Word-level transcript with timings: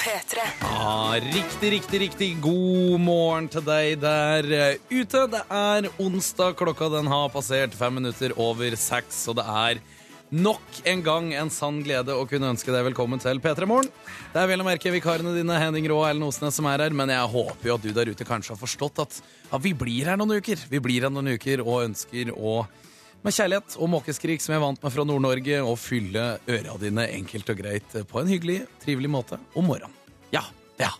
P3. 0.00 0.42
Riktig, 1.34 1.70
riktig, 1.72 2.00
riktig 2.00 2.28
god 2.42 3.00
morgen 3.02 3.48
til 3.50 3.64
deg 3.66 3.96
der 4.02 4.46
eh, 4.54 4.76
ute. 4.92 5.24
Det 5.32 5.40
er 5.50 5.88
onsdag, 5.98 6.54
klokka 6.60 6.88
den 6.92 7.10
har 7.10 7.32
passert 7.34 7.74
fem 7.74 7.98
minutter 7.98 8.34
over 8.38 8.76
seks, 8.78 9.24
og 9.32 9.40
det 9.40 9.46
er 9.50 9.80
nok 10.30 10.78
en 10.86 11.02
gang 11.02 11.32
en 11.34 11.50
sann 11.50 11.80
glede 11.82 12.14
å 12.14 12.26
kunne 12.30 12.52
ønske 12.54 12.70
deg 12.70 12.86
velkommen 12.92 13.18
til 13.22 13.42
P3 13.42 13.66
Morgen. 13.66 13.90
Det 14.30 14.38
er 14.38 14.50
vel 14.52 14.62
å 14.62 14.68
merke 14.68 14.94
vikarene 14.94 15.34
dine, 15.34 15.58
Henning 15.58 15.88
Rå 15.90 15.98
og 16.04 16.10
Ellen 16.12 16.28
Osnes, 16.28 16.54
som 16.54 16.68
er 16.70 16.86
her, 16.86 16.94
men 16.94 17.10
jeg 17.10 17.32
håper 17.34 17.72
jo 17.72 17.80
at 17.80 17.88
du 17.88 17.90
der 17.96 18.12
ute 18.14 18.28
kanskje 18.28 18.54
har 18.54 18.62
forstått 18.62 19.02
at 19.08 19.18
ja, 19.24 19.58
vi 19.58 19.74
blir 19.74 20.12
her 20.12 20.20
noen 20.20 20.38
uker. 20.38 20.62
Vi 20.70 20.78
blir 20.78 21.08
her 21.08 21.10
noen 21.10 21.34
uker 21.34 21.66
og 21.66 21.88
ønsker 21.88 22.30
å 22.38 22.60
med 23.24 23.34
kjærlighet 23.36 23.76
og 23.78 23.90
måkeskrik 23.92 24.42
som 24.42 24.54
jeg 24.54 24.62
vant 24.62 24.82
meg 24.82 24.94
fra 24.94 25.04
Nord-Norge, 25.08 25.60
og 25.64 25.78
fylle 25.80 26.24
øra 26.48 26.76
dine 26.80 27.06
enkelt 27.18 27.52
og 27.52 27.60
greit 27.60 27.96
på 28.08 28.20
en 28.22 28.30
hyggelig, 28.30 28.62
trivelig 28.82 29.10
måte 29.12 29.38
om 29.54 29.68
morgenen. 29.68 29.94
Ja. 30.34 30.44
Ja. 30.80 30.92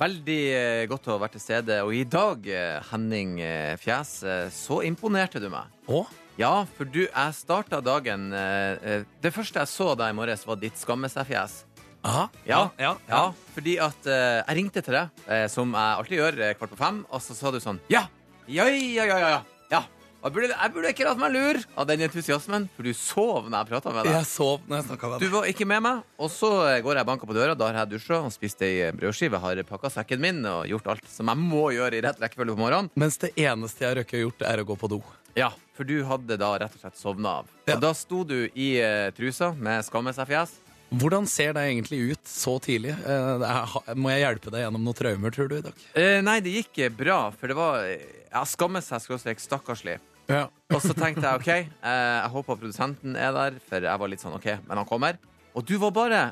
Veldig 0.00 0.40
eh, 0.54 0.84
godt 0.90 1.08
å 1.08 1.16
ha 1.16 1.22
vært 1.24 1.36
til 1.38 1.44
stede. 1.44 1.80
Og 1.86 1.94
i 1.96 2.04
dag, 2.06 2.46
eh, 2.46 2.80
Henning 2.90 3.38
eh, 3.42 3.74
Fjes, 3.80 4.16
så 4.54 4.80
imponerte 4.86 5.42
du 5.42 5.48
meg. 5.52 5.70
Å? 5.90 6.04
Ja, 6.38 6.54
for 6.76 6.90
du, 6.90 7.04
jeg 7.04 7.34
starta 7.38 7.78
dagen 7.78 8.24
Det 8.34 9.30
første 9.30 9.60
jeg 9.62 9.70
så 9.70 9.92
deg 9.94 10.10
i 10.10 10.16
morges, 10.18 10.42
var 10.48 10.58
ditt 10.58 10.80
skamme 10.80 11.06
seg-fjes. 11.06 11.60
Aha. 12.04 12.28
Ja, 12.44 12.68
ja, 12.76 12.96
Ja, 13.08 13.22
fordi 13.54 13.78
at 13.80 14.06
eh, 14.06 14.42
jeg 14.42 14.56
ringte 14.58 14.82
til 14.84 14.92
deg, 14.98 15.22
eh, 15.24 15.46
som 15.48 15.72
jeg 15.72 16.00
alltid 16.00 16.18
gjør, 16.18 16.38
eh, 16.44 16.54
kvart 16.58 16.74
på 16.74 16.76
fem, 16.76 16.98
og 17.08 17.22
så 17.24 17.36
sa 17.36 17.52
du 17.54 17.60
sånn 17.64 17.80
Ja! 17.88 18.04
Ja, 18.44 18.66
ja, 18.68 19.06
ja, 19.08 19.18
ja. 19.24 19.38
Jeg 20.24 20.32
burde, 20.32 20.48
jeg 20.56 20.72
burde 20.72 20.90
ikke 20.94 21.04
latt 21.04 21.18
meg 21.20 21.32
lure 21.34 21.60
av 21.76 21.84
den 21.90 22.00
entusiasmen, 22.06 22.64
for 22.72 22.86
du 22.88 22.94
sov 22.96 23.50
når 23.52 23.58
jeg 23.58 23.68
prata 23.74 23.90
med 23.92 24.06
deg. 24.08 24.14
Jeg 24.16 24.28
sov 24.30 24.62
når 24.70 24.78
jeg 24.78 24.86
snakka 24.86 25.10
med 25.10 25.20
Du 25.20 25.26
deg. 25.26 25.32
var 25.34 25.48
ikke 25.50 25.66
med 25.68 25.82
meg, 25.84 25.98
og 26.16 26.30
så 26.32 26.48
går 26.86 26.96
jeg 26.96 27.04
og 27.04 27.10
banker 27.10 27.28
på 27.28 27.36
døra. 27.36 27.56
Da 27.60 27.68
har 27.68 27.76
jeg 27.82 27.90
dusja 27.98 28.22
og 28.24 28.32
spist 28.32 28.64
ei 28.64 28.88
brødskive, 28.96 29.36
har 29.42 29.60
pakka 29.68 29.90
sekken 29.98 30.22
min 30.24 30.40
og 30.48 30.64
gjort 30.70 30.88
alt 30.94 31.10
som 31.12 31.28
jeg 31.28 31.42
må 31.42 31.66
gjøre 31.76 31.98
i 32.00 32.00
rett 32.06 32.24
rekkefølge 32.24 32.56
på 32.56 32.62
morgenen. 32.64 32.88
Mens 32.96 33.20
det 33.20 33.34
eneste 33.36 33.84
jeg 33.84 33.98
røkker 34.00 34.22
å 34.22 34.24
gjort, 34.24 34.46
er 34.48 34.64
å 34.64 34.66
gå 34.72 34.78
på 34.80 34.90
do. 34.96 35.02
Ja, 35.36 35.50
for 35.76 35.84
du 35.84 35.98
hadde 36.08 36.40
da 36.40 36.54
rett 36.62 36.72
og 36.78 36.80
slett 36.86 36.96
sovna 36.96 37.36
av. 37.42 37.52
Ja. 37.68 37.76
Og 37.76 37.84
da 37.84 37.92
sto 37.98 38.22
du 38.24 38.38
i 38.54 38.70
eh, 38.80 39.10
trusa 39.16 39.52
med 39.58 39.84
skamme 39.84 40.14
seg 40.16 40.30
fjes. 40.32 40.56
Hvordan 40.94 41.24
ser 41.28 41.52
det 41.56 41.66
egentlig 41.68 42.00
ut 42.14 42.24
så 42.30 42.56
tidlig? 42.62 42.92
Eh, 42.96 43.30
det 43.42 43.52
er, 43.52 43.94
må 43.98 44.12
jeg 44.14 44.24
hjelpe 44.24 44.52
deg 44.54 44.64
gjennom 44.64 44.84
noen 44.88 44.96
traumer, 44.96 45.34
tror 45.34 45.52
du, 45.52 45.56
i 45.58 45.64
dag? 45.68 45.84
Eh, 45.98 46.20
nei, 46.24 46.38
det 46.44 46.52
gikk 46.62 46.80
eh, 46.86 46.92
bra, 47.02 47.20
for 47.36 47.50
det 47.52 47.60
var 47.60 47.82
Jeg 47.84 48.00
Ja, 48.34 48.40
skamme 48.48 48.80
seg 48.82 49.02
skråstrek 49.04 49.38
stakkarslig. 49.42 49.98
Ja. 50.30 50.46
Og 50.72 50.80
så 50.80 50.94
tenkte 50.96 51.26
jeg 51.26 51.40
OK, 51.40 51.50
eh, 51.52 51.68
jeg 51.90 52.32
håper 52.34 52.58
produsenten 52.58 53.18
er 53.20 53.34
der, 53.36 53.58
for 53.68 53.84
jeg 53.84 54.00
var 54.00 54.10
litt 54.10 54.22
sånn 54.24 54.36
OK, 54.38 54.48
men 54.64 54.80
han 54.80 54.88
kommer. 54.88 55.18
Og 55.54 55.66
du 55.68 55.76
var 55.82 55.92
bare 55.94 56.22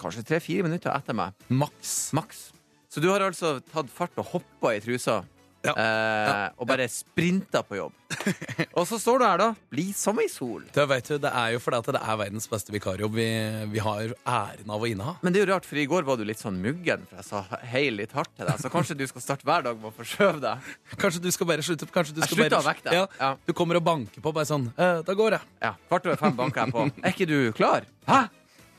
kanskje 0.00 0.24
tre-fire 0.26 0.64
minutter 0.66 0.90
etter 0.94 1.16
meg. 1.16 1.36
Maks. 1.52 2.12
Maks. 2.16 2.48
Så 2.90 3.02
du 3.02 3.08
har 3.10 3.22
altså 3.26 3.58
tatt 3.72 3.90
fart 3.92 4.16
og 4.22 4.32
hoppa 4.32 4.74
i 4.74 4.82
trusa. 4.82 5.22
Ja. 5.64 5.74
Eh, 5.80 6.46
og 6.60 6.68
bare 6.68 6.86
sprinta 6.92 7.62
på 7.64 7.78
jobb. 7.78 7.94
og 8.78 8.84
så 8.88 8.98
står 9.00 9.20
du 9.22 9.24
her, 9.26 9.40
da. 9.40 9.48
Bli 9.72 9.86
som 9.96 10.18
ei 10.20 10.28
sol. 10.30 10.66
Det, 10.74 10.84
vet 10.90 11.08
du, 11.08 11.16
det 11.24 11.30
er 11.32 11.54
jo 11.54 11.62
fordi 11.64 11.80
at 11.80 11.88
det 11.96 12.02
er 12.02 12.18
verdens 12.20 12.48
beste 12.50 12.74
vikarjobb 12.74 13.16
vi, 13.16 13.28
vi 13.72 13.82
har 13.82 14.12
æren 14.12 14.74
av 14.76 14.84
å 14.84 14.90
inneha. 14.90 15.16
Men 15.24 15.34
det 15.34 15.40
er 15.40 15.46
jo 15.46 15.50
rart, 15.54 15.68
for 15.68 15.80
i 15.80 15.86
går 15.90 16.06
var 16.08 16.20
du 16.20 16.26
litt 16.28 16.42
sånn 16.42 16.60
muggen, 16.62 17.06
for 17.08 17.20
jeg 17.22 17.28
sa 17.30 17.62
hei 17.72 17.86
litt 17.94 18.12
hardt 18.16 18.32
til 18.36 18.48
deg. 18.48 18.60
Så 18.60 18.72
kanskje 18.72 18.98
du 19.00 19.06
skal 19.10 19.24
starte 19.24 19.48
hver 19.48 19.64
dag 19.66 19.80
med 19.80 19.90
å 19.90 19.94
forskjøve 19.96 20.44
deg. 20.44 20.70
Kanskje 21.02 21.24
du 21.24 21.30
skal 21.34 21.48
bare 21.48 21.64
slutte 21.64 21.88
Kanskje 21.94 22.14
du 22.16 22.22
Jeg 22.22 22.30
skal 22.30 22.44
bare 22.44 22.60
å 22.60 22.76
deg. 22.84 22.94
Ja, 23.00 23.04
Ja. 23.20 23.32
Du 23.48 23.52
kommer 23.56 23.80
og 23.80 23.84
banker 23.86 24.22
på, 24.24 24.32
bare 24.34 24.48
sånn 24.48 24.68
eh, 24.76 25.00
Da 25.06 25.16
går 25.16 25.38
jeg. 25.38 25.48
Ja, 25.64 25.74
Kvart 25.88 26.06
over 26.08 26.20
fem 26.20 26.36
banker 26.38 26.64
jeg 26.64 26.74
på. 26.74 26.86
Er 27.02 27.14
ikke 27.14 27.28
du 27.30 27.38
klar? 27.56 27.88
Hæ? 28.08 28.24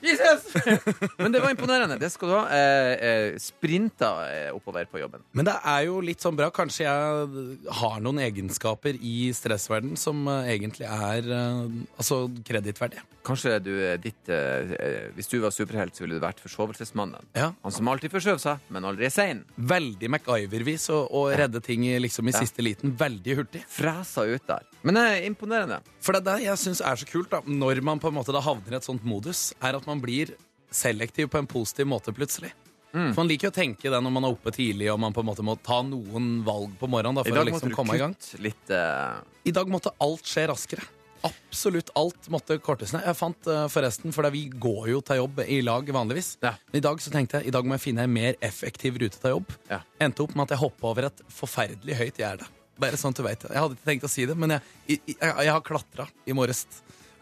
Jesus! 0.07 0.45
Men 1.21 1.31
det 1.33 1.41
var 1.43 1.49
imponerende. 1.53 1.97
Det 2.01 2.09
skal 2.13 2.29
du 2.29 2.35
ha. 2.35 2.43
Eh, 2.53 2.91
eh, 3.09 3.37
sprinta 3.41 4.09
eh, 4.31 4.49
oppover 4.55 4.85
på 4.91 4.99
jobben. 5.01 5.23
Men 5.35 5.45
det 5.49 5.55
er 5.63 5.85
jo 5.87 5.99
litt 6.05 6.21
sånn 6.23 6.37
bra. 6.37 6.49
Kanskje 6.53 6.85
jeg 6.85 7.57
har 7.79 7.99
noen 8.05 8.19
egenskaper 8.25 8.97
i 9.01 9.31
stressverden 9.35 9.95
som 9.99 10.25
eh, 10.31 10.51
egentlig 10.55 10.87
er 10.87 11.29
eh, 11.31 11.65
altså 11.97 12.25
kredittverdige. 12.47 13.03
Kanskje 13.25 13.55
du 13.65 13.71
eh, 13.81 13.95
ditt 13.97 14.29
eh, 14.29 15.09
Hvis 15.17 15.31
du 15.31 15.39
var 15.41 15.53
superhelt, 15.55 15.95
så 15.97 16.05
ville 16.05 16.19
du 16.19 16.23
vært 16.25 16.43
forsovelsesmannen. 16.43 17.25
Ja. 17.37 17.51
Han 17.65 17.73
som 17.73 17.89
alltid 17.89 18.13
forskjøv 18.13 18.41
seg, 18.43 18.67
men 18.69 18.85
aldri 18.85 19.07
er 19.09 19.13
sein. 19.15 19.43
Veldig 19.57 20.11
MacGyver-vis 20.17 20.89
å 20.93 21.01
å 21.15 21.25
redde 21.37 21.61
ting 21.63 21.83
i- 21.87 21.97
liksom 22.01 22.27
i 22.27 22.33
Ja. 22.33 22.39
siste 22.43 22.61
liten 22.65 22.91
veldig 22.97 23.35
hurtig. 23.39 23.63
Fresa 23.71 24.25
ut 24.27 24.45
der. 24.47 24.63
Men 24.85 24.99
det 24.99 25.03
er 25.09 25.23
imponerende. 25.25 25.79
For 26.03 26.13
det 26.13 26.21
er 26.21 26.27
det 26.27 26.45
jeg 26.45 26.61
syns 26.61 26.81
er 26.85 26.99
så 27.01 27.07
kult, 27.09 27.31
da, 27.31 27.41
når 27.41 27.81
man 27.85 28.01
på 28.01 28.11
en 28.11 28.19
måte 28.19 28.35
da 28.35 28.43
havner 28.45 28.75
i 28.75 28.77
et 28.77 28.85
sånt 28.85 29.05
modus, 29.07 29.49
er 29.57 29.77
at 29.79 29.87
man 29.89 30.01
blir 30.03 30.35
selektiv 30.69 31.31
på 31.33 31.41
en 31.41 31.49
positiv 31.49 31.89
måte 31.89 32.13
plutselig. 32.13 32.51
Mm. 32.95 33.09
For 33.09 33.23
Man 33.23 33.31
liker 33.31 33.49
jo 33.49 33.51
å 33.51 33.55
tenke 33.55 33.89
det 33.91 33.99
når 33.99 34.13
man 34.13 34.27
er 34.27 34.35
oppe 34.35 34.53
tidlig 34.55 34.87
og 34.93 34.99
man 35.03 35.15
på 35.15 35.23
en 35.23 35.27
måte 35.27 35.43
må 35.43 35.57
ta 35.59 35.81
noen 35.83 36.37
valg 36.47 36.77
på 36.79 36.87
morgenen. 36.87 37.17
da, 37.17 37.25
I 37.27 37.33
dag 37.33 37.43
å 37.43 37.49
liksom 37.49 37.73
komme 37.75 37.97
i 37.97 38.03
gang. 38.03 38.13
litt 38.39 38.71
uh... 38.71 39.17
I 39.43 39.53
dag 39.55 39.71
måtte 39.73 39.91
alt 40.05 40.29
skje 40.29 40.45
raskere. 40.53 40.85
Absolutt 41.25 41.89
alt 41.97 42.29
måtte 42.29 42.59
kortes 42.61 42.93
ned. 42.93 43.03
Jeg 43.09 43.17
fant 43.17 43.49
uh, 43.49 43.65
forresten, 43.73 44.13
for 44.15 44.29
vi 44.31 44.45
går 44.53 44.91
jo 44.93 45.01
til 45.03 45.23
jobb 45.23 45.41
i 45.47 45.59
lag 45.65 45.89
vanligvis. 45.97 46.35
Ja. 46.45 46.53
Men 46.69 46.79
I 46.79 46.85
dag 46.85 47.01
så 47.01 47.11
tenkte 47.11 47.41
jeg 47.41 47.49
i 47.49 47.55
dag 47.55 47.65
må 47.65 47.75
jeg 47.75 47.87
finne 47.87 48.05
en 48.05 48.13
mer 48.13 48.37
effektiv 48.45 49.01
rute 49.01 49.17
til 49.17 49.39
jobb. 49.39 49.57
Ja. 49.71 49.81
Endte 50.05 50.23
opp 50.23 50.37
med 50.37 50.45
at 50.45 50.55
jeg 50.55 50.63
hoppa 50.63 50.93
over 50.93 51.09
et 51.09 51.25
forferdelig 51.33 51.97
høyt 51.99 52.21
gjerde. 52.21 52.47
Bare 52.79 52.97
sånn 52.99 53.13
at 53.15 53.19
du 53.21 53.23
vet. 53.23 53.43
Jeg 53.49 53.55
hadde 53.61 53.73
ikke 53.77 53.87
tenkt 53.87 54.03
å 54.07 54.11
si 54.11 54.25
det, 54.27 54.35
men 54.35 54.49
jeg, 54.57 54.61
jeg, 54.89 54.99
jeg, 55.15 55.31
jeg 55.45 55.51
har 55.55 55.61
klatra 55.63 56.05
i 56.27 56.33
morges 56.35 56.65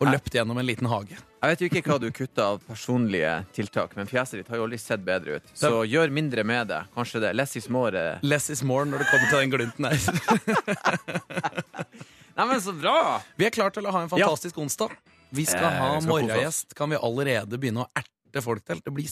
og 0.02 0.08
løpt 0.10 0.34
gjennom 0.36 0.58
en 0.58 0.66
liten 0.66 0.88
hage. 0.90 1.16
Jeg 1.44 1.50
vet 1.54 1.62
jo 1.62 1.68
ikke 1.70 1.84
hva 1.92 1.98
du 2.02 2.08
kutta 2.16 2.42
av 2.54 2.58
personlige 2.66 3.34
tiltak, 3.56 3.94
men 4.00 4.08
fjeset 4.10 4.40
ditt 4.42 4.50
har 4.52 4.58
jo 4.60 4.64
aldri 4.66 4.80
sett 4.82 5.02
bedre 5.06 5.36
ut. 5.38 5.46
Så 5.56 5.70
gjør 5.88 6.10
mindre 6.12 6.44
med 6.48 6.68
det. 6.72 6.82
Kanskje 6.96 7.22
det. 7.24 7.32
Less 7.38 7.54
is 7.60 7.68
more. 7.72 7.94
eh. 7.94 8.18
Less 8.26 8.50
is 8.50 8.64
more 8.66 8.86
når 8.90 8.98
det 9.04 9.08
kommer 9.12 9.28
til 9.30 9.40
den 9.44 9.52
glunten 9.54 9.84
her. 9.88 9.98
Nei, 12.36 12.46
men 12.50 12.62
så 12.66 12.74
bra! 12.74 13.22
Vi 13.38 13.46
er 13.46 13.52
klare 13.54 13.72
til 13.76 13.86
å 13.86 13.92
ha 13.94 14.02
en 14.06 14.10
fantastisk 14.12 14.58
onsdag. 14.64 14.90
Vi 15.34 15.46
skal 15.46 15.66
Eh, 15.70 15.78
ha 15.80 16.00
morgengjest. 16.02 16.74
Kan 16.78 16.90
vi 16.90 16.96
allerede 16.98 17.58
begynne 17.62 17.82
å 17.86 17.88
erte 17.98 18.42
folk 18.42 18.66
til? 18.66 18.82
Det 18.84 18.92
blir 18.94 19.06
Ja. 19.06 19.10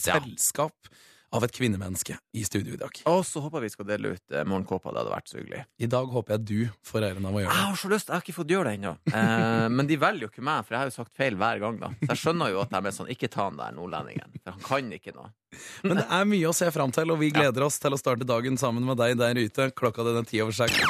Av 1.32 1.44
et 1.46 1.52
kvinnemenneske 1.54 2.16
i 2.36 2.44
studio 2.44 2.74
i 2.76 2.80
dag. 2.80 2.98
Og 3.08 3.22
så 3.26 3.40
håper 3.40 3.64
vi 3.64 3.70
skal 3.72 3.88
dele 3.88 4.14
ut 4.14 4.34
eh, 4.34 4.44
morgenkåpa. 4.44 4.92
Det 4.92 5.00
hadde 5.00 5.14
vært 5.14 5.30
så 5.30 5.38
hyggelig. 5.40 5.62
I 5.80 5.88
dag 5.94 6.12
håper 6.12 6.36
jeg 6.36 6.44
du 6.50 6.58
får 6.86 7.06
æren 7.08 7.28
av 7.28 7.38
å 7.38 7.42
gjøre 7.42 7.52
det. 7.52 7.58
Jeg 7.60 7.70
har 7.70 7.80
så 7.80 7.92
lyst, 7.92 8.10
jeg 8.10 8.16
har 8.16 8.24
ikke 8.26 8.36
fått 8.36 8.52
gjøre 8.52 8.68
det 8.68 8.78
ennå. 8.80 8.94
Eh, 9.12 9.68
men 9.72 9.88
de 9.88 9.98
velger 10.02 10.26
jo 10.26 10.32
ikke 10.32 10.44
meg, 10.44 10.66
for 10.66 10.76
jeg 10.76 10.84
har 10.84 10.92
jo 10.92 10.96
sagt 10.98 11.14
feil 11.16 11.38
hver 11.40 11.62
gang. 11.64 11.80
da 11.80 11.92
Så 12.02 12.10
jeg 12.10 12.22
skjønner 12.24 12.52
jo 12.52 12.62
at 12.64 12.74
de 12.74 12.82
er 12.82 12.96
sånn 12.98 13.12
Ikke 13.16 13.30
ta 13.32 13.48
han 13.48 13.60
der 13.60 13.76
nordlendingen, 13.76 14.36
for 14.42 14.58
han 14.58 14.66
kan 14.68 14.92
ikke 14.98 15.16
noe. 15.16 15.32
Men 15.86 16.02
det 16.02 16.06
er 16.20 16.28
mye 16.28 16.52
å 16.52 16.56
se 16.56 16.68
fram 16.74 16.92
til, 16.92 17.12
og 17.14 17.20
vi 17.22 17.32
gleder 17.32 17.64
oss 17.64 17.80
til 17.80 17.96
å 17.96 18.00
starte 18.00 18.28
dagen 18.28 18.60
sammen 18.60 18.84
med 18.88 19.00
deg 19.00 19.16
der 19.20 19.40
ute. 19.40 19.70
Klokka 19.76 20.04
den 20.08 20.20
er 20.20 20.28
ti 20.28 20.40
over 20.44 20.56
seks. 20.56 20.80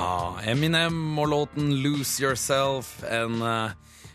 Ah, 0.00 0.40
Eminem 0.48 1.18
og 1.20 1.28
låten 1.28 1.72
'Lose 1.82 2.22
Yourself'. 2.22 3.04
En, 3.04 3.42
eh, 3.42 3.70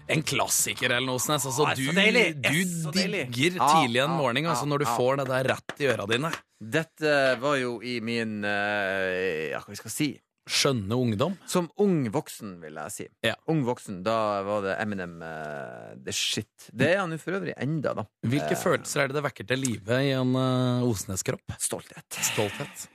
en 0.08 0.24
klassiker, 0.24 0.92
eller 0.92 1.08
noe 1.08 1.20
Osnes. 1.20 1.46
Altså, 1.50 1.66
Ah, 1.66 1.74
du 1.76 1.86
så 1.86 2.92
du 2.92 3.00
digger 3.00 3.58
Ah, 3.60 3.82
tidlig 3.82 4.04
en 4.04 4.12
ah, 4.12 4.18
morgen 4.20 4.46
altså, 4.46 4.66
ah, 4.66 4.70
når 4.70 4.84
du 4.84 4.86
ah. 4.86 4.98
får 4.98 5.18
det 5.22 5.26
der 5.32 5.50
rett 5.54 5.82
i 5.82 5.90
øra 5.94 6.06
dine. 6.10 6.32
Dette 6.60 7.16
var 7.42 7.58
jo 7.60 7.80
i 7.84 8.00
min 8.06 8.44
eh, 8.46 9.52
Ja, 9.52 9.60
hva 9.66 9.76
skal 9.76 9.92
jeg 9.92 9.98
si? 9.98 10.10
Skjønne 10.46 10.94
ungdom. 10.94 11.34
Som 11.50 11.72
ung 11.82 12.04
voksen, 12.14 12.60
vil 12.62 12.78
jeg 12.78 12.94
si. 12.94 13.06
Ja. 13.26 13.34
Ung 13.50 13.64
voksen, 13.66 14.04
Da 14.06 14.44
var 14.46 14.62
det 14.62 14.76
Eminem 14.78 15.18
uh, 15.26 15.96
the 15.98 16.14
shit. 16.14 16.68
Det 16.70 16.92
er 16.92 17.00
han 17.02 17.16
jo 17.16 17.18
for 17.18 17.40
øvrig 17.40 17.56
enda, 17.58 17.96
da. 17.98 18.06
Hvilke 18.22 18.54
uh, 18.54 18.62
følelser 18.62 19.02
er 19.02 19.10
det 19.10 19.18
det 19.18 19.26
vekker 19.26 19.50
til 19.50 19.64
live 19.64 20.02
i 20.06 20.12
en 20.14 20.38
uh, 20.38 20.86
Osnes-kropp? 20.86 21.58
Stolthet 21.58 22.20
Stolthet. 22.30 22.86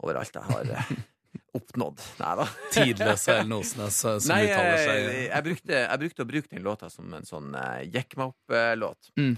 Overalt 0.00 0.40
jeg 0.40 0.48
har 0.48 0.72
oppnådd. 1.56 2.04
Nei 2.20 2.34
da. 2.40 2.46
Tidløse 2.74 3.38
Ellen 3.38 3.56
Osnes 3.56 3.98
eh, 4.04 4.20
som 4.20 4.34
Nei, 4.34 4.44
uttaler 4.50 4.70
jeg, 4.74 4.84
seg 4.84 5.18
jeg, 5.22 5.46
brukte, 5.48 5.80
jeg 5.80 6.02
brukte 6.04 6.26
å 6.26 6.30
bruke 6.30 6.52
den 6.52 6.64
låta 6.66 6.90
som 6.92 7.16
en 7.18 7.28
sånn 7.28 7.50
uh, 7.56 7.80
jekk 7.86 8.18
meg 8.20 8.32
opp-låt. 8.32 9.12
Mm. 9.20 9.34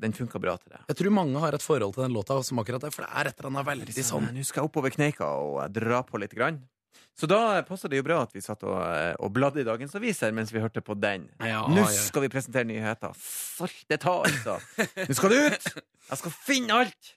den 0.00 0.14
funka 0.16 0.40
bra 0.40 0.54
til 0.56 0.72
det. 0.72 0.78
Jeg 0.88 0.96
tror 1.02 1.12
mange 1.12 1.40
har 1.42 1.52
et 1.52 1.64
forhold 1.64 1.92
til 1.92 2.06
den 2.06 2.14
låta 2.16 2.38
som 2.46 2.62
akkurat 2.62 2.86
det, 2.86 2.94
for 2.94 3.04
det 3.04 3.10
er 3.12 3.28
et 3.28 3.42
eller 3.42 3.50
annet 3.50 3.66
veldig 3.68 4.04
sånn 4.06 4.30
Nå 4.32 4.44
skal 4.46 4.62
jeg 4.62 4.70
oppover 4.70 4.94
kneika 4.94 5.28
og 5.42 5.58
eh, 5.66 5.70
dra 5.76 6.00
på 6.06 6.20
litt. 6.22 6.32
Grann. 6.38 6.62
Så 7.18 7.26
da 7.26 7.58
passer 7.66 7.90
det 7.90 7.98
jo 7.98 8.06
bra 8.06 8.20
at 8.22 8.34
vi 8.34 8.42
satt 8.44 8.62
og, 8.68 8.76
eh, 8.78 9.14
og 9.18 9.32
bladde 9.34 9.62
i 9.62 9.66
dagens 9.66 9.96
aviser 9.98 10.34
mens 10.36 10.52
vi 10.54 10.62
hørte 10.62 10.82
på 10.84 10.94
den. 10.98 11.26
Ja, 11.42 11.64
Nå 11.70 11.86
skal 11.92 12.24
vi 12.26 12.32
presentere 12.32 12.68
nyheter. 12.68 13.14
Salte 13.18 13.98
ta, 13.98 14.20
altså! 14.28 14.58
Nå 15.08 15.16
skal 15.18 15.34
det 15.34 15.40
ut! 15.48 15.70
Jeg 16.08 16.20
skal 16.22 16.36
finne 16.46 16.82
alt! 16.84 17.14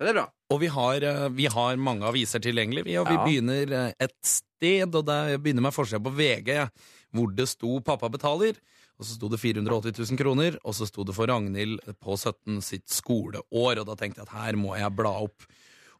Så 0.00 0.06
det 0.06 0.14
er 0.14 0.16
bra. 0.16 0.28
Og 0.48 0.60
vi 0.62 0.68
har, 0.72 1.04
eh, 1.04 1.28
vi 1.28 1.44
har 1.52 1.76
mange 1.76 2.06
aviser 2.08 2.40
tilgjengelig, 2.40 2.86
vi, 2.86 2.96
og 2.96 3.06
vi 3.06 3.18
Ja. 3.18 3.24
begynner 3.26 3.70
eh, 3.70 3.92
et 4.00 4.16
sted, 4.24 4.94
og 4.94 5.04
jeg 5.04 5.42
begynner 5.42 5.60
med 5.60 5.74
forskjell 5.76 6.00
på 6.00 6.16
VG, 6.16 6.70
hvor 7.12 7.36
det 7.36 7.46
sto 7.46 7.80
'pappa 7.80 8.08
betaler', 8.08 8.56
og 8.98 9.04
så 9.04 9.16
sto 9.18 9.28
det 9.28 9.38
480 9.38 9.92
000 9.92 10.16
kroner, 10.16 10.56
og 10.64 10.72
så 10.72 10.86
sto 10.88 11.04
det 11.04 11.14
for 11.14 11.26
Ragnhild 11.26 11.80
på 12.00 12.16
17 12.16 12.62
sitt 12.62 12.88
skoleår, 12.88 13.76
og 13.78 13.86
da 13.86 13.94
tenkte 13.94 14.24
jeg 14.24 14.28
at 14.28 14.32
her 14.32 14.52
må 14.56 14.74
jeg 14.78 14.96
bla 14.96 15.20
opp. 15.20 15.42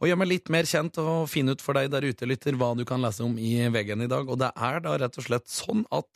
Og 0.00 0.08
gjør 0.08 0.16
meg 0.16 0.28
litt 0.28 0.48
mer 0.48 0.62
kjent 0.62 0.96
og 0.96 1.28
finne 1.28 1.52
ut 1.52 1.60
for 1.60 1.74
deg 1.74 1.90
der 1.90 2.00
ute, 2.00 2.24
lytter, 2.24 2.56
hva 2.56 2.74
du 2.74 2.86
kan 2.86 3.02
lese 3.02 3.20
om 3.20 3.36
i 3.36 3.68
VG-en 3.68 4.00
i 4.00 4.08
dag. 4.08 4.26
Og 4.30 4.38
det 4.38 4.50
er 4.56 4.80
da 4.80 4.96
rett 4.96 5.18
og 5.18 5.24
slett 5.24 5.44
sånn 5.44 5.84
at 5.92 6.08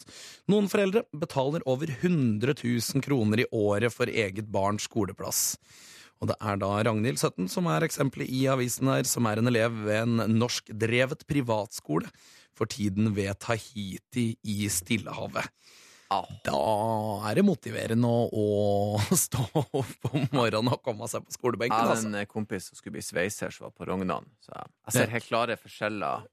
noen 0.48 0.70
foreldre 0.72 1.04
betaler 1.12 1.60
over 1.66 1.86
100 2.00 2.54
000 2.64 3.02
kroner 3.02 3.40
i 3.40 3.46
året 3.52 3.92
for 3.92 4.06
eget 4.06 4.50
barns 4.50 4.88
skoleplass. 4.88 5.58
Og 6.22 6.28
det 6.30 6.36
er 6.40 6.56
da 6.62 6.68
Ragnhild 6.86 7.18
17 7.18 7.48
som 7.52 7.66
er 7.66 7.84
eksempelet 7.84 8.30
i 8.32 8.44
avisen 8.48 8.88
her, 8.88 9.04
som 9.08 9.26
er 9.26 9.40
en 9.42 9.50
elev 9.50 9.74
ved 9.84 10.02
en 10.04 10.38
norskdrevet 10.38 11.26
privatskole, 11.28 12.08
for 12.54 12.70
tiden 12.70 13.10
ved 13.16 13.34
Tahiti 13.42 14.36
i 14.46 14.68
Stillehavet. 14.70 15.48
Da 16.46 16.58
er 17.26 17.34
det 17.34 17.42
motiverende 17.44 18.06
å, 18.06 18.20
å 18.30 19.16
stå 19.18 19.42
opp 19.58 20.06
om 20.12 20.28
morgenen 20.36 20.70
og 20.70 20.82
komme 20.84 21.08
seg 21.10 21.24
på 21.24 21.32
Jeg 21.32 21.38
skolebenken. 21.40 21.74
hadde 21.80 21.96
Altså. 21.96 22.12
en 22.20 22.30
kompis 22.30 22.68
som 22.70 22.78
skulle 22.78 22.94
bli 23.00 23.02
sveiser, 23.02 23.50
som 23.50 23.66
var 23.66 23.72
på 23.74 23.88
Rognan. 23.88 24.28
Så 24.44 24.52
jeg- 24.54 24.70
jeg 24.86 24.94
ser 25.00 25.10
helt 25.16 25.26
klare 25.32 25.56
forskjeller. 25.58 26.28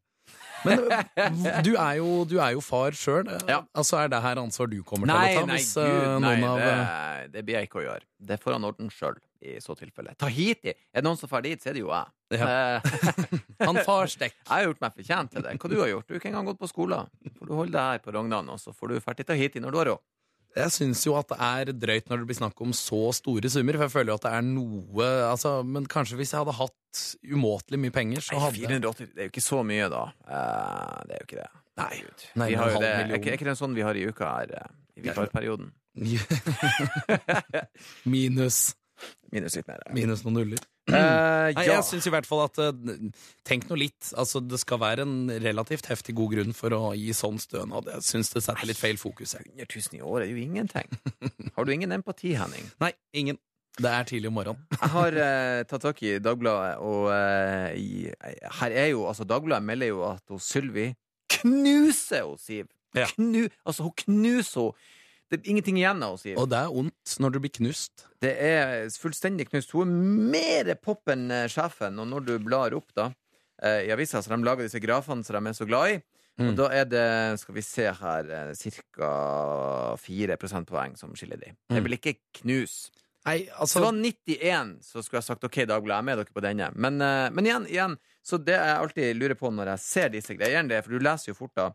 Men 0.65 1.63
du 1.65 1.71
er 1.75 1.97
jo, 1.99 2.09
du 2.29 2.37
er 2.41 2.53
jo 2.55 2.61
far 2.63 2.95
sjøl. 2.97 3.27
Ja. 3.49 3.61
Altså, 3.77 3.97
er 4.01 4.11
det 4.13 4.21
her 4.23 4.41
ansvar 4.41 4.69
du 4.71 4.77
kommer 4.83 5.09
til 5.09 5.15
Nei, 5.15 5.33
å 5.35 5.41
ta? 5.41 5.49
nei, 5.49 5.59
gud, 5.65 5.81
øh, 5.83 6.15
nei, 6.23 6.35
av, 6.47 6.61
det, 6.61 7.33
det 7.35 7.43
blir 7.47 7.57
jeg 7.59 7.69
ikke 7.69 7.81
å 7.81 7.85
gjøre. 7.87 8.05
Det 8.31 8.37
får 8.43 8.57
han 8.57 8.67
ordne 8.69 8.93
sjøl, 8.93 9.17
i 9.41 9.55
så 9.63 9.75
tilfelle. 9.79 10.13
Tahiti! 10.21 10.73
Er 10.93 11.01
det 11.01 11.05
noen 11.07 11.17
som 11.19 11.31
drar 11.31 11.43
dit, 11.45 11.61
så 11.63 11.71
er 11.71 11.77
det 11.79 11.81
jo 11.83 11.89
jeg. 11.91 12.13
Ja. 12.37 12.47
Eh, 12.47 13.25
Han 13.67 13.81
far 13.85 14.07
stekk. 14.11 14.37
Jeg 14.45 14.51
har 14.53 14.67
gjort 14.69 14.83
meg 14.85 14.93
fortjent 15.01 15.33
til 15.35 15.43
det. 15.45 15.57
Hva 15.59 15.71
du 15.71 15.77
har 15.81 15.89
gjort? 15.91 16.07
Du 16.07 16.13
har 16.15 16.21
ikke 16.21 16.29
engang 16.31 16.47
gått 16.51 16.61
på 16.61 16.69
skolen. 16.69 17.09
Får 17.39 17.49
du 17.49 17.53
holde 17.57 17.73
deg 17.75 17.89
her 17.95 18.03
på 18.05 18.13
Rognan, 18.15 18.49
og 18.53 18.61
så 18.61 18.73
får 18.75 18.93
du 18.93 18.99
dra 19.01 19.15
til 19.17 19.27
Tahiti 19.33 19.63
når 19.63 19.73
du 19.75 19.79
har 19.81 19.89
råd. 19.95 20.03
Jeg 20.57 20.71
syns 20.75 21.01
jo 21.05 21.13
at 21.15 21.29
det 21.31 21.37
er 21.47 21.69
drøyt 21.79 22.09
når 22.11 22.21
det 22.21 22.27
blir 22.27 22.37
snakk 22.41 22.61
om 22.63 22.73
så 22.75 22.99
store 23.15 23.49
summer, 23.51 23.77
for 23.79 23.87
jeg 23.87 23.93
føler 23.93 24.11
jo 24.11 24.17
at 24.19 24.25
det 24.25 24.31
er 24.35 24.43
noe 24.47 25.05
altså, 25.29 25.53
Men 25.63 25.85
kanskje 25.91 26.17
hvis 26.19 26.33
jeg 26.33 26.41
hadde 26.41 26.55
hatt 26.57 27.03
umåtelig 27.23 27.79
mye 27.79 27.93
penger, 27.95 28.23
så 28.25 28.35
Nei, 28.35 28.41
hadde 28.43 28.65
480, 28.65 29.13
det 29.15 29.23
er 29.23 29.29
jo 29.29 29.31
ikke 29.31 29.45
så 29.45 29.61
mye, 29.63 29.87
da. 29.93 30.01
Uh, 30.27 30.97
det 31.07 31.15
er 31.15 31.21
jo 31.21 31.27
ikke 31.29 31.39
det. 31.39 31.47
Nei. 31.81 31.93
Nei, 32.41 32.49
vi 32.51 32.57
har 32.59 32.73
jo 32.73 32.81
det. 32.83 32.91
Er 32.91 33.13
ikke, 33.15 33.31
er 33.31 33.39
ikke 33.39 33.47
det 33.47 33.55
sånn 33.61 33.77
vi 33.77 33.85
har 33.87 33.97
i 33.97 34.03
uka 34.11 34.33
her, 34.35 34.51
eh, 34.59 34.75
i 34.99 35.05
vikarperioden? 35.07 35.71
Minus, 38.11 38.59
Minus 39.31 39.55
litt 39.57 39.71
mer. 39.71 39.87
minus 39.95 40.25
noen 40.27 40.41
nuller. 40.41 40.67
Nei, 41.51 41.65
ja. 41.65 41.77
Jeg 41.77 41.85
syns 41.87 42.07
i 42.07 42.13
hvert 42.13 42.27
fall 42.27 42.43
at 42.45 42.59
uh, 42.61 43.05
Tenk 43.47 43.67
nå 43.69 43.77
litt. 43.79 44.11
Altså, 44.19 44.41
det 44.43 44.59
skal 44.61 44.81
være 44.81 45.05
en 45.07 45.31
relativt 45.43 45.89
heftig 45.91 46.15
god 46.17 46.35
grunn 46.35 46.57
for 46.57 46.75
å 46.77 46.81
gi 46.97 47.13
sånn 47.17 47.39
stønad. 47.41 47.89
Jeg 47.97 48.07
syns 48.07 48.33
det 48.35 48.43
setter 48.45 48.69
litt 48.69 48.79
feil 48.79 48.99
fokus. 49.01 49.35
jeg. 49.37 49.47
100 49.55 49.71
000 49.71 49.99
i 49.99 50.03
året 50.03 50.27
er 50.27 50.35
jo 50.35 50.43
ingenting. 50.43 50.91
Har 51.55 51.67
du 51.67 51.73
ingen 51.73 51.95
empati, 51.95 52.35
Henning? 52.39 52.67
Nei, 52.83 52.93
ingen. 53.17 53.39
Det 53.81 53.87
er 53.87 54.07
tidlig 54.07 54.27
om 54.27 54.35
morgenen. 54.35 54.65
Jeg 54.81 54.91
har 54.93 55.15
uh, 55.15 55.61
tatt 55.69 55.85
tak 55.87 56.01
i 56.03 56.17
Dagbladet, 56.19 56.81
og 56.83 57.07
uh, 57.07 58.49
her 58.59 58.73
er 58.75 58.91
jo 58.91 59.05
Altså, 59.07 59.23
Dagbladet 59.23 59.63
melder 59.63 59.93
jo 59.93 60.03
at 60.09 60.33
Sylvi 60.43 60.91
knuser 61.31 62.35
Siv. 62.39 62.67
Ja. 62.95 63.07
Knu, 63.15 63.45
altså, 63.65 63.87
hun 63.87 63.95
knuser 64.03 64.73
henne. 64.73 64.97
Det 65.31 65.39
er 65.39 65.49
ingenting 65.53 65.77
igjen 65.79 66.01
av 66.03 66.17
henne, 66.17 66.21
Siv. 66.21 66.37
Og 66.41 66.49
det 66.51 66.59
er 66.59 66.77
ondt 66.81 67.15
når 67.23 67.31
du 67.31 67.39
blir 67.45 67.53
knust. 67.55 68.05
Det 68.21 68.33
er 68.35 68.89
fullstendig 68.99 69.47
knust. 69.49 69.71
Hun 69.71 69.89
er 69.95 70.31
mer 70.35 70.71
pop 70.83 71.07
enn 71.13 71.29
eh, 71.31 71.47
sjefen, 71.51 71.97
og 72.03 72.09
når 72.11 72.25
du 72.27 72.33
blar 72.43 72.75
opp 72.75 72.91
da 72.97 73.07
eh, 73.63 73.87
i 73.87 73.93
avisa, 73.95 74.19
så 74.21 74.33
de 74.35 74.43
lager 74.43 74.67
disse 74.67 74.81
grafene 74.83 75.23
som 75.23 75.39
de 75.39 75.53
er 75.53 75.57
så 75.57 75.67
glad 75.69 75.97
i, 75.97 76.01
Mm. 76.39 76.47
og 76.47 76.55
da 76.55 76.67
er 76.73 76.85
det, 76.87 77.39
skal 77.41 77.53
vi 77.57 77.61
se 77.61 77.83
her, 77.91 78.29
ca. 78.55 79.09
4 79.99 80.37
prosentpoeng 80.39 80.95
som 80.97 81.11
skiller 81.13 81.37
de. 81.41 81.51
Mm. 81.69 81.75
Jeg 81.75 81.83
vil 81.85 81.97
ikke 81.97 82.13
knuse. 82.39 82.89
Nei, 83.27 83.43
altså 83.53 83.81
det 83.81 83.85
var 83.85 83.97
91, 83.99 84.71
så 84.81 85.03
skulle 85.03 85.19
jeg 85.19 85.27
sagt 85.27 85.43
OK, 85.45 85.59
Dagbladet, 85.69 85.91
jeg 85.91 86.01
er 86.01 86.07
med 86.07 86.17
dere 86.21 86.33
på 86.33 86.41
denne. 86.41 86.69
Men, 86.73 86.97
eh, 87.05 87.27
men 87.35 87.45
igjen, 87.49 87.67
igjen, 87.69 87.97
så 88.25 88.39
det 88.41 88.55
jeg 88.55 88.79
alltid 88.79 89.19
lurer 89.19 89.37
på 89.37 89.51
når 89.53 89.73
jeg 89.75 89.83
ser 89.83 90.09
disse 90.15 90.33
greiene, 90.39 90.71
det 90.71 90.79
er, 90.79 90.87
for 90.87 90.95
du 90.95 91.03
leser 91.05 91.29
jo 91.29 91.37
fort 91.37 91.53
da, 91.59 91.67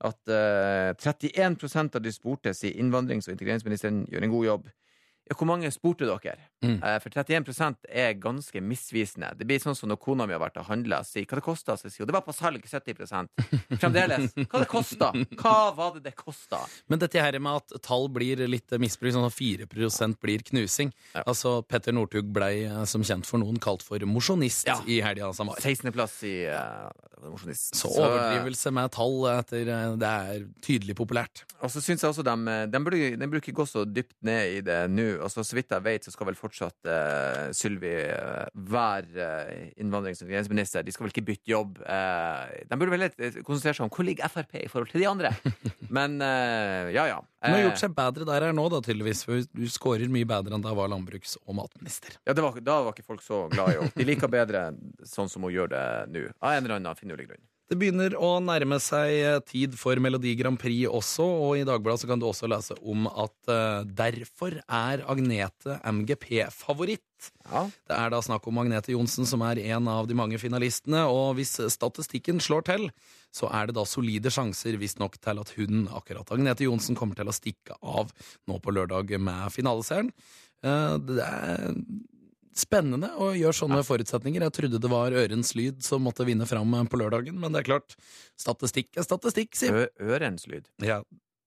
at 0.00 0.32
uh, 0.32 0.90
31% 0.96 1.96
av 1.96 2.04
de 2.04 2.12
spurte 2.14 2.54
sier 2.56 2.78
innvandrings- 2.80 3.28
og 3.28 3.34
integreringsministeren 3.36 4.04
gjør 4.10 4.26
en 4.26 4.34
god 4.34 4.46
jobb. 4.46 4.70
Hvor 5.30 5.46
mange 5.46 5.70
spurte 5.70 6.08
dere? 6.08 6.36
Mm. 6.64 6.78
Eh, 6.82 6.96
for 7.00 7.14
31% 7.14 7.86
er 7.88 8.16
ganske 8.20 8.60
misvisende. 8.60 9.30
Det 9.38 9.46
blir 9.48 9.60
sånn 9.62 9.76
som 9.78 9.88
når 9.90 10.00
kona 10.02 10.26
mi 10.26 10.34
har 10.34 10.42
vært 10.42 10.58
og 10.60 10.66
handla, 10.68 11.00
sier 11.06 11.24
hva 11.28 11.38
det 11.38 11.44
kosta, 11.46 11.76
så 11.78 11.88
sier 11.88 12.04
hun 12.04 12.10
det 12.10 12.16
var 12.16 12.24
på 12.26 12.34
salg 12.34 12.64
70 12.66 12.98
Fremdeles. 13.80 14.34
Hva 14.50 14.62
det 14.64 14.68
kosta? 14.70 15.12
Hva 15.40 15.54
var 15.76 15.94
det 15.96 16.04
det 16.08 16.14
kosta? 16.18 16.60
Men 16.90 17.02
dette 17.02 17.22
her 17.22 17.38
med 17.38 17.60
at 17.62 17.76
tall 17.86 18.08
blir 18.12 18.42
litt 18.50 18.74
misbrukt, 18.82 19.14
sånn 19.16 19.28
at 19.28 19.36
4% 19.36 20.20
blir 20.20 20.44
knusing 20.50 20.90
Ja. 21.14 21.22
Altså, 21.26 21.60
Petter 21.66 21.94
Northug 21.94 22.28
blei 22.34 22.64
eh, 22.66 22.82
som 22.90 23.02
kjent 23.06 23.26
for 23.28 23.40
noen 23.42 23.58
kalt 23.62 23.82
for 23.86 24.02
mosjonist 24.06 24.66
Ja. 24.68 24.78
i 24.86 25.00
helga 25.04 25.30
som 25.36 25.50
var. 25.50 25.60
16.-plass 25.62 26.18
i 26.28 26.34
uh, 26.50 26.90
Mosjonist. 27.30 27.74
Så 27.76 27.90
Så, 27.90 28.04
overdrivelse 28.06 28.72
med 28.74 28.90
tall 28.94 29.16
etter 29.32 29.68
Det 30.00 30.10
er 30.10 30.44
tydelig 30.64 30.96
populært. 30.98 31.44
Og 31.60 31.70
så 31.72 31.82
syns 31.84 32.02
jeg 32.02 32.10
også 32.12 32.24
de, 32.26 32.36
de, 32.72 32.82
burde, 32.84 33.00
de 33.20 33.26
burde 33.28 33.42
ikke 33.44 33.58
gå 33.60 33.66
så 33.68 33.84
dypt 33.84 34.16
ned 34.26 34.58
i 34.58 34.60
det 34.64 34.80
nå. 34.90 35.08
Altså, 35.24 35.44
så 35.46 35.56
vidt 35.56 35.72
jeg 35.74 35.84
vet, 35.84 36.06
så 36.06 36.12
skal 36.14 36.28
vel 36.30 36.38
fortsatt 36.38 36.88
uh, 36.88 37.50
Sylvi 37.56 37.92
uh, 38.10 38.46
være 38.70 39.26
eh, 39.26 39.66
innvandrings- 39.82 40.22
og 40.24 40.30
grenseminister. 40.30 40.84
De 40.86 40.94
skal 40.94 41.06
vel 41.06 41.14
ikke 41.14 41.26
bytte 41.28 41.52
jobb. 41.52 41.80
Uh, 41.84 42.48
de 42.70 42.78
burde 42.80 42.94
vel 42.96 43.06
konsentrere 43.46 43.78
seg 43.78 43.86
om 43.86 43.92
hvor 43.92 44.06
ligger 44.06 44.32
Frp 44.32 44.58
i 44.62 44.70
forhold 44.70 44.92
til 44.92 45.04
de 45.04 45.08
andre. 45.10 45.32
Men 45.96 46.20
ja, 46.20 47.06
ja. 47.10 47.18
Hun 47.42 47.56
har 47.56 47.64
gjort 47.64 47.80
seg 47.82 47.94
bedre 47.96 48.26
der 48.28 48.46
her 48.46 48.54
nå, 48.54 48.66
da, 48.70 48.78
tydeligvis. 48.84 49.24
For 49.26 49.42
du 49.42 49.64
scorer 49.72 50.12
mye 50.12 50.28
bedre 50.28 50.54
enn 50.54 50.64
da 50.64 50.72
hun 50.72 50.78
var 50.78 50.92
landbruks- 50.92 51.38
og 51.44 51.56
matminister. 51.58 52.18
ja, 52.22 52.36
det 52.36 52.44
var, 52.44 52.60
da 52.62 52.80
var 52.86 52.94
ikke 52.94 53.08
folk 53.08 53.24
så 53.26 53.46
glad 53.52 53.72
i 53.72 53.78
henne. 53.80 53.94
De 53.96 54.06
liker 54.06 54.30
bedre 54.30 54.68
sånn 55.08 55.30
som 55.32 55.46
hun 55.46 55.54
gjør 55.54 55.72
det 55.74 55.86
nå. 56.14 56.28
Av 56.38 56.54
en 56.54 56.62
eller 56.64 56.78
annen 56.78 56.98
finurlig 57.00 57.30
grunn. 57.32 57.42
Det 57.70 57.76
begynner 57.78 58.16
å 58.18 58.40
nærme 58.42 58.80
seg 58.82 59.12
eh, 59.14 59.36
tid 59.46 59.76
for 59.78 59.94
Melodi 60.02 60.32
Grand 60.34 60.58
Prix 60.58 60.88
også, 60.90 61.22
og 61.22 61.52
i 61.60 61.66
Dagbladet 61.68 62.02
så 62.02 62.08
kan 62.10 62.18
du 62.18 62.26
også 62.26 62.48
lese 62.50 62.74
om 62.82 63.06
at 63.06 63.36
uh, 63.46 63.86
derfor 63.86 64.56
er 64.64 65.04
Agnete 65.06 65.76
MGP-favoritt. 65.86 67.30
Ja. 67.46 67.62
Det 67.86 67.94
er 67.94 68.10
da 68.10 68.18
snakk 68.26 68.50
om 68.50 68.58
Agnete 68.58 68.90
Johnsen, 68.96 69.28
som 69.28 69.46
er 69.46 69.62
en 69.62 69.86
av 69.92 70.10
de 70.10 70.18
mange 70.18 70.40
finalistene. 70.42 71.04
Og 71.14 71.38
hvis 71.38 71.60
statistikken 71.70 72.42
slår 72.42 72.66
til, 72.72 72.90
så 73.30 73.46
er 73.54 73.70
det 73.70 73.78
da 73.78 73.86
solide 73.86 74.34
sjanser 74.34 74.74
visstnok 74.80 75.20
til 75.22 75.38
at 75.38 75.54
hun, 75.54 75.84
akkurat 75.94 76.34
Agnete 76.34 76.66
Johnsen, 76.66 76.98
kommer 76.98 77.14
til 77.14 77.30
å 77.30 77.38
stikke 77.38 77.78
av 77.86 78.10
nå 78.50 78.58
på 78.58 78.74
lørdag 78.74 79.14
med 79.22 79.46
finaleseieren. 79.54 80.10
Uh, 80.66 80.98
Det 80.98 81.22
er 81.22 81.70
spennende 82.60 83.10
å 83.20 83.30
gjøre 83.36 83.56
sånne 83.56 83.80
forutsetninger. 83.86 84.44
Jeg 84.46 84.56
trodde 84.58 84.80
det 84.82 84.90
var 84.92 85.16
Ørens 85.16 85.54
Lyd 85.58 85.80
som 85.86 86.04
måtte 86.06 86.26
vinne 86.28 86.46
fram 86.48 86.76
på 86.90 87.00
lørdagen, 87.00 87.40
men 87.40 87.54
det 87.54 87.62
er 87.64 87.68
klart, 87.72 87.96
statistikk 88.38 89.00
er 89.00 89.06
statistikk, 89.06 89.56
Siv. 89.58 89.80
Ørens 90.00 90.46
lyd. 90.50 90.68
Ja, 90.84 91.00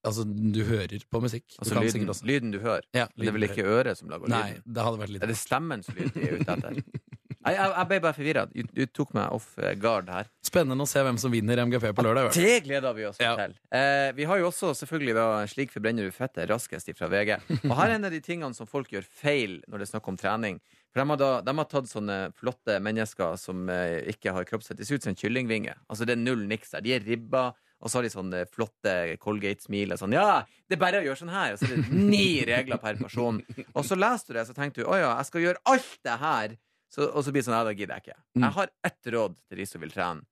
altså, 0.04 0.26
du 0.28 0.62
hører 0.68 1.06
på 1.10 1.22
musikk. 1.24 1.46
Du 1.54 1.62
Altså 1.64 1.78
kan 1.78 1.88
lyden, 1.88 2.14
lyden 2.28 2.54
du 2.56 2.60
hører. 2.64 2.86
Ja, 2.96 3.08
Men 3.16 3.26
det 3.26 3.32
er 3.32 3.38
vel 3.40 3.50
ikke 3.50 3.68
øret 3.80 4.02
som 4.02 4.12
lager 4.12 4.28
lyden? 4.28 4.40
Nei, 4.40 4.62
det 4.66 4.88
hadde 4.88 5.02
vært 5.06 5.16
litt 5.16 5.26
Er 5.26 5.32
det 5.34 5.40
stemmens 5.40 5.92
lyd 5.94 6.14
de 6.18 6.28
er 6.28 6.40
ute 6.42 6.58
etter? 6.58 6.82
Nei, 7.44 7.54
jeg, 7.58 7.72
jeg 7.76 7.88
ble 7.90 8.00
bare 8.06 8.16
forvirra. 8.18 8.44
Du, 8.52 8.62
du 8.72 8.84
tok 8.96 9.14
meg 9.18 9.32
off 9.36 9.50
eh, 9.60 9.74
guard 9.80 10.10
her. 10.14 10.30
spennende 10.46 10.86
å 10.86 10.90
se 10.90 11.02
hvem 11.04 11.18
som 11.20 11.32
vinner 11.34 11.60
MGP 11.66 11.90
på 11.98 12.06
lørdag. 12.06 12.30
Det 12.36 12.60
gleder 12.68 12.94
vi 12.98 13.06
oss 13.10 13.18
Ja. 13.22 13.34
til. 13.40 13.56
Eh, 13.74 14.12
vi 14.16 14.28
har 14.30 14.40
jo 14.40 14.48
også 14.52 14.74
selvfølgelig 14.78 15.16
da 15.18 15.26
Slik 15.50 15.72
forbrenner 15.74 16.06
du 16.08 16.12
fettet 16.16 16.48
raskest 16.52 16.90
fra 16.98 17.10
VG. 17.12 17.36
Og 17.68 17.76
her 17.78 17.90
er 17.90 17.96
en 17.98 18.06
av 18.06 18.14
de 18.16 18.22
tingene 18.24 18.54
som 18.56 18.70
folk 18.70 18.92
gjør 18.94 19.04
feil 19.08 19.60
når 19.68 19.82
det 19.84 19.88
er 19.90 19.94
snakk 19.96 20.08
om 20.14 20.18
trening. 20.20 20.62
For 20.94 21.02
de 21.02 21.10
har, 21.10 21.18
da, 21.18 21.30
de 21.42 21.54
har 21.58 21.66
tatt 21.72 21.88
sånne 21.90 22.18
flotte 22.38 22.76
mennesker 22.86 23.36
som 23.42 23.68
eh, 23.74 24.04
ikke 24.14 24.34
har 24.36 24.46
kroppsfett. 24.46 24.78
Det 24.78 24.86
ser 24.88 25.02
ut 25.02 25.08
som 25.08 25.16
en 25.16 25.20
kyllingvinge. 25.20 25.74
Altså 25.90 26.06
det 26.06 26.14
er 26.18 26.22
null 26.22 26.44
niks 26.48 26.76
der. 26.76 26.84
De 26.86 26.94
er 26.96 27.06
ribba. 27.08 27.48
Og 27.84 27.90
så 27.92 27.98
har 28.00 28.06
de 28.06 28.12
sånne 28.14 28.44
flotte 28.48 28.92
Colgate-smil. 29.20 29.92
og 29.92 30.00
Sånn, 30.00 30.14
ja, 30.16 30.46
det 30.72 30.78
er 30.78 30.80
bare 30.80 31.02
å 31.02 31.04
gjøre 31.04 31.20
sånn 31.20 31.34
her. 31.34 31.56
Og 31.58 31.60
så 31.60 31.68
er 31.68 31.82
det 31.82 31.98
ni 32.14 32.28
regler 32.48 32.80
per 32.80 32.96
person. 33.02 33.42
Og 33.74 33.84
så 33.84 33.98
leste 34.00 34.32
du 34.32 34.38
det, 34.38 34.46
så 34.48 34.56
tenkte 34.56 34.80
du 34.80 34.88
å 34.88 34.96
ja, 35.02 35.10
jeg 35.20 35.28
skal 35.28 35.44
gjøre 35.44 35.60
alt 35.74 35.98
det 36.08 36.16
her. 36.22 36.54
Så, 36.94 37.08
og 37.10 37.26
så 37.26 37.34
blir 37.34 37.42
det 37.42 37.48
sånn, 37.48 37.58
ja, 37.58 37.66
da 37.66 37.74
gidder 37.74 37.98
jeg 37.98 38.06
ikke. 38.06 38.20
Mm. 38.38 38.44
Jeg 38.46 38.56
har 38.60 38.72
ett 38.90 39.12
råd 39.16 39.38
til 39.50 39.62
de 39.64 39.66
som 39.66 39.82
vil 39.82 39.94
trene. 39.94 40.28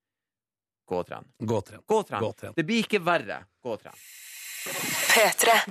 Gå 0.92 1.00
og 1.00 1.08
tren. 1.08 1.30
Gå 1.40 1.58
og 1.58 1.66
tren. 1.66 1.84
Gå 1.88 2.02
og 2.02 2.10
tren. 2.10 2.22
Gå 2.22 2.30
og 2.30 2.38
tren. 2.42 2.58
Det 2.58 2.66
blir 2.68 2.84
ikke 2.84 3.00
verre. 3.02 3.40
Gå 3.64 3.74
og 3.74 3.82
tren. 3.82 3.98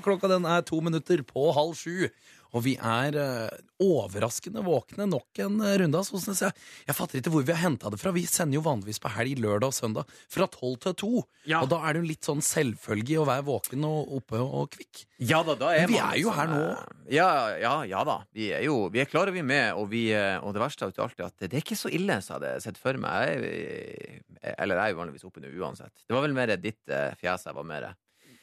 Klokka 0.03 0.31
den 0.33 0.49
er 0.51 0.65
to 0.67 0.81
minutter 0.83 1.23
på 1.27 1.51
halv 1.55 1.77
sju, 1.79 2.09
og 2.53 2.65
vi 2.65 2.73
er 2.77 3.17
eh, 3.21 3.59
overraskende 3.85 4.63
våkne 4.67 5.07
nok 5.11 5.41
en 5.45 5.61
eh, 5.65 5.77
runde. 5.83 6.01
Synes 6.09 6.41
jeg. 6.43 6.55
jeg 6.89 6.97
fatter 6.99 7.21
ikke 7.21 7.33
hvor 7.35 7.45
vi 7.47 7.55
har 7.55 7.63
henta 7.63 7.91
det 7.93 8.01
fra. 8.03 8.13
Vi 8.17 8.25
sender 8.29 8.59
jo 8.59 8.65
vanligvis 8.67 8.99
på 9.03 9.13
helg, 9.15 9.39
lørdag 9.43 9.71
og 9.71 9.77
søndag 9.77 10.11
fra 10.33 10.49
tolv 10.51 10.79
til 10.85 10.97
to. 11.01 11.11
Ja. 11.49 11.61
Og 11.65 11.71
da 11.73 11.79
er 11.87 11.95
det 11.97 12.03
jo 12.03 12.09
litt 12.11 12.27
sånn 12.29 12.43
selvfølge 12.45 13.21
å 13.23 13.27
være 13.29 13.47
våken 13.47 13.87
og 13.89 14.13
oppe 14.21 14.41
og 14.43 14.71
kvikk. 14.77 15.05
Ja 15.31 15.43
da, 15.47 15.55
da 15.61 15.71
er 15.77 15.85
Men 15.87 15.93
vi 15.95 16.01
man 16.01 16.11
er 16.15 16.21
jo 16.23 16.35
her 16.37 16.51
nå. 16.51 16.61
eh, 16.73 16.99
Ja, 17.17 17.29
ja, 17.61 17.75
ja 17.91 18.03
da. 18.09 18.19
Vi 18.37 18.51
er 18.57 18.65
jo 18.67 18.77
vi 18.93 19.03
er 19.05 19.09
klare, 19.11 19.33
vi 19.35 19.43
er 19.45 19.49
med. 19.51 19.73
Og, 19.81 19.89
vi, 19.93 20.05
og 20.15 20.53
det 20.57 20.63
verste 20.65 20.87
av 20.89 20.95
alt 21.07 21.19
er 21.21 21.29
at 21.31 21.47
det 21.47 21.53
er 21.55 21.63
ikke 21.65 21.79
så 21.79 21.91
ille 21.93 22.21
som 22.23 22.37
jeg 22.37 22.41
hadde 22.51 22.65
sett 22.67 22.79
for 22.81 22.99
meg. 23.01 23.35
Jeg, 23.41 24.23
er- 24.43 24.55
eller 24.61 24.79
jeg 24.79 24.85
er 24.91 24.95
jo 24.95 25.01
vanligvis 25.03 25.27
oppe 25.29 25.43
nå 25.45 25.51
uansett. 25.61 25.93
Det 26.09 26.15
var 26.17 26.23
vel 26.25 26.33
mer 26.37 26.55
ditt 26.57 26.81
fjes 27.21 27.43
jeg 27.45 27.55
var 27.57 27.67
mer 27.69 27.91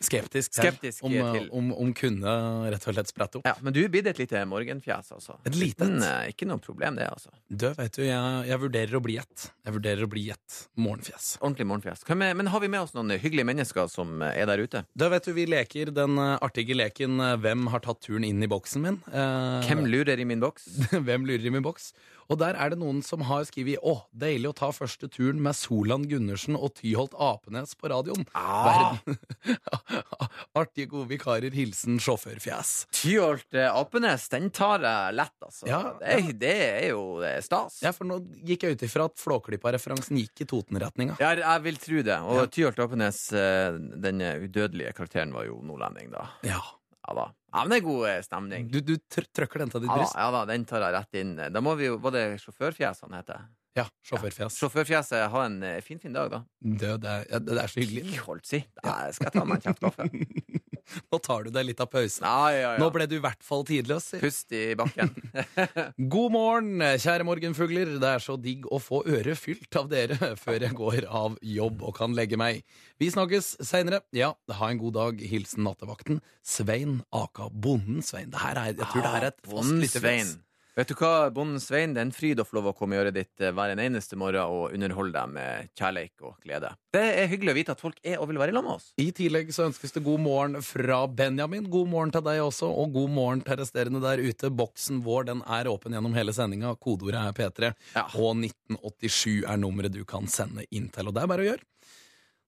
skeptisk, 0.04 0.54
Skeptisk 0.54 1.04
om, 1.04 1.12
til. 1.12 1.48
om, 1.52 1.72
om 1.74 1.94
kunne 1.98 2.34
rett 2.72 2.88
og 2.88 2.94
slett 2.98 3.10
sprette 3.12 3.40
opp. 3.40 3.48
Ja, 3.50 3.56
Men 3.62 3.74
du 3.74 3.80
er 3.84 3.90
blitt 3.90 4.08
et 4.12 4.20
lite 4.22 4.44
morgenfjes, 4.46 5.12
altså. 5.16 5.38
Et 5.48 5.56
lite 5.58 5.88
et? 5.88 6.04
Eh, 6.04 6.32
ikke 6.34 6.48
noe 6.50 6.60
problem, 6.64 6.96
det, 7.00 7.08
altså. 7.10 7.32
Du, 7.50 7.68
vet 7.78 7.94
du, 7.98 8.04
jeg, 8.06 8.48
jeg 8.50 8.60
vurderer 8.62 8.96
å 9.00 9.02
bli 9.04 9.18
ett. 9.18 9.48
Jeg 9.66 9.74
vurderer 9.78 10.04
å 10.06 10.10
bli 10.12 10.26
ett 10.34 10.58
morgenfjes. 10.78 11.38
Ordentlig 11.42 11.68
morgenfjes. 11.72 12.04
Er- 12.10 12.34
Men 12.38 12.48
har 12.54 12.60
vi 12.64 12.68
med 12.70 12.82
oss 12.86 12.94
noen 12.94 13.16
hyggelige 13.18 13.46
mennesker 13.50 13.88
som 13.90 14.22
eh, 14.22 14.38
er 14.44 14.46
der 14.52 14.60
ute? 14.64 14.86
Da 14.96 15.10
vet 15.10 15.26
du, 15.26 15.34
Vi 15.38 15.46
leker 15.50 15.92
den 15.94 16.18
eh, 16.18 16.38
artige 16.42 16.76
leken 16.78 17.20
eh, 17.20 17.36
'Hvem 17.38 17.68
har 17.74 17.80
tatt 17.80 18.02
turen 18.06 18.24
inn 18.24 18.44
i 18.44 18.48
boksen 18.48 18.82
min?' 18.82 19.02
Eh, 19.12 19.66
Hvem 19.68 19.86
lurer 19.90 20.20
i 20.20 20.26
min 20.26 20.40
boks? 20.40 20.68
Hvem 21.08 21.26
lurer 21.26 21.46
i 21.46 21.50
min 21.54 21.64
boks? 21.66 21.94
Og 22.28 22.36
der 22.42 22.58
er 22.60 22.74
det 22.74 22.78
noen 22.82 22.98
som 23.06 23.22
har 23.24 23.46
skrevet 23.48 23.80
'Å, 23.80 24.02
deilig 24.12 24.50
å 24.52 24.56
ta 24.56 24.68
første 24.76 25.08
turen 25.08 25.40
med 25.42 25.56
Solan 25.56 26.04
Gundersen 26.12 26.58
og 26.60 26.74
Tyholt 26.76 27.14
Apenes 27.16 27.72
på 27.80 27.88
radioen'. 27.88 28.26
Ah. 28.36 28.98
Verden. 29.06 29.18
Artige, 30.60 30.90
gode 30.92 31.08
vikarer. 31.12 31.54
Hilsen 31.56 32.00
sjåførfjes. 32.04 32.72
Tyholt 32.96 33.58
Apenes, 33.72 34.28
den 34.34 34.50
tar 34.56 34.84
jeg 34.86 35.16
lett, 35.18 35.36
altså. 35.46 35.68
Ja, 35.70 35.82
det, 36.00 36.16
er, 36.18 36.32
det 36.42 36.54
er 36.68 36.88
jo 36.92 37.04
det 37.22 37.32
er 37.38 37.46
stas. 37.46 37.80
Ja, 37.86 37.94
for 37.96 38.10
nå 38.10 38.20
gikk 38.48 38.66
jeg 38.68 38.78
ut 38.78 38.86
ifra 38.88 39.08
at 39.12 39.18
Flåklypa-referansen 39.22 40.20
gikk 40.22 40.44
i 40.46 40.50
Toten-retninga. 40.50 41.18
Ja, 41.24 41.34
jeg 41.40 41.66
vil 41.68 41.80
tro 41.84 42.04
det. 42.12 42.20
Og 42.24 42.42
Ja. 42.42 42.48
Tyholt 42.58 42.80
Apenes, 42.84 43.22
eh, 43.38 43.78
den 44.08 44.22
udødelige 44.22 44.94
karakteren, 44.98 45.34
var 45.36 45.46
jo 45.50 45.60
nordlending, 45.66 46.12
da. 46.16 46.28
Ja. 46.48 46.62
Ja 47.08 47.14
da. 47.16 47.28
Ja, 47.54 47.62
men 47.64 47.72
det 47.72 47.78
er 47.80 47.86
god 47.88 48.02
eh, 48.10 48.18
stemning. 48.26 48.66
Du, 48.72 48.82
du 48.84 48.98
tr 49.10 49.24
trøkker 49.34 49.62
den 49.64 49.70
til 49.72 49.86
ditt 49.86 49.90
Ja 49.94 49.96
bryst? 50.02 50.18
ja 50.20 50.26
da, 50.36 50.42
den 50.50 50.66
tar 50.68 50.84
jeg 50.84 50.94
rett 50.98 51.16
inn. 51.22 51.30
Da 51.56 51.62
må 51.64 51.78
vi 51.80 51.88
jo, 51.88 51.96
Var 52.04 52.12
det 52.18 52.24
sjåførfjes 52.44 53.00
han 53.06 53.16
heter? 53.16 53.46
Ja. 53.78 53.86
Sjåførfjes. 54.08 54.58
Sjåførfjeset, 54.58 55.28
ha 55.34 55.44
en 55.46 55.60
eh, 55.66 55.80
fin, 55.86 56.00
fin 56.02 56.16
dag, 56.16 56.32
da. 56.34 56.44
Det, 56.60 56.96
det, 57.04 57.12
er, 57.12 57.28
ja, 57.30 57.42
det 57.44 57.58
er 57.62 57.72
så 57.72 57.84
hyggelig. 57.84 58.22
Holdt 58.26 58.50
si. 58.50 58.64
Da 58.82 58.98
skal 59.14 59.30
jeg 59.30 59.36
ta 59.38 59.44
meg 59.46 59.60
en 59.60 59.68
kjapp 59.68 59.84
kaffe. 59.86 60.08
Nå 61.12 61.20
tar 61.20 61.44
du 61.44 61.52
deg 61.52 61.68
litt 61.68 61.82
av 61.84 61.90
pausen. 61.92 62.24
Ja, 62.24 62.48
ja, 62.54 62.60
ja. 62.64 62.72
Nå 62.80 62.88
ble 62.96 63.08
du 63.12 63.18
i 63.18 63.24
hvert 63.24 63.44
fall 63.44 63.66
tidløs. 63.68 64.10
Pust 64.22 64.56
i 64.56 64.64
bakken. 64.80 65.12
God 66.14 66.34
morgen, 66.36 66.84
kjære 67.04 67.28
morgenfugler. 67.28 67.98
Det 68.00 68.14
er 68.16 68.24
så 68.24 68.38
digg 68.40 68.66
å 68.72 68.80
få 68.82 69.04
øret 69.04 69.40
fylt 69.40 69.80
av 69.80 69.92
dere 69.92 70.32
før 70.44 70.64
jeg 70.64 70.78
går 70.80 71.10
av 71.12 71.38
jobb 71.44 71.84
og 71.84 71.96
kan 72.00 72.16
legge 72.18 72.40
meg. 72.40 72.64
Vi 73.02 73.12
snakkes 73.14 73.58
seinere. 73.68 74.02
Ja, 74.16 74.34
ha 74.62 74.72
en 74.72 74.82
god 74.82 74.98
dag. 74.98 75.24
Hilsen 75.28 75.68
nattevakten. 75.68 76.24
Svein 76.48 77.02
aka 77.12 77.52
Bonden 77.52 78.02
Svein. 78.06 78.32
Det 78.32 78.42
her 78.42 78.58
er, 78.64 78.74
jeg 78.74 78.88
tror 78.88 79.04
det 79.04 79.16
her 79.18 79.26
er 79.26 79.34
et 79.34 79.42
fast 79.44 79.56
Bonden 79.58 79.84
lite 79.84 80.04
fjes. 80.04 80.38
Vet 80.78 80.92
du 80.92 80.94
hva, 81.00 81.32
Bonden 81.34 81.58
Svein, 81.58 81.96
det 81.96 82.04
er 82.04 82.06
en 82.06 82.12
fryd 82.14 82.38
å 82.38 82.44
få 82.46 82.60
lov 82.60 82.68
å 82.70 82.74
komme 82.78 82.94
i 82.94 83.00
øret 83.02 83.16
ditt 83.16 83.42
eh, 83.42 83.50
hver 83.50 83.72
en 83.74 83.80
eneste 83.82 84.14
morgen 84.20 84.46
og 84.46 84.76
underholde 84.78 85.16
deg 85.16 85.32
med 85.34 85.72
kjærleik 85.74 86.22
og 86.22 86.36
glede. 86.46 86.70
Det 86.94 87.02
er 87.24 87.32
hyggelig 87.32 87.50
å 87.50 87.56
vite 87.58 87.74
at 87.74 87.82
folk 87.82 87.98
er 88.06 88.20
og 88.22 88.28
vil 88.30 88.38
være 88.38 88.54
i 88.54 88.56
lag 88.60 88.66
med 88.68 88.76
oss. 88.76 88.92
I 89.02 89.08
tillegg 89.18 89.50
så 89.56 89.66
ønskes 89.72 89.96
det 89.96 90.04
god 90.06 90.22
morgen 90.22 90.62
fra 90.62 91.00
Benjamin. 91.10 91.66
God 91.74 91.90
morgen 91.90 92.14
til 92.14 92.22
deg 92.28 92.44
også, 92.46 92.70
og 92.70 92.94
god 92.94 93.10
morgen 93.16 93.42
til 93.48 93.58
resterende 93.58 94.04
der 94.06 94.22
ute. 94.22 94.54
Boksen 94.54 95.02
vår 95.08 95.26
den 95.32 95.42
er 95.58 95.72
åpen 95.74 95.98
gjennom 95.98 96.14
hele 96.14 96.36
sendinga. 96.38 96.76
Kodeordet 96.78 97.24
er 97.26 97.34
P3, 97.42 97.74
Ja. 97.98 98.06
og 98.14 98.38
1987 98.38 99.48
er 99.50 99.58
nummeret 99.58 99.98
du 99.98 100.04
kan 100.06 100.30
sende 100.30 100.68
inn 100.70 100.92
til. 100.94 101.10
Og 101.10 101.18
det 101.18 101.26
er 101.26 101.34
bare 101.34 101.42
å 101.48 101.50
gjøre. 101.56 101.66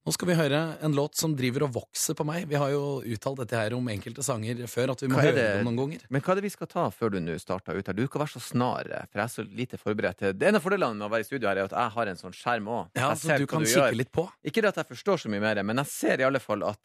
Nå 0.07 0.13
skal 0.15 0.29
vi 0.29 0.35
høre 0.39 0.59
en 0.81 0.93
låt 0.95 1.17
som 1.19 1.33
driver 1.37 1.65
og 1.67 1.73
vokser 1.75 2.15
på 2.17 2.23
meg. 2.25 2.45
Vi 2.49 2.55
har 2.57 2.71
jo 2.71 3.01
uttalt 3.03 3.41
dette 3.41 3.57
her 3.59 3.73
om 3.75 3.89
enkelte 3.91 4.23
sanger 4.25 4.61
før, 4.71 4.93
at 4.95 5.03
vi 5.03 5.09
må 5.11 5.19
høre 5.19 5.35
det? 5.35 5.47
dem 5.59 5.67
noen 5.67 5.77
ganger. 5.81 6.05
Men 6.09 6.23
hva 6.23 6.31
er 6.33 6.39
det 6.39 6.45
vi 6.47 6.51
skal 6.53 6.69
ta 6.71 6.85
før 6.95 7.11
du 7.13 7.19
nå 7.21 7.35
starter 7.41 7.75
ut 7.77 7.91
her? 7.91 7.97
Du 7.97 8.05
kan 8.07 8.23
være 8.23 8.31
så 8.37 8.41
snar, 8.41 8.87
eh, 8.87 9.03
for 9.11 9.19
jeg 9.19 9.25
er 9.27 9.33
så 9.35 9.45
lite 9.59 9.77
forberedt. 9.81 10.17
til- 10.17 10.33
Det 10.39 10.47
ene 10.47 10.55
av 10.55 10.63
fordelene 10.63 10.95
med 10.95 11.09
å 11.09 11.11
være 11.11 11.19
i 11.19 11.27
studio 11.27 11.47
her 11.49 11.57
er 11.57 11.63
at 11.65 11.71
jeg 11.75 11.91
har 11.91 12.07
en 12.07 12.15
sånn 12.15 12.33
skjerm 12.33 12.65
òg. 12.71 12.89
Ja, 12.95 13.11
så 13.13 13.37
du 13.37 13.45
kan 13.45 13.61
kikke 13.61 13.95
litt 13.95 14.11
på. 14.11 14.29
Ikke 14.43 14.63
at 14.65 14.75
jeg 14.75 14.87
forstår 14.87 15.19
så 15.19 15.29
mye 15.29 15.41
mer, 15.41 15.63
men 15.63 15.75
jeg 15.77 15.85
ser 15.87 16.19
i 16.19 16.23
alle 16.23 16.39
fall 16.39 16.63
at 16.63 16.79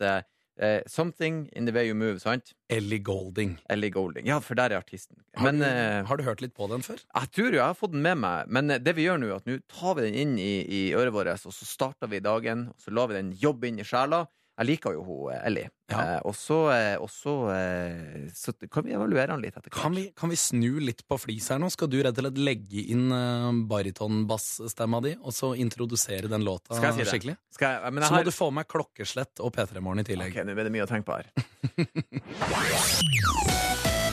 eh, 0.60 0.80
Something 0.86 1.48
in 1.52 1.66
the 1.66 1.72
way 1.72 1.86
you 1.88 1.94
move, 1.94 2.20
sant? 2.22 2.52
Ellie 2.70 2.98
Golding. 2.98 3.58
Ellie 3.70 3.90
Golding. 3.90 4.26
Ja, 4.26 4.38
for 4.40 4.54
der 4.54 4.70
er 4.72 4.78
artisten. 4.82 5.16
Har, 5.36 5.50
Men 5.50 5.58
du, 5.58 5.66
eh, 5.66 6.04
har 6.04 6.16
du 6.16 6.24
hørt 6.24 6.40
litt 6.40 6.54
på 6.54 6.68
den 6.70 6.82
før? 6.82 7.00
Jeg 7.14 7.30
tror 7.32 7.50
jo 7.50 7.58
jeg 7.60 7.66
har 7.66 7.74
fått 7.78 7.92
den 7.92 8.02
med 8.02 8.18
meg, 8.22 8.48
men 8.48 8.70
eh, 8.70 8.78
det 8.78 8.94
vi 8.96 9.08
gjør 9.08 9.20
nå, 9.22 9.30
er 9.32 9.42
at 9.42 9.46
nå 9.50 9.58
tar 9.68 9.98
vi 9.98 10.08
den 10.08 10.14
inn 10.14 10.38
i, 10.38 10.52
i 10.64 10.80
øret 10.94 11.12
vårt, 11.14 11.32
og 11.46 11.52
så 11.54 11.68
starter 11.68 12.10
vi 12.10 12.22
dagen, 12.24 12.68
og 12.70 12.80
så 12.80 12.94
lar 12.94 13.10
vi 13.10 13.18
den 13.18 13.32
jobbe 13.40 13.68
inn 13.70 13.80
i 13.82 13.86
sjela. 13.88 14.24
Jeg 14.54 14.68
liker 14.68 14.94
jo 14.94 15.02
hun 15.02 15.32
eh, 15.34 15.40
Ellie. 15.48 15.70
Ja. 15.90 15.98
Eh, 16.00 16.20
og 16.28 16.34
så, 16.38 16.58
eh, 16.72 16.94
så, 17.10 17.50
eh, 17.50 18.68
kan 18.70 18.86
vi 18.86 18.94
evaluere 18.94 19.32
den 19.32 19.42
litt 19.42 19.56
etter 19.56 19.68
hvert. 19.68 19.82
Kan 19.82 19.96
vi, 19.98 20.04
kan 20.16 20.30
vi 20.30 20.38
snu 20.38 20.78
litt 20.80 21.02
på 21.08 21.18
flis 21.20 21.50
her 21.50 21.58
nå? 21.62 21.70
Skal 21.74 21.90
du 21.90 21.98
rett 21.98 22.14
og 22.14 22.22
slett 22.24 22.38
legge 22.38 22.84
inn 22.94 23.10
uh, 23.12 23.50
baritonbassstemma 23.70 25.02
di, 25.04 25.16
og 25.20 25.32
så 25.34 25.54
introdusere 25.58 26.30
den 26.30 26.46
låta 26.46 26.78
Skal 26.78 26.92
jeg 26.92 26.94
si 26.94 27.02
det? 27.02 27.10
skikkelig? 27.12 27.36
Skal 27.56 27.74
jeg, 27.74 27.80
Så 27.82 28.12
må 28.14 28.20
har... 28.20 28.24
du 28.30 28.34
få 28.34 28.48
med 28.54 28.70
klokkeslett 28.70 29.34
og 29.42 29.50
P3 29.56 29.82
Morgen 29.82 30.04
i 30.04 30.08
tillegg. 30.08 30.30
Ok, 30.32 30.46
nå 30.46 30.50
er 30.54 30.70
det 30.70 30.74
mye 30.78 30.86
å 30.86 30.90
tenke 30.90 31.06
på 31.10 31.18
her. 31.18 31.26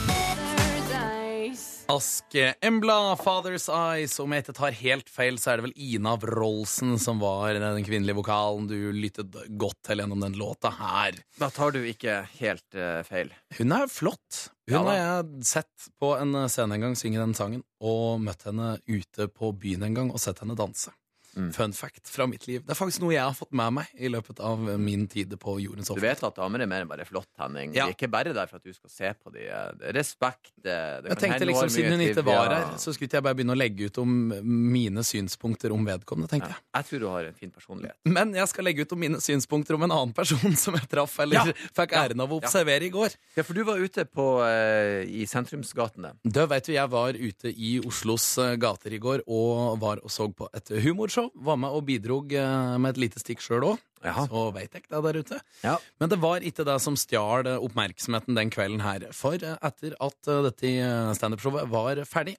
Aske 1.90 2.54
Embla, 2.60 3.16
Father's 3.16 3.66
Eyes. 3.72 4.14
Om 4.20 4.32
jeg 4.32 4.44
ikke 4.44 4.54
tar 4.56 4.76
helt 4.78 5.10
feil, 5.10 5.38
så 5.40 5.52
er 5.52 5.60
det 5.60 5.66
vel 5.66 5.74
Ina 5.96 6.14
Wroldsen 6.20 6.94
som 7.02 7.20
var 7.22 7.58
den 7.58 7.84
kvinnelige 7.86 8.18
vokalen 8.20 8.68
du 8.70 8.76
lyttet 8.94 9.34
godt 9.60 9.80
til 9.88 10.02
gjennom 10.02 10.22
den 10.22 10.38
låta 10.38 10.72
her. 10.78 11.18
Da 11.40 11.50
tar 11.52 11.74
du 11.74 11.82
ikke 11.82 12.22
helt 12.38 12.78
uh, 12.78 13.02
feil. 13.08 13.32
Hun 13.58 13.76
er 13.76 13.90
flott. 13.92 14.48
Hun 14.70 14.78
Ja 14.78 14.82
har 14.86 15.00
jeg 15.00 15.46
sett 15.52 15.90
på 16.00 16.14
en 16.16 16.36
scene 16.46 16.78
en 16.78 16.86
gang 16.86 16.98
synge 16.98 17.20
den 17.22 17.36
sangen, 17.36 17.64
og 17.82 18.22
møtt 18.22 18.46
henne 18.46 18.76
ute 18.86 19.28
på 19.32 19.50
byen 19.58 19.88
en 19.88 19.98
gang 19.98 20.12
og 20.14 20.22
sett 20.22 20.44
henne 20.44 20.58
danse. 20.58 20.94
Mm. 21.36 21.52
Fun 21.56 21.72
fact 21.72 22.08
fra 22.12 22.26
mitt 22.28 22.46
liv. 22.46 22.62
Det 22.66 22.74
er 22.74 22.78
faktisk 22.78 23.02
noe 23.04 23.14
jeg 23.14 23.24
har 23.24 23.36
fått 23.36 23.52
med 23.56 23.78
meg 23.78 23.92
i 23.96 24.10
løpet 24.12 24.40
av 24.44 24.60
min 24.80 25.06
tid 25.10 25.32
på 25.40 25.56
jordens 25.62 25.88
Du 25.92 26.00
vet 26.02 26.22
at 26.22 26.36
damer 26.36 26.64
er 26.64 26.70
mer 26.70 26.84
enn 26.84 26.90
bare 26.90 27.06
flott, 27.08 27.30
Henning. 27.40 27.72
Ja. 27.76 27.86
De 27.86 27.94
er 27.94 27.96
ikke 27.96 28.10
bare 28.12 28.34
der 28.36 28.50
for 28.50 28.60
at 28.60 28.66
du 28.66 28.74
skal 28.76 28.92
se 28.92 29.12
på 29.16 29.32
dem. 29.32 29.48
Det 29.78 29.88
er 29.88 29.96
respekt. 29.96 30.52
Det, 30.56 30.74
det 31.04 31.12
Jeg 31.14 31.20
tenkte 31.24 31.48
liksom, 31.48 31.72
Siden 31.72 31.96
hun 31.96 32.04
ikke 32.04 32.24
var 32.26 32.52
her, 32.52 32.66
så 32.80 32.92
skulle 32.94 33.10
jeg 33.12 33.24
bare 33.24 33.38
begynne 33.38 33.56
å 33.56 33.58
legge 33.58 33.88
ut 33.88 34.00
om 34.02 34.12
mine 34.42 35.04
synspunkter 35.06 35.74
om 35.74 35.86
vedkommende. 35.86 36.30
tenkte 36.32 36.52
ja. 36.52 36.58
jeg. 36.58 36.68
Jeg 36.78 36.88
tror 36.90 37.04
du 37.04 37.08
har 37.12 37.30
en 37.30 37.38
fin 37.38 37.52
personlighet. 37.52 37.96
Men 38.18 38.34
jeg 38.36 38.50
skal 38.52 38.68
legge 38.68 38.86
ut 38.86 38.94
om 38.96 39.02
mine 39.02 39.22
synspunkter 39.24 39.78
om 39.78 39.86
en 39.88 39.96
annen 39.96 40.14
person 40.16 40.56
som 40.58 40.76
jeg 40.78 40.88
traff, 40.92 41.18
eller 41.24 41.52
Ja. 41.52 41.56
fikk 41.78 41.96
æren 41.98 42.22
av 42.22 42.32
å 42.32 42.38
observere 42.40 42.86
i 42.86 42.92
går. 42.92 43.16
Ja, 43.36 43.44
for 43.46 43.56
du 43.56 43.64
var 43.66 43.80
ute 43.80 44.04
på, 44.08 44.26
uh, 44.44 45.02
i 45.06 45.24
sentrumsgatene. 45.28 46.14
Da 46.22 46.46
vet 46.50 46.68
du, 46.68 46.72
Jeg 46.76 46.88
var 46.92 47.16
ute 47.16 47.52
i 47.52 47.76
Oslos 47.84 48.24
eh, 48.40 48.54
gater 48.60 48.94
i 48.94 49.00
går 49.02 49.24
og 49.26 49.78
var 49.82 50.00
og 50.02 50.10
så 50.12 50.28
på 50.32 50.48
et 50.56 50.72
humorshow. 50.84 51.21
Var 51.34 51.58
med 51.60 51.74
og 51.76 51.84
bidrog 51.88 52.32
eh, 52.36 52.76
med 52.82 52.94
et 52.94 53.02
lite 53.06 53.22
stikk 53.22 53.42
sjøl 53.44 53.66
òg. 53.72 53.82
Så 54.02 54.44
veit 54.54 54.72
jeg 54.74 54.88
det 54.90 55.02
der 55.06 55.18
ute. 55.22 55.36
Ja. 55.62 55.76
Men 56.02 56.10
det 56.10 56.18
var 56.22 56.42
ikke 56.42 56.66
det 56.66 56.78
som 56.82 56.96
stjal 56.98 57.46
eh, 57.46 57.60
oppmerksomheten 57.62 58.38
den 58.38 58.50
kvelden 58.52 58.82
her. 58.82 59.08
For 59.16 59.38
eh, 59.38 59.58
etter 59.62 59.94
at 60.02 60.32
dette 60.48 60.72
standup-showet 61.18 61.70
var 61.70 62.02
ferdig, 62.08 62.36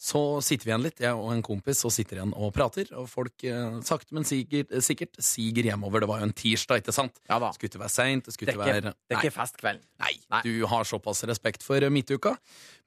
så 0.00 0.20
sitter 0.44 0.66
vi 0.66 0.72
igjen 0.72 0.84
litt, 0.84 1.00
jeg 1.00 1.16
og 1.16 1.30
en 1.32 1.42
kompis, 1.44 1.80
og 1.86 1.92
sitter 1.94 2.18
igjen 2.18 2.32
og 2.36 2.50
prater. 2.56 2.90
Og 2.98 3.06
folk 3.08 3.44
eh, 3.46 3.78
sakte, 3.86 4.12
men 4.16 4.26
sikkert, 4.28 4.72
sikkert 4.84 5.20
siger 5.22 5.70
hjemover. 5.70 6.02
Det 6.02 6.08
var 6.10 6.20
jo 6.20 6.28
en 6.28 6.34
tirsdag, 6.36 6.82
ikke 6.82 6.94
sant? 6.96 7.20
Ja 7.30 7.38
da. 7.40 7.52
Det 7.52 7.58
skulle 7.58 7.72
ikke 7.72 7.82
være 7.84 7.94
seint. 7.94 8.28
Det 8.28 8.34
Det 8.50 8.56
være 8.58 8.80
det 8.84 8.92
er 8.92 9.20
ikke 9.20 9.36
festkveld. 9.38 9.84
Nei, 10.04 10.12
Nei. 10.34 10.40
du 10.44 10.66
har 10.68 10.84
såpass 10.88 11.24
respekt 11.30 11.62
for 11.64 11.88
midtuka. 11.94 12.34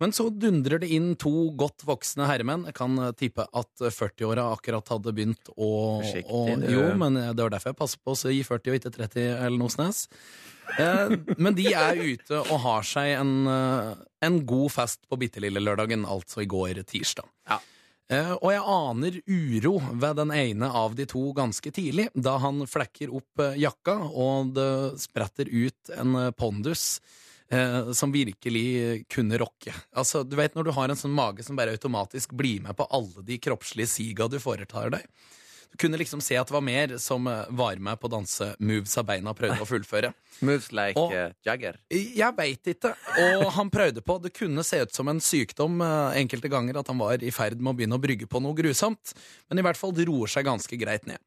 Men 0.04 0.14
så 0.14 0.28
dundrer 0.30 0.84
det 0.84 0.92
inn 0.94 1.16
to 1.16 1.50
godt 1.58 1.88
voksne 1.88 2.28
herremenn. 2.30 2.68
Jeg 2.70 2.78
kan 2.78 3.00
eh, 3.00 3.16
tippe 3.18 3.48
at 3.48 3.88
40-åra 3.88 4.52
akkurat 4.54 4.94
hadde 4.94 5.16
begynt 5.16 5.54
å 5.56 5.72
Forsiktig, 6.04 6.28
og. 6.28 6.68
Jo, 6.70 6.86
men 7.00 7.18
det 7.18 7.42
var 7.42 7.56
derfor 7.56 7.74
jeg 7.74 7.82
passer 7.82 8.04
på 8.04 8.14
å 8.14 8.36
gi 8.36 8.44
40 8.46 8.74
og 8.76 8.80
ikke 8.82 8.96
30 9.00 9.26
eller 9.32 9.58
noe 9.58 9.74
snes. 9.74 10.06
Men 11.38 11.56
de 11.58 11.70
er 11.72 12.00
ute 12.00 12.42
og 12.44 12.60
har 12.66 12.86
seg 12.88 13.14
en, 13.18 13.34
eh, 13.52 13.92
en 14.28 14.40
god 14.50 14.74
fest 14.76 15.04
på 15.10 15.20
bitte 15.20 15.42
lille 15.44 15.64
lørdagen, 15.64 16.06
altså 16.06 16.44
i 16.44 16.50
går 16.50 16.84
tirsdag. 16.88 17.28
Ja. 17.50 17.60
Eh, 18.08 18.34
og 18.38 18.52
jeg 18.54 18.64
aner 18.72 19.16
uro 19.28 19.74
ved 20.00 20.20
den 20.22 20.32
ene 20.32 20.70
av 20.72 20.96
de 20.96 21.04
to 21.10 21.26
ganske 21.36 21.72
tidlig, 21.76 22.08
da 22.16 22.38
han 22.40 22.64
flekker 22.70 23.12
opp 23.12 23.44
eh, 23.44 23.58
jakka, 23.60 23.98
og 24.16 24.54
det 24.56 25.00
spretter 25.02 25.52
ut 25.52 25.92
en 25.98 26.16
eh, 26.16 26.30
pondus 26.32 27.02
eh, 27.52 27.92
som 27.92 28.14
virkelig 28.16 29.04
kunne 29.12 29.40
rocke. 29.42 29.76
Altså, 29.92 30.24
du 30.24 30.38
vet 30.40 30.56
når 30.56 30.70
du 30.70 30.76
har 30.78 30.94
en 30.94 31.00
sånn 31.00 31.16
mage 31.16 31.44
som 31.44 31.60
bare 31.60 31.76
automatisk 31.76 32.32
blir 32.40 32.64
med 32.64 32.80
på 32.80 32.88
alle 32.96 33.26
de 33.28 33.40
kroppslige 33.44 33.92
siga 33.92 34.30
du 34.32 34.40
foretar 34.40 34.96
deg. 34.96 35.04
Du 35.72 35.78
kunne 35.82 35.98
liksom 36.00 36.22
se 36.24 36.38
at 36.40 36.48
det 36.50 36.56
var 36.56 36.64
mer 36.66 36.96
som 37.02 37.28
eh, 37.28 37.46
var 37.50 37.76
med 37.84 38.00
på 38.00 38.10
av 38.98 39.06
beina 39.06 39.34
prøvde 39.38 39.62
å 39.62 39.68
fullføre. 39.68 40.14
Moves 40.48 40.72
like 40.72 41.00
Og- 41.00 41.14
eh, 41.14 41.34
Jagger. 41.46 41.78
Jeg 41.92 42.34
veit 42.38 42.72
ikke. 42.74 42.94
Og 43.42 43.52
han 43.58 43.70
prøvde 43.74 44.02
på. 44.06 44.18
Det 44.24 44.34
kunne 44.38 44.64
se 44.64 44.82
ut 44.86 44.94
som 44.94 45.08
en 45.12 45.22
sykdom 45.24 45.82
eh, 45.82 46.18
enkelte 46.22 46.50
ganger 46.50 46.80
at 46.82 46.88
han 46.92 46.98
var 47.02 47.24
i 47.24 47.32
ferd 47.36 47.60
med 47.62 47.74
å 47.74 47.78
begynne 47.78 48.00
å 48.00 48.04
brygge 48.04 48.30
på 48.30 48.42
noe 48.44 48.58
grusomt, 48.58 49.14
men 49.50 49.60
i 49.60 49.66
hvert 49.66 49.80
fall 49.80 49.94
det 49.98 50.08
roer 50.10 50.32
seg 50.32 50.48
ganske 50.48 50.80
greit 50.80 51.06
ned. 51.10 51.22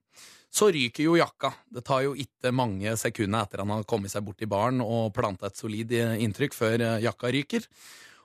Så 0.50 0.66
ryker 0.74 1.04
jo 1.06 1.14
jakka. 1.14 1.52
Det 1.70 1.84
tar 1.86 2.02
jo 2.08 2.16
ikke 2.18 2.50
mange 2.50 2.96
sekunder 2.98 3.46
etter 3.46 3.62
han 3.62 3.70
har 3.70 3.84
kommet 3.86 4.10
seg 4.10 4.24
bort 4.26 4.42
i 4.42 4.48
baren 4.50 4.80
og 4.82 5.12
planta 5.14 5.46
et 5.46 5.60
solid 5.60 5.92
inntrykk 5.94 6.56
før 6.56 6.82
jakka 7.04 7.30
ryker. 7.30 7.68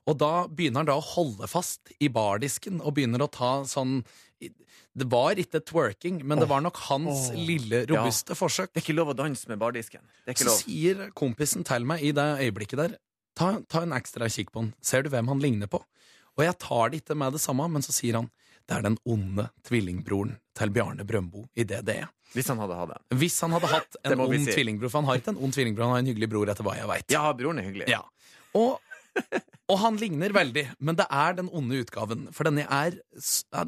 Og 0.10 0.18
da 0.22 0.46
begynner 0.50 0.82
han 0.82 0.90
da 0.90 0.96
å 0.98 1.06
holde 1.06 1.46
fast 1.50 1.94
i 2.02 2.10
bardisken 2.14 2.82
og 2.82 2.96
begynner 2.98 3.22
å 3.26 3.30
ta 3.30 3.52
sånn 3.70 4.00
Det 4.96 5.10
var 5.12 5.40
ikke 5.42 5.60
twerking, 5.60 6.22
men 6.24 6.40
det 6.40 6.48
var 6.48 6.62
nok 6.64 6.78
hans 6.88 7.30
oh. 7.34 7.36
lille, 7.36 7.82
robuste 7.90 8.38
forsøk. 8.38 8.72
Det 8.72 8.80
er 8.80 8.86
ikke 8.86 8.96
lov 8.96 9.12
å 9.12 9.18
danse 9.18 9.50
med 9.52 9.60
bardisken. 9.60 10.04
Så 10.30 10.48
lov. 10.48 10.62
sier 10.62 11.10
kompisen 11.18 11.68
til 11.68 11.88
meg 11.88 12.06
i 12.06 12.14
det 12.16 12.30
øyeblikket 12.46 12.80
der 12.80 12.96
ta, 13.36 13.52
ta 13.68 13.84
en 13.84 13.96
ekstra 13.96 14.30
kikk 14.32 14.54
på 14.54 14.64
han. 14.64 14.72
Ser 14.84 15.06
du 15.06 15.12
hvem 15.14 15.30
han 15.32 15.44
ligner 15.44 15.72
på? 15.72 15.82
Og 16.36 16.44
jeg 16.44 16.58
tar 16.64 16.92
det 16.92 17.04
ikke 17.04 17.18
med 17.20 17.36
det 17.36 17.44
samme, 17.44 17.68
men 17.72 17.86
så 17.86 17.96
sier 17.96 18.20
han 18.22 18.32
det 18.66 18.80
er 18.80 18.82
den 18.82 18.96
onde 19.06 19.46
tvillingbroren 19.68 20.40
til 20.58 20.72
Bjarne 20.74 21.06
Brøndbo 21.06 21.44
i 21.54 21.68
DDE. 21.70 22.08
Hvis 22.34 22.48
han 22.50 22.58
hadde 22.64 22.78
hatt 22.80 22.96
det. 22.96 23.18
Hvis 23.20 23.36
han 23.46 23.54
hadde 23.54 23.70
hatt 23.70 23.98
en 24.02 24.24
ond 24.24 24.40
si. 24.42 24.56
tvillingbror, 24.56 24.90
for 24.90 25.04
han 25.04 25.10
har 25.12 25.20
ikke 25.22 25.36
en 25.36 25.44
ond 25.46 25.54
tvillingbror, 25.54 25.86
han 25.86 25.94
har 25.94 26.02
en 26.02 26.10
hyggelig 26.10 26.30
bror, 26.32 26.50
etter 26.50 26.66
hva 26.66 26.74
jeg 26.80 26.90
veit. 26.90 27.06
Ja, 27.14 27.28
broren 27.38 27.62
er 27.62 27.68
hyggelig. 27.68 27.86
Ja. 27.92 28.02
Og, 28.58 28.80
og 29.72 29.80
han 29.82 29.98
ligner 30.02 30.36
veldig, 30.36 30.66
men 30.80 30.98
det 31.00 31.08
er 31.14 31.38
den 31.38 31.50
onde 31.56 31.80
utgaven. 31.84 32.28
For 32.36 32.48
denne, 32.48 32.66
er, 32.68 32.98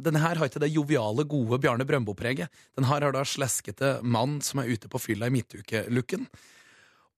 denne 0.04 0.22
her 0.24 0.40
har 0.40 0.50
ikke 0.50 0.62
det 0.64 0.74
joviale, 0.74 1.26
gode 1.30 1.60
Bjarne 1.64 1.88
Brøndbo-preget. 1.88 2.54
Den 2.78 2.90
her 2.90 3.06
har 3.08 3.16
da 3.16 3.26
sleskete 3.28 3.98
mann 4.04 4.40
som 4.46 4.62
er 4.64 4.72
ute 4.74 4.92
på 4.92 5.02
fylla 5.02 5.30
i 5.30 5.36
midtukelooken. 5.38 6.28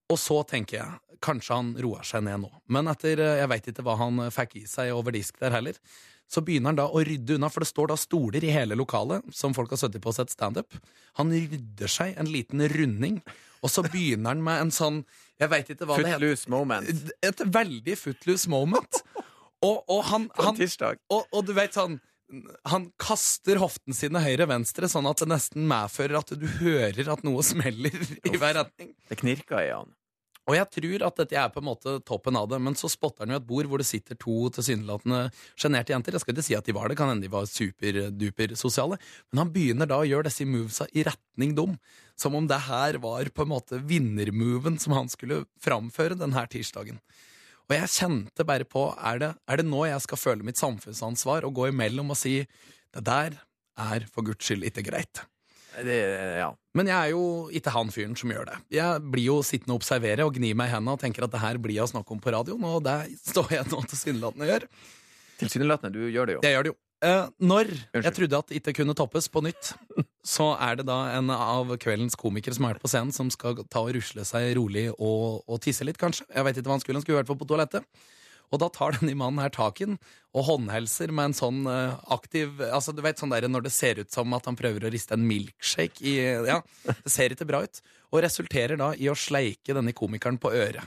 Og 0.10 0.18
så 0.18 0.42
tenker 0.50 0.80
jeg, 0.80 1.00
kanskje 1.24 1.58
han 1.58 1.74
roer 1.84 2.06
seg 2.08 2.24
ned 2.26 2.46
nå. 2.46 2.52
Men 2.72 2.90
etter, 2.92 3.20
eh, 3.20 3.42
jeg 3.42 3.52
veit 3.52 3.68
ikke 3.72 3.86
hva 3.86 3.98
han 4.00 4.24
fikk 4.34 4.62
i 4.62 4.66
seg 4.70 4.94
over 4.96 5.14
disk 5.16 5.38
der 5.42 5.54
heller, 5.58 5.78
så 6.30 6.44
begynner 6.46 6.72
han 6.72 6.80
da 6.80 6.86
å 6.94 7.02
rydde 7.06 7.40
unna, 7.40 7.50
for 7.50 7.66
det 7.66 7.72
står 7.72 7.90
da 7.92 7.98
stoler 7.98 8.46
i 8.46 8.52
hele 8.54 8.78
lokalet 8.78 9.26
som 9.34 9.56
folk 9.58 9.72
har 9.74 9.82
sittet 9.82 10.04
på 10.04 10.12
og 10.12 10.18
sett 10.20 10.34
standup. 10.34 10.78
Han 11.18 11.34
rydder 11.34 11.90
seg 11.90 12.20
en 12.22 12.30
liten 12.30 12.62
runding, 12.70 13.18
og 13.66 13.74
så 13.74 13.84
begynner 13.88 14.36
han 14.36 14.44
med 14.46 14.68
en 14.68 14.72
sånn 14.72 15.02
Jeg 15.42 15.52
veit 15.52 15.72
ikke 15.74 15.88
hva 15.90 15.98
det 15.98 16.14
heter 16.14 16.22
Footloose 16.22 16.52
moment. 16.54 17.10
et 17.26 17.42
veldig 17.58 17.98
footloose 18.00 18.52
moment. 18.52 19.02
Og, 19.66 19.82
og 19.92 20.06
han, 20.08 20.30
han 20.40 20.56
og, 21.12 21.26
og 21.36 21.42
du 21.44 21.52
vet 21.52 21.76
sånn 21.76 21.98
Han 22.72 22.86
kaster 23.02 23.60
hoften 23.60 23.96
sine 23.98 24.22
høyre-venstre, 24.24 24.88
sånn 24.88 25.10
at 25.10 25.20
det 25.20 25.28
nesten 25.32 25.66
medfører 25.68 26.22
at 26.22 26.32
du 26.40 26.46
hører 26.62 27.10
at 27.12 27.26
noe 27.26 27.44
smeller 27.44 27.96
i 28.22 28.36
hver 28.38 28.54
retning. 28.62 28.94
Det 29.10 29.18
knirker 29.20 29.64
i 29.66 29.72
han. 29.74 29.90
Og 30.50 30.56
jeg 30.58 30.66
tror 30.74 31.04
at 31.06 31.20
dette 31.22 31.38
er 31.38 31.52
på 31.54 31.62
en 31.62 31.68
måte 31.68 31.92
toppen 32.08 32.38
av 32.40 32.48
det, 32.50 32.58
men 32.66 32.74
så 32.78 32.90
spotter 32.90 33.28
han 33.28 33.36
jo 33.36 33.38
et 33.38 33.48
bord 33.52 33.70
hvor 33.70 33.82
det 33.82 33.86
sitter 33.86 34.18
to 34.18 34.50
tilsynelatende 34.56 35.28
sjenerte 35.54 35.94
jenter. 35.94 36.18
Jeg 36.18 36.24
skal 36.24 36.34
ikke 36.34 36.46
si 36.48 36.58
at 36.58 36.66
de 36.66 36.74
var 36.74 36.90
det, 36.90 36.98
kan 36.98 37.12
hende 37.12 37.28
de 37.28 37.32
var 37.34 37.46
superduper 37.50 38.56
sosiale, 38.58 38.98
men 39.30 39.44
han 39.44 39.54
begynner 39.54 39.90
da 39.90 40.02
å 40.02 40.10
gjøre 40.10 40.26
disse 40.32 40.50
movesa 40.50 40.90
i 40.90 41.06
retning 41.06 41.54
dem. 41.60 41.78
Som 42.20 42.36
om 42.36 42.50
det 42.50 42.58
her 42.66 42.98
var 43.00 43.30
på 43.32 43.46
en 43.46 43.54
måte 43.54 43.78
vinnermoven 43.88 44.82
som 44.82 44.98
han 44.98 45.14
skulle 45.14 45.44
framføre 45.64 46.18
denne 46.20 46.42
tirsdagen. 46.52 46.98
Og 47.70 47.78
jeg 47.78 47.94
kjente 47.94 48.44
bare 48.50 48.66
på 48.66 48.90
er 48.98 49.22
det, 49.22 49.34
er 49.46 49.62
det 49.62 49.70
nå 49.70 49.86
jeg 49.86 50.02
skal 50.04 50.20
føle 50.20 50.46
mitt 50.48 50.58
samfunnsansvar 50.60 51.46
og 51.46 51.54
gå 51.62 51.70
imellom 51.70 52.10
og 52.16 52.18
si 52.18 52.40
det 52.42 53.06
der 53.06 53.38
er 53.80 54.10
for 54.10 54.26
guds 54.26 54.50
skyld 54.50 54.66
ikke 54.66 54.90
greit. 54.90 55.22
Det, 55.86 55.98
ja. 56.40 56.50
Men 56.78 56.90
jeg 56.92 56.98
er 56.98 57.14
jo 57.14 57.24
ikke 57.56 57.74
han 57.74 57.90
fyren 57.94 58.18
som 58.20 58.32
gjør 58.34 58.52
det. 58.52 58.58
Jeg 58.78 59.04
blir 59.14 59.26
jo 59.30 59.40
sittende 59.46 59.76
og 59.76 59.82
observere 59.82 60.28
og 60.28 60.36
gni 60.38 60.52
meg 60.58 60.70
i 60.70 60.76
hendene 60.76 60.98
og 60.98 61.02
tenker 61.02 61.26
at 61.26 61.34
det 61.34 61.42
her 61.44 61.60
blir 61.62 61.78
jeg 61.80 61.88
å 61.88 61.92
snakke 61.94 62.16
om 62.16 62.22
på 62.24 62.34
radioen, 62.36 62.68
og 62.70 62.84
det 62.86 63.00
står 63.24 63.56
jeg 63.58 63.72
nå 63.72 63.82
tilsynelatende 63.90 64.48
og 64.48 64.54
gjør. 64.54 64.68
Tilsynelatende, 65.40 65.96
du 65.96 66.14
gjør 66.14 66.30
det 66.30 66.38
jo. 66.38 66.46
Jeg 66.46 66.58
gjør 66.58 66.68
det 66.68 66.74
jo. 66.74 66.80
Eh, 67.00 67.26
når 67.48 67.70
jeg 67.96 68.12
trodde 68.12 68.40
at 68.42 68.50
det 68.52 68.60
ikke 68.60 68.74
kunne 68.82 68.96
toppes 68.98 69.30
på 69.32 69.44
nytt, 69.46 69.72
så 70.36 70.52
er 70.60 70.80
det 70.80 70.88
da 70.90 71.00
en 71.16 71.32
av 71.32 71.72
kveldens 71.80 72.18
komikere 72.20 72.58
som 72.58 72.68
er 72.68 72.82
på 72.82 72.92
scenen, 72.92 73.16
som 73.16 73.32
skal 73.32 73.62
ta 73.72 73.86
og 73.86 73.94
rusle 73.96 74.26
seg 74.28 74.52
rolig 74.60 74.90
og, 74.98 75.46
og 75.48 75.62
tisse 75.64 75.88
litt, 75.88 76.00
kanskje. 76.02 76.28
Jeg 76.36 76.48
vet 76.48 76.60
ikke 76.60 76.72
hva 76.72 76.76
han 76.76 76.84
skulle, 76.84 77.00
han 77.00 77.06
skulle 77.06 77.20
i 77.20 77.22
hvert 77.22 77.32
fall 77.32 77.40
på 77.40 77.48
toalettet. 77.50 77.88
Og 78.52 78.60
da 78.64 78.68
tar 78.74 78.96
denne 78.98 79.14
mannen 79.18 79.42
her 79.44 79.52
tak 79.54 79.80
i 79.82 79.86
den 79.86 80.00
og 80.34 80.46
håndhelser 80.48 81.12
med 81.14 81.32
en 81.32 81.36
sånn 81.38 81.60
eh, 81.70 81.96
aktiv 82.14 82.60
Altså, 82.66 82.94
du 82.94 83.02
vet 83.06 83.18
sånn 83.22 83.32
der 83.34 83.48
når 83.50 83.66
det 83.68 83.72
ser 83.74 84.00
ut 84.02 84.12
som 84.14 84.34
at 84.38 84.46
han 84.50 84.58
prøver 84.58 84.86
å 84.86 84.92
riste 84.94 85.14
en 85.18 85.26
milkshake 85.30 86.02
i 86.06 86.16
Ja, 86.50 86.60
det 86.86 87.10
ser 87.14 87.34
ikke 87.34 87.48
bra 87.50 87.64
ut. 87.66 87.82
Og 88.14 88.24
resulterer 88.26 88.78
da 88.78 88.92
i 88.98 89.10
å 89.10 89.18
sleike 89.18 89.74
denne 89.78 89.94
komikeren 89.98 90.38
på 90.42 90.50
øret. 90.54 90.86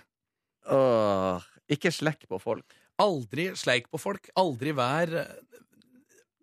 Åh, 0.70 1.42
ikke 1.70 1.90
slekk 1.94 2.26
på 2.30 2.38
folk. 2.42 2.74
Aldri 3.02 3.48
sleik 3.58 3.88
på 3.90 3.98
folk. 3.98 4.28
Aldri 4.38 4.74
vær 4.78 5.14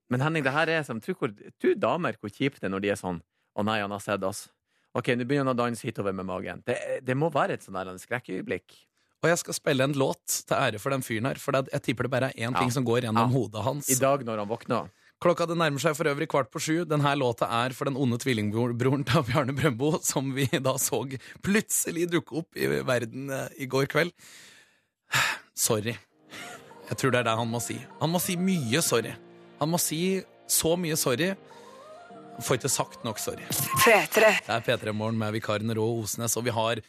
Men 0.09 0.23
Henning, 0.25 0.43
det 0.43 0.51
her 0.55 0.67
er 0.73 0.83
som 0.83 0.99
Tro 0.99 1.13
hvor- 1.13 1.35
tro 1.61 1.73
damer 1.75 2.15
hvor 2.19 2.31
kjipt 2.33 2.59
det 2.59 2.67
er 2.67 2.73
når 2.73 2.81
de 2.81 2.89
er 2.95 2.99
sånn 2.99 3.21
Å 3.59 3.63
nei, 3.65 3.79
han 3.83 3.91
har 3.91 3.99
sett 4.03 4.23
oss. 4.23 4.47
Ok, 4.95 5.11
nå 5.13 5.25
begynner 5.27 5.45
han 5.51 5.53
å 5.53 5.59
danse 5.59 5.85
hitover 5.85 6.13
med 6.15 6.25
magen. 6.25 6.63
Det, 6.65 7.01
det 7.05 7.15
må 7.17 7.29
være 7.31 7.53
et 7.57 7.63
sånn 7.65 7.99
skrekkøyeblikk. 8.01 8.73
Og 9.23 9.27
jeg 9.29 9.37
skal 9.41 9.53
spille 9.57 9.83
en 9.83 9.93
låt 9.99 10.23
til 10.47 10.55
ære 10.55 10.79
for 10.79 10.93
den 10.95 11.01
fyren 11.03 11.25
her, 11.27 11.39
for 11.41 11.51
det, 11.51 11.65
jeg 11.73 11.81
tipper 11.89 12.07
det 12.07 12.11
bare 12.13 12.29
er 12.31 12.37
én 12.39 12.53
Ja. 12.53 12.59
ting 12.59 12.71
som 12.71 12.85
går 12.87 13.01
gjennom 13.03 13.27
Ja. 13.29 13.33
hodet 13.35 13.63
hans. 13.65 13.89
I 13.89 13.95
dag 13.99 14.23
når 14.23 14.37
han 14.39 14.47
våkner. 14.47 14.89
Klokka 15.19 15.45
det 15.45 15.57
nærmer 15.57 15.79
seg 15.83 15.95
for 15.97 16.05
øvrig 16.07 16.29
kvart 16.31 16.49
på 16.49 16.61
sju. 16.63 16.85
Denne 16.87 17.11
låta 17.19 17.43
er 17.51 17.73
for 17.75 17.83
den 17.85 17.97
onde 17.97 18.17
tvillingbroren 18.17 19.03
til 19.05 19.23
Bjarne 19.27 19.51
Brøndbo, 19.53 19.99
som 20.01 20.31
vi 20.33 20.45
da 20.47 20.77
så 20.79 21.01
plutselig 21.43 22.09
dukke 22.09 22.37
opp 22.39 22.55
i 22.55 22.67
verden 22.87 23.29
eh, 23.29 23.49
i 23.59 23.65
går 23.67 23.85
kveld. 23.91 24.11
Sorry. 25.53 25.97
Jeg 26.89 26.97
tror 26.97 27.11
det 27.11 27.19
er 27.19 27.27
det 27.27 27.35
han 27.37 27.51
må 27.51 27.59
si. 27.61 27.75
Han 27.99 28.09
må 28.13 28.21
si 28.23 28.37
mye 28.37 28.81
sorry. 28.81 29.11
Han 29.59 29.69
må 29.69 29.77
si 29.81 30.23
så 30.49 30.77
mye 30.79 30.95
sorry. 30.97 31.33
Får 32.39 32.55
ikke 32.61 32.71
sagt 32.71 33.03
nok 33.03 33.19
sorry. 33.19 33.43
P3. 33.83 34.23
Det 34.47 34.55
er 34.55 34.63
P3 34.63 34.93
Morgen 34.95 35.17
med 35.19 35.33
vikaren 35.35 35.69
Rå 35.75 35.83
Osnes, 36.05 36.37
og 36.39 36.45
vi 36.47 36.51
har 36.55 36.79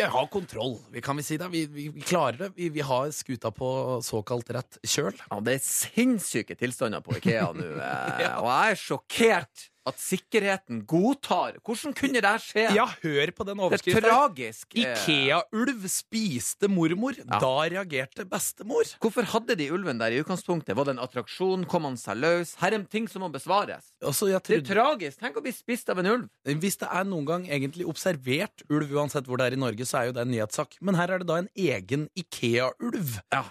vi 0.00 0.06
har 0.08 0.26
kontroll, 0.26 0.78
vi 0.90 1.00
kan 1.04 1.16
vi 1.16 1.22
si 1.22 1.36
det. 1.36 1.48
Vi, 1.52 1.66
vi, 1.66 1.88
vi 1.92 2.00
klarer 2.00 2.38
det. 2.38 2.50
Vi, 2.56 2.68
vi 2.72 2.80
har 2.80 3.10
skuta 3.12 3.50
på 3.52 4.00
såkalt 4.04 4.50
rett 4.56 4.78
kjøl. 4.80 5.12
Ja, 5.26 5.40
det 5.44 5.58
er 5.58 5.64
sinnssyke 5.64 6.56
tilstander 6.56 7.04
på 7.04 7.18
Ikea 7.18 7.50
nå. 7.56 7.66
ja. 8.24 8.38
Og 8.40 8.48
jeg 8.48 8.76
er 8.76 8.80
sjokkert 8.80 9.66
at 9.88 9.96
sikkerheten 9.98 10.82
godtar. 10.86 11.56
Hvordan 11.64 11.94
kunne 11.96 12.20
det 12.20 12.32
skje? 12.44 12.66
Ja, 12.76 12.84
hør 13.02 13.30
på 13.32 13.46
den 13.48 13.60
overskriften. 13.64 14.02
det 14.02 14.10
er 14.10 14.14
tragisk. 14.14 14.66
eh. 14.76 14.82
Ikea-ulv 14.92 15.86
spiste 15.88 16.68
mormor. 16.68 17.16
Ja. 17.16 17.38
Da 17.40 17.52
reagerte 17.72 18.26
bestemor. 18.28 18.84
Hvorfor 19.00 19.24
hadde 19.32 19.56
de 19.56 19.70
ulven 19.72 19.98
der 19.98 20.12
i 20.12 20.20
utgangspunktet? 20.22 20.76
Var 20.76 20.84
det 20.84 20.96
en 20.96 21.02
attraksjon? 21.04 21.64
Kom 21.70 21.84
han 21.88 21.96
seg 21.96 22.20
løs? 22.20 22.54
Her 22.60 22.76
er 22.76 22.84
ting 22.90 23.08
som 23.08 23.22
må 23.24 23.30
besvares. 23.32 23.90
Altså, 24.02 24.28
jeg 24.30 24.42
Det 24.42 24.58
er 24.70 24.74
tragisk. 24.74 25.18
Tenk 25.20 25.36
å 25.36 25.42
bli 25.42 25.52
spist 25.52 25.88
av 25.90 25.98
en 25.98 26.06
ulv. 26.06 26.28
hvis 26.44 26.76
det 26.78 26.88
er 26.90 27.04
noen 27.04 27.24
gang 27.26 27.46
egentlig 27.48 27.86
observert 27.86 28.62
ulv, 28.70 28.90
uansett 28.92 29.24
hvor 29.26 29.38
det 29.38 29.46
er 29.52 29.56
i 29.56 29.60
Norge, 29.60 29.84
så 29.86 30.00
er 30.02 30.04
jo 30.10 30.12
det 30.12 30.22
en 30.26 30.30
nyhetssak. 30.34 30.76
Men 30.80 30.94
her 30.94 31.10
er 31.10 31.18
det 31.18 31.26
da 31.26 31.36
en 31.40 31.48
egen 31.56 32.08
Ikea-ulv. 32.16 33.20
Ja. 33.32 33.44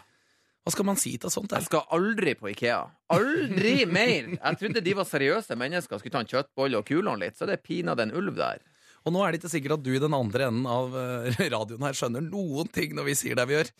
Hva 0.70 0.76
skal 0.76 0.86
man 0.86 1.00
si 1.02 1.16
til 1.18 1.32
sånt? 1.34 1.54
Jeg 1.56 1.66
skal 1.66 1.88
aldri 1.96 2.36
på 2.38 2.52
Ikea. 2.52 2.84
Aldri 3.16 3.88
mer! 3.98 4.36
Jeg 4.36 4.58
trodde 4.62 4.84
de 4.86 4.94
var 5.00 5.08
seriøse 5.10 5.56
mennesker 5.58 5.98
skulle 5.98 6.14
ta 6.14 6.22
en 6.22 6.30
kjøttbolle 6.30 6.78
og 6.78 6.86
kulene 6.86 7.18
litt, 7.24 7.40
så 7.40 7.48
det 7.50 7.56
er 7.58 7.64
pinadø 7.66 8.06
en 8.06 8.14
ulv 8.20 8.36
der. 8.38 8.62
Og 9.02 9.16
nå 9.16 9.24
er 9.26 9.34
det 9.34 9.40
ikke 9.40 9.50
sikkert 9.56 9.80
at 9.80 9.88
du 9.88 9.90
i 9.96 10.02
den 10.04 10.14
andre 10.14 10.52
enden 10.52 10.68
av 10.70 10.94
eh, 10.94 11.40
radioen 11.56 11.88
her 11.88 11.98
skjønner 11.98 12.22
noen 12.22 12.70
ting 12.70 12.94
når 12.94 13.10
vi 13.10 13.18
sier 13.18 13.40
det 13.40 13.48
vi 13.50 13.58
gjør. 13.58 13.74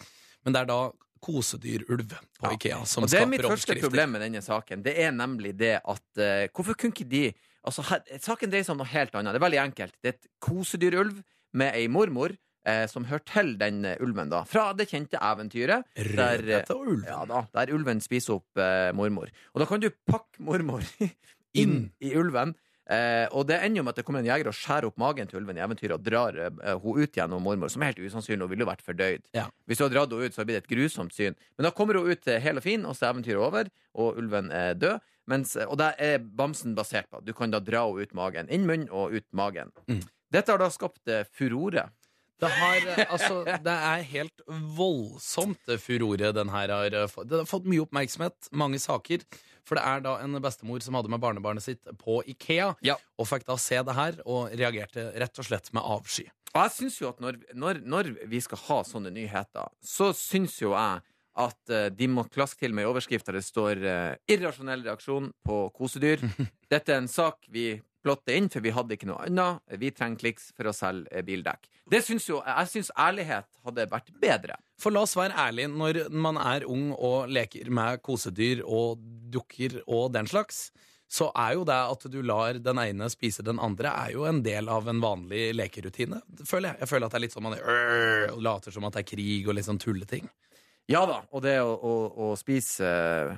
Men 0.48 0.56
det 0.56 0.64
er 0.64 0.72
da 0.72 0.80
kosedyrulv 1.22 2.18
på 2.18 2.50
Ja. 2.50 2.56
Ikea 2.56 2.82
som 2.90 3.06
Og 3.06 3.14
det 3.14 3.22
er 3.22 3.30
mitt 3.30 3.46
første 3.46 3.78
problem 3.84 4.18
med 4.18 4.26
denne 4.26 4.42
saken. 4.42 4.82
Det 4.82 4.98
er 4.98 5.14
nemlig 5.14 5.54
det 5.60 5.76
at 5.78 6.06
uh, 6.18 6.50
Hvorfor 6.50 6.74
kunne 6.74 6.96
ikke 6.96 7.10
de 7.12 7.26
Altså, 7.60 7.84
her, 7.86 8.02
Saken 8.24 8.50
dreier 8.50 8.64
seg 8.66 8.72
om 8.74 8.80
noe 8.80 8.88
helt 8.88 9.14
annet. 9.20 9.36
Det 9.36 9.38
er 9.42 9.44
veldig 9.44 9.58
enkelt. 9.68 9.98
Det 10.00 10.10
er 10.10 10.16
et 10.16 10.30
kosedyrulv 10.42 11.18
med 11.60 11.76
ei 11.76 11.90
mormor 11.92 12.34
eh, 12.70 12.86
som 12.92 13.08
hører 13.10 13.26
til 13.28 13.52
den 13.60 13.82
eh, 13.90 14.00
ulven, 14.06 14.30
da. 14.32 14.44
Fra 14.48 14.70
det 14.78 14.88
kjente 14.92 15.18
eventyret. 15.18 15.90
Der, 15.98 16.46
eh, 16.46 16.72
ja, 17.10 17.20
da, 17.30 17.44
der 17.58 17.74
ulven 17.76 18.02
spiser 18.06 18.38
opp 18.40 18.62
eh, 18.62 18.90
mormor. 18.96 19.34
Og 19.54 19.64
da 19.64 19.70
kan 19.70 19.82
du 19.84 19.90
pakke 20.10 20.46
mormor 20.46 20.86
inn 21.62 21.90
i 22.00 22.14
ulven. 22.20 22.56
Eh, 22.90 23.28
og 23.38 23.46
det 23.46 23.60
ender 23.62 23.82
jo 23.82 23.86
med 23.86 23.94
at 23.94 24.00
det 24.02 24.06
kommer 24.08 24.24
en 24.24 24.30
jeger 24.32 24.48
og 24.50 24.56
skjærer 24.58 24.88
opp 24.88 24.96
magen 24.98 25.28
til 25.30 25.38
ulven 25.44 25.60
i 25.60 25.62
eventyret 25.62 25.94
og 26.00 26.06
drar 26.06 26.38
eh, 26.42 26.72
hun 26.82 27.04
ut 27.04 27.20
gjennom 27.20 27.44
mormor, 27.46 27.70
som 27.70 27.84
er 27.86 27.92
helt 27.92 28.02
usannsynlig 28.02 28.48
og 28.48 28.50
ville 28.50 28.66
jo 28.66 28.70
vært 28.72 28.86
fordøyd. 28.86 29.28
Ja. 29.38 29.46
Hvis 29.70 29.78
du 29.78 29.86
har 29.86 29.94
dratt 29.94 30.16
henne 30.16 30.26
ut, 30.26 30.34
så 30.34 30.46
blir 30.48 30.58
det 30.58 30.64
et 30.64 30.72
grusomt 30.72 31.14
syn. 31.14 31.38
Men 31.58 31.68
da 31.68 31.74
kommer 31.78 32.00
hun 32.00 32.10
ut 32.10 32.32
eh, 32.32 32.42
hel 32.42 32.58
og 32.58 32.66
fin, 32.66 32.88
og 32.90 32.98
så 32.98 33.06
er 33.06 33.14
eventyret 33.14 33.46
over, 33.46 33.70
og 33.94 34.18
ulven 34.22 34.50
er 34.56 34.74
død. 34.82 35.06
Mens, 35.30 35.54
og 35.62 35.76
det 35.78 35.92
er 36.02 36.18
bamsen 36.18 36.74
basert 36.74 37.06
på. 37.14 37.22
Du 37.22 37.36
kan 37.38 37.54
da 37.54 37.60
dra 37.62 37.84
henne 37.86 38.08
ut 38.10 38.16
magen. 38.18 38.50
Inn 38.50 38.66
munnen 38.66 38.90
og 38.90 39.14
ut 39.14 39.28
magen. 39.38 39.70
Mm. 39.86 40.02
Dette 40.34 40.54
har 40.54 40.62
da 40.62 40.72
skapt 40.74 41.10
eh, 41.14 41.28
furore. 41.30 41.86
Det, 42.40 42.50
har, 42.56 42.76
eh, 42.96 43.06
altså, 43.12 43.42
det 43.66 43.76
er 43.76 44.04
helt 44.14 44.44
voldsomt 44.78 45.60
det 45.68 45.80
furore 45.84 46.32
den 46.36 46.52
her 46.54 46.72
har 46.74 46.96
eh, 46.96 47.08
fått. 47.12 47.28
Den 47.32 47.44
har 47.44 47.50
fått 47.50 47.68
mye 47.70 47.84
oppmerksomhet, 47.84 48.50
mange 48.56 48.80
saker. 48.80 49.26
For 49.68 49.78
det 49.78 49.84
er 49.86 50.02
da 50.06 50.16
en 50.24 50.40
bestemor 50.42 50.82
som 50.82 50.96
hadde 50.98 51.12
med 51.14 51.22
barnebarnet 51.22 51.66
sitt 51.66 51.84
på 52.02 52.22
Ikea, 52.32 52.72
Ja. 52.86 52.96
og 53.20 53.28
fikk 53.30 53.46
da 53.46 53.58
se 53.62 53.78
det 53.86 53.94
her, 53.98 54.18
og 54.26 54.50
reagerte 54.58 55.10
rett 55.20 55.42
og 55.44 55.46
slett 55.46 55.70
med 55.76 55.84
avsky. 55.86 56.26
Og 56.56 56.64
jeg 56.64 56.72
syns 56.80 56.96
jo 57.02 57.10
at 57.12 57.20
når, 57.22 57.38
når, 57.54 57.84
når 57.86 58.10
vi 58.32 58.40
skal 58.42 58.58
ha 58.66 58.80
sånne 58.88 59.12
nyheter, 59.14 59.70
så 59.86 60.10
syns 60.18 60.56
jo 60.64 60.72
jeg 60.74 61.04
at 61.40 61.72
eh, 61.72 61.90
de 61.94 62.08
må 62.10 62.24
klaske 62.34 62.64
til 62.64 62.74
med 62.76 62.88
i 62.88 62.90
overskrift 62.90 63.28
der 63.30 63.38
det 63.38 63.46
står 63.46 63.84
eh, 63.86 64.16
'irrasjonell 64.28 64.82
reaksjon 64.88 65.30
på 65.46 65.60
kosedyr'. 65.78 66.24
Dette 66.74 66.96
er 66.96 67.04
en 67.04 67.12
sak 67.12 67.46
vi 67.54 67.76
plotte 68.04 68.36
inn, 68.36 68.50
for 68.52 68.64
vi 68.64 68.74
hadde 68.76 68.96
ikke 68.96 69.10
noe 69.10 69.26
annet. 69.26 69.64
Vi 69.82 69.92
trenger 69.96 70.22
kliks 70.24 70.50
for 70.58 70.70
å 70.70 70.76
selge 70.76 71.12
eh, 71.12 71.26
bildekk. 71.26 71.68
Det 71.90 72.02
syns 72.06 72.28
jo, 72.30 72.42
Jeg 72.46 72.72
syns 72.72 72.92
ærlighet 72.98 73.50
hadde 73.66 73.88
vært 73.92 74.12
bedre. 74.22 74.60
For 74.80 74.96
la 74.96 75.04
oss 75.04 75.18
være 75.20 75.38
ærlige, 75.38 75.72
når 75.74 76.04
man 76.14 76.40
er 76.42 76.68
ung 76.70 76.92
og 76.96 77.32
leker 77.32 77.72
med 77.74 78.04
kosedyr 78.06 78.64
og 78.66 79.02
dukker 79.34 79.82
og 79.88 80.14
den 80.16 80.30
slags, 80.30 80.70
så 81.10 81.32
er 81.34 81.56
jo 81.58 81.64
det 81.66 81.78
at 81.90 82.04
du 82.14 82.20
lar 82.22 82.60
den 82.62 82.80
ene 82.84 83.08
spise 83.10 83.42
den 83.46 83.58
andre, 83.60 83.90
er 83.90 84.14
jo 84.14 84.28
en 84.30 84.44
del 84.46 84.70
av 84.70 84.88
en 84.92 85.02
vanlig 85.02 85.50
lekerutine. 85.58 86.22
føler 86.46 86.76
Jeg 86.76 86.86
Jeg 86.86 86.90
føler 86.92 87.06
at 87.06 87.12
det 87.12 87.18
er 87.18 87.26
litt 87.26 87.34
sånn 87.34 87.48
man 87.48 87.58
er, 87.58 88.30
og 88.30 88.42
later 88.46 88.72
som 88.72 88.86
at 88.86 88.94
det 88.94 89.04
er 89.04 89.10
krig 89.16 89.48
og 89.50 89.58
litt 89.58 89.66
sånn 89.66 89.82
tulleting. 89.82 90.30
Ja 90.90 91.06
da, 91.06 91.24
og 91.34 91.42
det 91.46 91.60
å, 91.62 91.74
å, 91.74 91.94
å 92.30 92.36
spise 92.38 92.86
eh, 92.86 93.38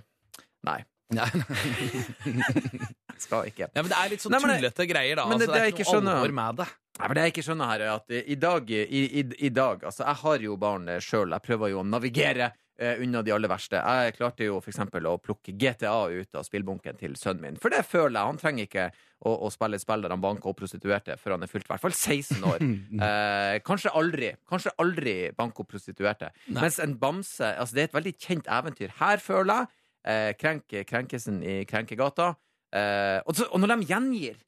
Nei, 0.61 0.77
Nei, 1.11 1.27
skal 3.21 3.49
ikke. 3.49 3.67
Ja, 3.73 3.81
men 3.83 3.89
Det 3.91 3.97
er 3.99 4.13
litt 4.13 4.23
sånn 4.23 4.33
Nei, 4.35 4.39
men 4.43 4.49
det- 4.53 4.59
tullete 4.61 4.87
greier, 4.89 5.15
da. 5.19 5.25
men 5.27 5.37
det- 5.37 5.47
altså, 5.47 5.53
det, 5.53 5.53
det 5.53 5.61
er 5.61 5.65
jeg 5.65 5.73
ikke 5.73 5.81
ikke 5.85 5.91
noe 5.91 6.01
skjønner- 6.01 6.21
alvor 6.21 6.33
med 6.39 6.55
det. 6.61 6.67
Nei, 6.99 7.07
men 7.07 7.15
Det 7.15 7.23
jeg 7.23 7.33
ikke 7.33 7.45
skjønner 7.47 7.65
her, 7.71 7.79
er 7.81 7.91
at 7.95 8.09
i 8.11 8.35
dag, 8.35 8.71
i, 8.71 9.03
i, 9.19 9.23
i 9.45 9.49
dag 9.49 9.83
Altså, 9.83 10.05
jeg 10.05 10.15
har 10.15 10.37
jo 10.39 10.57
barn 10.57 10.85
sjøl. 10.99 11.29
Jeg 11.31 11.41
prøver 11.41 11.69
jo 11.71 11.79
å 11.81 11.85
navigere 11.87 12.51
eh, 12.77 12.97
unna 13.01 13.21
de 13.23 13.31
aller 13.31 13.47
verste. 13.49 13.73
Jeg 13.79 14.13
klarte 14.17 14.43
jo 14.45 14.57
f.eks. 14.59 14.77
å 14.79 15.17
plukke 15.21 15.53
GTA 15.57 16.09
ut 16.11 16.35
av 16.35 16.43
spillbunken 16.43 16.97
til 16.97 17.15
sønnen 17.15 17.41
min. 17.41 17.55
For 17.57 17.69
det 17.69 17.85
føler 17.85 18.19
jeg. 18.19 18.25
Han 18.27 18.37
trenger 18.37 18.63
ikke 18.67 18.91
å, 19.23 19.35
å 19.47 19.51
spille 19.53 19.75
et 19.77 19.81
spill 19.81 20.01
der 20.01 20.09
han 20.09 20.21
banker 20.21 20.49
opp 20.49 20.57
prostituerte 20.57 21.17
før 21.17 21.31
han 21.37 21.43
er 21.43 21.47
fylt 21.51 21.65
i 21.65 21.71
hvert 21.73 21.81
fall 21.81 21.93
16 21.93 22.43
år. 22.43 22.59
Eh, 23.01 23.59
kanskje 23.65 23.91
aldri. 23.97 24.31
Kanskje 24.49 24.71
aldri 24.77 25.15
banke 25.37 25.61
opp 25.63 25.69
prostituerte. 25.71 26.29
Mens 26.53 26.77
en 26.79 26.93
bamse 26.97 27.41
altså 27.57 27.73
Det 27.75 27.81
er 27.81 27.89
et 27.89 27.93
veldig 27.97 28.13
kjent 28.19 28.47
eventyr. 28.47 28.91
Her 28.99 29.17
føler 29.17 29.61
jeg 29.63 29.67
eh, 30.05 30.33
krenk, 30.33 30.67
krenkelsen 30.87 31.41
i 31.43 31.65
Krenkegata. 31.65 32.35
Eh, 32.73 33.19
og, 33.25 33.35
så, 33.35 33.47
og 33.51 33.59
når 33.59 33.75
de 33.77 33.85
gjengir 33.91 34.39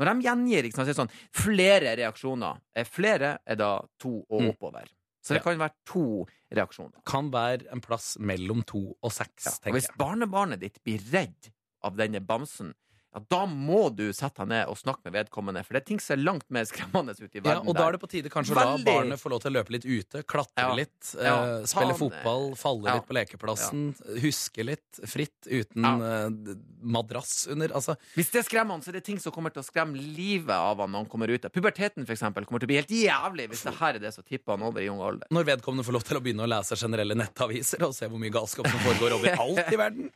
når 0.00 0.08
de 0.08 0.24
gjengir 0.24 0.66
sant, 0.72 0.88
så 0.88 0.94
sånn, 0.96 1.10
flere 1.36 1.92
reaksjoner 1.98 2.60
Eh, 2.74 2.84
Flere 2.88 3.38
er 3.46 3.56
da 3.56 3.80
to 4.00 4.24
og 4.30 4.40
Mm. 4.40 4.48
oppover. 4.50 4.88
Så 5.22 5.34
det 5.34 5.42
kan 5.44 5.58
være 5.58 5.74
to 5.86 6.26
reaksjoner. 6.50 7.04
Kan 7.06 7.30
være 7.30 7.68
en 7.70 7.80
plass 7.80 8.16
mellom 8.18 8.64
to 8.66 8.96
og 9.02 9.12
seks, 9.12 9.44
Ja. 9.44 9.50
Og 9.52 9.60
tenker 9.62 9.78
hvis 9.78 9.90
barnebarnet 9.96 10.58
ditt 10.60 10.82
blir 10.82 10.98
redd 11.12 11.52
av 11.84 11.94
denne 11.96 12.20
bamsen, 12.24 12.72
ja, 13.14 13.20
da 13.28 13.42
må 13.46 13.94
du 13.94 14.06
sette 14.16 14.40
deg 14.40 14.48
ned 14.48 14.68
og 14.72 14.78
snakke 14.80 15.04
med 15.04 15.12
vedkommende, 15.18 15.60
for 15.66 15.74
det 15.76 15.82
er 15.82 15.86
ting 15.90 16.00
som 16.00 16.14
er 16.16 16.22
langt 16.24 16.46
mer 16.48 16.64
skremmende 16.64 17.12
ute 17.18 17.36
i 17.36 17.42
Ja, 17.44 17.58
og 17.60 17.74
da 17.76 17.86
er 17.88 17.92
det 17.92 18.00
på 18.00 18.08
tide 18.08 18.30
kanskje 18.32 18.54
å 18.54 18.56
la 18.56 18.64
Veldig. 18.72 18.86
barnet 18.88 19.20
få 19.20 19.28
lov 19.34 19.42
til 19.44 19.52
å 19.52 19.54
løpe 19.58 19.74
litt 19.76 19.84
ute, 19.84 20.22
klatre 20.24 20.64
Ja. 20.64 20.74
litt, 20.74 21.14
Ja. 21.20 21.34
eh, 21.60 21.66
spille 21.68 21.94
fotball, 21.98 22.54
falle 22.56 22.88
Ja. 22.88 22.94
litt 22.96 23.06
på 23.06 23.12
lekeplassen, 23.18 23.94
huske 24.22 24.64
litt 24.64 25.00
fritt 25.04 25.44
uten 25.46 25.84
eh, 25.84 26.54
madrass 26.82 27.46
under. 27.50 27.68
Altså, 27.76 27.96
Hvis 28.16 28.30
det 28.32 28.44
skremmer 28.46 28.70
han, 28.78 28.80
så 28.82 28.88
er 28.88 28.92
det 29.00 29.04
ting 29.04 29.18
som 29.20 29.30
kommer 29.32 29.52
til 29.52 29.62
å 29.62 29.66
skremme 29.68 29.94
livet 29.96 30.50
av 30.56 30.78
han 30.80 30.90
når 30.90 31.04
han 31.04 31.06
kommer 31.12 31.28
ut. 31.28 31.42
Puberteten 31.52 32.06
for 32.06 32.12
eksempel, 32.16 32.46
kommer 32.46 32.60
til 32.60 32.66
å 32.66 32.72
bli 32.72 32.80
helt 32.80 32.88
jævlig 32.96 33.48
hvis 33.52 33.62
det 33.68 33.74
her 33.78 33.94
er 33.94 33.98
det 33.98 34.14
som 34.14 34.24
tipper 34.24 34.56
han 34.56 34.62
over 34.62 34.80
i 34.80 34.88
ung 34.88 35.00
alder. 35.00 35.26
når 35.30 35.44
vedkommende 35.44 35.84
får 35.84 35.92
lov 35.92 36.04
til 36.08 36.16
å 36.16 36.22
begynne 36.24 36.44
å 36.46 36.48
lese 36.48 36.76
generelle 36.80 37.14
nettaviser 37.14 37.82
og 37.84 37.94
se 37.94 38.08
hvor 38.08 38.18
mye 38.18 38.32
galskap 38.32 38.66
som 38.68 38.80
foregår 38.80 39.12
overalt 39.20 39.72
i 39.72 39.76
verden. 39.76 40.10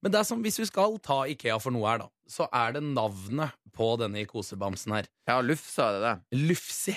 Men 0.00 0.14
det 0.14 0.20
er 0.20 0.26
som, 0.28 0.40
hvis 0.44 0.58
vi 0.62 0.66
skal 0.68 0.96
ta 1.04 1.22
Ikea 1.28 1.58
for 1.60 1.74
noe 1.74 1.84
her, 1.88 2.04
da, 2.04 2.08
så 2.30 2.46
er 2.56 2.76
det 2.78 2.82
navnet 2.86 3.52
på 3.76 3.92
denne 4.00 4.24
kosebamsen 4.28 4.96
her. 4.96 5.08
Ja, 5.28 5.40
Lufsa 5.44 5.90
er 5.90 5.98
det 5.98 6.02
det. 6.06 6.40
Lufsi. 6.48 6.96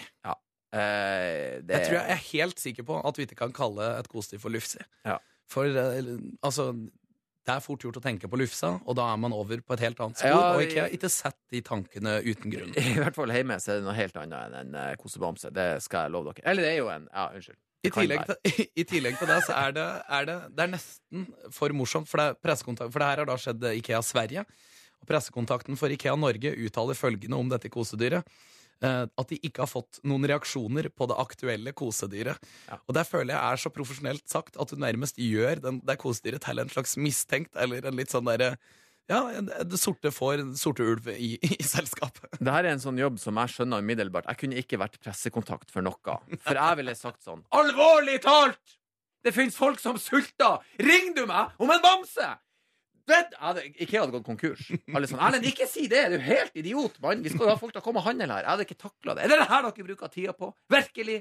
Eh, 0.74 1.60
det 1.62 1.76
Jeg 1.76 1.86
tror 1.86 2.00
jeg 2.00 2.16
er 2.16 2.24
helt 2.32 2.64
sikker 2.64 2.88
på 2.88 2.98
at 3.06 3.20
vi 3.20 3.28
ikke 3.28 3.42
kan 3.44 3.54
kalle 3.56 3.92
et 4.00 4.10
kosedyr 4.10 4.42
for 4.42 4.54
Lufsi. 4.56 4.82
Ja. 5.06 5.20
For 5.52 5.68
eh, 5.68 6.14
altså 6.42 6.72
det 7.44 7.52
er 7.52 7.60
fort 7.60 7.84
gjort 7.84 7.98
å 8.00 8.04
tenke 8.04 8.30
på 8.32 8.38
Lufsa, 8.40 8.78
og 8.88 8.96
da 8.96 9.10
er 9.12 9.18
man 9.20 9.34
over 9.36 9.60
på 9.60 9.76
et 9.76 9.82
helt 9.84 10.00
annet 10.00 10.16
spor. 10.22 10.32
Ja, 10.32 10.54
og 10.56 10.62
ikke, 10.64 10.86
ikke 10.96 11.10
sett 11.12 11.36
de 11.52 11.60
tankene 11.66 12.16
uten 12.24 12.54
grunn. 12.54 12.72
I 12.80 12.96
hvert 13.02 13.18
fall 13.20 13.34
hjemme 13.36 13.58
så 13.60 13.74
er 13.74 13.82
det 13.82 13.88
noe 13.90 13.98
helt 13.98 14.16
annet 14.22 14.46
enn 14.48 14.56
en 14.62 14.78
eh, 14.80 14.94
kosebamse. 15.02 15.52
Det 15.52 15.68
skal 15.84 16.08
jeg 16.08 16.16
love 16.16 16.32
dere. 16.32 16.46
Eller 16.54 16.64
det 16.64 16.72
er 16.72 16.80
jo 16.80 16.88
en 16.94 17.10
Ja, 17.12 17.28
unnskyld. 17.36 17.60
I 17.84 17.92
tillegg, 17.92 18.24
til, 18.30 18.68
I 18.82 18.86
tillegg 18.88 19.18
til 19.20 19.28
det 19.30 19.40
så 19.48 19.56
er 19.60 19.74
det, 19.76 19.88
er 20.20 20.28
det, 20.30 20.38
det 20.56 20.64
er 20.66 20.72
nesten 20.72 21.26
for 21.52 21.74
morsomt, 21.76 22.08
for 22.10 22.22
det, 22.22 22.30
for 22.40 23.00
det 23.02 23.10
her 23.10 23.22
har 23.24 23.30
da 23.30 23.36
skjedd 23.40 23.66
Ikea 23.74 24.02
Sverige. 24.06 24.46
Og 25.04 25.10
pressekontakten 25.10 25.76
for 25.80 25.92
Ikea 25.92 26.16
Norge 26.16 26.54
uttaler 26.64 26.96
følgende 26.96 27.36
om 27.36 27.50
dette 27.52 27.72
kosedyret. 27.74 28.24
eh, 28.84 29.04
At 29.20 29.30
de 29.34 29.40
ikke 29.44 29.66
har 29.66 29.72
fått 29.72 30.00
noen 30.08 30.24
reaksjoner 30.32 30.88
på 30.96 31.10
det 31.12 31.18
aktuelle 31.20 31.74
kosedyret. 31.76 32.40
Ja. 32.70 32.80
Og 32.88 32.96
det 32.96 33.04
føler 33.10 33.36
jeg 33.36 33.42
er 33.44 33.60
så 33.66 33.72
profesjonelt 33.76 34.24
sagt 34.32 34.56
at 34.56 34.72
du 34.72 34.80
nærmest 34.80 35.20
gjør 35.20 35.60
den, 35.66 35.82
det 35.84 36.00
kosedyret 36.00 36.44
til 36.48 36.64
en 36.64 36.72
slags 36.72 36.96
mistenkt, 36.96 37.52
eller 37.60 37.84
en 37.92 38.00
litt 38.00 38.16
sånn 38.16 38.28
derre 38.32 38.56
Ja, 39.12 39.20
det 39.68 39.78
sorte 39.82 40.14
får 40.16 40.46
sorte 40.56 40.86
ulv 40.88 41.10
i, 41.12 41.34
i 41.44 41.58
selskapet. 41.68 42.38
Det 42.40 42.54
her 42.54 42.64
er 42.64 42.72
en 42.78 42.84
sånn 42.84 43.02
jobb 43.02 43.20
som 43.20 43.36
jeg 43.42 43.52
skjønner 43.52 43.84
umiddelbart. 43.84 44.30
Jeg 44.32 44.40
kunne 44.40 44.62
ikke 44.62 44.80
vært 44.80 44.96
pressekontakt 45.04 45.74
for 45.74 45.84
noe. 45.86 46.16
For 46.46 46.60
jeg 46.60 46.80
ville 46.80 46.96
sagt 46.96 47.20
sånn 47.26 47.44
Alvorlig 47.58 48.22
talt! 48.24 48.80
Det 49.24 49.32
fins 49.36 49.56
folk 49.60 49.80
som 49.80 50.00
sulter! 50.00 50.64
Ring 50.84 51.14
du 51.18 51.26
meg 51.28 51.52
om 51.60 51.72
en 51.72 51.84
bamse! 51.84 52.32
Vet, 53.08 53.34
hadde, 53.36 53.66
Ikea 53.84 54.06
hadde 54.06 54.16
gått 54.16 54.28
konkurs. 54.28 54.70
Alle 54.96 55.08
sånn, 55.12 55.20
Erlend, 55.20 55.44
ikke 55.52 55.68
si 55.68 55.90
det! 55.92 56.06
Du 56.14 56.18
er 56.22 56.26
helt 56.30 56.56
idiot, 56.60 56.96
mann! 57.04 57.24
Vi 57.24 57.34
skal 57.34 57.50
jo 57.50 57.52
ha 57.52 57.60
folk 57.60 57.76
til 57.76 57.84
å 57.84 57.86
komme 57.86 58.00
og 58.00 58.08
handle 58.08 58.30
her. 58.32 58.46
Jeg 58.46 58.52
hadde 58.54 58.68
ikke 58.70 58.80
takla 58.86 59.16
det. 59.18 59.26
Er 59.26 59.34
det 59.34 59.40
det 59.44 59.50
her 59.52 59.66
dere 59.68 59.88
bruker 59.90 60.12
tida 60.14 60.36
på? 60.38 60.54
Virkelig? 60.72 61.20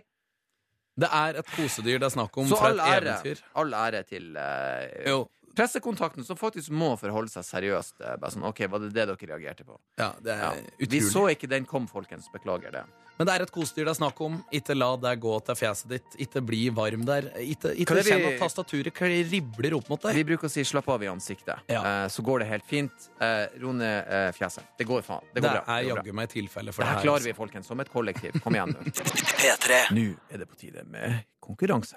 Det 1.02 1.08
er 1.08 1.38
et 1.40 1.52
kosedyr 1.56 1.98
det 2.02 2.06
er 2.06 2.12
snakk 2.12 2.34
om 2.38 2.50
Så 2.50 2.58
fra 2.60 2.68
all 2.70 2.82
ære, 2.84 3.14
eventyr. 3.16 3.38
all 3.62 3.74
ære 3.78 4.02
til 4.10 4.26
uh, 4.36 4.82
Jo, 5.08 5.22
pressekontakten, 5.54 6.24
som 6.24 6.36
faktisk 6.36 6.70
må 6.70 6.94
forholde 6.98 7.28
seg 7.30 7.44
seriøst. 7.44 7.98
Bare 8.20 8.30
sånn, 8.30 8.44
ok, 8.48 8.66
Var 8.72 8.78
det 8.78 8.92
det 8.94 9.06
dere 9.06 9.16
reagerte 9.16 9.64
på? 9.64 9.78
ja, 9.98 10.12
det 10.22 10.32
er 10.32 10.42
Ja. 10.42 10.52
Vi 10.78 11.00
så 11.00 11.28
ikke 11.30 11.48
den 11.48 11.64
kom, 11.64 11.86
folkens. 11.86 12.28
Beklager 12.32 12.72
det. 12.72 12.84
Men 13.18 13.26
det 13.26 13.34
er 13.34 13.42
et 13.42 13.52
kosedyr 13.52 13.84
det 13.84 13.88
er 13.92 13.94
snakk 14.00 14.20
om. 14.24 14.42
Ikke 14.50 14.74
la 14.74 14.96
deg 14.96 15.20
gå 15.20 15.44
til 15.44 15.54
fjeset 15.54 15.88
ditt. 15.88 16.16
Ikke 16.18 16.40
bli 16.44 16.70
varm 16.70 17.04
der. 17.04 17.22
Ikke, 17.38 17.74
ikke 17.76 17.94
vi- 18.02 18.10
kjenn 18.10 18.24
at 18.34 18.40
tastaturet 18.40 18.92
kribler 18.94 19.74
opp 19.76 19.88
mot 19.90 20.00
deg. 20.00 20.14
Vi 20.14 20.24
bruker 20.24 20.48
å 20.48 20.50
si 20.50 20.62
'slapp 20.64 20.88
av 20.88 21.02
i 21.02 21.06
ansiktet', 21.06 21.60
Ja. 21.68 21.82
eh, 22.04 22.08
så 22.08 22.22
går 22.24 22.38
det 22.40 22.48
helt 22.48 22.64
fint. 22.66 22.90
Eh, 23.20 23.46
ro 23.60 23.72
ned 23.72 24.06
eh, 24.08 24.32
fjeset. 24.32 24.62
Det 24.78 24.86
går 24.86 25.02
faen. 25.02 25.20
Det 25.34 25.34
Det 25.34 25.42
går 25.42 25.52
bra. 25.52 25.76
er 25.78 25.82
Det 25.84 25.92
bra. 25.92 26.02
jaggu 26.02 26.12
meg 26.14 26.28
tilfelle 26.30 26.72
for 26.72 26.82
Det 26.82 26.88
her. 26.88 26.94
det 26.96 27.02
her 27.02 27.08
klarer 27.10 27.22
vi, 27.22 27.30
altså. 27.32 27.36
folkens, 27.36 27.66
som 27.66 27.80
et 27.80 27.92
kollektiv. 27.92 28.40
Kom 28.42 28.54
igjen 28.54 28.72
nå. 28.72 28.80
P3. 29.38 29.90
Nå 29.92 30.16
er 30.32 30.38
det 30.38 30.48
på 30.48 30.56
tide 30.56 30.82
med 30.88 31.24
konkurranse. 31.40 31.96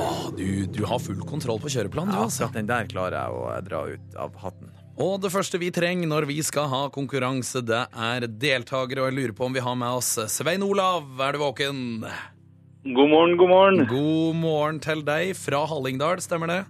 Åh, 0.00 0.20
du, 0.36 0.66
du 0.66 0.82
har 0.88 0.98
full 1.02 1.20
kontroll 1.28 1.60
på 1.60 1.70
kjøreplanen, 1.72 2.14
du, 2.14 2.16
Ja, 2.18 2.24
altså. 2.26 2.46
akkurat 2.46 2.56
den 2.60 2.68
der 2.70 2.88
klarer 2.90 3.16
jeg 3.18 3.36
å 3.36 3.56
dra 3.66 3.80
ut 3.92 4.16
av 4.26 4.36
hatten. 4.40 4.70
Og 5.00 5.20
det 5.22 5.30
første 5.32 5.60
vi 5.60 5.70
trenger 5.72 6.08
når 6.10 6.26
vi 6.28 6.38
skal 6.44 6.66
ha 6.72 6.80
konkurranse, 6.92 7.62
det 7.64 7.82
er 7.96 8.26
deltakere. 8.28 9.04
Og 9.04 9.08
jeg 9.10 9.16
lurer 9.16 9.34
på 9.36 9.46
om 9.46 9.54
vi 9.56 9.62
har 9.64 9.76
med 9.80 10.00
oss 10.00 10.10
Svein 10.32 10.64
Olav. 10.66 11.06
Er 11.24 11.36
du 11.36 11.40
våken? 11.40 11.80
God 12.84 13.08
morgen, 13.12 13.36
god 13.40 13.48
morgen. 13.52 13.86
God 13.88 14.36
morgen 14.40 14.80
til 14.84 15.00
deg 15.04 15.32
fra 15.36 15.62
Hallingdal, 15.68 16.20
stemmer 16.24 16.52
det? 16.52 16.60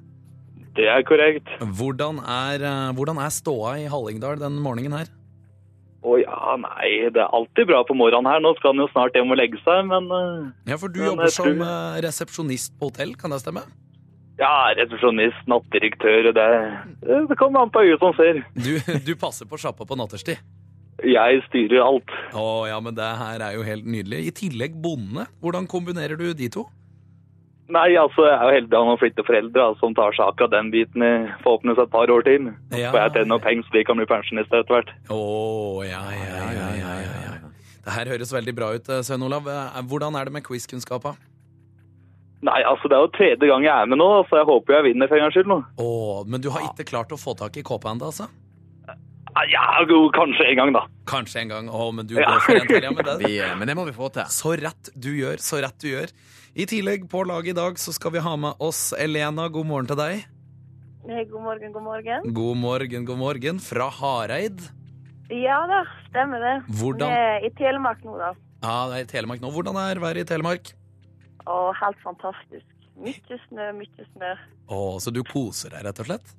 Det 0.79 0.87
er 0.91 1.03
korrekt. 1.07 1.51
Hvordan 1.59 2.21
er, 2.23 2.63
eh, 2.63 2.93
hvordan 2.95 3.19
er 3.19 3.35
ståa 3.35 3.77
i 3.83 3.89
Hallingdal 3.91 4.39
den 4.39 4.59
morgenen 4.63 4.95
her? 5.01 5.11
Å 6.01 6.15
ja, 6.17 6.55
nei, 6.57 7.11
det 7.13 7.21
er 7.21 7.35
alltid 7.37 7.67
bra 7.69 7.83
på 7.85 7.93
morgenen 7.99 8.25
her. 8.31 8.41
Nå 8.41 8.55
skal 8.57 8.73
han 8.73 8.81
jo 8.81 8.89
snart 8.89 9.13
hjem 9.19 9.35
og 9.35 9.37
legge 9.37 9.59
seg, 9.61 9.83
men 9.91 10.07
eh, 10.17 10.73
Ja, 10.73 10.79
for 10.81 10.89
du 10.89 11.01
Men 11.03 11.11
jobber 11.11 11.29
som 11.35 11.51
tror- 11.51 11.67
eh, 11.67 12.01
resepsjonist 12.07 12.73
på 12.81 12.89
hotell, 12.89 13.13
kan 13.21 13.31
det 13.37 13.43
stemme? 13.45 13.67
ja, 14.41 14.73
resepsjonist, 14.73 15.43
nattdirektør, 15.53 16.31
det, 16.33 16.45
det, 17.05 17.17
det 17.29 17.37
kommer 17.37 17.61
an 17.61 17.69
på 17.75 17.83
øyet 17.85 18.01
som 18.01 18.15
ser. 18.17 18.39
Du, 18.57 18.71
du 19.05 19.13
passer 19.21 19.45
på 19.45 19.59
sjappa 19.61 19.85
på 19.85 19.99
natterstid. 20.01 20.41
Jeg 21.05 21.43
styrer 21.51 21.83
alt. 21.85 22.09
Å 22.37 22.47
ja, 22.69 22.79
men 22.81 22.97
det 22.97 23.05
her 23.21 23.45
er 23.45 23.59
jo 23.59 23.63
helt 23.65 23.85
nydelig. 23.85 24.23
I 24.29 24.33
tillegg 24.37 24.75
bonde. 24.81 25.27
Hvordan 25.45 25.69
kombinerer 25.69 26.17
du 26.17 26.33
de 26.37 26.49
to? 26.53 26.65
Nei, 27.71 27.95
altså, 28.01 28.25
jeg 28.27 28.35
er 28.35 28.45
jo 28.49 28.55
heldig 28.57 28.75
å 28.75 28.81
ha 28.83 28.87
noen 28.91 28.99
flytteforeldre 29.01 29.55
da, 29.63 29.67
som 29.79 29.95
tar 29.95 30.15
seg 30.17 30.27
akkurat 30.27 30.51
den 30.57 30.71
biten 30.73 31.05
i 31.07 31.11
forhåpentligvis 31.45 31.83
et 31.85 31.93
par 31.93 32.11
år 32.11 32.25
til. 32.27 32.49
Så 32.73 32.79
Ja. 32.81 32.91
får 32.91 33.01
jeg 33.05 33.13
tjene 33.15 33.29
noe 33.31 33.39
penger 33.45 33.63
så 33.69 33.73
de 33.79 33.85
kan 33.85 33.97
bli 34.01 34.07
pensjonister 34.11 34.61
etter 34.65 34.75
hvert. 34.75 34.91
Å 35.11 35.21
ja, 35.87 36.03
ja, 36.11 36.27
ja, 36.35 36.51
ja, 36.51 36.69
ja, 36.81 36.95
ja. 37.27 37.37
Det 37.85 37.93
her 37.97 38.11
høres 38.13 38.33
veldig 38.35 38.55
bra 38.59 38.73
ut, 38.75 38.89
eh, 38.91 39.03
Svein 39.03 39.23
Olav. 39.23 39.47
Eh, 39.49 39.83
Hvordan 39.89 40.19
er 40.21 40.25
det 40.27 40.33
med 40.33 40.43
quizkunnskapa? 40.45 41.15
Nei, 42.43 42.63
altså, 42.65 42.89
det 42.89 42.97
er 42.97 43.03
jo 43.05 43.13
tredje 43.17 43.47
gang 43.51 43.63
jeg 43.63 43.73
er 43.83 43.87
med 43.87 43.99
nå, 44.01 44.09
så 44.29 44.41
jeg 44.41 44.47
håper 44.49 44.73
jeg 44.79 44.85
vinner 44.95 45.09
for 45.09 45.17
en 45.17 45.23
gangs 45.27 45.35
skyld 45.37 45.47
nå. 45.51 45.59
Å, 45.79 46.27
men 46.27 46.41
du 46.41 46.49
har 46.51 46.63
ikke 46.73 46.87
klart 46.89 47.13
å 47.13 47.19
få 47.21 47.37
tak 47.37 47.57
i 47.57 47.63
kåpa 47.63 47.93
ennå, 47.93 48.09
altså? 48.09 48.29
Ja, 49.51 49.63
kanskje 50.13 50.49
en 50.51 50.57
gang 50.59 50.73
da. 50.75 50.83
Kanskje 51.07 51.41
en 51.45 51.49
gang. 51.53 51.69
Å, 51.71 51.93
men 51.95 52.07
du 52.07 52.17
Ja. 52.17 52.27
går 52.27 52.41
for 52.41 52.57
en 52.57 52.67
til, 52.67 52.83
ja. 52.83 52.91
Men 52.91 53.05
det, 53.05 53.19
Vi, 53.29 53.39
eh, 53.39 53.55
men 53.57 53.69
det 53.69 53.77
må 53.77 53.85
vi 53.87 53.93
få 53.93 54.11
til. 54.13 54.25
så 54.29 54.57
rett 54.59 54.91
du 54.99 55.11
gjør, 55.15 55.37
så 55.39 55.61
rett 55.63 55.79
du 55.79 55.89
gjør. 55.89 56.11
I 56.55 56.67
tillegg 56.67 57.05
på 57.11 57.23
laget 57.29 57.53
i 57.55 57.57
dag 57.59 57.79
så 57.79 57.93
skal 57.95 58.13
vi 58.17 58.23
ha 58.25 58.33
med 58.37 58.59
oss 58.63 58.91
Elena. 58.99 59.47
God 59.53 59.67
morgen 59.71 59.87
til 59.91 59.99
deg. 60.01 60.25
God 61.31 61.43
morgen, 61.43 61.73
god 61.73 61.83
morgen. 61.87 62.27
God 62.35 62.57
morgen, 62.59 63.05
god 63.09 63.19
morgen. 63.21 63.61
Fra 63.63 63.87
Hareid. 63.91 64.61
Ja 65.31 65.61
da, 65.71 65.85
stemmer 66.09 66.43
det. 66.43 66.57
Hvordan- 66.81 67.09
Vi 67.09 67.15
er 67.15 67.47
i 67.47 67.51
Telemark 67.55 68.03
nå, 68.05 68.19
da. 68.19 68.33
Ja, 68.63 68.89
det 68.91 68.97
er 68.99 69.05
i 69.07 69.11
Telemark 69.13 69.41
nå. 69.41 69.51
Hvordan 69.51 69.77
er 69.79 70.01
været 70.01 70.17
i 70.19 70.25
Telemark? 70.25 70.73
Å, 71.47 71.73
helt 71.81 71.97
fantastisk. 72.05 72.67
Mye 72.99 73.39
snø, 73.49 73.71
mye 73.73 74.05
snø. 74.13 74.35
Å, 74.69 75.01
så 75.01 75.13
du 75.13 75.23
koser 75.23 75.71
deg, 75.71 75.85
rett 75.87 76.01
og 76.01 76.07
slett? 76.07 76.35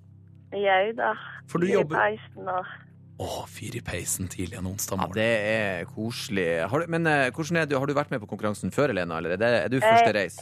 Jau 0.52 0.93
da. 0.93 1.13
For 1.47 1.58
du 1.60 1.67
er 1.67 1.80
jobber 1.80 1.95
peisen 1.97 2.47
og 2.52 2.65
Å, 3.22 3.44
fyr 3.52 3.76
i 3.78 3.82
peisen 3.86 4.26
tidlig 4.32 4.58
en 4.58 4.66
onsdag 4.72 4.98
morgen. 4.98 5.14
Ja, 5.14 5.22
det 5.22 5.52
er 5.52 5.90
koselig. 5.92 6.48
Har 6.72 6.82
du, 6.82 6.88
men 6.90 7.06
eh, 7.10 7.28
hvordan 7.36 7.60
er 7.62 7.68
du, 7.70 7.76
har 7.78 7.86
du 7.90 7.94
vært 7.94 8.10
med 8.14 8.22
på 8.24 8.30
konkurransen 8.32 8.74
før, 8.74 8.94
Elena? 8.96 9.20
Eller 9.22 9.36
er, 9.36 9.42
det, 9.44 9.52
er 9.68 9.70
du 9.70 9.78
første 9.84 10.10
Eh, 10.10 10.16
reis? 10.18 10.40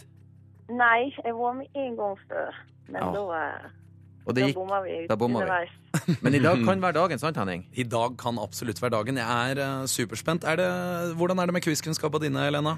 Nei, 0.70 1.10
jeg 1.18 1.34
var 1.36 1.58
med 1.58 1.76
en 1.82 1.98
gang 1.98 2.16
før. 2.30 2.56
Men 2.88 3.02
Ja. 3.04 3.10
da, 3.12 3.24
eh, 3.42 3.68
Og 4.30 4.36
det 4.36 4.42
da 4.44 4.48
gikk, 4.48 4.56
bomma 4.62 4.80
vi 4.86 4.96
da 5.10 5.16
bomma 5.20 5.40
vi. 5.42 5.46
underveis. 5.50 5.76
men 6.24 6.36
i 6.38 6.40
dag 6.46 6.64
kan 6.66 6.82
være 6.86 6.98
dagen, 7.02 7.20
sant, 7.20 7.38
Henning? 7.42 7.66
I 7.74 7.84
dag 7.84 8.16
kan 8.22 8.40
absolutt 8.40 8.80
være 8.82 8.96
dagen. 8.96 9.18
Jeg 9.20 9.52
er 9.58 9.60
uh, 9.66 9.86
superspent. 9.90 10.46
Er 10.48 10.56
det, 10.62 10.70
hvordan 11.20 11.40
er 11.44 11.50
det 11.52 11.54
med 11.60 11.66
quizkunnskapene 11.66 12.30
dine, 12.30 12.46
Helena? 12.48 12.78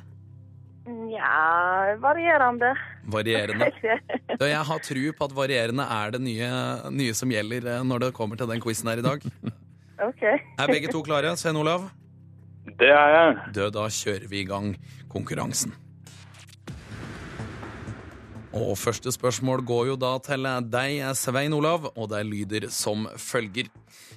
Ja, 1.12 1.94
varierende. 2.02 2.74
Varierende. 3.12 3.68
Da 4.42 4.48
jeg 4.50 4.64
har 4.66 4.80
tro 4.82 5.12
på 5.20 5.26
at 5.28 5.36
varierende 5.38 5.84
er 5.86 6.16
det 6.16 6.22
nye, 6.24 6.48
nye 6.90 7.14
som 7.14 7.30
gjelder 7.30 7.84
når 7.86 8.08
det 8.08 8.14
kommer 8.18 8.40
til 8.40 8.48
den 8.50 8.64
quizen 8.64 8.90
her 8.90 8.98
i 8.98 9.06
dag. 9.06 9.28
OK. 10.02 10.24
Er 10.26 10.72
begge 10.72 10.90
to 10.92 11.04
klare? 11.06 11.36
Svein 11.38 11.60
Olav? 11.60 11.90
Det 12.80 12.90
er 12.90 13.16
jeg. 13.16 13.38
Du, 13.54 13.64
da 13.74 13.88
kjører 13.90 14.28
vi 14.30 14.42
i 14.42 14.48
gang 14.50 14.74
konkurransen. 15.12 15.74
Og 18.52 18.74
første 18.76 19.14
spørsmål 19.16 19.62
går 19.64 19.92
jo 19.94 19.98
da 20.00 20.12
til 20.26 20.48
deg, 20.74 20.98
Svein 21.16 21.54
Olav, 21.56 21.88
og 21.96 22.10
det 22.12 22.26
lyder 22.28 22.68
som 22.74 23.06
følger. 23.16 23.70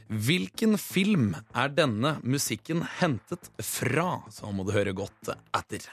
Hvilken 0.09 0.75
film 0.81 1.37
er 1.55 1.71
denne 1.71 2.17
musikken 2.27 2.83
hentet 2.99 3.53
fra? 3.63 4.25
Så 4.35 4.51
må 4.51 4.67
du 4.67 4.75
høre 4.75 4.97
godt 4.97 5.31
etter. 5.55 5.87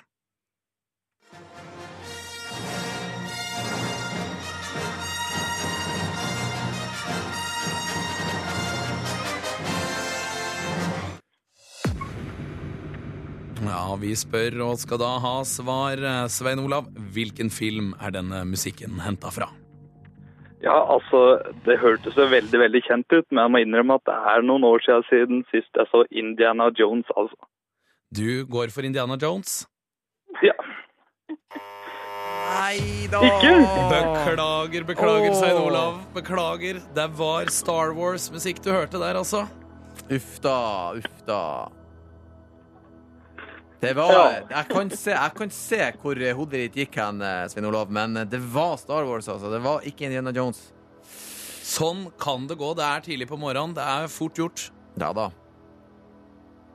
Ja, 13.61 13.95
vi 14.01 14.15
spør 14.17 14.57
og 14.65 14.79
skal 14.81 14.97
da 15.01 15.11
ha 15.21 15.33
svar. 15.45 16.01
Svein 16.33 16.61
Olav, 16.63 16.87
hvilken 17.13 17.51
film 17.53 17.93
er 18.01 18.13
denne 18.15 18.43
musikken 18.49 18.97
henta 19.05 19.29
fra? 19.33 19.51
Ja, 20.61 20.75
altså, 20.93 21.41
det 21.65 21.79
hørtes 21.81 22.17
jo 22.17 22.27
veldig, 22.29 22.59
veldig 22.61 22.81
kjent 22.85 23.09
ut, 23.15 23.25
men 23.31 23.41
jeg 23.41 23.53
må 23.53 23.61
innrømme 23.63 23.97
at 23.97 24.05
det 24.05 24.17
er 24.33 24.43
noen 24.45 24.65
år 24.67 24.83
siden, 24.85 25.05
siden 25.09 25.41
sist 25.49 25.77
jeg 25.77 25.89
så 25.89 26.03
Indiana 26.13 26.69
Jones, 26.77 27.09
altså. 27.17 27.49
Du 28.13 28.45
går 28.45 28.69
for 28.73 28.85
Indiana 28.85 29.17
Jones. 29.21 29.63
Ja. 30.45 30.53
Nei 32.51 33.07
da! 33.09 33.23
Ikke? 33.25 33.55
Beklager, 33.89 34.85
beklager. 34.85 35.33
Svein 35.33 35.57
Olav. 35.57 36.01
Beklager. 36.13 36.81
Det 36.93 37.09
var 37.17 37.49
Star 37.49 37.93
Wars-musikk 37.97 38.61
du 38.65 38.69
hørte 38.73 39.01
der, 39.01 39.17
altså. 39.17 39.47
Uff 40.11 40.37
da, 40.43 40.57
uff 40.99 41.25
da. 41.25 41.43
Det 43.81 43.95
var 43.97 44.11
Ja. 44.13 44.25
jeg, 44.49 44.67
kan 44.69 44.89
se, 44.93 45.11
jeg 45.15 45.33
kan 45.37 45.49
se 45.49 45.79
hvor 46.03 46.19
hodet 46.37 46.59
ditt 46.67 46.75
gikk 46.83 46.99
hen, 47.01 47.21
eh, 47.25 47.47
Svein 47.49 47.65
Olav, 47.65 47.89
men 47.91 48.13
det 48.29 48.39
var 48.53 48.75
Star 48.77 49.07
Wars, 49.09 49.27
altså. 49.27 49.49
Det 49.51 49.61
var 49.63 49.81
ikke 49.89 50.05
Indiana 50.05 50.31
Jones. 50.35 50.59
Sånn 51.71 52.11
kan 52.19 52.45
det 52.47 52.57
gå. 52.59 52.73
Det 52.77 52.83
er 52.85 53.01
tidlig 53.05 53.27
på 53.29 53.37
morgenen. 53.39 53.73
Det 53.77 53.81
er 53.85 54.07
fort 54.11 54.35
gjort. 54.37 54.67
Ja 54.99 55.13
da. 55.15 55.29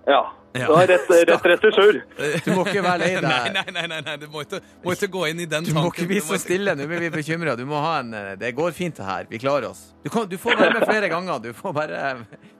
Ja. 0.08 0.22
Ja. 0.56 0.66
Du 0.70 0.72
har 0.72 0.86
rett, 0.88 1.10
rett 1.28 1.44
regissør. 1.50 1.98
Du 2.46 2.50
må 2.56 2.62
ikke 2.64 2.80
være 2.80 2.98
lei 3.02 3.08
deg. 3.20 3.26
nei, 3.52 3.64
nei, 3.74 3.86
nei, 3.90 4.00
nei. 4.06 4.14
du 4.22 4.26
må 4.32 4.40
ikke, 4.46 4.60
må 4.86 4.94
ikke 4.96 5.08
gå 5.12 5.24
inn 5.28 5.42
i 5.42 5.44
den 5.44 5.66
tanken. 5.66 5.74
Du 5.74 5.80
må 5.84 5.90
ikke 5.92 6.06
bli 6.08 6.20
så 6.24 6.38
stille. 6.40 6.72
Nå 6.78 6.86
blir 6.88 7.02
vi 7.04 7.10
bekymra. 7.12 7.52
Du 7.60 7.66
må 7.68 7.76
ha 7.82 7.98
en 8.00 8.14
eh, 8.16 8.30
Det 8.40 8.54
går 8.56 8.72
fint, 8.72 8.96
det 8.96 9.04
her. 9.04 9.26
Vi 9.28 9.38
klarer 9.42 9.68
oss. 9.68 9.82
Du, 10.02 10.08
kan, 10.08 10.24
du 10.30 10.38
får 10.40 10.56
være 10.56 10.78
med 10.78 10.86
flere 10.88 11.10
ganger. 11.12 11.42
Du 11.44 11.50
får 11.58 11.76
bare, 11.76 12.00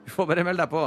du 0.05 0.13
får 0.13 0.29
bare 0.29 0.45
melde 0.45 0.61
deg 0.61 0.69
på. 0.75 0.83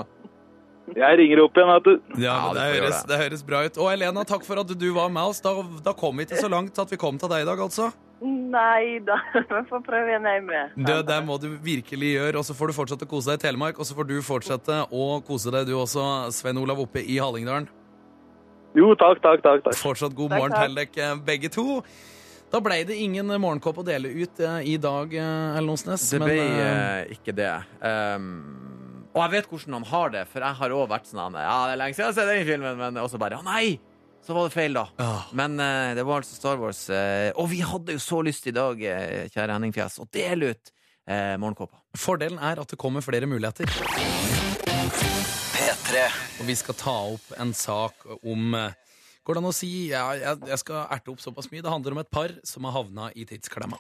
Jeg 0.90 1.18
ringer 1.20 1.42
opp 1.44 1.58
igjen, 1.58 1.70
vet 1.70 1.86
du. 1.86 2.22
Ja, 2.24 2.36
men 2.46 2.56
det, 2.56 2.68
høres, 2.74 3.02
det. 3.06 3.18
høres 3.20 3.42
bra 3.46 3.62
ut. 3.66 3.76
Og 3.78 3.90
Elena, 3.92 4.24
takk 4.26 4.46
for 4.46 4.60
at 4.62 4.70
du 4.74 4.86
var 4.96 5.10
med 5.12 5.32
oss. 5.32 5.42
Da, 5.44 5.52
da 5.84 5.94
kom 5.96 6.18
vi 6.18 6.26
ikke 6.26 6.40
så 6.40 6.50
langt 6.50 6.78
at 6.82 6.90
vi 6.90 6.98
kom 7.00 7.20
til 7.20 7.30
deg 7.30 7.44
i 7.44 7.48
dag, 7.48 7.62
altså. 7.62 7.90
Nei 8.20 8.98
da, 9.06 9.16
vi 9.38 9.62
får 9.70 9.82
prøve 9.86 10.10
igjen 10.12 10.26
hjemme. 10.28 10.62
Det, 10.76 10.98
det 11.08 11.18
må 11.24 11.38
du 11.40 11.48
virkelig 11.62 12.14
gjøre, 12.16 12.42
og 12.42 12.48
så 12.48 12.56
får 12.58 12.72
du 12.72 12.76
fortsette 12.76 13.06
å 13.08 13.10
kose 13.10 13.32
deg 13.32 13.40
i 13.40 13.44
Telemark. 13.46 13.80
Og 13.80 13.88
så 13.88 13.96
får 13.96 14.10
du 14.10 14.16
fortsette 14.26 14.80
å 14.90 15.10
kose 15.26 15.54
deg, 15.54 15.68
du 15.70 15.76
også, 15.78 16.06
Svein 16.34 16.60
Olav, 16.60 16.82
oppe 16.82 17.04
i 17.04 17.20
Hallingdalen. 17.22 17.70
Jo, 18.76 18.92
takk, 18.98 19.22
takk, 19.22 19.42
takk. 19.42 19.64
takk. 19.66 19.78
Fortsatt 19.78 20.14
god 20.14 20.34
morgen 20.36 20.54
til 20.54 20.78
dere 20.78 21.14
begge 21.26 21.50
to. 21.52 21.82
Da 22.50 22.58
ble 22.62 22.80
det 22.86 22.96
ingen 22.98 23.30
morgenkopp 23.30 23.78
å 23.82 23.86
dele 23.86 24.10
ut 24.10 24.40
eh, 24.42 24.72
i 24.72 24.76
dag, 24.82 25.12
eh, 25.14 25.58
Ellen 25.58 25.70
Osnes. 25.70 26.08
Det 26.10 26.18
ble 26.18 26.34
men, 26.34 26.56
uh, 26.58 27.12
ikke 27.14 27.34
det. 27.38 27.52
Um, 27.78 28.79
og 29.10 29.22
jeg 29.24 29.32
vet 29.32 29.48
hvordan 29.50 29.76
han 29.80 29.86
har 29.90 30.12
det, 30.14 30.24
for 30.30 30.44
jeg 30.46 30.58
har 30.60 30.74
òg 30.76 30.90
vært 30.90 31.08
sånn 31.10 31.38
Ja, 31.38 31.54
det 31.66 31.72
er 31.74 31.80
lenge 31.80 31.96
siden 31.96 32.06
jeg 32.06 32.12
har 32.12 32.18
sett 32.20 32.30
den 32.30 32.46
filmen, 32.46 32.76
men 32.78 33.00
også 33.02 33.18
bare 33.18 33.40
Å 33.40 33.46
nei! 33.46 33.80
Så 34.20 34.34
var 34.36 34.46
det 34.46 34.52
feil, 34.52 34.76
da. 34.76 34.84
ah, 35.00 35.30
Men 35.34 35.56
uh, 35.56 35.94
det 35.96 36.04
var 36.04 36.20
altså 36.20 36.36
Star 36.36 36.58
Wars. 36.60 36.82
Uh, 36.92 37.32
og 37.40 37.48
vi 37.50 37.62
hadde 37.64 37.96
jo 37.96 38.02
så 38.04 38.18
lyst 38.22 38.44
i 38.50 38.52
dag, 38.52 38.76
uh, 38.76 39.22
kjære 39.32 39.54
Henning 39.56 39.72
Fjes, 39.72 39.96
å 40.02 40.04
dele 40.12 40.52
ut 40.52 40.70
uh, 41.08 41.38
morgenkåpa. 41.40 41.80
Fordelen 41.96 42.36
er 42.36 42.60
at 42.60 42.68
det 42.68 42.78
kommer 42.78 43.00
flere 43.02 43.24
muligheter. 43.30 43.64
P3. 45.56 46.04
Og 46.36 46.46
vi 46.52 46.58
skal 46.60 46.78
ta 46.78 46.96
opp 47.16 47.32
en 47.40 47.56
sak 47.56 48.06
om 48.20 48.54
Går 49.20 49.36
det 49.36 49.40
an 49.42 49.50
å 49.50 49.52
si 49.54 49.70
ja, 49.90 50.04
jeg, 50.16 50.38
jeg 50.48 50.60
skal 50.62 50.86
erte 50.92 51.12
opp 51.12 51.20
såpass 51.22 51.50
mye. 51.52 51.60
Det 51.64 51.72
handler 51.72 51.96
om 51.96 52.00
et 52.00 52.12
par 52.12 52.32
som 52.46 52.64
har 52.68 52.72
havna 52.76 53.10
i 53.16 53.26
tidsklemma. 53.28 53.76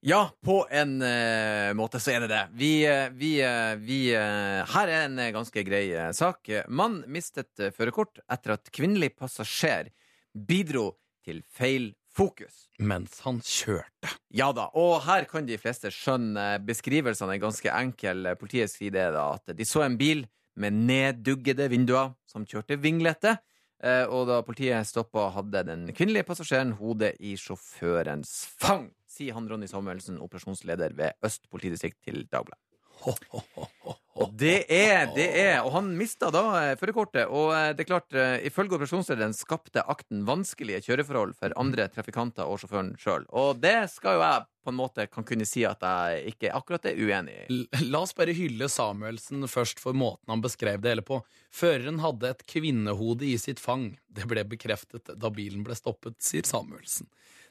Ja, 0.00 0.30
på 0.44 0.62
en 0.72 1.02
eh, 1.04 1.74
måte 1.76 2.00
så 2.00 2.14
er 2.14 2.24
det 2.24 2.30
det. 2.32 2.42
Vi, 2.56 2.70
eh, 2.88 3.10
vi, 3.12 3.34
eh, 3.44 3.74
vi 3.76 3.98
eh, 4.16 4.64
Her 4.72 4.88
er 4.88 5.02
en 5.10 5.18
eh, 5.20 5.32
ganske 5.34 5.60
grei 5.66 5.90
eh, 5.92 6.08
sak. 6.16 6.48
Mann 6.72 7.02
mistet 7.12 7.60
eh, 7.60 7.68
førerkort 7.76 8.22
etter 8.32 8.54
at 8.54 8.70
kvinnelig 8.72 9.10
passasjer 9.18 9.90
bidro 10.32 10.94
til 11.26 11.42
feil 11.52 11.90
fokus. 12.16 12.62
Mens 12.80 13.18
han 13.26 13.42
kjørte. 13.44 14.08
Ja 14.32 14.48
da, 14.56 14.70
og 14.72 15.02
her 15.04 15.26
kan 15.28 15.44
de 15.46 15.58
fleste 15.60 15.92
skjønne 15.92 16.46
beskrivelsene 16.64 17.36
er 17.36 17.42
ganske 17.42 17.68
enkel. 17.76 18.30
Politiet 18.40 18.72
sier 18.72 18.94
det 18.96 19.04
da 19.14 19.26
at 19.36 19.52
de 19.56 19.66
så 19.68 19.84
en 19.84 19.98
bil 20.00 20.24
med 20.60 20.80
nedduggede 20.88 21.68
vinduer 21.70 22.14
som 22.28 22.48
kjørte 22.48 22.80
vinglete. 22.80 23.36
Eh, 23.84 24.06
Og 24.08 24.26
da 24.32 24.40
politiet 24.44 24.88
stoppa, 24.88 25.28
hadde 25.36 25.62
den 25.68 25.84
kvinnelige 25.92 26.24
passasjeren 26.32 26.72
hodet 26.80 27.14
i 27.20 27.36
sjåførens 27.40 28.32
fang, 28.60 28.88
sier 29.10 29.36
han 29.36 29.48
Ronny 29.50 29.68
Samuelsen, 29.70 30.20
operasjonsleder 30.22 30.94
ved 30.98 31.26
Øst 31.26 31.50
politidistrikt 31.50 32.00
til 32.06 32.24
Dagbladet. 32.30 32.64
Og 34.20 34.32
det 34.36 34.66
er, 34.68 35.06
det 35.14 35.26
er 35.40 35.62
Og 35.64 35.72
han 35.72 35.86
mista 35.96 36.28
da 36.34 36.42
eh, 36.58 36.74
førerkortet. 36.78 37.30
Og 37.32 37.54
eh, 37.56 37.70
det 37.76 37.84
er 37.84 37.88
klart, 37.88 38.12
eh, 38.12 38.42
ifølge 38.48 38.76
operasjonslederen 38.76 39.32
skapte 39.36 39.84
akten 39.88 40.26
vanskelige 40.28 40.82
kjøreforhold 40.84 41.32
for 41.38 41.54
andre 41.60 41.86
trafikanter 41.92 42.48
og 42.48 42.60
sjåføren 42.60 42.92
sjøl. 43.00 43.24
Og 43.32 43.62
det 43.62 43.88
skal 43.94 44.18
jo 44.18 44.24
jeg 44.26 44.46
på 44.60 44.74
en 44.74 44.76
måte 44.76 45.06
kan 45.08 45.24
kunne 45.24 45.46
si 45.48 45.62
at 45.64 45.80
jeg 45.80 46.34
ikke 46.34 46.52
akkurat 46.52 46.90
er 46.90 47.00
uenig 47.00 47.38
i. 47.46 47.60
La 47.88 48.02
oss 48.04 48.12
bare 48.16 48.36
hylle 48.36 48.68
Samuelsen 48.68 49.48
først 49.48 49.80
for 49.80 49.96
måten 49.96 50.34
han 50.34 50.44
beskrev 50.44 50.82
det 50.84 50.92
hele 50.92 51.06
på. 51.06 51.22
Føreren 51.48 52.02
hadde 52.04 52.34
et 52.34 52.44
kvinnehode 52.50 53.24
i 53.24 53.38
sitt 53.40 53.62
fang. 53.62 53.94
Det 54.04 54.28
ble 54.28 54.44
bekreftet 54.52 55.14
da 55.16 55.32
bilen 55.32 55.64
ble 55.64 55.78
stoppet, 55.78 56.18
sier 56.20 56.44
Samuelsen. 56.44 57.08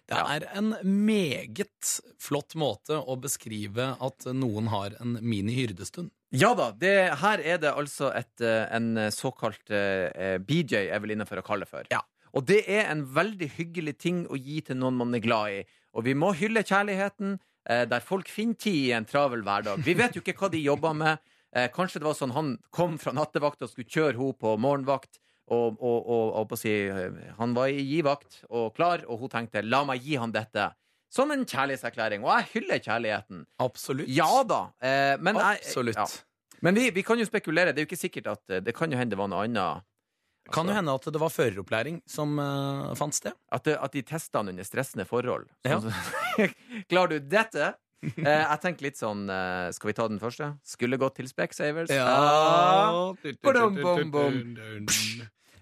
Det 0.09 0.19
er 0.35 0.45
en 0.57 0.73
meget 0.83 1.95
flott 2.21 2.55
måte 2.59 2.97
å 2.99 3.17
beskrive 3.21 3.91
at 4.01 4.29
noen 4.33 4.69
har 4.73 4.95
en 4.99 5.17
mini-hyrdestund. 5.21 6.11
Ja 6.35 6.51
da, 6.57 6.69
det, 6.77 6.93
her 7.23 7.41
er 7.41 7.61
det 7.61 7.73
altså 7.73 8.11
et, 8.13 8.35
eh, 8.41 8.65
en 8.75 9.07
såkalt 9.13 9.71
eh, 9.73 10.37
BJ, 10.41 10.89
jeg 10.91 11.01
vil 11.01 11.15
innenfor 11.15 11.41
å 11.41 11.45
kalle 11.45 11.65
det 11.65 11.71
for. 11.71 11.89
Ja. 11.93 12.03
Og 12.37 12.45
det 12.49 12.63
er 12.69 12.89
en 12.91 13.03
veldig 13.15 13.49
hyggelig 13.57 13.95
ting 14.01 14.25
å 14.29 14.37
gi 14.37 14.59
til 14.65 14.77
noen 14.77 14.99
man 14.99 15.15
er 15.17 15.23
glad 15.23 15.55
i. 15.55 15.63
Og 15.97 16.05
vi 16.05 16.13
må 16.17 16.31
hylle 16.37 16.65
kjærligheten, 16.65 17.39
eh, 17.69 17.85
der 17.89 18.05
folk 18.05 18.29
finner 18.29 18.59
tid 18.61 18.89
i 18.89 18.93
en 18.97 19.07
travel 19.09 19.41
hverdag. 19.45 19.81
Vi 19.85 19.97
vet 19.97 20.15
jo 20.15 20.21
ikke 20.21 20.37
hva 20.37 20.51
de 20.53 20.61
jobber 20.61 20.93
med. 20.93 21.17
Eh, 21.55 21.69
kanskje 21.73 22.01
det 22.01 22.05
var 22.05 22.17
sånn 22.17 22.35
han 22.35 22.57
kom 22.69 22.99
fra 23.01 23.13
nattevakt 23.15 23.63
og 23.65 23.71
skulle 23.71 23.89
kjøre 23.89 24.17
henne 24.19 24.37
på 24.37 24.53
morgenvakt. 24.61 25.17
Og, 25.49 25.77
og, 25.81 26.09
og, 26.13 26.51
og 26.51 26.57
si, 26.61 26.71
han 27.39 27.53
var 27.57 27.67
i 27.73 27.81
givakt 27.87 28.43
og 28.49 28.73
klar, 28.77 29.01
og 29.07 29.19
hun 29.23 29.29
tenkte 29.33 29.63
'la 29.65 29.83
meg 29.85 30.01
gi 30.05 30.15
han 30.21 30.31
dette'. 30.31 30.71
Som 31.09 31.31
en 31.31 31.43
kjærlighetserklæring. 31.45 32.21
Og 32.23 32.29
jeg 32.37 32.49
hyller 32.53 32.79
kjærligheten. 32.85 33.45
Absolutt. 33.59 34.07
Ja 34.13 34.43
da. 34.43 34.69
Eh, 34.81 35.17
men 35.17 35.35
jeg- 35.35 35.93
ja. 35.95 36.05
Men 36.61 36.75
vi, 36.75 36.89
vi 36.91 37.01
kan 37.01 37.17
jo 37.17 37.25
spekulere. 37.25 37.73
Det 37.73 37.81
er 37.81 37.85
jo 37.85 37.89
ikke 37.95 38.09
sikkert 38.09 38.27
at 38.27 38.41
eh, 38.49 38.59
Det 38.61 38.75
kan 38.75 38.91
jo 38.91 38.97
hende 38.97 39.09
det 39.15 39.17
var 39.17 39.27
noe 39.27 39.43
annet. 39.47 39.81
Kan 40.51 40.65
jo 40.65 40.71
Altså, 40.71 40.75
hende 40.75 40.93
at 40.93 41.13
det 41.13 41.19
var 41.21 41.29
føreropplæring 41.29 42.01
som 42.07 42.39
uh, 42.39 42.95
fant 42.95 43.13
sted. 43.13 43.33
At, 43.51 43.63
det, 43.63 43.77
at 43.81 43.91
de 43.91 44.01
testa 44.01 44.39
han 44.39 44.49
under 44.49 44.63
stressende 44.63 45.05
forhold. 45.05 45.47
Ja. 45.65 45.79
Sånn, 45.79 45.93
Klarer 46.89 47.07
du 47.09 47.19
dette? 47.19 47.73
Eh, 48.01 48.23
jeg 48.23 48.59
tenker 48.63 48.85
litt 48.87 48.95
sånn 48.95 49.25
eh, 49.29 49.71
Skal 49.75 49.89
vi 49.89 49.93
ta 49.97 50.07
den 50.07 50.21
første? 50.21 50.53
Skulle 50.63 50.97
gått 50.97 51.17
til 51.19 51.27
Specsavers. 51.27 51.91
Ah. 51.91 53.13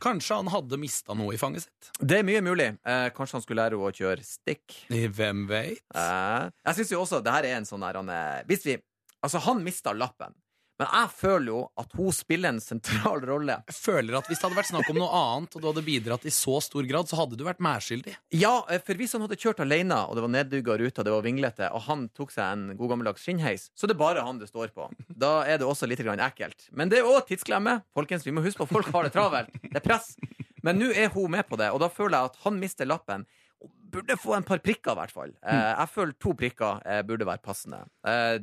Kanskje 0.03 0.35
han 0.39 0.49
hadde 0.53 0.77
mista 0.79 1.15
noe 1.17 1.33
i 1.33 1.39
fanget 1.41 1.65
sitt. 1.65 1.89
Det 1.99 2.19
er 2.19 2.27
mye 2.27 2.41
mulig. 2.45 2.67
Eh, 2.85 3.07
kanskje 3.15 3.39
han 3.39 3.45
skulle 3.45 3.63
lære 3.63 3.77
henne 3.77 3.89
å 3.89 3.95
kjøre 3.97 4.25
stikk. 4.25 4.75
Hvem 4.89 5.45
veit? 5.49 5.81
Eh, 5.95 6.49
jeg 6.69 6.79
syns 6.79 6.93
jo 6.93 7.01
også 7.01 7.21
det 7.25 7.33
her 7.33 7.47
er 7.49 7.57
en 7.57 7.65
sånn 7.69 7.85
der 7.85 7.97
han, 8.01 8.09
eh, 8.13 8.43
Hvis 8.49 8.65
vi 8.67 8.77
Altså, 9.25 9.39
han 9.41 9.63
mista 9.65 9.91
lappen. 9.97 10.35
Men 10.77 10.89
jeg 10.93 11.09
føler 11.17 11.49
jo 11.49 11.59
at 11.81 11.93
hun 11.97 12.13
spiller 12.13 12.53
en 12.53 12.61
sentral 12.61 13.23
rolle. 13.25 13.55
Jeg 13.71 13.77
føler 13.79 14.17
at 14.19 14.27
Hvis 14.29 14.37
det 14.37 14.45
hadde 14.45 14.59
vært 14.59 14.69
snakk 14.69 14.91
om 14.93 14.99
noe 15.01 15.21
annet, 15.21 15.55
og 15.57 15.63
du 15.63 15.67
hadde 15.71 15.83
bidratt 15.87 16.27
i 16.29 16.33
så 16.33 16.59
stor 16.61 16.85
grad, 16.89 17.09
så 17.09 17.17
hadde 17.17 17.39
du 17.39 17.43
vært 17.47 17.63
medskyldig. 17.63 18.13
Ja, 18.37 18.53
eh, 18.69 18.81
for 18.85 18.99
hvis 18.99 19.15
han 19.17 19.25
hadde 19.25 19.39
kjørt 19.41 19.63
alene, 19.63 19.97
og 20.05 20.17
det 20.17 20.25
var 20.25 20.33
neddugga 20.35 20.77
ruter, 20.83 21.07
det 21.07 21.15
var 21.15 21.25
vinglete, 21.25 21.71
og 21.73 21.85
han 21.87 22.05
tok 22.17 22.35
seg 22.35 22.45
en 22.45 22.77
god 22.77 22.93
gammeldags 22.93 23.25
skinnheis, 23.25 23.69
så 23.73 23.89
det 23.89 23.97
er 23.97 24.03
bare 24.03 24.25
han 24.27 24.41
det 24.41 24.51
står 24.51 24.69
på. 24.75 24.89
Da 25.09 25.39
er 25.49 25.57
det 25.61 25.65
også 25.67 25.89
litt 25.89 26.03
ekkelt. 26.03 26.69
Men 26.71 26.93
det 26.93 27.01
er 27.01 27.09
òg 27.09 27.25
tidsklemme. 27.27 27.79
Folkens, 27.97 28.25
vi 28.27 28.35
må 28.35 28.45
huske 28.45 28.61
på 28.61 28.69
at 28.69 28.75
folk 28.77 28.93
har 28.93 29.07
det 29.07 29.15
travelt. 29.15 29.49
Det 29.63 29.79
er 29.81 29.85
press. 29.85 30.13
Men 30.65 30.77
nå 30.81 30.91
er 30.93 31.09
hun 31.13 31.31
med 31.31 31.47
på 31.49 31.57
det, 31.57 31.71
og 31.73 31.81
da 31.81 31.89
føler 31.89 32.17
jeg 32.17 32.31
at 32.31 32.39
han 32.45 32.61
mister 32.61 32.89
lappen. 32.89 33.25
Og 33.63 33.71
burde 33.93 34.17
få 34.19 34.35
en 34.37 34.45
par 34.45 34.61
prikker, 34.61 34.93
i 34.93 34.99
hvert 34.99 35.13
fall. 35.15 35.33
Eh, 35.41 35.71
jeg 35.73 35.89
føler 35.93 36.13
to 36.21 36.35
prikker 36.37 36.83
eh, 36.85 37.01
burde 37.07 37.25
være 37.25 37.41
passende. 37.41 37.81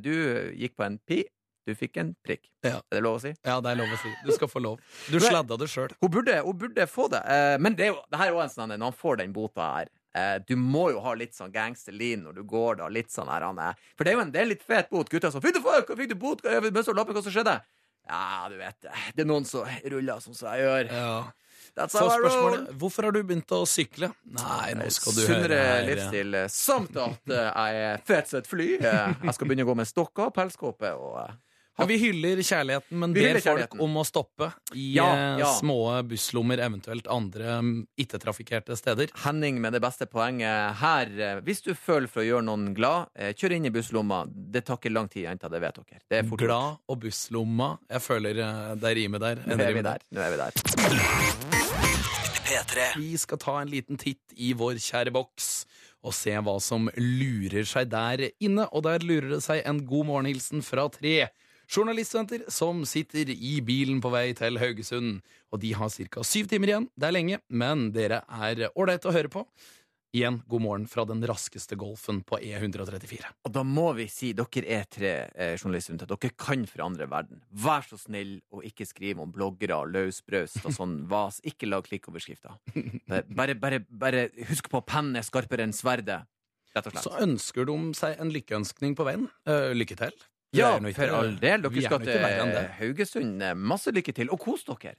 Du 0.03 0.11
gikk 0.57 0.75
på 0.75 0.87
en 0.87 0.99
pi. 1.07 1.21
Du 1.65 1.73
fikk 1.75 1.97
en 1.97 2.11
prikk. 2.25 2.43
Ja. 2.61 2.77
Er 2.91 2.99
det 2.99 3.01
lov 3.03 3.17
å 3.17 3.21
si? 3.23 3.31
Ja, 3.45 3.59
det 3.61 3.71
er 3.73 3.79
lov 3.79 3.93
å 3.95 3.97
si. 4.01 4.11
Du 4.25 4.31
skal 4.35 4.49
få 4.51 4.61
lov. 4.61 4.79
Du 5.09 5.17
sladda 5.19 5.57
det 5.57 5.67
sjøl. 5.71 5.93
Hun 6.01 6.11
burde, 6.13 6.35
hun 6.45 6.57
burde 6.61 6.85
få 6.89 7.07
det. 7.09 7.21
Eh, 7.25 7.55
men 7.61 7.73
det, 7.77 7.87
er 7.87 7.93
jo, 7.95 8.01
det 8.11 8.19
her 8.21 8.29
er 8.29 8.35
jo 8.35 8.41
en 8.43 8.53
sånn 8.53 8.73
når 8.75 8.83
han 8.91 8.97
får 8.99 9.17
den 9.23 9.33
bota 9.33 9.69
her 9.79 9.89
eh, 10.15 10.35
Du 10.45 10.53
må 10.61 10.91
jo 10.93 11.01
ha 11.05 11.15
litt 11.17 11.33
sånn 11.37 11.53
gangster-lean 11.55 12.21
når 12.27 12.37
du 12.37 12.43
går 12.43 12.81
da. 12.83 12.89
Litt 12.93 13.09
sånn 13.13 13.31
her, 13.33 13.47
er. 13.49 13.79
For 13.97 14.05
det 14.05 14.13
er 14.13 14.19
jo 14.19 14.25
en, 14.27 14.35
er 14.35 14.51
litt 14.51 14.63
fet 14.65 14.91
bot. 14.93 15.09
Gutta 15.09 15.33
sånn 15.33 15.41
'Fikk 15.41 15.57
du, 15.57 15.63
fuck, 15.65 15.95
fikk 15.97 16.13
du 16.13 16.15
bot? 16.15 16.45
Lappen. 16.45 17.15
Hva 17.17 17.23
som 17.25 17.33
skjedde?' 17.33 17.57
Ja, 18.05 18.45
du 18.49 18.59
vet 18.59 18.77
det. 18.85 18.93
Det 19.17 19.23
er 19.23 19.27
noen 19.31 19.45
som 19.49 19.65
ruller 19.89 20.19
som 20.21 20.35
jeg 20.37 20.61
gjør. 20.61 20.91
Ja. 20.93 21.15
That's 21.75 21.95
Så 21.97 22.05
spørsmålet 22.07 22.69
hvorfor 22.79 23.07
har 23.07 23.11
du 23.15 23.23
begynt 23.25 23.49
å 23.51 23.63
sykle? 23.67 24.11
Nei, 24.37 24.75
nå 24.77 24.85
skal 24.93 25.15
du 25.17 25.23
Sunnere 25.25 25.57
høre 25.57 25.71
her. 25.71 25.87
livsstil, 25.89 26.35
eh, 26.37 26.47
samt 26.53 26.95
at 27.01 27.33
eh, 27.33 27.49
jeg 27.49 27.81
er 27.87 28.03
fet 28.05 28.29
som 28.29 28.39
et 28.39 28.47
fly. 28.47 28.67
Eh, 28.79 29.15
Jeg 29.25 29.33
skal 29.35 29.49
begynne 29.49 29.65
å 29.65 29.71
gå 29.71 29.75
med 29.81 29.89
stokker 29.89 30.29
pelskåpe. 30.35 30.93
Og, 30.95 31.17
eh, 31.25 31.33
Men 31.77 31.87
vi 31.91 31.97
hyller 31.99 32.39
kjærligheten, 32.39 32.95
men 33.01 33.11
ber 33.15 33.39
folk 33.43 33.73
om 33.83 33.97
å 33.99 34.03
stoppe 34.07 34.47
i 34.79 34.93
Ja, 34.95 35.07
eh, 35.11 35.39
ja. 35.41 35.49
små 35.59 35.75
busslommer, 36.07 36.61
eventuelt 36.63 37.07
andre 37.11 37.57
mm, 37.59 37.73
ikke-trafikkerte 37.99 38.77
steder. 38.79 39.11
Henning 39.25 39.59
med 39.59 39.73
det 39.75 39.81
beste 39.83 40.07
poenget 40.07 40.77
her. 40.79 41.11
eh, 41.19 41.41
Hvis 41.43 41.61
du 41.65 41.73
føler 41.75 42.07
for 42.07 42.23
å 42.23 42.27
gjøre 42.29 42.45
noen 42.47 42.69
glad, 42.77 43.09
eh, 43.15 43.33
kjør 43.35 43.57
inn 43.57 43.65
i 43.67 43.73
busslomma. 43.75 44.23
Det 44.31 44.63
tar 44.69 44.79
ikke 44.79 44.93
lang 44.95 45.09
tid, 45.11 45.25
jenta. 45.27 45.49
Det 45.51 45.59
vet 45.65 45.75
dere. 45.81 45.99
Det 46.09 46.17
er 46.21 46.23
fort. 46.31 46.39
Glad 46.45 46.77
og 46.87 46.99
busslomma. 47.03 47.69
Jeg 47.91 48.01
føler 48.07 48.33
det 48.79 48.95
rimer 49.01 49.19
der. 49.19 49.35
Nå 49.45 49.59
er 49.59 49.73
vi 49.75 49.81
der. 49.83 49.99
Nå 50.15 50.21
er 50.21 50.31
vi 50.31 50.37
der. 50.45 50.51
Vi 52.95 53.17
skal 53.19 53.37
ta 53.41 53.59
en 53.61 53.67
liten 53.71 53.97
titt 53.99 54.31
i 54.37 54.53
vår 54.55 54.79
kjære 54.79 55.11
boks 55.15 55.65
og 56.05 56.13
se 56.13 56.31
hva 56.45 56.53
som 56.61 56.87
lurer 56.95 57.65
seg 57.67 57.89
der 57.91 58.29
inne. 58.39 58.67
Og 58.71 58.83
der 58.85 58.99
lurer 59.03 59.29
det 59.35 59.43
seg 59.43 59.63
en 59.67 59.81
god 59.89 60.05
morgenhilsen 60.11 60.63
fra 60.63 60.87
tre 60.93 61.25
journaliststudenter 61.69 62.45
som 62.51 62.83
sitter 62.87 63.31
i 63.33 63.57
bilen 63.65 64.01
på 64.03 64.11
vei 64.13 64.29
til 64.37 64.59
Haugesund. 64.61 65.23
Og 65.53 65.61
de 65.63 65.73
har 65.77 65.89
ca. 65.89 66.23
syv 66.23 66.51
timer 66.51 66.71
igjen. 66.71 66.91
Det 66.95 67.07
er 67.07 67.15
lenge, 67.15 67.41
men 67.49 67.89
dere 67.95 68.23
er 68.27 68.67
ålreite 68.73 69.09
å 69.09 69.15
høre 69.15 69.31
på. 69.31 69.45
Igjen 70.15 70.37
god 70.47 70.61
morgen 70.63 70.85
fra 70.87 71.03
den 71.03 71.19
raskeste 71.27 71.75
golfen 71.75 72.21
på 72.23 72.37
E 72.39 72.53
E134. 72.55 73.33
Og 73.43 73.51
da 73.51 73.65
må 73.67 73.89
vi 73.97 74.05
si, 74.07 74.29
dere 74.37 74.61
er 74.71 74.85
tre 74.87 75.09
eh, 75.27 75.55
journalister 75.57 75.97
at 75.97 76.13
dere 76.13 76.31
kan 76.39 76.63
forandre 76.71 77.09
verden. 77.11 77.41
Vær 77.51 77.83
så 77.83 77.99
snill 77.99 78.37
og 78.55 78.63
ikke 78.63 78.87
skriv 78.87 79.19
om 79.19 79.33
bloggere 79.35 79.75
og 79.75 79.91
løsbraust 79.91 80.61
og 80.63 80.77
sånn 80.77 80.95
vas. 81.11 81.41
Ikke 81.43 81.67
lag 81.67 81.83
klikkoverskrifter. 81.89 82.55
Bare, 83.09 83.25
bare, 83.27 83.57
bare, 83.59 83.81
bare 83.89 84.29
husk 84.47 84.71
på 84.71 84.79
pennen 84.87 85.19
er 85.19 85.27
skarpere 85.27 85.67
enn 85.67 85.75
sverdet. 85.75 86.21
Rett 86.75 86.87
og 86.87 86.95
slett. 86.95 87.09
Så 87.09 87.25
ønsker 87.25 87.67
de 87.67 87.75
seg 87.99 88.15
en 88.19 88.31
lykkeønskning 88.35 88.95
på 88.95 89.07
veien. 89.07 89.27
Uh, 89.47 89.71
lykke 89.75 89.99
til. 89.99 90.15
Ja, 90.57 90.71
for 90.79 91.17
all 91.19 91.35
del. 91.41 91.65
Dere 91.65 91.81
er 91.81 91.89
skal 91.89 92.05
til. 92.05 92.55
Haugesund. 92.79 93.43
Eh, 93.43 93.53
Masse 93.55 93.93
lykke 93.95 94.15
til, 94.15 94.31
og 94.33 94.41
kos 94.41 94.65
dere. 94.67 94.95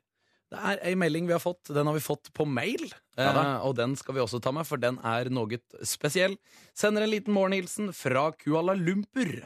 Det 0.46 0.60
er 0.62 0.78
ei 0.86 0.94
melding 0.94 1.26
vi 1.26 1.34
har 1.34 1.42
fått. 1.42 1.72
Den 1.74 1.88
har 1.88 1.96
vi 1.96 2.04
fått 2.04 2.30
på 2.36 2.46
mail. 2.46 2.86
Ja 3.18 3.32
eh, 3.32 3.66
og 3.66 3.74
den 3.80 3.96
skal 3.98 4.14
vi 4.14 4.22
også 4.22 4.38
ta 4.44 4.52
med, 4.54 4.66
for 4.68 4.78
den 4.78 5.00
er 5.02 5.30
noe 5.32 5.58
spesiell. 5.82 6.36
Sender 6.76 7.02
en 7.06 7.10
liten 7.10 7.34
morgenhilsen 7.34 7.90
fra 7.96 8.28
Kuala 8.38 8.76
Lumpur. 8.78 9.40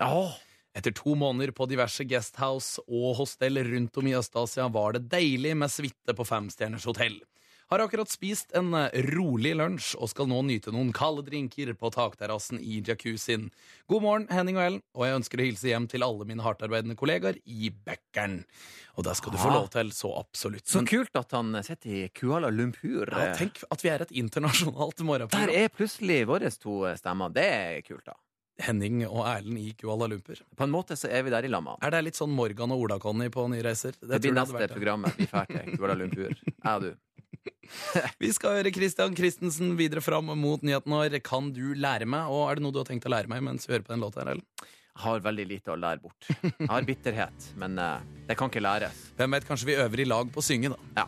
Etter 0.77 0.94
to 0.94 1.16
måneder 1.18 1.51
på 1.57 1.66
diverse 1.66 2.05
guesthouse 2.07 2.83
og 2.87 3.16
hostell 3.18 3.59
rundt 3.66 3.96
om 3.99 4.07
i 4.07 4.14
Øst-Asia 4.18 4.68
var 4.70 4.94
det 4.94 5.09
deilig 5.11 5.57
med 5.59 5.73
suite 5.73 6.14
på 6.14 6.27
femstjerners 6.29 6.87
hotell. 6.87 7.16
Har 7.70 7.78
akkurat 7.78 8.11
spist 8.11 8.50
en 8.59 8.72
eh, 8.74 8.90
rolig 9.14 9.52
lunsj 9.54 9.92
og 10.02 10.09
skal 10.11 10.26
nå 10.26 10.40
nyte 10.42 10.72
noen 10.74 10.88
kalde 10.90 11.22
drinker 11.22 11.68
på 11.78 11.90
takterrassen 11.94 12.59
i 12.59 12.80
jacuzzien. 12.83 13.44
God 13.87 14.02
morgen, 14.02 14.24
Henning 14.35 14.56
og 14.59 14.64
Ellen, 14.64 14.80
og 14.98 15.04
jeg 15.06 15.18
ønsker 15.20 15.38
å 15.38 15.44
hilse 15.46 15.68
hjem 15.70 15.87
til 15.92 16.02
alle 16.02 16.26
mine 16.26 16.42
hardtarbeidende 16.42 16.96
kollegaer 16.98 17.38
i 17.46 17.70
Bekkeren. 17.70 18.40
Og 18.98 19.06
det 19.06 19.14
skal 19.20 19.30
du 19.30 19.38
få 19.38 19.52
Ah. 19.52 19.61
lov 19.61 19.68
til, 19.70 19.92
så 19.94 20.11
absolutt. 20.18 20.66
Så 20.66 20.83
kult 20.83 21.14
at 21.14 21.30
han 21.30 21.54
sitter 21.62 21.90
i 21.94 22.09
Kuala 22.09 22.50
Lumpur. 22.50 23.06
ja, 23.06 23.35
tenk 23.38 23.62
at 23.70 23.85
vi 23.87 23.88
er 23.88 24.02
et 24.02 24.11
internasjonalt 24.11 25.30
Der 25.30 25.54
er 25.54 25.68
plutselig 25.68 26.26
våre 26.26 26.50
to 26.50 26.83
stemmer. 26.98 27.30
Det 27.33 27.44
er 27.46 27.80
kult, 27.87 28.04
da. 28.04 28.14
Henning 28.61 29.06
og 29.06 29.22
Erlend 29.30 29.59
i 29.62 29.70
Kuala 29.78 30.09
Lumpur. 30.11 30.42
På 30.56 30.64
en 30.66 30.74
måte 30.74 30.98
så 30.98 31.06
er 31.09 31.22
vi 31.22 31.30
der 31.30 31.46
i 31.46 31.48
lamma. 31.48 31.78
Er 31.80 31.94
det 31.94 32.02
litt 32.02 32.18
sånn 32.18 32.35
Morgan 32.35 32.72
og 32.74 32.83
Ola-Conny 32.83 33.30
på 33.30 33.46
Nye 33.48 33.62
reiser? 33.62 33.94
Det 33.94 34.11
tror 34.11 34.18
blir 34.26 34.35
neste 34.35 34.68
programmet 34.74 35.14
vi 35.16 35.30
drar 35.30 35.46
til 35.46 35.78
Kuala 35.78 35.94
Lumpur. 35.94 36.35
Jeg 36.35 36.66
og 36.74 36.83
du. 36.83 36.96
Vi 38.22 38.33
skal 38.37 38.59
høre 38.59 38.72
Christian 38.74 39.14
Christensen 39.16 39.72
videre 39.79 40.03
fram 40.05 40.33
mot 40.38 40.62
nyheten 40.66 40.92
vår. 40.92 41.16
Kan 41.26 41.53
du 41.57 41.72
lære 41.79 42.09
meg? 42.09 42.29
Og 42.33 42.48
er 42.48 42.59
det 42.59 42.66
noe 42.66 42.74
du 42.74 42.81
har 42.83 42.88
tenkt 42.88 43.09
å 43.09 43.12
lære 43.12 43.31
meg 43.31 43.44
mens 43.46 43.68
vi 43.68 43.74
hører 43.76 43.87
på 43.87 43.94
den 43.94 44.05
låta 44.05 44.24
her? 44.26 44.40
Jeg 44.90 45.05
har 45.05 45.22
veldig 45.24 45.46
lite 45.48 45.72
å 45.72 45.79
lære 45.81 46.03
bort. 46.03 46.26
Jeg 46.42 46.68
har 46.68 46.88
bitterhet, 46.88 47.53
men 47.61 47.79
uh, 47.81 48.03
det 48.29 48.37
kan 48.37 48.50
ikke 48.53 48.61
læres. 48.61 48.98
Hvem 49.16 49.37
vet, 49.37 49.46
kanskje 49.48 49.70
vi 49.70 49.79
øver 49.81 50.03
i 50.03 50.09
lag 50.09 50.33
på 50.33 50.42
å 50.42 50.44
synge, 50.44 50.74
da. 50.74 51.05
Ja. 51.05 51.07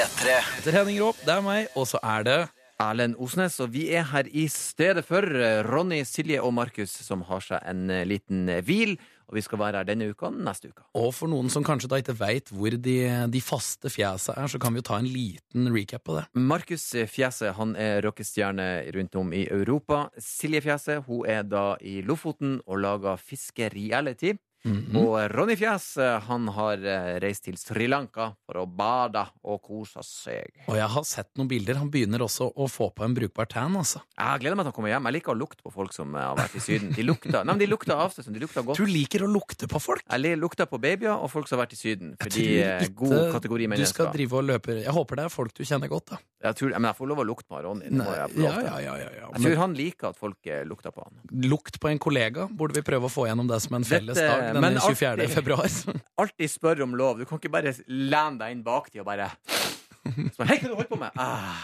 Etter 0.00 0.74
Henning 0.74 0.98
Råp, 1.02 1.20
det 1.26 1.36
er 1.36 1.44
meg, 1.44 1.68
og 1.78 1.86
så 1.90 2.00
er 2.02 2.26
det 2.26 2.40
Erlend 2.80 3.18
Osnes, 3.20 3.58
og 3.60 3.74
vi 3.74 3.86
er 3.92 4.06
her 4.08 4.28
i 4.32 4.46
stedet 4.50 5.04
for 5.06 5.22
eh, 5.22 5.60
Ronny, 5.66 6.00
Silje 6.08 6.40
og 6.40 6.54
Markus, 6.56 6.92
som 7.04 7.22
har 7.28 7.44
seg 7.44 7.60
en 7.68 7.90
eh, 7.92 8.06
liten 8.08 8.48
hvil. 8.64 8.96
Og 9.30 9.38
vi 9.38 9.44
skal 9.46 9.60
være 9.62 9.80
her 9.80 9.86
denne 9.86 10.10
uka 10.10 10.26
og 10.28 10.38
neste 10.42 10.72
uke. 10.72 10.84
Og 10.98 11.12
for 11.14 11.30
noen 11.30 11.50
som 11.52 11.64
kanskje 11.66 11.90
da 11.92 12.00
ikke 12.02 12.16
veit 12.18 12.50
hvor 12.50 12.74
de, 12.74 12.96
de 13.30 13.42
faste 13.44 13.92
fjesa 13.92 14.34
er, 14.34 14.50
så 14.50 14.58
kan 14.62 14.74
vi 14.74 14.82
jo 14.82 14.88
ta 14.90 14.98
en 14.98 15.08
liten 15.08 15.70
recap 15.70 16.04
på 16.08 16.18
det. 16.18 16.26
Markus 16.34 16.90
Fjeset 17.10 17.54
han 17.56 17.76
er 17.78 18.02
rockestjerne 18.04 18.68
rundt 18.96 19.18
om 19.20 19.32
i 19.36 19.46
Europa. 19.46 20.08
Silje 20.18 20.64
Fjeset 20.66 21.06
hun 21.06 21.26
er 21.30 21.46
da 21.46 21.74
i 21.80 22.00
Lofoten 22.02 22.58
og 22.66 22.82
lager 22.82 23.20
fiskereality. 23.22 24.34
Mhm. 24.64 24.96
Og 25.00 25.14
Ronny 25.32 25.54
Fjes 25.56 25.84
eh, 25.96 26.18
han 26.26 26.48
har 26.52 26.82
eh, 26.84 27.14
reist 27.22 27.46
til 27.46 27.56
Sri 27.56 27.86
Lanka 27.88 28.26
for 28.44 28.58
å 28.60 28.66
bade 28.68 29.22
og 29.48 29.62
kose 29.64 30.02
seg. 30.04 30.50
Og 30.68 30.76
jeg 30.76 30.88
har 30.92 31.06
sett 31.08 31.30
noen 31.40 31.48
bilder. 31.48 31.78
Han 31.80 31.88
begynner 31.92 32.20
også 32.26 32.50
å 32.52 32.66
få 32.68 32.90
på 32.92 33.06
en 33.06 33.14
brukbar 33.16 33.48
tan, 33.48 33.78
altså. 33.80 34.02
Jeg 34.18 34.42
gleder 34.42 34.58
meg 34.60 34.66
til 34.68 34.74
å 34.74 34.76
komme 34.76 34.90
hjem. 34.92 35.08
Jeg 35.08 35.16
liker 35.16 35.32
å 35.32 35.38
lukte 35.40 35.64
på 35.64 35.72
folk 35.72 35.94
som 35.96 36.12
eh, 36.12 36.26
har 36.28 36.36
vært 36.36 36.58
i 36.60 36.62
Syden. 36.64 36.92
De 36.92 37.06
lukter, 37.06 37.38
nei, 37.48 37.56
de 37.62 37.70
lukter 37.70 37.96
avstøtende. 37.96 38.36
De 38.36 38.44
lukter 38.44 38.66
godt. 38.68 38.82
Du 38.82 38.90
liker 38.90 39.24
å 39.24 39.30
lukte 39.32 39.70
på 39.70 39.80
folk. 39.80 40.04
Jeg 40.12 40.36
lukter 40.42 40.68
på 40.68 40.80
babyer 40.82 41.14
og 41.16 41.30
folk 41.32 41.48
som 41.48 41.56
har 41.56 41.64
vært 41.64 41.78
i 41.78 41.80
Syden. 41.80 42.12
Fordi 42.20 42.46
god 43.00 43.16
kategori 43.38 43.70
mennesker. 43.72 43.88
Du 43.88 43.94
skal 43.96 44.12
drive 44.18 44.38
og 44.42 44.44
løpe 44.50 44.76
Jeg 44.82 44.92
håper 44.96 45.22
det 45.22 45.24
er 45.30 45.32
folk 45.32 45.56
du 45.56 45.64
kjenner 45.64 45.88
godt, 45.88 46.12
da. 46.12 46.20
Jeg, 46.40 46.56
tror, 46.56 46.70
men 46.76 46.88
jeg 46.88 46.96
får 46.96 47.08
lov 47.10 47.18
å 47.20 47.24
lukte 47.28 47.48
på 47.52 47.58
Ronny. 47.64 47.88
Må 47.92 48.04
jeg 48.16 48.44
ja, 48.44 48.52
ja, 48.64 48.76
ja. 49.00 49.08
Jeg 49.34 49.42
tror 49.44 49.58
han 49.60 49.74
liker 49.76 50.12
at 50.12 50.20
folk 50.20 50.48
lukter 50.68 50.92
på 50.94 51.04
han. 51.04 51.18
Lukt 51.48 51.76
på 51.80 51.90
en 51.90 51.98
kollega 52.00 52.46
burde 52.48 52.78
vi 52.78 52.84
prøve 52.86 53.08
å 53.08 53.12
få 53.12 53.26
gjennom 53.28 53.48
det 53.50 53.58
som 53.64 53.76
en 53.76 53.84
felles 53.84 54.16
Dette- 54.16 54.28
dag 54.30 54.49
denne 54.56 54.64
men 54.66 54.78
24. 54.80 55.10
alltid- 55.14 55.34
februar. 55.34 56.00
Alltid 56.24 56.50
spør 56.52 56.82
om 56.86 56.96
lov. 56.98 57.18
Du 57.20 57.24
kan 57.28 57.38
ikke 57.40 57.52
bare 57.52 57.74
lene 57.86 58.38
deg 58.42 58.56
inn 58.56 58.62
bak 58.66 58.90
de 58.92 59.00
og 59.02 59.06
bare 59.08 59.30
så, 60.34 60.46
Hei, 60.48 60.56
hva 60.58 60.68
du 60.70 60.74
holder 60.74 60.90
på 60.90 60.98
med? 61.00 61.10
Ah, 61.20 61.60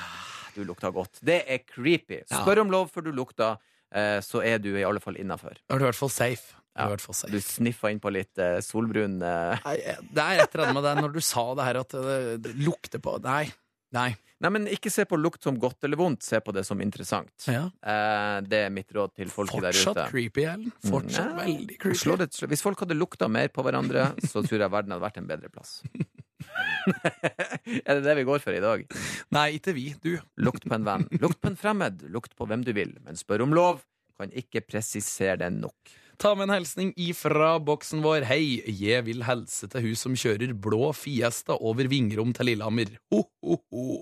du 0.54 0.62
lukter 0.68 0.92
godt. 0.94 1.18
Det 1.24 1.40
er 1.48 1.62
creepy. 1.66 2.22
Spør 2.30 2.62
om 2.64 2.70
lov 2.72 2.90
før 2.92 3.08
du 3.08 3.12
lukter, 3.16 3.56
eh, 3.92 4.20
så 4.24 4.42
er 4.44 4.58
du 4.62 4.70
i 4.76 4.84
alle 4.86 5.00
fall 5.02 5.16
innafor. 5.20 5.56
Da 5.66 5.74
er 5.76 5.80
du 5.82 5.86
i 5.86 5.90
hvert 5.90 5.98
fall 5.98 6.12
safe. 6.12 6.54
Ja. 6.76 6.90
du 6.92 7.38
sniffa 7.40 7.88
inn 7.88 8.00
på 8.04 8.10
litt 8.12 8.36
eh, 8.36 8.58
solbrun 8.60 9.14
eh. 9.24 9.62
Nei, 9.64 9.76
det 10.12 10.20
er 10.20 10.42
et 10.42 10.52
eller 10.52 10.66
annet 10.66 10.76
med 10.76 10.84
det 10.84 10.90
når 11.06 11.14
du 11.14 11.22
sa 11.24 11.44
det 11.56 11.64
her 11.64 11.78
at 11.80 11.94
det, 11.96 12.16
det 12.44 12.52
lukter 12.66 13.00
på 13.00 13.14
Nei. 13.24 13.46
Nei. 13.94 14.10
Nei, 14.42 14.50
men 14.52 14.66
ikke 14.68 14.90
se 14.92 15.06
på 15.08 15.16
lukt 15.16 15.46
som 15.46 15.56
godt 15.60 15.86
eller 15.86 15.96
vondt, 15.96 16.24
se 16.26 16.36
på 16.44 16.52
det 16.52 16.66
som 16.68 16.80
interessant. 16.84 17.32
Ja. 17.48 17.62
Eh, 17.80 18.40
det 18.44 18.58
er 18.66 18.74
mitt 18.74 18.90
råd 18.92 19.14
til 19.16 19.30
folk 19.32 19.54
der 19.54 19.70
Fortsatt 19.72 19.96
ute. 19.96 20.04
creepy, 20.10 20.44
Ellen. 20.44 20.74
Fortsatt 20.84 21.30
Nei, 21.38 21.46
veldig 21.54 21.78
creepy. 21.80 22.16
Det, 22.20 22.28
hvis 22.52 22.64
folk 22.66 22.82
hadde 22.84 22.98
lukta 22.98 23.30
mer 23.32 23.48
på 23.54 23.64
hverandre, 23.64 24.10
så 24.26 24.42
tror 24.44 24.66
jeg 24.66 24.74
verden 24.74 24.92
hadde 24.92 25.06
vært 25.06 25.22
en 25.22 25.30
bedre 25.30 25.48
plass. 25.54 25.78
er 27.86 27.96
det 27.96 28.02
det 28.04 28.16
vi 28.20 28.26
går 28.28 28.42
for 28.44 28.52
i 28.52 28.60
dag? 28.62 28.84
Nei, 29.32 29.46
ikke 29.56 29.72
vi. 29.76 29.86
Du. 30.04 30.12
Lukt 30.44 30.66
på 30.68 30.76
en 30.76 30.84
venn. 30.86 31.06
Lukt 31.22 31.40
på 31.40 31.52
en 31.52 31.56
fremmed. 31.60 32.04
Lukt 32.12 32.36
på 32.36 32.48
hvem 32.50 32.64
du 32.66 32.74
vil. 32.76 32.92
Men 33.06 33.16
spør 33.16 33.46
om 33.46 33.56
lov. 33.56 33.80
Kan 34.20 34.32
ikke 34.36 34.62
presisere 34.64 35.40
det 35.42 35.50
nok. 35.56 35.96
Ta 36.18 36.34
med 36.34 36.48
en 36.48 36.54
hilsning 36.56 36.92
ifra 36.96 37.58
boksen 37.60 38.00
vår. 38.04 38.24
Hei, 38.24 38.62
jeg 38.72 39.04
vil 39.04 39.20
helse 39.26 39.68
til 39.68 39.84
hun 39.84 39.98
som 40.00 40.14
kjører 40.16 40.54
blå 40.56 40.88
Fiesta 40.96 41.56
over 41.60 41.88
Vingrom 41.92 42.32
til 42.36 42.48
Lillehammer. 42.50 42.94
Ho, 43.12 43.20
ho, 43.44 43.58
ho. 43.74 43.98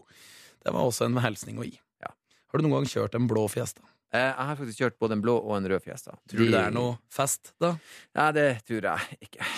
Det 0.62 0.70
var 0.72 0.86
også 0.86 1.08
en 1.08 1.18
hilsning 1.24 1.58
å 1.58 1.66
gi. 1.66 1.74
Ja. 2.04 2.12
Har 2.52 2.60
du 2.62 2.68
noen 2.68 2.76
gang 2.78 2.86
kjørt 2.92 3.18
en 3.18 3.26
blå 3.30 3.48
Fiesta? 3.50 3.82
Eh, 4.14 4.20
Jeg 4.30 4.46
har 4.46 4.60
faktisk 4.60 4.78
kjørt 4.84 4.98
både 5.02 5.18
en 5.18 5.24
blå 5.26 5.34
og 5.42 5.56
en 5.58 5.66
rød 5.72 5.82
Fiesta. 5.82 6.14
Tror 6.30 6.44
du 6.46 6.52
det 6.54 6.60
er 6.62 6.76
noe 6.76 6.94
fest, 7.10 7.50
da? 7.60 7.74
Nei, 8.14 8.30
det 8.38 8.48
tror 8.68 8.86
jeg 8.92 9.18
ikke. 9.26 9.50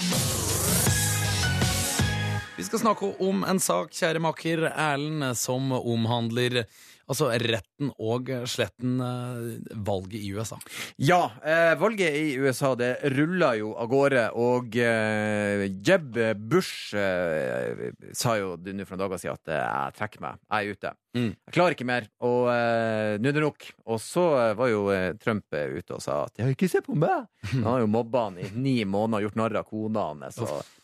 Vi 2.57 2.65
skal 2.65 2.81
snakke 2.81 3.11
om 3.21 3.45
en 3.45 3.61
sak, 3.61 3.93
kjære 3.93 4.23
makker 4.25 4.65
Erlend, 4.73 5.29
som 5.37 5.75
omhandler 5.77 6.63
altså 7.07 7.29
retten 7.43 7.91
og 8.03 8.31
sletten 8.51 8.99
eh, 9.03 9.73
valget 9.87 10.19
i 10.21 10.33
USA. 10.35 10.59
Ja, 10.99 11.21
eh, 11.45 11.73
valget 11.79 12.17
i 12.19 12.37
USA 12.43 12.75
det 12.79 12.93
ruller 13.15 13.59
jo 13.61 13.73
av 13.79 13.91
gårde, 13.93 14.27
og 14.35 14.77
eh, 14.81 15.67
Jeb 15.87 16.19
Bush 16.51 16.95
eh, 16.99 17.91
sa 18.17 18.37
jo 18.41 18.55
nå 18.57 18.87
for 18.87 18.97
noen 18.97 19.05
dager 19.07 19.23
siden 19.23 19.39
at 19.39 19.53
eh, 19.55 19.65
jeg 19.67 19.99
trekker 20.01 20.25
meg, 20.27 20.41
jeg 20.51 20.57
er 20.73 20.79
ute. 20.79 20.95
Mm. 21.17 21.31
Jeg 21.33 21.55
klarer 21.57 21.77
ikke 21.77 21.89
mer, 21.89 22.09
og 22.29 22.49
eh, 22.53 23.17
nå 23.23 23.31
er 23.31 23.37
det 23.39 23.45
nok. 23.47 23.69
Og 23.89 24.01
så 24.03 24.25
var 24.59 24.69
jo 24.73 24.87
Trump 25.23 25.47
ute 25.57 25.97
og 25.97 26.03
sa 26.05 26.25
at 26.27 26.41
'ja, 26.41 26.51
ikke 26.53 26.69
se 26.69 26.83
på 26.85 26.97
meg'. 26.99 27.29
Han 27.57 27.69
har 27.71 27.85
jo 27.85 27.87
mobba 27.91 28.25
han 28.27 28.41
i 28.43 28.49
ni 28.53 28.81
måneder, 28.85 29.23
gjort 29.23 29.39
narr 29.39 29.57
av 29.61 29.69
kona 29.69 30.09
hans. 30.11 30.41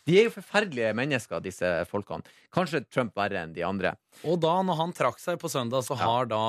De 0.07 0.15
er 0.19 0.27
jo 0.27 0.33
forferdelige 0.35 0.93
mennesker, 0.95 1.39
disse 1.43 1.67
folkene. 1.89 2.23
Kanskje 2.53 2.83
Trump 2.91 3.15
verre 3.15 3.39
enn 3.43 3.53
de 3.55 3.63
andre. 3.63 3.93
Og 4.27 4.39
da, 4.43 4.57
når 4.63 4.79
han 4.79 4.93
trakk 4.95 5.19
seg 5.19 5.39
på 5.39 5.51
søndag, 5.51 5.83
så 5.83 5.95
Ja. 5.99 6.07
Har 6.13 6.27
da 6.31 6.41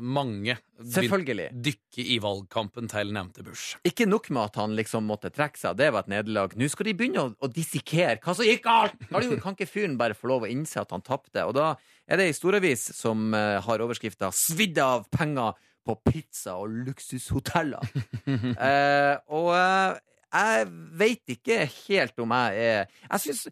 mange 0.00 0.56
Selvfølgelig. 0.80 1.50
dykke 1.64 2.04
i 2.14 2.18
valgkampen 2.22 2.88
til 2.90 3.12
nevnte 3.14 3.44
Bush. 3.46 3.76
Ikke 3.86 4.06
nok 4.08 4.30
med 4.34 4.48
at 4.48 4.58
han 4.60 4.74
liksom 4.78 5.06
måtte 5.08 5.30
trekke 5.34 5.60
seg, 5.60 5.76
det 5.78 5.90
var 5.94 6.06
et 6.06 6.12
nederlag. 6.12 6.56
Nå 6.58 6.68
skal 6.72 6.90
de 6.90 6.96
begynne 6.98 7.26
å, 7.26 7.34
å 7.38 7.50
dissekere 7.52 8.18
hva 8.24 8.34
som 8.36 8.48
gikk 8.48 8.64
galt! 8.66 8.96
Kan, 9.10 9.54
ikke 9.54 9.70
fyren 9.70 9.98
bare 10.00 10.16
få 10.18 10.32
lov 10.32 10.46
å 10.46 10.50
innse 10.50 10.82
at 10.82 10.94
han 10.94 11.04
tapte? 11.04 11.44
Og 11.44 11.54
da 11.56 11.74
er 12.08 12.20
det 12.20 12.30
ei 12.30 12.36
storavis 12.36 12.88
som 12.96 13.30
eh, 13.36 13.60
har 13.64 13.84
overskrifta 13.84 14.32
'Svidd 14.34 14.80
av 14.82 15.06
penger 15.12 15.54
på 15.84 15.96
pizza 16.08 16.56
og 16.60 16.74
luksushoteller'. 16.88 17.84
Eh, 18.64 19.14
og 19.36 19.50
eh, 19.52 20.00
jeg 20.34 20.66
veit 20.98 21.32
ikke 21.36 21.60
helt 21.68 22.18
om 22.22 22.32
jeg 22.34 22.64
er 22.64 22.78
Jeg 22.88 23.22
syns 23.22 23.42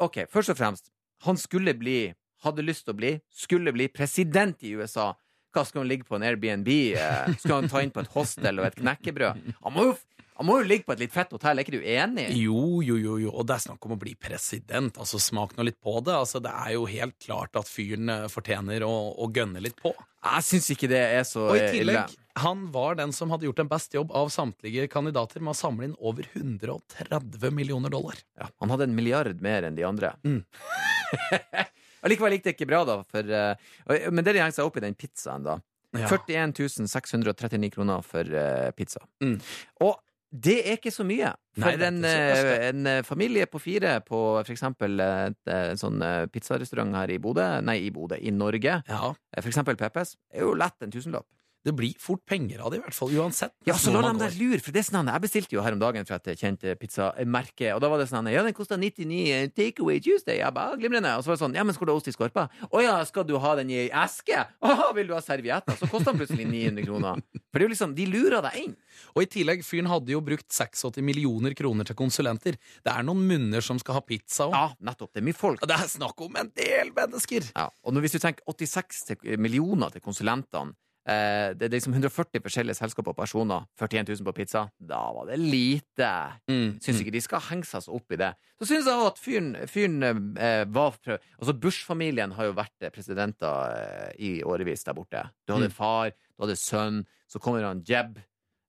OK, 0.00 0.22
først 0.30 0.54
og 0.54 0.58
fremst. 0.60 0.90
Han 1.26 1.36
skulle 1.36 1.74
bli, 1.76 2.14
hadde 2.46 2.64
lyst 2.66 2.86
til 2.86 2.94
å 2.94 2.98
bli, 3.00 3.14
skulle 3.32 3.72
bli 3.76 3.88
president 3.92 4.62
i 4.66 4.74
USA. 4.80 5.10
Hva 5.50 5.64
skal 5.66 5.82
han 5.82 5.88
ligge 5.90 6.06
på 6.06 6.14
en 6.18 6.22
Airbnb? 6.28 6.68
Eh, 6.94 7.32
Skal 7.42 7.56
han 7.62 7.68
ta 7.72 7.80
inn 7.82 7.90
på 7.90 8.04
et 8.04 8.12
hostel 8.14 8.60
og 8.62 8.68
et 8.68 8.76
knekkebrød? 8.78 9.40
Han 9.64 9.74
må 9.74 9.88
jo, 9.88 9.96
han 10.38 10.46
må 10.46 10.60
jo 10.60 10.68
ligge 10.70 10.86
på 10.86 10.94
et 10.94 11.00
litt 11.02 11.12
fett 11.12 11.32
hotell, 11.34 11.58
er 11.58 11.66
ikke 11.66 11.74
du 11.74 11.82
enig? 11.82 12.28
Jo, 12.38 12.78
jo, 12.86 12.94
jo, 13.02 13.16
jo, 13.24 13.32
og 13.34 13.48
det 13.50 13.56
er 13.56 13.64
snakk 13.64 13.88
om 13.88 13.96
å 13.96 13.98
bli 14.00 14.14
president. 14.14 14.94
Altså, 15.02 15.18
Smak 15.20 15.56
nå 15.58 15.66
litt 15.66 15.80
på 15.82 15.96
det. 16.06 16.14
Altså, 16.14 16.38
det 16.44 16.52
er 16.54 16.76
jo 16.76 16.84
helt 16.88 17.16
klart 17.26 17.58
at 17.58 17.66
fyren 17.68 18.08
eh, 18.14 18.28
fortjener 18.30 18.86
å, 18.86 18.92
å 19.18 19.28
gønne 19.34 19.60
litt 19.66 19.74
på. 19.82 19.90
Jeg 20.20 20.46
syns 20.52 20.70
ikke 20.76 20.88
det 20.92 21.02
er 21.18 21.26
så 21.26 21.48
ille. 21.48 21.50
Og 21.50 21.58
i 21.58 21.74
tillegg, 21.80 22.14
ille. 22.14 22.30
han 22.44 22.64
var 22.70 23.00
den 23.02 23.10
som 23.16 23.34
hadde 23.34 23.48
gjort 23.48 23.64
en 23.64 23.72
best 23.74 23.98
jobb 23.98 24.14
av 24.14 24.30
samtlige 24.30 24.86
kandidater 24.92 25.42
med 25.42 25.56
å 25.56 25.58
samle 25.64 25.90
inn 25.90 25.98
over 25.98 26.30
130 26.36 27.50
millioner 27.58 27.90
dollar. 27.90 28.22
Ja, 28.38 28.46
han 28.62 28.70
hadde 28.70 28.86
en 28.86 28.94
milliard 28.94 29.42
mer 29.42 29.66
enn 29.66 29.74
de 29.80 29.88
andre. 29.88 30.14
Mm. 30.22 30.44
Allikevel 32.06 32.36
gikk 32.36 32.46
det 32.46 32.54
ikke 32.56 32.70
bra, 32.70 32.84
da. 32.88 33.00
For, 33.10 33.32
uh, 33.32 34.10
men 34.10 34.24
det 34.26 34.36
de 34.36 34.42
henger 34.42 34.56
seg 34.56 34.68
opp 34.68 34.78
i 34.80 34.84
den 34.84 34.96
pizzaen, 34.98 35.46
da. 35.46 35.58
Ja. 35.96 36.06
41 36.06 36.86
639 36.86 37.72
kroner 37.74 38.04
for 38.06 38.22
uh, 38.22 38.70
pizza. 38.76 39.02
Mm. 39.24 39.40
Og 39.86 39.98
det 40.30 40.60
er 40.62 40.76
ikke 40.78 40.92
så 40.94 41.02
mye. 41.02 41.32
For 41.58 41.74
Nei, 41.74 41.88
en, 41.88 42.04
eh, 42.06 42.50
en 42.68 42.86
eh, 42.86 43.00
familie 43.02 43.48
på 43.50 43.58
fire 43.58 43.96
på 44.06 44.20
for 44.36 44.52
eksempel 44.54 45.02
en 45.02 45.80
sånn 45.80 46.04
pizzarestaurant 46.30 46.94
her 46.94 47.10
i 47.10 47.18
Bodø, 47.18 47.48
nei, 47.66 47.80
i 47.88 47.90
Bodø, 47.90 48.14
i 48.14 48.30
Norge, 48.30 48.76
Ja, 48.86 49.00
for 49.10 49.50
eksempel 49.50 49.74
Peppes, 49.80 50.14
er 50.30 50.46
jo 50.46 50.52
lett 50.54 50.86
en 50.86 50.94
tusenlapp. 50.94 51.26
Det 51.66 51.74
blir 51.76 51.96
fort 52.00 52.22
penger 52.28 52.62
av 52.62 52.72
det, 52.72 52.80
i 52.80 52.84
hvert 52.84 52.96
fall. 52.96 53.10
Uansett. 53.20 53.56
Ja, 53.68 53.74
så 53.80 53.92
la 53.94 54.04
dem 54.06 54.20
de 54.20 54.26
der 54.28 54.38
lure, 54.38 54.60
for 54.62 54.74
det 54.74 54.84
er 54.84 54.88
sånn 54.90 55.10
Jeg 55.10 55.24
bestilte 55.24 55.56
jo 55.56 55.64
her 55.64 55.74
om 55.76 55.82
dagen 55.82 56.06
fra 56.08 56.20
et 56.20 56.38
kjent 56.40 56.64
eh, 56.64 56.76
pizzamerke, 56.78 57.72
og 57.74 57.82
da 57.82 57.90
var 57.92 58.00
det 58.00 58.08
sånn 58.10 58.30
Ja, 58.30 58.44
den 58.46 58.56
kosta 58.56 58.78
99 58.80 59.50
Take 59.56 59.80
takeaway 59.80 60.00
Tuesday. 60.00 60.40
Jeg 60.40 60.54
bare, 60.54 60.74
«Ah, 60.74 60.76
glimrende. 60.76 61.16
Og 61.16 61.24
så 61.24 61.30
var 61.30 61.36
det 61.38 61.44
sånn 61.44 61.54
Ja, 61.54 61.64
men 61.64 61.74
skal 61.74 61.88
du 61.88 61.92
ha 61.92 61.98
ost 61.98 62.08
i 62.10 62.14
skorpa? 62.14 62.48
Å 62.70 62.82
ja, 62.82 62.96
skal 63.08 63.24
du 63.28 63.36
ha 63.38 63.54
den 63.58 63.70
i 63.70 63.88
eske? 63.88 64.44
Å, 64.60 64.90
vil 64.96 65.08
du 65.10 65.14
ha 65.14 65.22
servietter? 65.24 65.76
Så 65.78 65.88
kosta 65.90 66.12
den 66.12 66.20
plutselig 66.20 66.46
900 66.48 66.86
kroner. 66.86 67.22
For 67.50 67.58
det 67.58 67.64
er 67.64 67.66
jo 67.68 67.72
liksom 67.74 67.94
De 67.98 68.06
lurer 68.10 68.44
deg 68.46 68.58
inn. 68.64 68.76
Og 69.14 69.24
i 69.24 69.30
tillegg, 69.30 69.64
fyren 69.66 69.90
hadde 69.90 70.12
jo 70.14 70.20
brukt 70.24 70.48
86 70.52 71.00
millioner 71.04 71.54
kroner 71.58 71.88
til 71.88 71.96
konsulenter. 71.98 72.58
Det 72.84 72.92
er 72.92 73.06
noen 73.06 73.22
munner 73.26 73.64
som 73.64 73.80
skal 73.80 73.98
ha 73.98 74.04
pizza 74.04 74.48
òg. 74.48 74.54
Ja, 74.56 74.66
nettopp. 74.90 75.14
Det 75.14 75.22
er 75.22 75.28
mye 75.30 75.38
folk. 75.38 75.64
Det 75.66 75.76
er 75.76 75.90
snakk 75.90 76.20
om 76.26 76.36
en 76.40 76.52
del 76.56 76.92
mennesker! 76.96 77.50
Ja, 77.54 77.68
og 77.70 77.98
hvis 78.02 78.16
du 78.16 78.20
tenker 78.22 78.44
86 78.46 79.38
millioner 79.40 79.92
til 79.94 80.04
konsulentene 80.04 80.74
eh, 80.74 80.89
Det 81.04 81.64
er 81.66 81.72
liksom 81.72 81.94
140 81.96 82.42
forskjellige 82.44 82.76
selskaper 82.76 83.14
og 83.14 83.16
personer. 83.18 83.64
41 83.80 84.10
000 84.20 84.26
på 84.28 84.34
pizza. 84.36 84.66
Da 84.78 84.98
var 85.16 85.26
det 85.30 85.38
lite. 85.40 86.10
Mm. 86.50 86.76
Syns 86.84 87.00
ikke 87.00 87.14
de 87.16 87.22
skal 87.24 87.42
henge 87.48 87.66
seg 87.66 87.82
så 87.86 87.94
opp 87.96 88.12
i 88.14 88.18
det. 88.20 88.28
Så 88.60 88.68
syns 88.68 88.86
jeg 88.86 89.06
at 89.08 89.18
fyren, 89.18 89.48
fyren 89.66 90.04
eh, 90.36 90.64
var 90.68 90.92
prøv... 91.00 91.16
Altså 91.40 91.54
Bush-familien 91.56 92.36
har 92.36 92.50
jo 92.50 92.56
vært 92.60 92.84
eh, 92.84 92.92
presidenter 92.94 93.74
eh, 93.80 94.10
i 94.20 94.32
årevis 94.44 94.84
der 94.86 94.98
borte. 95.00 95.24
Du 95.48 95.54
hadde 95.56 95.70
Mm. 95.72 95.76
far, 95.80 96.12
du 96.12 96.44
hadde 96.44 96.58
sønn, 96.60 97.02
så 97.26 97.40
kommer 97.42 97.64
han 97.66 97.80
Jeb. 97.88 98.20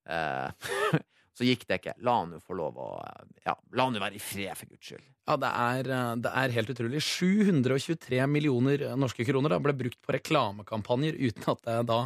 Eh, 0.09 0.49
så 1.37 1.45
gikk 1.45 1.67
det 1.67 1.81
ikke. 1.81 1.97
La 2.07 2.15
han 2.23 2.31
jo 2.37 2.39
få 2.41 2.55
lov 2.57 2.79
å 2.79 2.89
eh, 3.05 3.27
Ja, 3.51 3.57
la 3.75 3.85
han 3.89 3.99
jo 3.99 4.01
være 4.07 4.17
i 4.17 4.23
fred, 4.23 4.55
for 4.57 4.71
guds 4.71 4.87
skyld. 4.87 5.03
Ja, 5.29 5.35
det 5.37 5.49
er, 5.53 5.89
eh, 5.93 6.15
det 6.17 6.31
er 6.33 6.53
helt 6.55 6.71
utrolig. 6.73 7.01
723 7.05 8.25
millioner 8.27 8.83
norske 8.97 9.25
kroner 9.27 9.53
da, 9.53 9.59
ble 9.61 9.75
brukt 9.77 9.99
på 10.01 10.15
reklamekampanjer 10.17 11.19
uten 11.19 11.45
at 11.53 11.61
det 11.67 11.77
da 11.91 11.99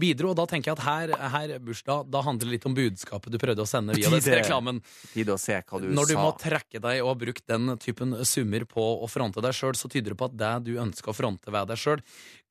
bidro. 0.00 0.32
Og 0.32 0.38
da 0.40 0.46
tenker 0.48 0.72
jeg 0.72 0.78
at 0.80 0.84
her, 0.86 1.14
her 1.36 1.54
bursdag, 1.60 2.08
da, 2.10 2.24
handler 2.24 2.48
det 2.48 2.56
litt 2.56 2.68
om 2.70 2.76
budskapet 2.78 3.32
du 3.32 3.38
prøvde 3.42 3.66
å 3.66 3.68
sende 3.68 3.96
via 3.98 4.08
denne 4.08 4.40
reklamen. 4.40 4.82
Tid 5.12 5.30
å 5.34 5.38
se 5.40 5.60
hva 5.60 5.82
du 5.82 5.90
Når 5.92 6.12
du 6.12 6.16
sa. 6.16 6.24
må 6.24 6.32
trekke 6.40 6.80
deg 6.80 7.02
og 7.04 7.12
har 7.12 7.22
brukt 7.26 7.46
den 7.52 7.76
typen 7.82 8.16
summer 8.24 8.64
på 8.64 8.88
å 9.04 9.10
fronte 9.10 9.44
deg 9.44 9.56
sjøl, 9.56 9.76
så 9.76 9.92
tyder 9.92 10.16
det 10.16 10.20
på 10.22 10.30
at 10.32 10.38
det 10.40 10.54
du 10.72 10.76
ønsker 10.80 11.12
å 11.12 11.16
fronte 11.16 11.52
ved 11.52 11.68
deg 11.68 11.76
sjøl, 11.80 12.00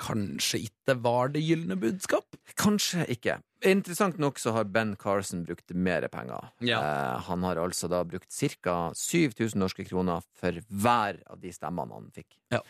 kanskje 0.01 0.65
ikke 0.69 0.97
var 1.01 1.33
det 1.33 1.41
gylne 1.45 1.77
budskap. 1.81 2.37
Kanskje 2.59 3.07
ikke. 3.09 3.41
Interessant 3.61 4.17
nok 4.17 4.39
så 4.41 4.55
har 4.55 4.65
Ben 4.65 4.95
Carson 4.97 5.43
brukt 5.45 5.69
mer 5.77 6.07
penger. 6.09 6.49
Ja. 6.65 6.79
Eh, 6.81 7.19
han 7.27 7.43
har 7.45 7.59
altså 7.61 7.89
da 7.91 7.99
brukt 8.03 8.33
ca. 8.63 8.77
7000 8.97 9.61
norske 9.61 9.85
kroner 9.85 10.20
for 10.39 10.57
hver 10.83 11.21
av 11.31 11.39
de 11.41 11.51
stemmene 11.55 11.97
han 11.97 12.09
fikk. 12.15 12.29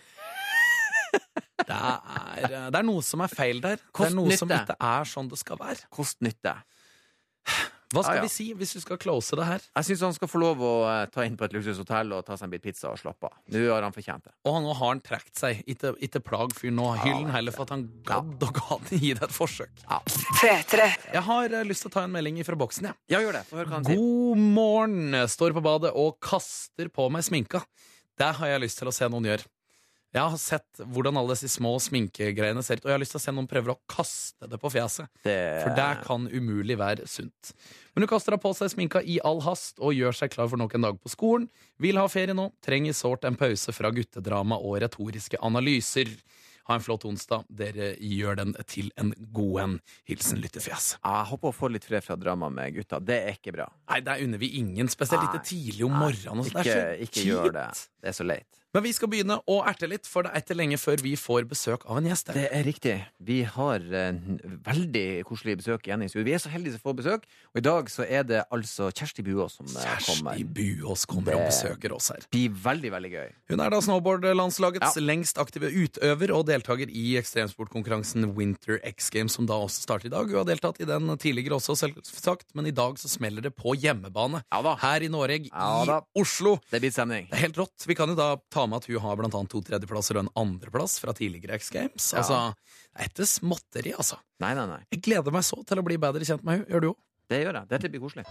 Det 1.62 1.76
er, 1.78 2.46
det 2.72 2.80
er 2.80 2.86
noe 2.88 3.04
som 3.06 3.22
er 3.22 3.30
feil 3.30 3.60
der. 3.62 3.78
Det 3.94 4.06
er 4.08 4.14
noe 4.16 4.34
som 4.40 4.50
ikke 4.50 4.74
er 4.82 5.06
sånn 5.08 5.28
det 5.30 5.38
skal 5.38 5.60
være. 5.60 5.84
Kost-nytte. 5.94 6.56
Hva 7.92 8.04
skal 8.06 8.16
Ja, 8.16 8.22
ja. 8.22 8.28
vi 8.28 8.32
si 8.32 8.46
hvis 8.56 8.72
vi 8.78 8.82
skal 8.84 9.00
close 9.02 9.36
det 9.36 9.46
her? 9.48 9.64
Jeg 9.76 9.88
syns 9.90 10.04
han 10.06 10.14
skal 10.16 10.30
få 10.32 10.40
lov 10.40 10.62
å 10.64 10.72
eh, 10.88 11.06
ta 11.12 11.26
inn 11.28 11.36
på 11.40 11.44
et 11.48 11.56
luksushotell 11.58 12.14
og 12.16 12.24
ta 12.28 12.38
seg 12.40 12.48
en 12.48 12.54
bit 12.54 12.64
pizza 12.64 12.88
og 12.92 13.00
slappe 13.02 13.28
av. 13.28 13.36
Nå 13.52 13.64
har 13.68 13.84
han 13.84 13.96
fortjent 13.96 14.30
det. 14.30 14.34
Og 14.48 14.60
nå 14.64 14.72
har 14.80 14.94
han 14.94 15.02
trukket 15.04 15.36
seg. 15.42 15.60
Ikke, 15.68 15.92
ikke 16.08 16.22
plag 16.24 16.56
fyren 16.56 16.80
nå. 16.80 16.88
Hyll 17.04 17.20
den 17.26 17.34
heller 17.36 17.56
for 17.56 17.68
at 17.68 17.76
han 17.76 17.86
gadd 18.08 18.48
og 18.48 18.56
gadd 18.62 18.94
gi 18.96 19.12
det 19.18 19.28
et 19.28 19.36
forsøk. 19.36 19.84
Jeg 21.12 21.24
har 21.28 21.58
eh, 21.60 21.68
lyst 21.68 21.86
til 21.86 21.92
å 21.92 21.96
ta 22.00 22.06
en 22.08 22.16
melding 22.16 22.40
fra 22.48 22.56
boksen, 22.60 22.92
jeg. 22.92 23.00
Ja, 23.12 23.20
gjør 23.26 23.42
det. 23.42 23.46
Få 23.52 23.60
høre 23.60 23.70
hva 23.74 23.80
han 23.82 23.88
sier. 23.90 24.00
God 24.00 24.46
morgen! 24.58 25.20
Står 25.32 25.56
på 25.58 25.64
badet 25.66 25.92
og 25.98 26.16
kaster 26.24 26.88
på 26.94 27.10
meg 27.14 27.28
sminka. 27.28 27.64
Det 28.20 28.32
har 28.40 28.54
jeg 28.56 28.64
lyst 28.64 28.80
til 28.80 28.90
å 28.92 28.96
se 28.96 29.08
noen 29.12 29.28
gjøre. 29.32 29.48
Jeg 30.12 30.28
har 30.28 30.40
sett 30.42 30.82
hvordan 30.92 31.16
alle 31.16 31.36
disse 31.38 31.48
små 31.54 31.78
sminkegreiene 31.80 32.60
ser 32.66 32.82
ut, 32.82 32.84
og 32.84 32.92
jeg 32.92 32.98
har 32.98 33.04
lyst 33.04 33.14
til 33.16 33.22
å 33.22 33.24
se 33.24 33.32
noen 33.32 33.48
prøver 33.48 33.72
å 33.72 33.78
kaste 33.88 34.50
det 34.52 34.60
på 34.60 34.72
fjeset. 34.74 35.08
Det, 35.24 35.38
For 35.64 35.72
det 35.78 35.88
kan 36.04 36.26
umulig 36.28 36.76
være 36.82 37.08
sunt. 37.08 37.54
Men 37.96 38.04
hun 38.04 38.12
kaster 38.12 38.36
da 38.36 38.42
på 38.44 38.52
seg 38.58 38.74
sminka 38.74 39.00
i 39.08 39.22
all 39.24 39.40
hast 39.46 39.80
og 39.80 39.96
gjør 39.96 40.18
seg 40.20 40.34
klar 40.36 40.52
for 40.52 40.60
nok 40.60 40.76
en 40.76 40.90
dag 40.90 41.00
på 41.00 41.12
skolen. 41.14 41.48
Vil 41.80 42.00
ha 42.02 42.04
ferie 42.12 42.36
nå, 42.36 42.50
trenger 42.66 42.96
sårt 42.98 43.24
en 43.28 43.40
pause 43.40 43.72
fra 43.76 43.92
guttedrama 43.96 44.60
og 44.60 44.82
retoriske 44.84 45.40
analyser. 45.40 46.12
Ha 46.70 46.76
en 46.78 46.84
flott 46.86 47.08
onsdag. 47.10 47.48
Dere 47.50 47.94
gjør 47.98 48.38
den 48.38 48.52
til 48.70 48.92
en 49.02 49.10
god 49.34 49.56
en. 49.64 49.72
Hilsen 50.08 50.44
Lyttefjes. 50.44 50.92
Jeg 51.02 51.28
håper 51.32 51.50
å 51.50 51.56
få 51.56 51.72
litt 51.74 51.88
fred 51.88 52.04
fra 52.06 52.16
drama 52.20 52.52
med 52.54 52.76
gutta. 52.76 53.00
Det 53.02 53.18
er 53.32 53.40
ikke 53.40 53.56
bra. 53.56 53.66
Nei, 53.90 54.02
der 54.06 54.22
unner 54.28 54.40
vi 54.44 54.52
ingen, 54.60 54.92
spesielt 54.92 55.26
ikke 55.26 55.42
tidlig 55.48 55.88
om 55.88 55.96
morgenen. 55.98 56.44
og 56.44 56.52
sånn. 56.52 56.62
Ikke, 56.62 56.84
ikke 57.08 57.26
gjør 57.32 57.56
det. 57.58 57.66
Det 58.04 58.12
er 58.14 58.18
så 58.20 58.28
leit. 58.28 58.62
Men 58.72 58.86
vi 58.86 58.94
skal 58.96 59.10
begynne 59.12 59.36
å 59.52 59.56
erte 59.68 59.88
litt, 59.92 60.06
for 60.08 60.24
det 60.24 60.30
er 60.32 60.44
ikke 60.46 60.56
lenge 60.56 60.78
før 60.80 61.02
vi 61.04 61.12
får 61.20 61.44
besøk 61.50 61.82
av 61.92 61.98
en 62.00 62.06
gjest. 62.08 62.30
Det 62.32 62.46
er 62.56 62.64
riktig. 62.64 62.94
Vi 63.20 63.42
har 63.44 63.84
eh, 63.84 64.20
veldig 64.64 65.04
koselig 65.28 65.58
besøk 65.60 65.90
igjen 65.90 66.06
i 66.06 66.08
studio. 66.08 66.24
Vi 66.30 66.36
er 66.38 66.40
så 66.40 66.52
heldige 66.54 66.78
som 66.78 66.84
får 66.86 66.96
besøk, 67.02 67.26
og 67.52 67.60
i 67.60 67.64
dag 67.66 67.90
så 67.92 68.06
er 68.08 68.24
det 68.30 68.40
altså 68.48 68.88
Kjersti 68.96 69.26
Buås 69.28 69.58
som 69.60 69.68
Kjersti 69.68 70.16
kommer. 70.22 70.38
Kjersti 70.40 70.78
Buås 70.80 71.04
kommer 71.12 71.36
og 71.36 71.44
besøker 71.50 71.96
oss 71.98 72.08
her. 72.14 72.24
Det 72.24 72.32
blir 72.32 72.56
veldig, 72.64 72.94
veldig 72.96 73.12
gøy. 73.18 73.34
Hun 73.52 73.66
er 73.66 73.76
da 73.76 73.82
snowboardlandslagets 73.84 74.96
Ja. 74.96 75.04
lengst 75.04 75.42
aktive 75.44 75.68
utøver 75.68 76.32
og 76.38 76.48
deltaker 76.48 76.88
i 76.88 77.18
ekstremsportkonkurransen 77.20 78.30
Winter 78.40 78.80
X 78.88 79.12
Games, 79.12 79.36
som 79.36 79.46
da 79.52 79.60
også 79.60 79.84
starter 79.84 80.08
i 80.08 80.14
dag. 80.16 80.32
Hun 80.32 80.40
har 80.46 80.48
deltatt 80.48 80.80
i 80.80 80.88
den 80.88 81.12
tidligere 81.20 81.60
også, 81.60 81.76
selvsagt, 81.76 82.48
men 82.56 82.72
i 82.72 82.76
dag 82.76 82.96
så 83.04 83.12
smeller 83.12 83.44
det 83.44 83.52
på 83.60 83.76
hjemmebane. 83.76 84.46
Ja. 84.48 84.76
Her 84.80 85.04
i 85.04 85.12
Norge, 85.12 85.50
Ja 85.52 85.84
i. 85.84 86.00
Oslo. 86.24 86.56
Det 86.72 86.80
blir 86.80 86.96
stemning. 86.96 87.28
Det 87.28 87.36
er 87.36 87.46
helt 87.50 87.60
rått. 87.60 87.84
Vi 87.90 87.96
kan 88.00 88.08
jo 88.08 88.16
da 88.16 88.32
ta 88.50 88.61
ta 88.62 88.68
med 88.70 88.80
at 88.82 88.90
hun 88.94 89.02
har 89.10 89.20
blant 89.20 89.36
annet 89.42 89.52
to 89.58 89.62
tredjeplasser 89.66 90.20
og 90.22 90.28
en 90.28 90.34
andreplass 90.46 91.00
fra 91.02 91.14
tidligere 91.18 91.58
X 91.60 91.70
Games. 91.74 92.12
Ja. 92.14 92.22
Altså, 92.22 92.42
det 92.96 93.06
er 93.08 93.12
ikke 93.14 93.30
småtteri, 93.36 93.94
altså. 93.98 94.22
Nei, 94.44 94.54
nei, 94.58 94.68
nei. 94.76 94.82
Jeg 94.94 95.04
gleder 95.10 95.34
meg 95.36 95.44
så 95.48 95.60
til 95.66 95.82
å 95.82 95.86
bli 95.90 95.98
bedre 96.02 96.28
kjent 96.28 96.46
med 96.46 96.62
henne. 96.62 96.70
Gjør 96.72 96.86
du 96.88 96.92
òg? 96.94 97.00
Det 97.32 97.38
gjør 97.46 97.56
jeg. 97.62 97.68
Dette 97.72 97.88
blir 97.94 98.02
koselig. 98.04 98.26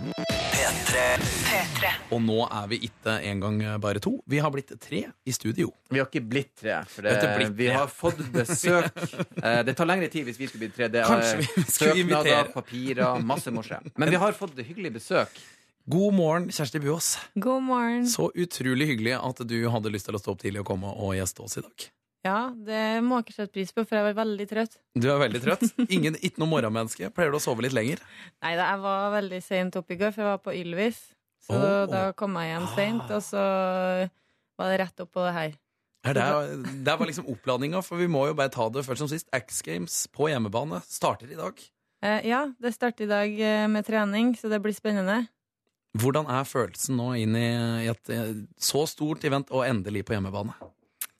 Og 2.13 2.19
nå 2.21 2.37
er 2.53 2.67
vi 2.69 2.79
ikke 2.89 3.15
engang 3.31 3.61
bare 3.81 4.01
to. 4.03 4.13
Vi 4.29 4.41
har 4.45 4.53
blitt 4.53 4.73
tre 4.83 5.01
i 5.25 5.33
studio. 5.33 5.71
Vi 5.89 6.01
har 6.03 6.09
ikke 6.11 6.21
blitt 6.29 6.51
tre. 6.61 6.81
For 6.91 7.07
det, 7.07 7.15
blitt 7.39 7.55
vi 7.57 7.69
tre. 7.71 7.77
har 7.79 7.89
fått 7.93 8.21
besøk. 8.35 8.91
Eh, 9.41 9.63
Det 9.65 9.73
tar 9.79 9.89
lengre 9.89 10.11
tid 10.13 10.27
hvis 10.29 10.37
vi 10.37 10.47
skulle 10.51 10.67
blitt 10.67 10.75
tre. 10.77 10.91
Det 10.93 11.01
er 11.01 11.09
Kanskje 11.09 11.39
vi 11.41 11.47
skulle 11.47 11.71
søknader, 11.71 12.03
invitere. 12.05 12.53
papirer, 12.53 13.23
masse 13.25 13.53
morsomt. 13.55 13.95
Men 13.97 14.11
vi 14.13 14.19
har 14.21 14.37
fått 14.37 14.59
hyggelig 14.61 14.91
besøk. 14.99 15.33
God 15.85 16.15
morgen, 16.15 16.51
Kjersti 16.53 16.81
Buås. 16.81 17.19
God 17.35 17.63
morgen. 17.63 18.05
Så 18.09 18.29
utrolig 18.35 18.91
hyggelig 18.93 19.15
at 19.17 19.41
du 19.49 19.57
hadde 19.73 19.93
lyst 19.93 20.07
til 20.11 20.19
å 20.19 20.21
stå 20.21 20.35
opp 20.35 20.43
tidlig 20.43 20.61
og 20.61 20.69
komme 20.69 20.91
og 20.93 21.15
gjeste 21.17 21.41
oss 21.47 21.57
i 21.57 21.65
dag. 21.65 21.87
Ja, 22.21 22.41
det 22.53 23.01
må 23.01 23.17
jeg 23.17 23.25
ikke 23.25 23.37
sette 23.39 23.55
pris 23.55 23.73
på, 23.73 23.87
for 23.89 23.97
jeg 23.97 24.05
var 24.11 24.19
veldig 24.19 24.47
trøtt. 24.51 24.77
Du 24.93 25.09
er 25.09 25.23
veldig 25.23 25.41
trøtt. 25.41 25.65
Ingen, 25.97 26.19
ikke 26.21 26.43
noe 26.43 26.51
morgenmenneske. 26.53 27.09
Pleier 27.17 27.33
du 27.33 27.39
å 27.39 27.41
sove 27.41 27.65
litt 27.65 27.73
lenger? 27.77 28.03
Nei 28.45 28.53
jeg 28.59 28.83
var 28.83 29.09
veldig 29.17 29.41
seint 29.47 29.81
oppe 29.81 29.97
i 29.97 29.99
går, 30.03 30.13
for 30.13 30.27
jeg 30.27 30.31
var 30.35 30.45
på 30.45 30.55
Ylvis. 30.59 31.01
Så 31.49 31.57
oh. 31.57 31.89
da 31.89 32.05
kom 32.13 32.37
jeg 32.37 32.53
hjem 32.53 32.69
seint, 32.77 33.09
og 33.17 33.25
så 33.25 33.47
var 34.61 34.71
det 34.75 34.79
rett 34.83 35.03
opp 35.07 35.15
på 35.17 35.25
det 35.25 35.35
her. 35.39 35.59
Her, 36.05 36.17
det, 36.17 36.77
der, 36.85 37.01
var 37.01 37.09
liksom 37.09 37.29
oppladninga, 37.33 37.81
for 37.85 38.01
vi 38.01 38.09
må 38.09 38.27
jo 38.29 38.37
bare 38.37 38.53
ta 38.53 38.69
det 38.73 38.85
først 38.85 39.05
som 39.07 39.09
sist. 39.11 39.33
X 39.37 39.65
Games 39.65 40.05
på 40.13 40.29
hjemmebane 40.29 40.85
starter 40.85 41.33
i 41.33 41.41
dag. 41.41 41.61
Eh, 42.05 42.29
ja, 42.29 42.47
det 42.61 42.77
starter 42.77 43.09
i 43.09 43.11
dag 43.11 43.43
eh, 43.49 43.67
med 43.69 43.89
trening, 43.89 44.37
så 44.37 44.53
det 44.53 44.61
blir 44.65 44.77
spennende. 44.77 45.23
Hvordan 45.99 46.29
er 46.31 46.47
følelsen 46.47 46.99
nå 47.01 47.09
inn 47.19 47.35
i 47.35 47.89
et 47.91 48.13
eh, 48.15 48.45
så 48.61 48.85
stort 48.87 49.25
event 49.27 49.51
og 49.51 49.65
endelig 49.67 50.05
på 50.07 50.15
hjemmebane? 50.15 50.55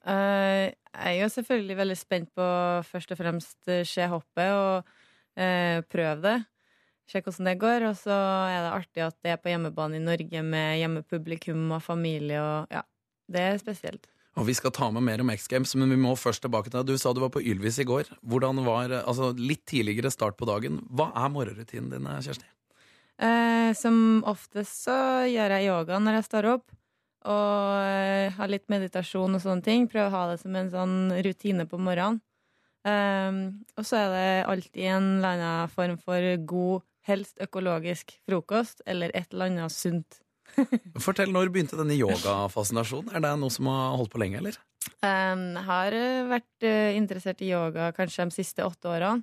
Uh, 0.01 0.71
jeg 0.71 1.17
er 1.17 1.17
jo 1.19 1.31
selvfølgelig 1.33 1.77
veldig 1.77 1.97
spent 1.99 2.31
på 2.35 2.45
først 2.87 3.11
og 3.13 3.19
fremst 3.19 3.69
eh, 3.69 3.83
se 3.85 4.07
hoppet 4.09 4.53
og 4.55 4.87
uh, 4.87 5.83
prøve 5.91 6.23
det. 6.23 6.37
Se 7.11 7.19
hvordan 7.19 7.51
det 7.51 7.57
går. 7.61 7.85
Og 7.89 7.99
så 7.99 8.15
er 8.47 8.61
det 8.63 8.71
artig 8.77 9.03
at 9.05 9.17
det 9.19 9.35
er 9.35 9.43
på 9.43 9.51
hjemmebane 9.51 9.99
i 9.99 10.05
Norge 10.05 10.45
med 10.47 10.79
hjemmepublikum 10.79 11.75
og 11.75 11.83
familie 11.83 12.39
og 12.39 12.71
ja, 12.71 12.85
det 13.31 13.45
er 13.49 13.61
spesielt. 13.61 14.07
Og 14.39 14.47
Vi 14.47 14.55
skal 14.55 14.71
ta 14.71 14.87
med 14.95 15.03
mer 15.03 15.19
om 15.19 15.29
X 15.33 15.49
Games, 15.51 15.75
men 15.75 15.91
vi 15.91 15.99
må 15.99 16.15
først 16.15 16.45
tilbake 16.45 16.71
til 16.71 16.79
deg. 16.79 16.87
Du 16.87 17.01
sa 17.01 17.11
du 17.11 17.19
var 17.19 17.33
på 17.35 17.43
Ylvis 17.43 17.81
i 17.83 17.87
går. 17.87 18.07
Hvordan 18.23 18.63
var, 18.63 18.93
altså 19.03 19.33
Litt 19.35 19.65
tidligere 19.67 20.13
start 20.15 20.39
på 20.39 20.47
dagen. 20.47 20.79
Hva 20.87 21.09
er 21.11 21.33
morgenrutinen 21.35 21.91
din, 21.91 22.07
Kjersti? 22.23 22.47
Eh, 23.21 23.71
som 23.77 24.23
oftest 24.25 24.87
så 24.87 24.95
gjør 25.29 25.53
jeg 25.57 25.67
yoga 25.69 25.99
når 26.01 26.19
jeg 26.19 26.27
står 26.29 26.47
opp. 26.55 26.71
Og 27.29 27.75
eh, 27.85 28.33
har 28.33 28.49
litt 28.49 28.65
meditasjon 28.73 29.37
og 29.37 29.43
sånne 29.43 29.65
ting. 29.65 29.85
Prøver 29.91 30.09
å 30.09 30.15
ha 30.15 30.23
det 30.31 30.39
som 30.41 30.55
en 30.57 30.71
sånn 30.73 30.95
rutine 31.21 31.67
på 31.69 31.77
morgenen. 31.77 32.21
Eh, 32.81 33.37
og 33.77 33.85
så 33.85 33.99
er 33.99 34.09
det 34.15 34.31
alltid 34.49 34.87
en 34.89 35.11
eller 35.19 35.35
annen 35.35 35.75
form 35.75 35.99
for 36.01 36.25
god, 36.49 36.87
helst 37.05 37.37
økologisk 37.45 38.15
frokost. 38.25 38.81
Eller 38.89 39.13
et 39.13 39.29
eller 39.35 39.51
annet 39.51 39.75
sunt. 39.75 40.21
Fortell, 41.05 41.29
Når 41.31 41.53
begynte 41.53 41.77
denne 41.79 41.95
yogafascinasjonen? 41.95 43.13
Er 43.15 43.21
det 43.23 43.37
noe 43.39 43.53
som 43.53 43.69
har 43.71 43.93
holdt 44.01 44.11
på 44.11 44.19
lenge, 44.23 44.41
eller? 44.41 44.57
Eh, 45.05 45.35
Jeg 45.37 45.67
har 45.69 45.93
eh, 45.95 46.23
vært 46.33 46.71
interessert 46.97 47.45
i 47.45 47.53
yoga 47.53 47.91
kanskje 47.93 48.25
de 48.31 48.41
siste 48.41 48.65
åtte 48.65 48.89
årene. 48.89 49.21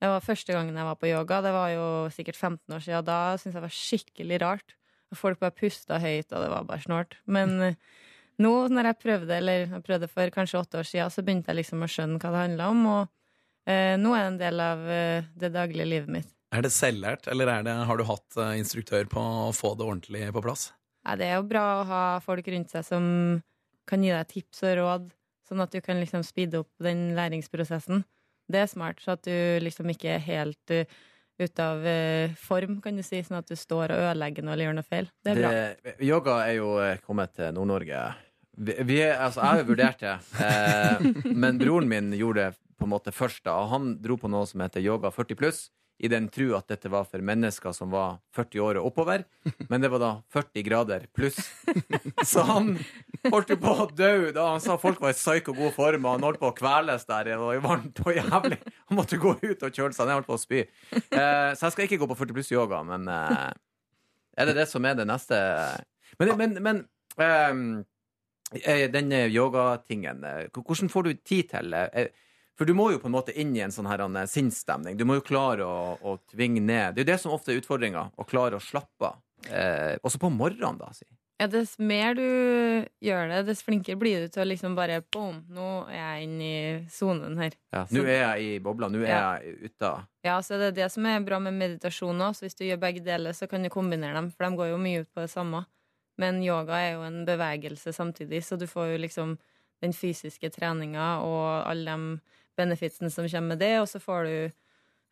Det 0.00 0.08
var 0.08 0.24
første 0.24 0.54
gangen 0.56 0.76
jeg 0.76 0.88
var 0.88 0.96
på 0.96 1.10
yoga. 1.10 1.40
Det 1.44 1.52
var 1.52 1.72
jo 1.74 1.86
sikkert 2.14 2.38
15 2.38 2.76
år 2.76 2.84
siden. 2.84 3.06
Da 3.08 3.18
syntes 3.36 3.52
jeg 3.52 3.58
det 3.58 3.66
var 3.66 3.76
skikkelig 3.76 4.38
rart. 4.40 4.76
Folk 5.18 5.40
bare 5.42 5.56
pusta 5.56 5.98
høyt, 6.00 6.30
og 6.30 6.44
det 6.44 6.50
var 6.52 6.68
bare 6.68 6.84
snålt. 6.84 7.18
Men 7.28 7.56
eh, 7.68 7.78
nå 8.40 8.52
når 8.72 8.90
jeg 8.90 9.00
prøvde, 9.02 9.36
eller 9.36 9.64
jeg 9.66 9.84
prøvde 9.84 10.08
for 10.08 10.32
kanskje 10.32 10.60
åtte 10.62 10.80
år 10.80 10.88
siden, 10.88 11.12
så 11.12 11.24
begynte 11.26 11.52
jeg 11.52 11.60
liksom 11.60 11.84
å 11.84 11.90
skjønne 11.90 12.20
hva 12.22 12.32
det 12.32 12.44
handla 12.46 12.68
om. 12.72 12.84
Og 12.94 13.70
eh, 13.70 13.96
nå 14.00 14.14
er 14.16 14.22
det 14.22 14.30
en 14.30 14.40
del 14.40 14.64
av 14.64 14.84
eh, 14.88 15.30
det 15.42 15.52
daglige 15.56 15.88
livet 15.90 16.14
mitt. 16.20 16.32
Er 16.50 16.64
det 16.66 16.72
selvlært, 16.74 17.28
eller 17.30 17.50
er 17.52 17.66
det, 17.66 17.76
har 17.86 18.00
du 18.00 18.06
hatt 18.08 18.38
eh, 18.40 18.56
instruktør 18.58 19.06
på 19.10 19.20
å 19.20 19.50
få 19.54 19.76
det 19.78 19.86
ordentlig 19.86 20.30
på 20.34 20.42
plass? 20.42 20.70
Nei, 21.06 21.18
det 21.20 21.28
er 21.28 21.36
jo 21.38 21.48
bra 21.50 21.64
å 21.76 21.84
ha 21.88 22.04
folk 22.24 22.48
rundt 22.50 22.72
seg 22.72 22.86
som 22.88 23.04
kan 23.88 24.02
gi 24.04 24.10
deg 24.14 24.32
tips 24.32 24.64
og 24.66 24.74
råd, 24.80 25.12
sånn 25.46 25.62
at 25.64 25.74
du 25.74 25.80
kan 25.84 26.00
liksom 26.00 26.24
speede 26.26 26.62
opp 26.62 26.72
den 26.82 27.10
læringsprosessen. 27.18 28.02
Det 28.50 28.64
er 28.64 28.70
smart, 28.70 29.00
så 29.02 29.14
at 29.14 29.24
du 29.26 29.64
liksom 29.64 29.90
ikke 29.92 30.16
er 30.16 30.26
helt 30.26 30.74
uh, 30.74 30.98
ute 31.40 31.64
av 31.64 31.86
eh, 31.86 32.32
form, 32.36 32.78
kan 32.84 32.96
du 32.96 33.02
si, 33.04 33.20
sånn 33.24 33.40
at 33.40 33.48
du 33.48 33.56
står 33.58 33.94
og 33.94 34.02
ødelegger 34.08 34.44
noe 34.44 34.54
eller 34.54 34.68
gjør 34.68 34.78
noe 34.80 34.88
feil. 34.88 35.08
Det 35.24 35.32
er 35.32 35.40
bra. 35.40 35.52
Det, 35.56 35.94
yoga 36.04 36.36
er 36.44 36.56
jo 36.58 36.72
eh, 36.82 36.98
kommet 37.04 37.34
til 37.38 37.54
Nord-Norge. 37.56 38.02
Altså, 38.60 39.40
jeg 39.40 39.46
har 39.46 39.60
jo 39.62 39.68
vurdert 39.70 40.02
det, 40.04 40.16
eh, 40.46 41.06
men 41.32 41.60
broren 41.60 41.88
min 41.90 42.12
gjorde 42.16 42.50
det 42.50 42.60
på 42.80 42.88
en 42.88 42.92
måte 42.92 43.14
først. 43.14 43.44
da 43.46 43.56
og 43.62 43.70
Han 43.74 43.92
dro 44.02 44.18
på 44.20 44.30
noe 44.32 44.48
som 44.48 44.64
heter 44.64 44.84
yoga 44.84 45.12
40 45.14 45.40
pluss, 45.40 45.62
i 46.00 46.08
den 46.08 46.28
tru 46.32 46.54
at 46.56 46.70
dette 46.70 46.88
var 46.88 47.04
for 47.04 47.20
mennesker 47.24 47.74
som 47.76 47.90
var 47.92 48.16
40 48.36 48.62
år 48.64 48.78
og 48.80 48.88
oppover. 48.88 49.24
Men 49.70 49.84
det 49.84 49.90
var 49.92 50.00
da 50.00 50.10
40 50.32 50.64
grader 50.64 51.04
pluss. 51.12 51.38
Så 52.24 52.44
han 52.48 52.72
holdt 53.26 53.52
jo 53.52 53.58
på 53.60 53.74
å 53.84 53.88
dø 53.92 54.30
da 54.32 54.46
han 54.54 54.62
sa 54.64 54.78
folk 54.80 55.02
var 55.04 55.12
i 55.12 55.18
psyko 55.18 55.52
god 55.58 55.74
form, 55.76 56.06
og 56.06 56.16
han 56.16 56.24
holdt 56.24 56.40
på 56.40 56.48
å 56.48 56.56
kveles 56.56 57.04
der. 57.10 57.28
Det 57.28 57.36
var 57.42 57.60
varmt 57.66 58.00
og 58.06 58.16
jævlig. 58.16 58.60
Han 58.88 59.00
måtte 59.00 59.20
gå 59.20 59.34
ut 59.42 59.66
og 59.68 59.76
kjøle 59.76 59.92
seg. 59.92 60.06
Han 60.06 60.20
holdt 60.20 60.30
på 60.30 60.38
å 60.38 60.40
spy. 60.40 60.62
Eh, 60.64 61.50
så 61.52 61.68
jeg 61.68 61.76
skal 61.76 61.86
ikke 61.86 62.00
gå 62.00 62.08
på 62.14 62.18
40 62.22 62.38
pluss 62.38 62.54
yoga, 62.54 62.80
men 62.86 63.04
eh, 63.12 63.50
er 64.40 64.48
det 64.48 64.56
det 64.62 64.68
som 64.70 64.88
er 64.88 64.96
det 64.96 65.08
neste 65.10 65.36
Men, 66.20 66.32
men, 66.40 66.56
men 66.64 66.82
ehm, 67.20 67.62
eh, 68.56 68.86
den 68.92 69.12
eh, 69.12 69.28
yogatingen, 69.28 70.24
eh, 70.24 70.48
hvordan 70.56 70.90
får 70.92 71.06
du 71.06 71.12
tid 71.20 71.52
til 71.52 71.76
eh, 71.76 72.08
For 72.60 72.68
du 72.68 72.74
må 72.76 72.90
jo 72.92 72.98
på 73.00 73.08
en 73.08 73.14
måte 73.14 73.32
inn 73.40 73.54
i 73.56 73.62
en 73.64 73.72
sånn 73.72 73.86
her 73.88 74.02
eh, 74.04 74.26
sinnsstemning. 74.28 74.98
Du 75.00 75.06
må 75.08 75.14
jo 75.16 75.22
klare 75.24 75.64
å, 75.64 75.94
å 75.96 76.18
tvinge 76.28 76.60
ned. 76.60 76.92
Det 76.92 77.00
er 77.00 77.06
jo 77.06 77.12
det 77.14 77.20
som 77.22 77.32
ofte 77.32 77.54
er 77.54 77.62
utfordringa, 77.62 78.02
å 78.20 78.26
klare 78.28 78.58
å 78.58 78.60
slappe 78.60 79.08
av. 79.08 79.22
Eh, 79.48 79.94
også 80.04 80.20
på 80.20 80.28
morgenen, 80.28 80.76
da. 80.76 80.90
Si. 80.92 81.06
Ja, 81.40 81.46
dess 81.48 81.78
mer 81.80 82.12
du 82.18 82.84
gjør 83.00 83.30
det, 83.30 83.38
dess 83.48 83.62
flinkere 83.64 83.96
blir 83.96 84.26
du 84.26 84.28
til 84.28 84.42
å 84.42 84.48
liksom 84.50 84.74
bare 84.76 84.98
boom, 85.08 85.38
nå 85.56 85.68
er 85.88 85.96
jeg 86.02 86.26
inne 86.26 86.48
i 86.50 86.58
sonen 86.92 87.38
her. 87.40 87.56
Ja, 87.72 87.86
Nå 87.96 88.02
er 88.04 88.18
jeg 88.18 88.42
i 88.50 88.58
bobla. 88.60 88.90
Nå 88.92 89.00
er 89.00 89.08
Ja. 89.08 89.22
jeg 89.40 89.70
ute. 89.70 89.92
Ja, 90.28 90.34
så 90.44 90.58
det 90.60 90.66
er 90.74 90.76
det 90.82 90.90
som 90.92 91.06
er 91.08 91.24
bra 91.24 91.38
med 91.40 91.56
meditasjon 91.56 92.20
òg. 92.20 92.36
Hvis 92.44 92.58
du 92.60 92.66
gjør 92.66 92.82
begge 92.84 93.00
deler, 93.00 93.32
så 93.32 93.48
kan 93.48 93.64
du 93.64 93.70
kombinere 93.72 94.20
dem, 94.20 94.28
for 94.36 94.44
de 94.44 94.56
går 94.60 94.68
jo 94.74 94.82
mye 94.84 95.00
ut 95.06 95.14
på 95.16 95.24
det 95.24 95.30
samme. 95.32 95.64
Men 96.20 96.42
yoga 96.44 96.76
er 96.76 96.92
jo 96.98 97.06
en 97.08 97.24
bevegelse 97.24 97.96
samtidig, 97.96 98.42
så 98.44 98.58
du 98.60 98.66
får 98.68 98.92
jo 98.92 99.00
liksom 99.06 99.38
den 99.80 99.96
fysiske 99.96 100.50
treninga 100.52 101.22
og 101.24 101.64
alle 101.70 101.96
de 101.96 102.20
benefitsene 102.60 103.10
som 103.12 103.26
kommer 103.28 103.54
med 103.56 103.62
det, 103.64 103.72
og 103.82 103.88
så 103.90 104.00
får 104.02 104.28
du 104.28 104.36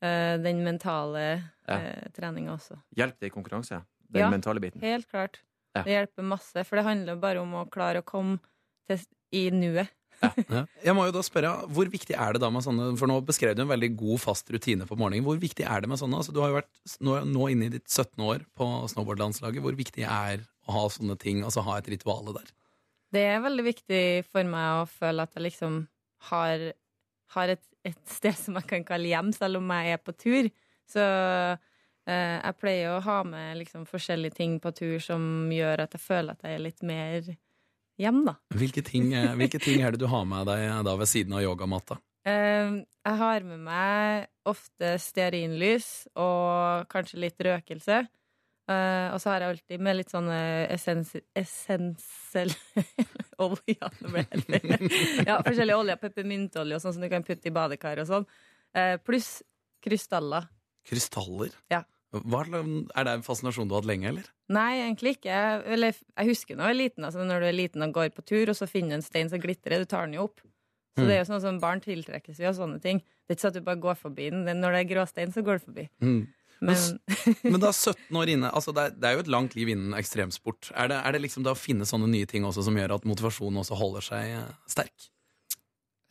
uh, 0.05 0.37
den 0.45 0.63
mentale 0.67 1.27
Ja. 1.69 1.81
uh, 1.81 2.09
treninga 2.17 2.55
også. 2.55 2.79
Hjelp 2.97 3.19
det 3.21 3.33
i 3.33 3.35
konkurranse. 3.35 3.83
Den 4.09 4.27
Ja. 4.27 4.31
mentale 4.33 4.61
biten. 4.63 4.81
Helt 4.85 5.09
klart. 5.11 5.41
Ja. 5.77 5.83
Det 5.85 5.93
hjelper 5.93 6.25
masse, 6.25 6.65
for 6.65 6.77
det 6.81 6.85
handler 6.87 7.19
bare 7.21 7.43
om 7.43 7.53
å 7.55 7.67
klare 7.71 8.01
å 8.01 8.07
komme 8.07 8.39
til, 8.89 9.01
i 9.33 9.49
nuet. 9.51 9.91
Ja. 10.51 10.65
Jeg 10.83 10.95
må 10.99 11.05
jo 11.07 11.13
da 11.15 11.21
spørre, 11.23 11.51
Hvor 11.71 11.87
viktig 11.93 12.17
er 12.19 12.33
det 12.35 12.41
da 12.43 12.49
med 12.51 12.65
sånne 12.65 12.89
For 12.99 13.07
nå 13.07 13.21
beskrev 13.23 13.53
du 13.55 13.61
en 13.63 13.69
veldig 13.71 13.93
god, 14.01 14.19
fast 14.19 14.49
rutine 14.51 14.83
på 14.89 14.97
morgenen. 14.99 15.23
Hvor 15.23 15.39
viktig 15.39 15.63
er 15.63 15.85
det 15.85 15.91
med 15.93 16.01
sånne? 16.01 16.19
Altså, 16.19 16.33
du 16.35 16.41
har 16.43 16.51
jo 16.51 16.57
vært 16.57 16.97
nå, 17.07 17.15
nå 17.29 17.45
inne 17.53 17.69
i 17.69 17.75
ditt 17.77 17.87
17. 17.87 18.19
år 18.27 18.43
på 18.59 18.67
snowboardlandslaget. 18.91 19.63
Hvor 19.63 19.77
viktig 19.79 20.03
er 20.09 20.43
å 20.67 20.75
ha 20.75 20.83
sånne 20.91 21.15
ting, 21.23 21.45
altså 21.47 21.63
ha 21.69 21.77
et 21.79 21.87
rituale 21.93 22.35
der? 22.35 22.51
Det 23.15 23.23
er 23.29 23.39
veldig 23.47 23.65
viktig 23.69 24.03
for 24.33 24.51
meg 24.51 24.81
å 24.83 24.89
føle 24.91 25.23
at 25.23 25.39
jeg 25.39 25.47
liksom 25.47 25.79
har, 26.33 26.67
har 27.37 27.55
et, 27.55 27.65
et 27.87 27.99
sted 28.19 28.37
som 28.37 28.59
jeg 28.61 28.69
kan 28.71 28.87
kalle 28.89 29.11
hjem, 29.11 29.33
selv 29.37 29.61
om 29.61 29.75
jeg 29.77 29.97
er 29.97 30.03
på 30.03 30.15
tur. 30.17 30.51
Så 30.89 31.05
eh, 31.05 32.37
jeg 32.39 32.59
pleier 32.61 32.97
å 32.97 33.05
ha 33.05 33.21
med 33.29 33.61
liksom 33.61 33.85
forskjellige 33.89 34.39
ting 34.39 34.57
på 34.63 34.73
tur 34.77 34.97
som 35.05 35.53
gjør 35.53 35.85
at 35.85 35.97
jeg 35.97 36.05
føler 36.05 36.35
at 36.35 36.47
jeg 36.47 36.59
er 36.59 36.65
litt 36.65 36.85
mer 36.87 37.33
hjem, 37.99 38.23
da. 38.29 38.39
Hvilke 38.57 38.85
ting, 38.87 39.13
eh, 39.13 39.35
hvilke 39.41 39.61
ting 39.63 39.83
er 39.83 39.95
det 39.95 40.03
du 40.03 40.09
har 40.11 40.29
med 40.29 40.49
deg 40.49 40.69
da 40.87 40.99
ved 40.99 41.11
siden 41.11 41.37
av 41.37 41.45
yogamatta? 41.45 42.01
Eh, 42.29 42.79
jeg 43.09 43.21
har 43.23 43.45
med 43.47 43.65
meg 43.65 44.29
ofte 44.49 44.97
stearinlys 45.01 46.09
og 46.19 46.89
kanskje 46.93 47.23
litt 47.27 47.45
røkelse. 47.45 48.03
Eh, 48.69 49.09
og 49.15 49.21
så 49.23 49.33
har 49.33 49.45
jeg 49.45 49.55
alltid 49.55 49.85
med 49.85 49.97
litt 49.97 50.13
sånn 50.13 50.29
essens 50.29 51.15
essentiell 51.37 52.53
olje. 53.47 53.77
Ja, 55.29 55.39
forskjellige 55.41 55.79
oljer, 55.79 56.01
peppermyntolje 56.03 56.77
og 56.77 56.85
sånn 56.85 56.99
som 56.99 57.05
du 57.05 57.09
kan 57.13 57.25
putte 57.25 57.49
i 57.49 57.55
badekar 57.55 58.03
og 58.03 58.11
sånn. 58.11 58.27
Uh, 58.77 58.99
pluss 59.01 59.39
krystaller. 59.85 60.51
Krystaller? 60.89 61.55
Ja. 61.73 61.83
Hva, 62.09 62.41
er 62.49 63.05
det 63.05 63.13
en 63.13 63.25
fascinasjon 63.25 63.69
du 63.69 63.75
har 63.75 63.83
hatt 63.83 63.89
lenge, 63.89 64.09
eller? 64.13 64.29
Nei, 64.53 64.79
egentlig 64.81 65.19
ikke. 65.19 65.33
Jeg, 65.33 65.65
eller, 65.77 65.97
jeg 66.17 66.31
husker 66.31 66.57
når 66.57 66.71
jeg 66.71 66.77
er 66.77 66.81
liten. 66.83 67.09
Altså, 67.09 67.25
når 67.29 67.45
du 67.45 67.49
er 67.49 67.57
liten 67.57 67.85
og 67.85 67.97
går 67.97 68.13
på 68.17 68.25
tur, 68.25 68.53
og 68.53 68.57
så 68.57 68.69
finner 68.69 68.97
du 68.97 68.99
en 68.99 69.05
stein 69.05 69.33
som 69.33 69.43
glitrer, 69.43 69.85
du 69.85 69.89
tar 69.89 70.09
den 70.09 70.17
jo 70.17 70.29
opp. 70.29 70.45
Så 70.99 71.05
det 71.07 71.15
er 71.15 71.21
jo 71.21 71.29
sånn 71.29 71.43
som 71.45 71.61
barn 71.63 71.79
tiltrekkes 71.85 72.41
jo 72.43 72.49
av 72.51 72.57
sånne 72.57 72.81
ting. 72.83 72.99
Det 72.99 73.31
er 73.31 73.37
ikke 73.37 73.45
sånn 73.45 73.53
at 73.53 73.59
du 73.61 73.67
bare 73.69 73.83
går 73.83 73.99
forbi 74.01 74.31
den. 74.35 74.49
Når 74.59 74.75
det 74.75 74.81
er 74.81 74.89
gråstein, 74.91 75.35
så 75.35 75.45
går 75.47 75.61
du 75.61 75.67
forbi. 75.69 75.85
Mm. 76.03 76.23
Men 76.61 76.99
Men 77.45 77.61
da 77.63 77.71
17 77.73 78.17
år 78.19 78.33
inne, 78.35 78.49
altså 78.51 78.73
det 78.75 78.83
er, 78.89 78.95
det 78.99 79.09
er 79.09 79.15
jo 79.17 79.23
et 79.25 79.31
langt 79.31 79.55
liv 79.55 79.69
innen 79.71 79.95
ekstremsport. 79.99 80.73
Er 80.75 80.91
det, 80.91 80.99
er 81.07 81.15
det 81.15 81.21
liksom 81.23 81.45
da 81.47 81.53
å 81.55 81.59
finne 81.59 81.87
sånne 81.87 82.09
nye 82.11 82.27
ting 82.27 82.47
også 82.49 82.65
som 82.67 82.77
gjør 82.79 82.97
at 82.97 83.07
motivasjonen 83.09 83.61
også 83.63 83.79
holder 83.79 84.07
seg 84.09 84.33
eh, 84.41 84.49
sterk? 84.71 85.09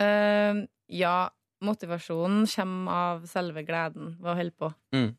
Uh, 0.01 0.63
ja, 0.93 1.29
motivasjonen 1.65 2.45
kommer 2.51 2.99
av 3.01 3.25
selve 3.29 3.63
gleden 3.67 4.13
ved 4.21 4.31
å 4.31 4.37
holde 4.37 4.55
på. 4.61 4.71
Mm. 4.95 5.09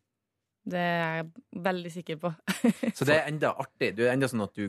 Det 0.69 0.81
er 0.85 1.19
jeg 1.23 1.29
veldig 1.65 1.93
sikker 1.93 2.21
på. 2.23 2.33
Så 2.97 3.07
det 3.09 3.17
er 3.17 3.29
enda 3.31 3.55
artig. 3.59 3.95
Det 3.97 4.07
er 4.07 4.15
enda 4.15 4.29
sånn 4.31 4.45
at 4.45 4.57
du, 4.59 4.69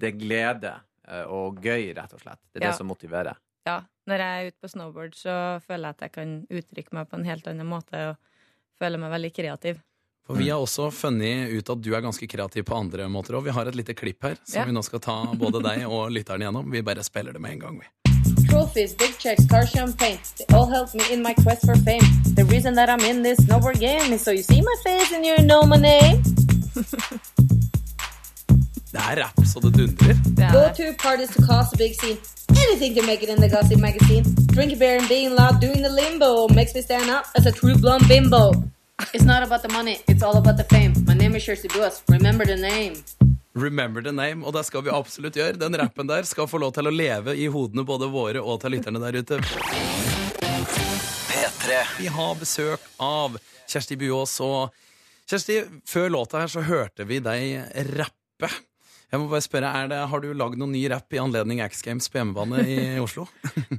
det 0.00 0.10
er 0.12 0.20
glede 0.20 0.74
eh, 1.08 1.24
og 1.28 1.60
gøy, 1.64 1.90
rett 1.96 2.14
og 2.16 2.22
slett. 2.22 2.40
Det 2.50 2.60
er 2.62 2.66
Ja. 2.68 2.70
det 2.72 2.80
som 2.80 2.88
motiverer. 2.88 3.40
Ja, 3.64 3.78
når 4.08 4.20
jeg 4.20 4.36
er 4.44 4.50
ute 4.50 4.60
på 4.60 4.68
snowboard, 4.68 5.14
så 5.16 5.34
føler 5.64 5.88
jeg 5.88 5.96
at 5.96 6.02
jeg 6.04 6.12
kan 6.18 6.32
uttrykke 6.52 6.96
meg 6.98 7.08
på 7.08 7.16
en 7.16 7.28
helt 7.28 7.46
annen 7.48 7.68
måte 7.68 8.00
og 8.10 8.16
føler 8.80 9.00
meg 9.00 9.12
veldig 9.14 9.30
kreativ. 9.36 9.78
For 10.26 10.34
vi 10.40 10.46
har 10.48 10.56
også 10.62 10.86
funnet 10.94 11.50
ut 11.52 11.68
at 11.68 11.80
du 11.84 11.90
er 11.94 12.00
ganske 12.00 12.26
kreativ 12.26 12.64
på 12.64 12.76
andre 12.78 13.08
måter 13.12 13.36
òg. 13.36 13.44
Vi 13.44 13.52
har 13.52 13.68
et 13.68 13.74
lite 13.76 13.92
klipp 13.94 14.22
her 14.24 14.36
som 14.44 14.60
Ja. 14.60 14.64
vi 14.64 14.72
nå 14.72 14.82
skal 14.82 15.00
ta 15.00 15.16
både 15.36 15.60
deg 15.62 15.84
og 15.84 16.10
lytteren 16.10 16.40
gjennom. 16.40 16.70
Vi 16.72 16.80
bare 16.82 17.04
spiller 17.04 17.32
det 17.32 17.40
med 17.42 17.52
en 17.52 17.58
gang, 17.60 17.80
vi. 17.80 17.86
Trophies, 18.48 18.94
big 18.96 19.12
checks, 19.18 19.44
car 19.50 19.66
champagne. 19.66 20.18
They 20.38 20.46
all 20.56 20.66
help 20.70 20.94
me 20.94 21.02
in 21.12 21.22
my 21.22 21.34
quest 21.34 21.66
for 21.66 21.76
fame. 21.84 22.06
The 22.36 22.44
reason 22.44 22.74
that 22.76 22.88
I'm 22.88 23.04
in 23.04 23.22
this 23.22 23.38
snowboard 23.44 23.78
game 23.80 24.14
is 24.14 24.22
so 24.22 24.30
you 24.30 24.42
see 24.42 24.62
my 24.62 24.76
face 24.82 25.12
and 25.12 25.26
you 25.26 25.36
know 25.44 25.62
my 25.66 25.76
name. 25.76 26.22
Det 28.94 29.00
er 29.10 29.16
rapp 29.22 29.40
så 29.52 29.60
det 29.60 29.72
dundrer. 29.76 30.14
Det 30.24 30.48
Go 30.52 30.62
to 30.78 30.84
parties 31.02 31.30
to 31.36 31.42
cause 31.42 31.68
a 31.74 31.76
big 31.76 31.94
scene. 32.00 32.18
Anything 32.64 32.94
to 32.96 33.02
make 33.06 33.22
it 33.22 33.28
in 33.28 33.36
the 33.42 33.48
gossip 33.48 33.80
magazine. 33.80 34.24
Drink 34.54 34.72
a 34.72 34.76
beer 34.76 34.98
and 35.00 35.08
being 35.08 35.30
loud, 35.34 35.60
doing 35.60 35.82
the 35.82 35.90
limbo 36.00 36.48
makes 36.54 36.72
me 36.74 36.80
stand 36.82 37.10
up 37.10 37.24
as 37.36 37.44
a 37.46 37.52
true 37.52 37.76
blonde 37.76 38.06
bimbo. 38.08 38.52
It's 39.12 39.24
not 39.24 39.42
about 39.42 39.62
the 39.62 39.68
money, 39.68 39.98
it's 40.06 40.22
all 40.22 40.36
about 40.36 40.56
the 40.56 40.64
fame. 40.64 40.94
My 41.06 41.14
name 41.14 41.34
is 41.34 41.44
Kirsty 41.44 41.68
Buas. 41.68 42.02
Remember 42.08 42.44
the 42.46 42.56
name. 42.56 42.94
Remember 43.54 44.02
the 44.02 44.12
name, 44.12 44.44
og 44.44 44.52
det 44.54 44.64
skal 44.66 44.84
vi 44.86 44.90
absolutt 44.90 45.34
gjøre. 45.34 45.58
Den 45.58 45.74
rappen 45.78 46.06
der 46.06 46.22
skal 46.22 46.46
få 46.46 46.58
lov 46.62 46.72
til 46.76 46.86
å 46.86 46.92
leve 46.94 47.34
i 47.34 47.48
hodene 47.50 47.84
både 47.86 48.06
våre 48.10 48.42
og 48.42 48.60
til 48.62 48.70
lytterne 48.76 49.02
der 49.02 49.18
ute. 49.18 49.38
P3. 51.26 51.80
Vi 51.98 52.06
har 52.06 52.34
besøk 52.38 52.80
av 53.02 53.38
Kjersti 53.66 53.98
Buås, 53.98 54.36
og 54.46 54.70
Kjersti, 55.26 55.60
før 55.90 56.14
låta 56.14 56.44
her 56.44 56.54
så 56.54 56.62
hørte 56.62 57.06
vi 57.08 57.18
deg 57.22 57.74
rappe. 57.98 58.50
Jeg 59.14 59.20
må 59.22 59.28
bare 59.30 59.44
spørre, 59.44 59.68
er 59.78 59.88
det, 59.92 59.98
Har 60.10 60.22
du 60.24 60.32
lagd 60.34 60.56
noen 60.58 60.72
ny 60.74 60.80
rapp 60.90 61.14
i 61.14 61.20
anledning 61.22 61.60
X 61.62 61.84
Games 61.86 62.08
på 62.10 62.18
hjemmebane 62.18 62.64
i 62.66 62.76
Oslo? 63.04 63.28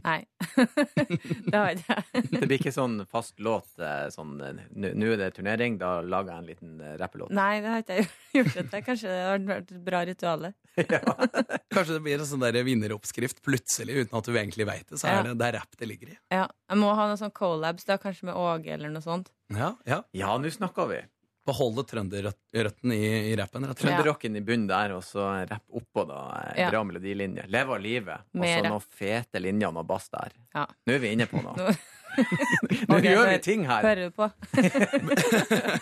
nei. 0.05 0.21
det 1.49 1.55
har 1.55 1.73
jeg 1.73 1.81
ikke. 1.81 1.97
Det 2.35 2.41
blir 2.47 2.55
ikke 2.61 2.71
sånn 2.71 3.01
fast 3.11 3.35
låt 3.43 3.67
eh, 3.83 4.05
sånn 4.13 4.37
eh, 4.39 4.61
Nå 4.95 5.09
er 5.11 5.19
det 5.19 5.27
turnering, 5.35 5.75
da 5.81 5.97
lager 6.05 6.31
jeg 6.37 6.39
en 6.43 6.47
liten 6.53 6.77
eh, 6.79 6.93
rappelåt. 7.01 7.33
Nei, 7.35 7.57
det 7.65 7.73
har 7.73 7.83
ikke 7.83 7.97
jeg 7.99 8.07
gjort. 8.39 8.69
Det. 8.71 8.81
Kanskje 8.87 9.11
det 9.11 9.17
har 9.27 9.43
vært 9.49 9.73
et 9.75 9.83
bra 9.89 10.01
ritual. 10.07 10.47
Kanskje 10.75 11.97
det 11.97 12.01
blir 12.05 12.19
en 12.23 12.29
sånn 12.29 12.43
der 12.45 12.59
vinneroppskrift 12.67 13.41
plutselig, 13.45 14.05
uten 14.05 14.19
at 14.21 14.29
du 14.29 14.33
egentlig 14.39 14.67
veit 14.69 14.87
det. 14.87 14.99
Så 15.01 15.09
Ja. 15.11 15.19
er 15.19 15.29
det, 15.29 15.35
det 15.41 15.49
er 15.51 15.57
rapp 15.59 15.75
det 15.79 15.89
ligger 15.91 16.13
i. 16.13 16.17
Ja, 16.33 16.45
jeg 16.71 16.79
må 16.79 16.93
ha 16.95 17.09
noen 17.11 17.19
sånn 17.19 17.35
collabs, 17.35 17.83
da, 17.87 17.99
kanskje 18.01 18.29
med 18.31 18.39
Åge 18.39 18.71
eller 18.77 18.91
noe 18.95 19.03
sånt. 19.03 19.31
Ja, 19.55 19.73
ja. 19.87 20.01
Ja, 20.15 20.37
nå 20.39 20.51
snakker 20.53 20.87
vi. 20.91 21.01
Beholde 21.45 21.83
trønderrøttene 21.85 22.95
i, 22.97 23.09
i 23.31 23.35
rappen. 23.37 23.67
Trønderrocken 23.77 24.33
i 24.39 24.41
bunnen 24.41 24.65
der, 24.71 24.95
og 24.97 25.03
så 25.05 25.27
rapp 25.45 25.61
oppå, 25.77 26.07
da. 26.09 26.23
eh, 26.55 26.63
Ja. 26.63 26.71
Bra 26.73 26.81
melodilinje. 26.89 27.45
Leve 27.53 27.75
av 27.77 27.81
livet. 27.83 28.19
Og 28.33 28.47
så 28.49 28.63
noen 28.65 28.81
fete 28.97 29.37
linjer 29.43 29.69
og 29.69 29.75
noe 29.77 29.85
bass 29.85 30.09
der. 30.09 30.33
Ja. 30.55 30.65
Nå 30.87 30.91
er 30.97 31.01
vi 31.03 31.11
inne 31.13 31.27
på 31.29 31.43
noe. 31.45 31.55
Nå- 31.55 31.75
okay, 32.95 33.11
gjør 33.11 33.27
vi 33.29 33.39
ting 33.43 33.65
her. 33.67 33.83
Hører 33.83 34.07
du 34.07 34.11
på? 34.15 34.29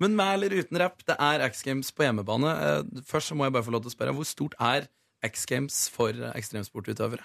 Men 0.00 0.14
med 0.16 0.32
eller 0.38 0.54
uten 0.62 0.78
rapp, 0.80 1.02
det 1.06 1.16
er 1.20 1.42
X 1.50 1.62
Games 1.66 1.90
på 1.94 2.04
hjemmebane. 2.06 2.54
Eh, 2.54 3.02
Først 3.06 3.30
så 3.32 3.36
må 3.38 3.46
jeg 3.46 3.54
bare 3.56 3.66
få 3.66 3.74
lov 3.74 3.82
til 3.84 3.92
å 3.92 3.96
spørre, 3.96 4.14
hvor 4.16 4.26
stort 4.28 4.54
er 4.58 4.88
X 5.26 5.44
Games 5.50 5.82
for 5.92 6.10
eh, 6.16 6.32
ekstremsportutøvere? 6.40 7.24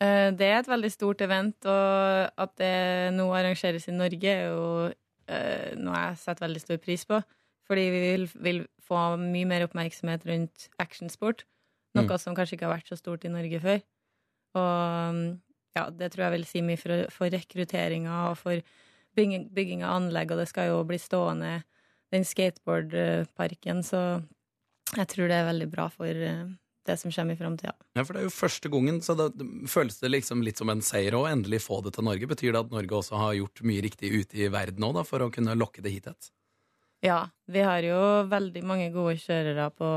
Eh, 0.00 0.30
Det 0.32 0.48
er 0.48 0.58
et 0.62 0.70
veldig 0.72 0.92
stort 0.94 1.20
event, 1.26 1.58
og 1.68 2.32
at 2.40 2.52
det 2.60 2.74
nå 3.18 3.26
arrangeres 3.36 3.88
i 3.92 3.96
Norge, 3.96 4.32
er 4.32 4.48
jo 4.48 4.64
eh, 5.30 5.76
noe 5.78 6.02
jeg 6.04 6.18
setter 6.24 6.46
veldig 6.48 6.62
stor 6.64 6.80
pris 6.82 7.06
på. 7.08 7.20
Fordi 7.70 7.86
vi 7.94 8.00
vil, 8.02 8.26
vil 8.42 8.60
få 8.82 8.98
mye 9.20 9.46
mer 9.46 9.64
oppmerksomhet 9.68 10.26
rundt 10.26 10.68
actionsport. 10.82 11.46
Noe 11.94 12.06
Mm. 12.06 12.18
som 12.22 12.34
kanskje 12.34 12.56
ikke 12.56 12.66
har 12.68 12.76
vært 12.76 12.90
så 12.90 12.98
stort 12.98 13.24
i 13.26 13.30
Norge 13.32 13.60
før. 13.62 13.80
Og 14.58 15.14
mm, 15.14 15.40
ja, 15.78 15.88
det 15.90 16.12
tror 16.12 16.26
jeg 16.26 16.34
vil 16.36 16.46
si 16.46 16.62
mye 16.66 16.78
for, 16.78 17.06
for 17.14 17.30
rekrutteringa 17.30 18.30
og 18.30 18.36
for 18.38 18.62
bygging, 19.18 19.48
bygging 19.54 19.84
av 19.86 20.00
anlegg, 20.00 20.30
og 20.30 20.42
det 20.42 20.48
skal 20.50 20.70
jo 20.70 20.82
bli 20.86 20.98
stående 21.02 21.60
den 22.10 22.26
skateboardparken, 22.26 23.82
så 23.86 24.22
jeg 24.96 25.06
tror 25.12 25.30
det 25.30 25.36
er 25.38 25.46
veldig 25.46 25.68
bra 25.70 25.86
for 25.94 26.06
eh, 26.10 26.50
det 26.90 26.96
som 27.00 27.12
kommer 27.14 27.36
i 27.36 27.40
framtida. 27.40 27.72
Ja, 27.96 28.04
for 28.04 28.16
det 28.16 28.22
er 28.22 28.26
jo 28.28 28.34
første 28.34 28.70
gangen, 28.72 29.00
så 29.04 29.16
da 29.18 29.28
føles 29.70 30.00
det 30.02 30.10
liksom 30.12 30.44
litt 30.46 30.60
som 30.60 30.72
en 30.72 30.82
seier 30.84 31.16
å 31.16 31.24
endelig 31.30 31.62
få 31.64 31.80
det 31.86 31.94
til 31.96 32.06
Norge. 32.06 32.28
Betyr 32.30 32.52
det 32.52 32.64
at 32.64 32.74
Norge 32.74 32.98
også 32.98 33.20
har 33.20 33.38
gjort 33.38 33.64
mye 33.70 33.84
riktig 33.86 34.12
ute 34.12 34.44
i 34.44 34.50
verden 34.52 34.86
òg, 34.86 34.98
da, 34.98 35.06
for 35.06 35.24
å 35.24 35.30
kunne 35.32 35.56
lokke 35.58 35.84
det 35.84 35.94
hit? 35.94 36.10
et? 36.10 36.30
Ja, 37.04 37.22
vi 37.48 37.62
har 37.64 37.84
jo 37.84 38.00
veldig 38.28 38.62
mange 38.66 38.90
gode 38.92 39.16
kjørere 39.22 39.70
på 39.72 39.90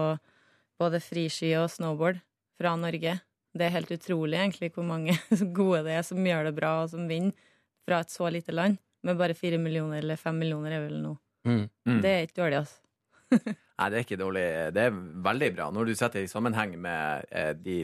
både 0.79 1.01
friski 1.03 1.51
og 1.59 1.69
snowboard 1.71 2.21
fra 2.59 2.75
Norge. 2.79 3.17
Det 3.53 3.65
er 3.67 3.75
helt 3.75 3.91
utrolig 3.93 4.39
egentlig 4.39 4.71
hvor 4.73 4.87
mange 4.87 5.17
gode 5.59 5.83
det 5.87 5.97
er 5.99 6.07
som 6.07 6.23
gjør 6.23 6.49
det 6.49 6.55
bra, 6.57 6.77
og 6.83 6.93
som 6.93 7.09
vinner 7.09 7.35
fra 7.83 7.99
et 8.03 8.13
så 8.13 8.29
lite 8.31 8.55
land. 8.55 8.79
Med 9.03 9.19
bare 9.19 9.35
fire 9.35 9.59
millioner 9.59 9.99
eller 9.99 10.19
fem 10.19 10.37
millioner 10.39 10.77
er 10.77 10.85
vel 10.85 11.01
nå. 11.03 11.17
Mm. 11.43 11.65
Mm. 11.89 11.99
Det 11.99 12.11
er 12.11 12.25
ikke 12.27 12.39
dårlig, 12.39 12.61
altså. 12.63 12.79
Nei, 13.79 13.87
det 13.89 13.97
er 13.97 14.05
ikke 14.05 14.19
dårlig. 14.21 14.43
Det 14.75 14.83
er 14.87 14.99
veldig 15.25 15.49
bra. 15.55 15.69
Når 15.73 15.89
du 15.89 15.93
setter 15.97 16.21
det 16.21 16.27
i 16.27 16.31
sammenheng 16.31 16.75
med 16.81 17.25
eh, 17.33 17.51
de 17.57 17.79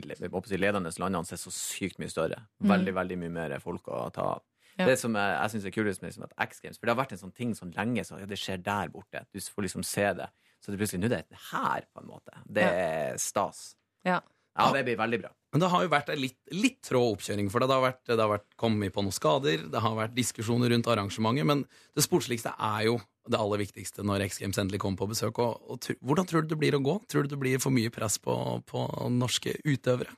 ledende 0.59 0.93
landene, 1.01 1.25
så 1.27 1.35
er 1.35 1.41
så 1.41 1.53
sykt 1.53 1.99
mye 2.01 2.11
større. 2.11 2.43
Veldig, 2.61 2.93
veldig 2.97 3.19
mye 3.23 3.35
mer 3.39 3.57
folk 3.63 3.89
å 3.91 4.05
ta 4.15 4.29
av. 4.37 4.45
Ja. 4.79 4.87
Det 4.87 4.95
som 5.01 5.15
jeg, 5.17 5.31
jeg 5.35 5.51
syns 5.51 5.65
er 5.67 5.73
kulest 5.75 6.03
med 6.03 6.13
liksom, 6.13 6.27
at 6.29 6.35
X 6.45 6.61
Games 6.63 6.77
For 6.79 6.87
det 6.87 6.93
har 6.93 6.99
vært 7.01 7.11
en 7.11 7.19
sånn 7.19 7.33
ting 7.35 7.49
sånn 7.57 7.73
lenge, 7.75 8.05
så 8.07 8.21
ja, 8.21 8.27
det 8.29 8.37
skjer 8.39 8.61
der 8.63 8.91
borte. 8.93 9.25
Du 9.33 9.41
får 9.43 9.65
liksom 9.65 9.83
se 9.83 10.05
det. 10.21 10.29
Så 10.63 10.71
det 10.71 10.79
plutselig 10.79 11.01
nå 11.03 11.09
er 11.11 11.25
det 11.27 11.41
her, 11.49 11.87
på 11.91 12.03
en 12.03 12.07
måte. 12.07 12.43
Det 12.47 12.63
er 12.63 13.19
stas. 13.19 13.73
Ja. 14.07 14.21
Ja, 14.59 14.71
det 14.75 14.83
blir 14.87 14.97
veldig 14.99 15.19
bra. 15.21 15.29
Men 15.53 15.63
det 15.63 15.69
har 15.71 15.83
jo 15.85 15.91
vært 15.91 16.09
litt, 16.19 16.37
litt 16.53 16.79
trå 16.85 17.01
oppkjøring 17.13 17.47
for 17.51 17.63
det. 17.63 17.69
Det 17.69 17.77
har, 17.77 17.83
vært, 17.85 18.01
det 18.09 18.19
har 18.19 18.31
vært 18.33 18.57
kommet 18.59 18.93
på 18.93 19.03
noen 19.05 19.15
skader, 19.15 19.63
det 19.71 19.83
har 19.83 19.95
vært 19.97 20.17
diskusjoner 20.17 20.73
rundt 20.73 20.89
arrangementet, 20.91 21.47
men 21.47 21.63
det 21.97 22.05
sportsligste 22.05 22.53
er 22.53 22.89
jo 22.89 22.97
det 23.29 23.39
aller 23.39 23.61
viktigste 23.61 24.05
når 24.05 24.25
X 24.27 24.39
Games 24.41 24.59
endelig 24.61 24.81
kommer 24.83 25.03
på 25.03 25.09
besøk. 25.11 25.41
Og, 25.43 25.59
og 25.69 26.05
hvordan 26.05 26.29
tror 26.29 26.45
du 26.45 26.53
det 26.53 26.59
blir 26.61 26.77
å 26.77 26.83
gå? 26.83 26.95
Tror 27.09 27.25
du 27.25 27.33
det 27.33 27.41
blir 27.41 27.61
for 27.61 27.73
mye 27.75 27.91
press 27.93 28.17
på, 28.21 28.35
på 28.69 28.85
norske 29.13 29.55
utøvere? 29.67 30.15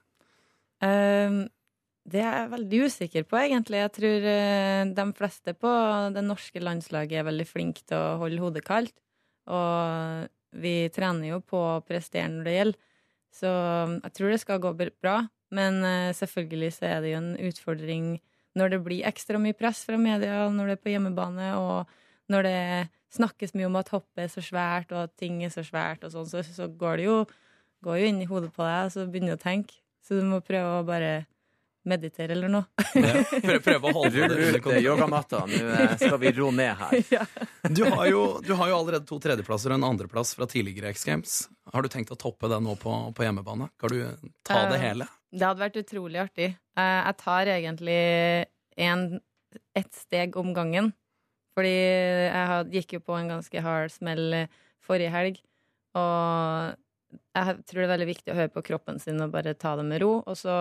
Um, 0.82 1.44
det 2.10 2.22
er 2.24 2.38
jeg 2.40 2.54
veldig 2.56 2.84
usikker 2.90 3.26
på, 3.30 3.38
egentlig. 3.38 3.82
Jeg 3.84 3.94
tror 3.98 4.30
eh, 4.32 4.84
de 4.98 5.06
fleste 5.18 5.54
på 5.54 5.72
det 6.16 6.24
norske 6.26 6.64
landslaget 6.64 7.20
er 7.20 7.28
veldig 7.28 7.46
flinke 7.46 7.84
til 7.86 8.00
å 8.00 8.16
holde 8.24 8.42
hodet 8.42 8.64
kaldt. 8.66 8.96
Og 9.52 10.26
vi 10.62 10.90
trener 10.94 11.36
jo 11.36 11.44
på 11.46 11.60
å 11.76 11.84
prestere 11.86 12.32
når 12.32 12.48
det 12.48 12.56
gjelder. 12.56 12.82
Så 13.32 13.52
jeg 13.52 14.14
tror 14.18 14.34
det 14.34 14.42
skal 14.42 14.64
gå 14.64 14.74
bra. 14.80 15.20
Men 15.54 15.84
eh, 15.86 16.12
selvfølgelig 16.18 16.74
så 16.80 16.90
er 16.90 17.04
det 17.04 17.14
jo 17.14 17.22
en 17.22 17.34
utfordring 17.52 18.12
når 18.58 18.74
det 18.74 18.82
blir 18.84 19.08
ekstra 19.08 19.40
mye 19.40 19.56
press 19.56 19.86
fra 19.88 20.00
media, 20.00 20.48
når 20.52 20.72
det 20.72 20.76
er 20.76 20.84
på 20.84 20.92
hjemmebane, 20.92 21.52
og 21.56 21.92
når 22.30 22.44
det 22.48 22.58
snakkes 23.16 23.54
mye 23.58 23.68
om 23.68 23.76
at 23.82 23.90
hoppet 23.92 24.24
er 24.26 24.32
så 24.32 24.42
svært, 24.46 24.92
og 24.94 25.08
at 25.10 25.18
ting 25.20 25.42
er 25.44 25.50
så 25.52 25.64
svært, 25.68 26.04
og 26.08 26.14
sånn, 26.14 26.30
så, 26.30 26.44
så 26.46 26.68
går 26.70 26.98
det 27.02 27.06
jo, 27.10 27.18
går 27.84 27.98
jo 28.00 28.06
inn 28.14 28.22
i 28.24 28.30
hodet 28.30 28.54
på 28.56 28.64
deg, 28.64 28.86
og 28.88 28.94
så 28.94 29.08
begynner 29.10 29.36
du 29.36 29.40
å 29.42 29.44
tenke. 29.44 29.82
Så 30.06 30.18
du 30.20 30.24
må 30.26 30.40
prøve 30.46 30.80
å 30.80 30.86
bare 30.88 31.26
meditere 31.86 32.36
eller 32.36 32.50
noe. 32.54 32.68
Ja, 32.94 33.24
prøv, 33.42 33.58
prøve 33.66 33.90
å 33.90 33.94
holde 33.98 34.28
Rull 34.30 34.54
det 34.54 34.60
ut 34.62 34.68
yogamatta. 34.86 35.40
Nå 35.50 35.62
eh, 35.74 35.96
skal 35.98 36.20
vi 36.22 36.30
ro 36.38 36.52
ned 36.54 36.76
her. 36.78 37.28
Du 37.74 37.84
har, 37.86 38.06
jo, 38.10 38.22
du 38.46 38.52
har 38.58 38.70
jo 38.70 38.76
allerede 38.78 39.06
to 39.10 39.18
tredjeplasser 39.22 39.74
og 39.74 39.80
en 39.80 39.86
andreplass 39.90 40.34
fra 40.38 40.46
tidligere 40.50 40.92
X 40.94 41.04
Games. 41.08 41.34
Har 41.74 41.82
du 41.86 41.90
tenkt 41.94 42.14
å 42.14 42.18
toppe 42.20 42.50
det 42.52 42.58
nå 42.62 42.74
på, 42.82 42.94
på 43.18 43.26
hjemmebane? 43.26 43.70
Kan 43.82 43.94
du 43.94 44.30
ta 44.46 44.64
det 44.70 44.78
Eh, 44.80 44.86
hele? 44.86 45.08
Det 45.32 45.46
hadde 45.48 45.64
vært 45.64 45.78
utrolig 45.82 46.20
artig. 46.22 46.50
Eh, 46.78 47.00
Jeg 47.08 47.18
tar 47.22 47.52
egentlig 47.54 48.00
en, 48.78 49.06
ett 49.78 49.94
steg 49.96 50.38
om 50.42 50.54
gangen. 50.58 50.92
Fordi 51.58 51.72
jeg 51.74 52.70
gikk 52.78 52.94
jo 52.98 53.02
på 53.04 53.18
en 53.20 53.32
ganske 53.34 53.64
hard 53.66 53.92
smell 53.92 54.34
eh, 54.44 54.62
forrige 54.86 55.12
helg. 55.12 55.42
Og 56.00 56.78
jeg 57.36 57.58
tror 57.68 57.82
det 57.82 57.88
er 57.90 57.92
veldig 57.96 58.08
viktig 58.12 58.32
å 58.32 58.38
høre 58.38 58.54
på 58.54 58.64
kroppen 58.70 59.00
sin 59.04 59.20
og 59.24 59.34
bare 59.34 59.52
ta 59.60 59.74
det 59.80 59.84
med 59.90 60.00
ro. 60.04 60.14
Og 60.24 60.38
så 60.40 60.54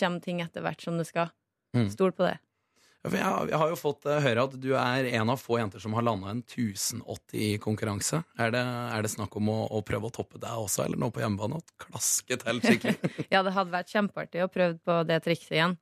kommer 0.00 0.20
ting 0.24 0.42
etter 0.44 0.64
hvert 0.64 0.84
som 0.84 0.98
det 1.00 1.08
skal. 1.08 1.32
Mm. 1.76 1.88
Stol 1.92 2.12
på 2.16 2.26
det. 2.28 2.36
Jeg, 3.08 3.22
har- 3.22 3.70
jo 3.70 3.76
fått 3.78 4.04
eh, 4.10 4.18
høre 4.20 4.42
at 4.48 4.54
du 4.60 4.72
er 4.76 5.06
en 5.16 5.30
av 5.32 5.38
få 5.40 5.56
jenter 5.60 5.80
som 5.80 5.94
har 5.96 6.04
landa 6.04 6.32
en 6.34 6.42
1080 6.42 7.38
i 7.40 7.50
konkurranse. 7.62 8.20
Er 8.36 8.50
det, 8.52 8.60
er 8.60 9.04
det 9.06 9.12
snakk 9.14 9.36
om 9.38 9.48
å, 9.48 9.58
å 9.78 9.80
prøve 9.86 10.10
å 10.10 10.12
toppe 10.12 10.40
deg 10.42 10.50
også, 10.66 10.82
eller 10.84 10.98
nå 11.00 11.08
på 11.14 11.22
hjemmebane? 11.22 11.60
Å 11.62 11.86
klaske 11.86 12.36
til 12.42 12.60
skikkelig? 12.64 13.12
Ja, 13.32 13.40
det 13.46 13.54
hadde 13.56 13.72
vært 13.72 13.94
kjempeartig 13.94 14.42
å 14.44 14.50
prøve 14.52 14.76
på 14.84 14.98
det 15.08 15.22
trikset 15.24 15.54
igjen. 15.56 15.76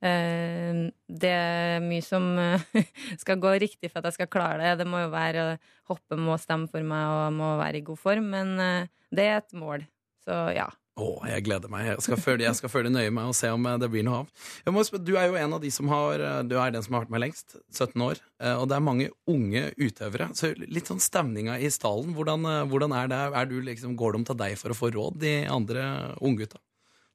Eh, 0.00 0.88
det 1.12 1.30
er 1.30 1.82
mye 1.84 2.04
som 2.04 2.32
eh, 2.40 2.66
skal 3.22 3.40
gå 3.40 3.52
riktig 3.60 3.90
for 3.90 4.00
at 4.00 4.10
jeg 4.10 4.20
skal 4.20 4.32
klare 4.32 4.62
det. 4.64 4.80
Det 4.80 4.88
må 4.88 5.04
jo 5.04 5.12
være 5.12 5.54
hoppe 5.90 6.18
må 6.18 6.38
stemme 6.40 6.70
for 6.72 6.84
meg 6.86 7.04
og 7.04 7.36
må 7.36 7.54
være 7.60 7.80
i 7.80 7.86
god 7.86 8.00
form, 8.00 8.30
men 8.34 8.54
eh, 8.64 8.92
det 9.12 9.26
er 9.28 9.40
et 9.42 9.56
mål. 9.56 9.84
Så 10.24 10.36
ja. 10.56 10.68
Å, 11.00 11.06
jeg 11.30 11.44
gleder 11.46 11.70
meg. 11.72 11.86
Jeg 11.86 12.04
skal, 12.04 12.18
følge, 12.20 12.44
jeg 12.44 12.58
skal 12.58 12.72
følge 12.72 12.90
nøye 12.92 13.12
med 13.14 13.30
og 13.30 13.36
se 13.36 13.48
om 13.52 13.64
det 13.80 13.88
blir 13.92 14.04
noe 14.04 14.22
av. 14.22 14.48
Spørre, 14.68 15.00
du 15.00 15.14
er 15.16 15.30
jo 15.30 15.38
en 15.40 15.54
av 15.56 15.62
de 15.62 15.70
som 15.72 15.88
har 15.88 16.20
Du 16.44 16.58
er 16.60 16.74
den 16.74 16.84
som 16.84 16.96
har 16.96 17.06
vært 17.06 17.14
med 17.14 17.22
lengst. 17.24 17.54
17 17.72 18.04
år. 18.04 18.20
Og 18.58 18.66
det 18.68 18.76
er 18.76 18.84
mange 18.84 19.06
unge 19.30 19.62
utøvere. 19.80 20.28
Så 20.36 20.50
litt 20.60 20.90
sånn 20.90 21.00
stemninga 21.00 21.56
i 21.56 21.70
stallen. 21.72 22.12
Hvordan, 22.18 22.44
hvordan 22.68 22.92
er 22.98 23.08
det? 23.14 23.22
Er 23.32 23.48
du 23.48 23.56
liksom, 23.64 23.96
går 23.96 24.18
de 24.18 24.28
til 24.28 24.40
deg 24.42 24.58
for 24.60 24.74
å 24.74 24.76
få 24.76 24.92
råd, 24.92 25.16
de 25.24 25.34
andre 25.48 25.86
unggutta? 26.20 26.60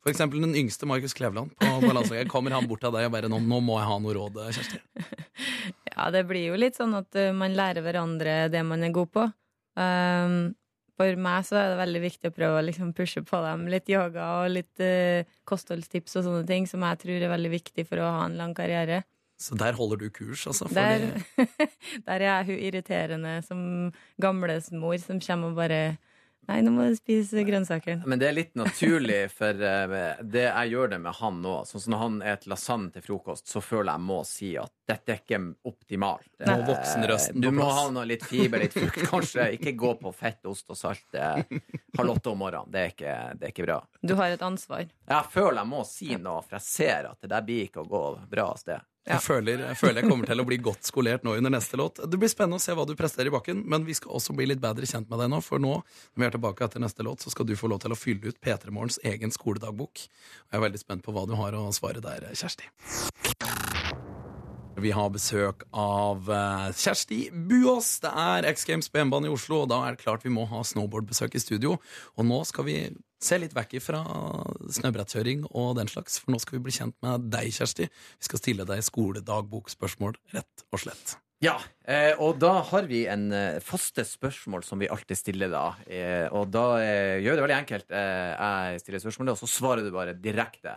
For 0.05 0.13
eksempel 0.13 0.43
den 0.43 0.53
yngste, 0.53 0.85
Markus 0.85 1.15
Kleveland, 1.17 1.55
på, 1.57 1.65
på. 1.81 2.17
Kommer 2.29 2.53
han 2.53 2.67
bort 2.69 2.83
til 2.85 2.93
deg 2.93 3.07
og 3.07 3.15
bare 3.15 3.29
nå, 3.31 3.39
'Nå 3.41 3.57
må 3.65 3.79
jeg 3.79 3.89
ha 3.89 3.95
noe 4.03 4.13
råd', 4.13 4.43
Kjersti? 4.53 4.81
Ja, 5.95 6.09
det 6.11 6.25
blir 6.27 6.49
jo 6.51 6.57
litt 6.59 6.75
sånn 6.75 6.91
at 6.93 7.15
uh, 7.15 7.31
man 7.31 7.55
lærer 7.55 7.79
hverandre 7.81 8.49
det 8.51 8.61
man 8.67 8.83
er 8.83 8.91
god 8.93 9.09
på. 9.15 9.23
Um, 9.79 10.51
for 10.99 11.17
meg 11.19 11.45
så 11.47 11.55
er 11.55 11.69
det 11.71 11.79
veldig 11.79 12.01
viktig 12.03 12.29
å 12.29 12.35
prøve 12.35 12.59
å 12.59 12.65
liksom 12.67 12.91
pushe 12.95 13.23
på 13.23 13.39
dem 13.45 13.63
litt 13.71 13.87
yoga 13.89 14.25
og 14.41 14.51
litt 14.51 14.83
uh, 14.83 15.23
kostholdstips 15.47 16.19
og 16.19 16.27
sånne 16.27 16.43
ting, 16.49 16.67
som 16.67 16.83
jeg 16.83 16.99
tror 16.99 17.23
er 17.23 17.31
veldig 17.31 17.53
viktig 17.55 17.87
for 17.87 18.03
å 18.03 18.11
ha 18.17 18.25
en 18.27 18.35
lang 18.37 18.51
karriere. 18.57 19.05
Så 19.39 19.55
der 19.59 19.79
holder 19.79 20.03
du 20.03 20.09
kurs, 20.11 20.43
altså? 20.51 20.67
Der, 20.75 21.07
der 22.07 22.19
er 22.19 22.27
jeg 22.27 22.49
hun 22.51 22.61
irriterende 22.69 23.37
som 23.47 23.63
gamlesmor 24.21 24.99
som 25.01 25.23
kommer 25.23 25.55
og 25.55 25.63
bare 25.63 25.81
Nei, 26.45 26.59
nå 26.61 26.71
må 26.75 26.83
du 26.85 26.95
spise 26.97 27.41
grønnsaker. 27.47 28.03
Men 28.05 28.21
det 28.21 28.27
er 28.29 28.35
litt 28.37 28.51
naturlig, 28.59 29.19
for 29.33 29.61
eh, 29.65 29.95
det 30.21 30.43
jeg 30.45 30.73
gjør 30.75 30.91
det 30.93 30.99
med 31.01 31.17
han 31.17 31.39
nå. 31.41 31.55
Sånn 31.65 31.81
som 31.81 31.95
når 31.95 32.01
han 32.03 32.19
spiser 32.21 32.45
lasagne 32.51 32.93
til 32.93 33.05
frokost, 33.07 33.47
så 33.49 33.63
føler 33.65 33.95
jeg 33.95 34.05
må 34.05 34.19
si 34.29 34.51
at 34.61 34.73
dette 34.85 35.15
er 35.15 35.21
ikke 35.23 35.39
optimalt. 35.65 36.29
Må 36.45 36.53
Eh, 36.59 36.65
voksenrøsten 36.69 37.41
Du 37.41 37.49
må 37.55 37.65
ha 37.65 37.87
noe 37.93 38.05
litt 38.05 38.25
fiber, 38.29 38.61
litt 38.61 38.77
frukt, 38.77 39.01
kanskje. 39.11 39.47
Ikke 39.57 39.73
gå 39.73 39.95
på 40.01 40.13
fett, 40.13 40.43
ost 40.45 40.69
og 40.69 40.77
salt 40.77 41.17
eh, 41.17 41.41
halv 41.97 42.17
åtte 42.17 42.33
om 42.35 42.43
morgenen. 42.45 42.69
Det 42.71 42.83
er, 42.83 42.93
ikke, 42.93 43.15
det 43.39 43.49
er 43.49 43.55
ikke 43.55 43.65
bra. 43.65 43.79
Du 44.05 44.13
har 44.19 44.35
et 44.35 44.45
ansvar. 44.45 44.85
Jeg 44.85 45.31
føler 45.33 45.63
jeg 45.63 45.71
må 45.73 45.81
si 45.89 46.11
noe, 46.15 46.43
for 46.45 46.59
jeg 46.59 46.67
ser 46.69 47.09
at 47.09 47.21
det 47.25 47.33
der 47.33 47.47
blir 47.47 47.65
ikke 47.69 47.81
å 47.81 47.89
gå 47.89 48.03
bra 48.29 48.51
av 48.53 48.61
sted. 48.61 48.85
Jeg, 49.05 49.21
føler, 49.21 49.61
jeg 49.69 49.77
føler 49.77 50.01
jeg 50.01 50.09
kommer 50.09 50.29
til 50.29 50.41
å 50.41 50.45
bli 50.49 50.57
godt 50.65 50.87
skolert 50.89 51.25
nå 51.25 51.35
under 51.37 51.53
neste 51.53 51.77
låt. 51.77 52.01
Det 52.09 52.19
blir 52.21 52.31
spennende 52.31 52.57
å 52.57 52.63
se 52.63 52.73
hva 52.73 52.87
du 52.89 52.95
presterer 52.97 53.29
i 53.29 53.35
bakken, 53.35 53.61
men 53.69 53.85
vi 53.85 53.93
skal 53.97 54.15
også 54.17 54.33
bli 54.37 54.47
litt 54.49 54.63
bedre 54.63 54.89
kjent 54.89 55.11
med 55.11 55.21
deg 55.21 55.29
nå. 55.33 55.41
For 55.45 55.61
nå, 55.61 55.75
når 56.15 56.23
vi 56.23 56.27
er 56.29 56.37
tilbake 56.37 56.65
etter 56.65 56.81
neste 56.81 57.05
låt, 57.05 57.21
så 57.21 57.33
skal 57.33 57.45
du 57.45 57.53
få 57.59 57.69
lov 57.69 57.83
til 57.85 57.93
å 57.93 57.99
fylle 57.99 58.33
ut 58.33 58.41
P3 58.41 58.73
Morgens 58.73 58.97
egen 59.05 59.33
skoledagbok. 59.35 60.07
Og 60.07 60.57
jeg 60.57 60.61
er 60.61 60.65
veldig 60.65 60.81
spent 60.81 61.05
på 61.05 61.13
hva 61.13 61.27
du 61.29 61.37
har 61.37 61.57
å 61.59 61.67
svare 61.75 62.01
der, 62.01 62.31
Kjersti. 62.33 62.71
Vi 64.75 64.91
har 64.91 65.07
besøk 65.07 65.63
av 65.71 66.27
eh, 66.27 66.65
Kjersti 66.75 67.19
Buås. 67.31 67.93
Det 68.03 68.09
er 68.11 68.47
X 68.49 68.65
Games 68.67 68.89
på 68.91 68.99
hjemmebane 68.99 69.29
i 69.29 69.31
Oslo, 69.31 69.61
og 69.63 69.69
da 69.71 69.77
er 69.85 69.95
det 69.95 70.03
klart 70.03 70.25
vi 70.25 70.33
må 70.35 70.43
ha 70.49 70.59
snowboardbesøk 70.67 71.37
i 71.37 71.41
studio. 71.41 71.77
Og 72.19 72.27
nå 72.27 72.41
skal 72.49 72.67
vi 72.67 72.75
se 73.23 73.39
litt 73.39 73.55
vekk 73.55 73.77
fra 73.81 74.01
snøbrettkjøring 74.75 75.45
og 75.53 75.77
den 75.79 75.87
slags, 75.91 76.19
for 76.19 76.35
nå 76.35 76.41
skal 76.43 76.57
vi 76.57 76.65
bli 76.67 76.75
kjent 76.75 76.97
med 77.05 77.29
deg, 77.31 77.53
Kjersti. 77.55 77.87
Vi 77.87 78.27
skal 78.27 78.41
stille 78.41 78.65
deg 78.67 78.83
skoledagbokspørsmål, 78.83 80.17
rett 80.35 80.65
og 80.67 80.83
slett. 80.83 81.15
Ja, 81.43 81.55
eh, 81.87 82.11
og 82.19 82.41
da 82.43 82.57
har 82.67 82.89
vi 82.89 83.05
en 83.11 83.29
eh, 83.35 83.61
faste 83.63 84.03
spørsmål 84.07 84.65
som 84.67 84.83
vi 84.83 84.91
alltid 84.91 85.21
stiller 85.21 85.55
da. 85.55 85.69
Og 86.35 86.51
da 86.51 86.65
gjør 86.83 87.31
vi 87.31 87.37
det 87.39 87.47
veldig 87.47 87.61
enkelt. 87.61 87.95
Jeg 87.95 88.83
stiller 88.83 89.07
spørsmålet, 89.07 89.37
og 89.37 89.39
så 89.45 89.51
svarer 89.55 89.87
du 89.87 89.95
bare 89.95 90.17
direkte 90.19 90.75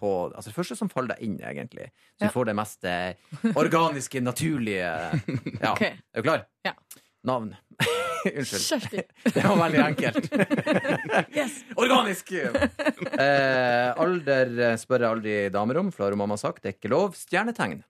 på 0.00 0.10
altså 0.32 0.48
det 0.50 0.56
første 0.56 0.76
som 0.78 0.90
faller 0.92 1.14
deg 1.14 1.26
inn, 1.28 1.36
egentlig. 1.44 1.90
Så 2.16 2.24
Ja. 2.24 2.30
du 2.30 2.34
får 2.34 2.48
det 2.50 2.56
mest 2.58 2.84
eh, 2.88 3.54
organiske, 3.54 4.20
naturlige 4.24 4.90
Ja. 5.62 5.72
Okay. 5.74 5.92
Er 6.14 6.22
du 6.22 6.26
klar? 6.26 6.46
Ja. 6.66 6.74
Navn. 7.28 7.52
Unnskyld. 8.24 8.64
Kjersti. 8.64 9.02
Det 9.34 9.42
var 9.44 9.56
veldig 9.60 9.80
enkelt. 9.84 10.26
Yes. 11.36 11.60
Organisk! 11.80 12.32
Eh, 12.36 13.92
alder 14.00 14.50
eh, 14.70 14.74
spør 14.80 15.04
jeg 15.04 15.10
aldri 15.14 15.36
damer 15.52 15.80
om, 15.80 15.88
for 15.92 16.04
det 16.04 16.10
har 16.14 16.20
mamma 16.20 16.36
sagt. 16.40 16.62
Det 16.64 16.72
er 16.72 16.76
ikke 16.78 16.92
lov. 16.92 17.14
Stjernetegn. 17.16 17.80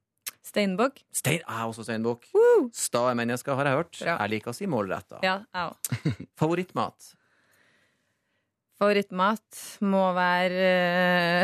Steinbukk. 0.51 1.03
Stein, 1.15 1.43
jeg 1.43 1.51
er 1.61 1.67
også 1.69 1.85
steinbukk. 1.87 2.27
Stae 2.75 3.15
mennesker, 3.19 3.55
har 3.59 3.69
jeg 3.71 3.79
hørt. 3.81 3.99
Bra. 4.01 4.15
Jeg 4.25 4.33
liker 4.37 4.51
å 4.51 4.57
si 4.57 4.67
målretta. 4.71 5.19
Ja. 5.27 5.37
Favorittmat? 6.41 7.13
Favorittmat 8.81 9.65
må 9.85 10.07
være 10.17 10.69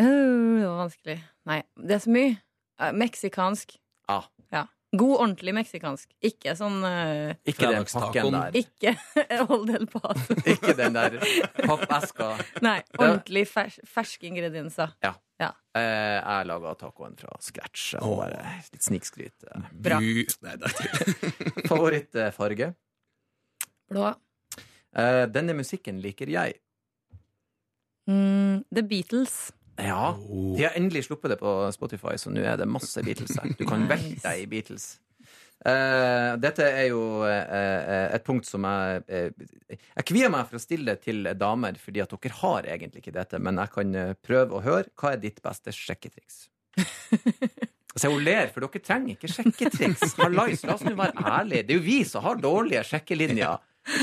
eh, 0.00 0.06
Det 0.60 0.64
var 0.64 0.78
vanskelig. 0.86 1.18
Nei, 1.50 1.60
det 1.76 1.98
er 1.98 2.00
så 2.06 2.14
mye. 2.14 2.32
Eh, 2.80 2.94
Meksikansk. 2.96 3.76
Ah. 4.08 4.24
Ja. 4.54 4.64
God, 4.96 5.16
ordentlig 5.18 5.52
meksikansk. 5.56 6.08
Ikke 6.24 6.54
sånn 6.56 6.78
uh, 6.86 7.34
Ikke 7.44 7.68
den 7.74 7.84
pakken 7.90 8.32
der. 8.32 8.56
Ikke 8.56 8.94
Old 9.50 9.72
El 9.74 9.84
Paso. 9.90 10.36
Ikke 10.54 10.76
den 10.78 10.96
der 10.96 11.18
pappeska. 11.58 12.30
Nei, 12.64 12.78
ordentlig 12.96 13.44
fers 13.50 13.80
ferske 13.84 14.30
ingredienser. 14.30 14.94
Eh, 15.76 16.16
jeg 16.16 16.48
laga 16.48 16.72
tacoen 16.80 17.16
fra 17.20 17.34
scratch. 17.44 17.96
Åh. 18.00 18.12
bare 18.22 18.52
litt 18.72 18.86
snikskryt. 18.86 19.48
Bra. 19.72 19.98
Bu. 20.00 20.22
Nei, 20.46 20.54
det 20.62 20.70
er 20.70 20.76
til. 20.78 21.66
Favorittfarge? 21.66 22.70
Blå. 23.92 24.14
Eh, 24.96 25.24
denne 25.28 25.58
musikken 25.58 26.00
liker 26.00 26.30
jeg. 26.32 26.56
Mm, 28.10 28.64
The 28.74 28.84
Beatles. 28.86 29.36
Ja. 29.76 30.14
De 30.56 30.62
har 30.64 30.76
endelig 30.78 31.04
sluppet 31.08 31.34
det 31.34 31.40
på 31.40 31.56
Spotify, 31.74 32.14
så 32.18 32.32
nå 32.32 32.44
er 32.44 32.56
det 32.60 32.68
masse 32.70 33.02
Beatles 33.04 33.36
her. 33.36 33.52
Du 33.58 33.66
kan 33.68 33.84
velge 33.90 34.14
velte 34.14 34.28
deg 34.28 34.44
i 34.44 34.48
Beatles. 34.50 34.94
Uh, 35.66 36.36
dette 36.38 36.66
er 36.68 36.90
jo 36.90 37.24
eh, 37.24 38.12
et 38.12 38.22
punkt 38.26 38.44
som 38.44 38.60
jeg 38.68 39.32
Jeg 39.72 40.04
kvier 40.04 40.28
meg 40.30 40.44
for 40.50 40.58
å 40.58 40.60
stille 40.60 40.92
det 40.92 41.06
til 41.08 41.30
damer, 41.40 41.78
fordi 41.80 42.02
at 42.04 42.12
dere 42.12 42.40
har 42.42 42.68
egentlig 42.74 43.02
ikke 43.02 43.16
dette, 43.16 43.40
men 43.40 43.58
jeg 43.64 43.72
kan 43.74 43.96
prøve 44.22 44.58
å 44.58 44.64
høre. 44.64 44.92
Hva 44.94 45.14
er 45.14 45.24
ditt 45.24 45.40
beste 45.44 45.74
sjekketriks? 45.74 46.44
Se, 47.96 48.10
hun 48.12 48.20
ler, 48.20 48.50
for 48.52 48.66
dere 48.66 48.84
trenger 48.84 49.14
ikke 49.14 49.30
sjekketriks. 49.32 50.12
Hallais, 50.20 50.64
la 50.68 50.76
oss 50.76 50.84
nå 50.84 50.92
være 50.98 51.24
ærlige. 51.24 51.64
Det 51.64 51.74
er 51.74 51.80
jo 51.80 51.86
vi 51.86 52.00
som 52.04 52.24
har 52.26 52.42
dårlige 52.42 52.84
sjekkelinjer. 52.84 53.62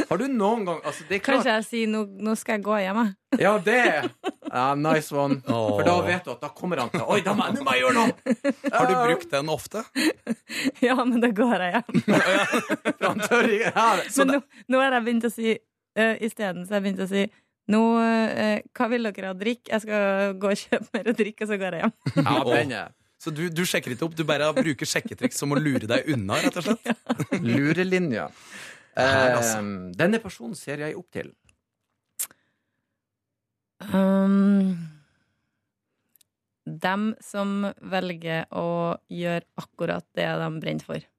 Har 0.09 0.17
du 0.17 0.25
noen 0.31 0.63
gang 0.65 0.79
altså, 0.87 1.03
det 1.09 1.19
klart, 1.19 1.43
Kanskje 1.43 1.57
jeg 1.57 1.65
sier 1.67 1.91
nå, 1.91 2.05
nå 2.23 2.33
skal 2.39 2.57
jeg 2.57 2.63
gå 2.65 2.77
hjem, 2.79 3.01
jeg. 3.03 3.15
Ja, 3.39 3.57
det 3.63 3.77
ja, 4.53 4.75
Nice 4.75 5.15
one. 5.15 5.39
For 5.45 5.84
da 5.86 5.95
vet 6.05 6.25
du 6.25 6.31
at 6.34 6.41
da 6.43 6.49
kommer 6.53 6.81
han 6.84 6.91
til 6.93 7.05
Oi, 7.09 7.19
da 7.25 7.34
må, 7.38 7.47
nå 7.55 7.63
må 7.65 7.75
jeg 7.75 7.86
gjøre 7.86 7.95
noe! 7.97 8.36
Har 8.73 8.89
du 8.89 8.95
brukt 8.97 9.29
den 9.34 9.51
ofte? 9.53 9.86
Ja, 10.86 10.97
men 11.01 11.21
da 11.23 11.29
går 11.34 11.63
jeg 11.63 11.77
hjem. 11.77 12.01
For 12.03 13.05
han 13.07 13.23
tør 13.23 13.47
ikke 13.49 13.71
ja, 13.71 13.88
så 14.11 14.25
Men 14.25 14.36
nå, 14.36 14.41
nå 14.73 14.81
har 14.84 14.97
jeg 14.97 15.05
begynt 15.07 15.25
å 15.27 15.31
si 15.34 15.53
uh, 15.55 16.25
Isteden 16.27 16.67
så 16.67 16.75
har 16.75 16.81
jeg 16.81 16.86
begynt 16.89 17.05
å 17.05 17.09
si 17.09 17.23
nå, 17.71 17.79
eh, 18.03 18.57
hva 18.75 18.89
vil 18.91 19.07
dere 19.07 19.29
ha 19.29 19.31
å 19.31 19.39
drikke? 19.39 19.69
Jeg 19.71 19.84
skal 19.86 20.34
gå 20.36 20.49
og 20.51 20.59
kjøpe 20.59 20.97
mer 20.97 21.07
å 21.07 21.15
drikke, 21.15 21.45
og 21.45 21.47
så 21.53 21.57
går 21.61 21.77
jeg 21.77 21.86
hjem. 21.86 21.93
Ja, 22.17 22.34
den 22.49 22.73
er 22.75 22.89
Så 23.23 23.31
du, 23.31 23.45
du 23.47 23.61
sjekker 23.63 23.95
ikke 23.95 24.09
opp, 24.09 24.17
du 24.19 24.25
bare 24.27 24.49
bruker 24.57 24.89
sjekketriks 24.89 25.39
som 25.39 25.55
å 25.55 25.59
lure 25.61 25.88
deg 25.88 26.09
unna, 26.11 26.41
rett 26.43 26.59
og 26.59 26.67
slett? 26.67 26.91
lurelinja. 27.47 28.27
Her, 28.99 29.39
Eh, 29.39 29.61
denne 29.97 30.19
personen 30.21 30.53
ser 30.59 30.84
jeg 30.84 30.93
opp 30.99 31.07
til. 31.15 31.31
Um, 33.91 34.77
dem 36.65 37.09
som 37.23 37.65
velger 37.81 38.45
å 38.55 38.95
gjøre 39.11 39.43
akkurat 39.59 40.05
det 40.15 40.27
de 40.39 40.49
brenner 40.63 40.88
for. 40.88 41.09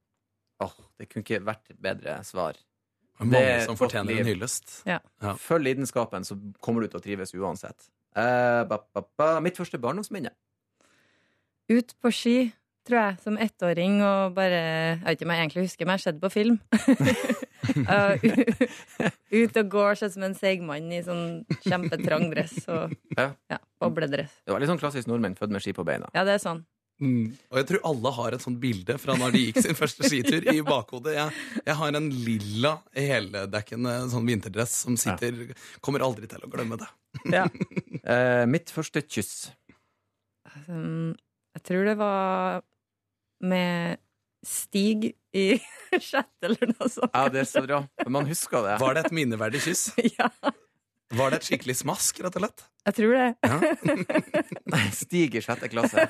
Åh, 0.65 0.77
det 0.99 1.11
kunne 1.11 1.27
ikke 1.27 1.43
vært 1.45 1.75
bedre 1.83 2.17
svar. 2.25 2.57
Det 3.15 3.23
er 3.23 3.31
Det 3.31 3.31
mange 3.31 3.53
er 3.53 3.65
som 3.69 3.79
fortjener 3.79 4.21
en 4.21 4.27
hyllest. 4.33 4.81
Ja. 4.89 4.99
Følg 5.39 5.69
lidenskapen, 5.69 6.25
så 6.27 6.39
kommer 6.65 6.83
du 6.83 6.91
til 6.91 6.99
å 6.99 7.05
trives 7.05 7.35
uansett. 7.37 7.91
Uh, 8.15 8.65
ba, 8.71 8.81
ba, 8.95 9.05
ba. 9.19 9.29
Mitt 9.43 9.59
første 9.59 9.79
barndomsminne. 9.79 10.33
Ut 11.71 11.95
på 12.03 12.11
ski, 12.15 12.37
tror 12.87 13.01
jeg, 13.01 13.21
som 13.25 13.39
ettåring, 13.41 14.01
og 14.05 14.35
bare 14.37 14.59
Jeg 14.61 15.01
vet 15.05 15.19
ikke 15.19 15.29
om 15.29 15.35
jeg 15.35 15.45
egentlig 15.45 15.67
husker, 15.69 15.87
men 15.87 15.95
jeg 15.95 16.03
har 16.03 16.07
sett 16.09 16.21
på 16.23 16.33
film. 16.33 16.59
Uh, 17.65 18.19
ut 19.41 19.59
og 19.61 19.73
går 19.73 19.99
sånn 20.01 20.13
som 20.15 20.27
en 20.29 20.37
seig 20.39 20.63
mann 20.65 20.93
i 20.93 21.01
sånn 21.05 21.43
kjempetrang 21.65 22.29
dress 22.33 22.61
og 22.69 22.95
Ja. 23.17 23.31
ja, 23.51 23.59
bobledress. 23.83 24.41
Det 24.45 24.55
var 24.55 24.63
litt 24.63 24.71
sånn 24.73 24.83
klassisk 24.83 25.11
nordmenn 25.11 25.37
født 25.39 25.55
med 25.55 25.65
ski 25.65 25.75
på 25.77 25.87
beina. 25.87 26.11
Ja, 26.17 26.27
det 26.27 26.39
er 26.39 26.45
sånn. 26.45 26.65
Mm. 27.03 27.33
Og 27.51 27.59
jeg 27.59 27.67
tror 27.69 27.87
alle 27.89 28.11
har 28.15 28.35
et 28.37 28.45
sånt 28.45 28.61
bilde 28.63 28.95
fra 29.03 29.17
når 29.19 29.33
de 29.35 29.41
gikk 29.49 29.59
sin 29.65 29.79
første 29.79 30.07
skitur 30.07 30.47
i 30.53 30.61
bakhodet. 30.65 31.17
Jeg, 31.17 31.41
jeg 31.67 31.77
har 31.81 31.99
en 31.99 32.07
lilla 32.27 32.77
heldekkende 32.95 33.97
sånn 34.13 34.29
vinterdress 34.29 34.77
som 34.85 34.99
sitter 35.01 35.57
Kommer 35.85 36.05
aldri 36.07 36.31
til 36.31 36.45
å 36.45 36.51
glemme 36.53 36.81
det. 36.81 36.91
Ja. 37.35 37.49
Eh, 38.05 38.43
mitt 38.45 38.69
første 38.69 39.01
kyss. 39.01 39.47
Um, 40.69 41.15
jeg 41.57 41.63
tror 41.65 41.87
det 41.89 41.95
var 41.97 42.59
med 43.41 43.97
Stig 44.45 45.15
i 45.35 45.47
chat 46.01 46.31
eller 46.47 46.71
noe 46.75 46.89
sånt. 46.91 47.11
Ja, 47.15 47.29
det 47.31 47.43
er 47.45 47.49
så 47.51 47.63
bra. 47.67 47.83
Men 48.05 48.13
man 48.21 48.29
husker 48.31 48.63
det. 48.67 48.77
Var 48.83 48.95
det 48.99 49.07
et 49.09 49.17
minneverdig 49.17 49.61
kyss? 49.67 49.89
Ja. 50.19 50.31
Var 51.15 51.31
det 51.31 51.37
et 51.43 51.47
skikkelig 51.47 51.75
smask, 51.79 52.17
rett 52.25 52.35
og 52.39 52.43
slett? 52.43 52.63
Jeg 52.89 52.95
tror 52.97 53.13
det. 53.15 53.27
Nei, 54.73 54.81
Stig 54.97 55.37
i 55.39 55.43
sjette 55.45 55.69
klasse. 55.71 56.07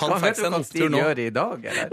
Han 0.00 0.10
Hva 0.10 0.16
fikk 0.18 0.24
vet 0.24 0.38
du 0.38 0.40
seg 0.40 0.48
en 0.48 0.56
hva 0.56 0.62
Stig 0.66 0.82
opptur 0.82 0.90
nå. 0.90 1.02
gjør 1.02 1.20
i 1.22 1.26
dag, 1.36 1.66
eller? 1.70 1.92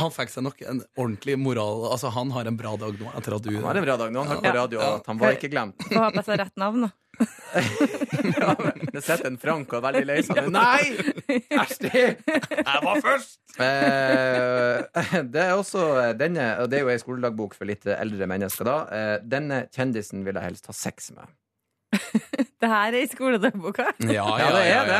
Han 0.00 0.10
fikk 0.14 0.30
seg 0.32 0.44
nok 0.46 0.62
en 0.66 0.80
ordentlig 0.96 1.36
moral 1.38 1.86
Altså, 1.92 2.10
han 2.14 2.30
har 2.34 2.48
en 2.48 2.56
bra 2.56 2.72
dag 2.80 2.96
nå 3.00 3.10
etter 3.18 3.36
at 3.36 3.44
du 3.46 3.50
Han 3.56 3.66
har 3.68 3.80
en 3.80 3.84
bra 3.86 3.96
dag 4.00 4.12
nå. 4.14 4.22
Han 4.24 4.30
hørte 4.36 4.44
på 4.46 4.50
Ja. 4.54 4.62
radio 4.62 4.80
at 4.86 5.06
han 5.12 5.18
var 5.20 5.36
ikke 5.36 5.50
glemt. 5.52 5.76
Få 5.90 6.00
håpe 6.06 6.20
jeg 6.20 6.24
sa 6.30 6.38
rett 6.40 6.56
navn, 6.60 6.86
da. 6.86 6.90
Ja, 8.40 8.54
men 8.58 8.86
Det 8.94 9.02
sitter 9.04 9.26
en 9.28 9.36
Frank 9.42 9.72
og 9.74 9.80
er 9.80 9.84
veldig 9.88 10.06
lei 10.08 10.18
seg. 10.24 10.46
Nei! 10.54 10.84
Æsj, 11.60 11.88
Jeg 11.90 12.84
var 12.86 13.00
først! 13.04 13.36
Eh, 13.60 15.20
det 15.34 15.42
er 15.44 15.52
også 15.58 15.84
denne, 16.18 16.46
og 16.62 16.70
det 16.70 16.80
er 16.80 16.86
jo 16.86 16.92
ei 16.94 17.00
skoledagbok 17.02 17.56
for 17.58 17.68
litt 17.68 17.84
eldre 17.92 18.28
mennesker, 18.30 18.64
da. 18.68 18.76
Eh, 18.94 19.14
denne 19.26 19.64
kjendisen 19.74 20.24
vil 20.26 20.38
jeg 20.38 20.46
helst 20.52 20.70
ha 20.70 20.76
sex 20.76 21.10
med. 21.16 21.28
Det 22.60 22.68
her 22.68 22.92
er 22.94 23.02
i 23.02 23.08
skoledagboka. 23.10 23.88
Ja, 24.06 24.24
Ja, 24.38 24.50
det 24.54 24.64
er 24.70 24.90
det. 24.90 24.98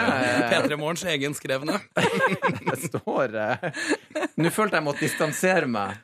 P3 0.50 0.78
Morgens 0.80 1.04
egenskrevne. 1.06 1.76
Det 2.70 2.78
står 2.88 3.36
eh, 3.38 3.66
Nå 4.40 4.50
følte 4.54 4.80
jeg 4.80 4.86
måtte 4.86 5.04
distansere 5.04 5.68
meg. 5.70 6.00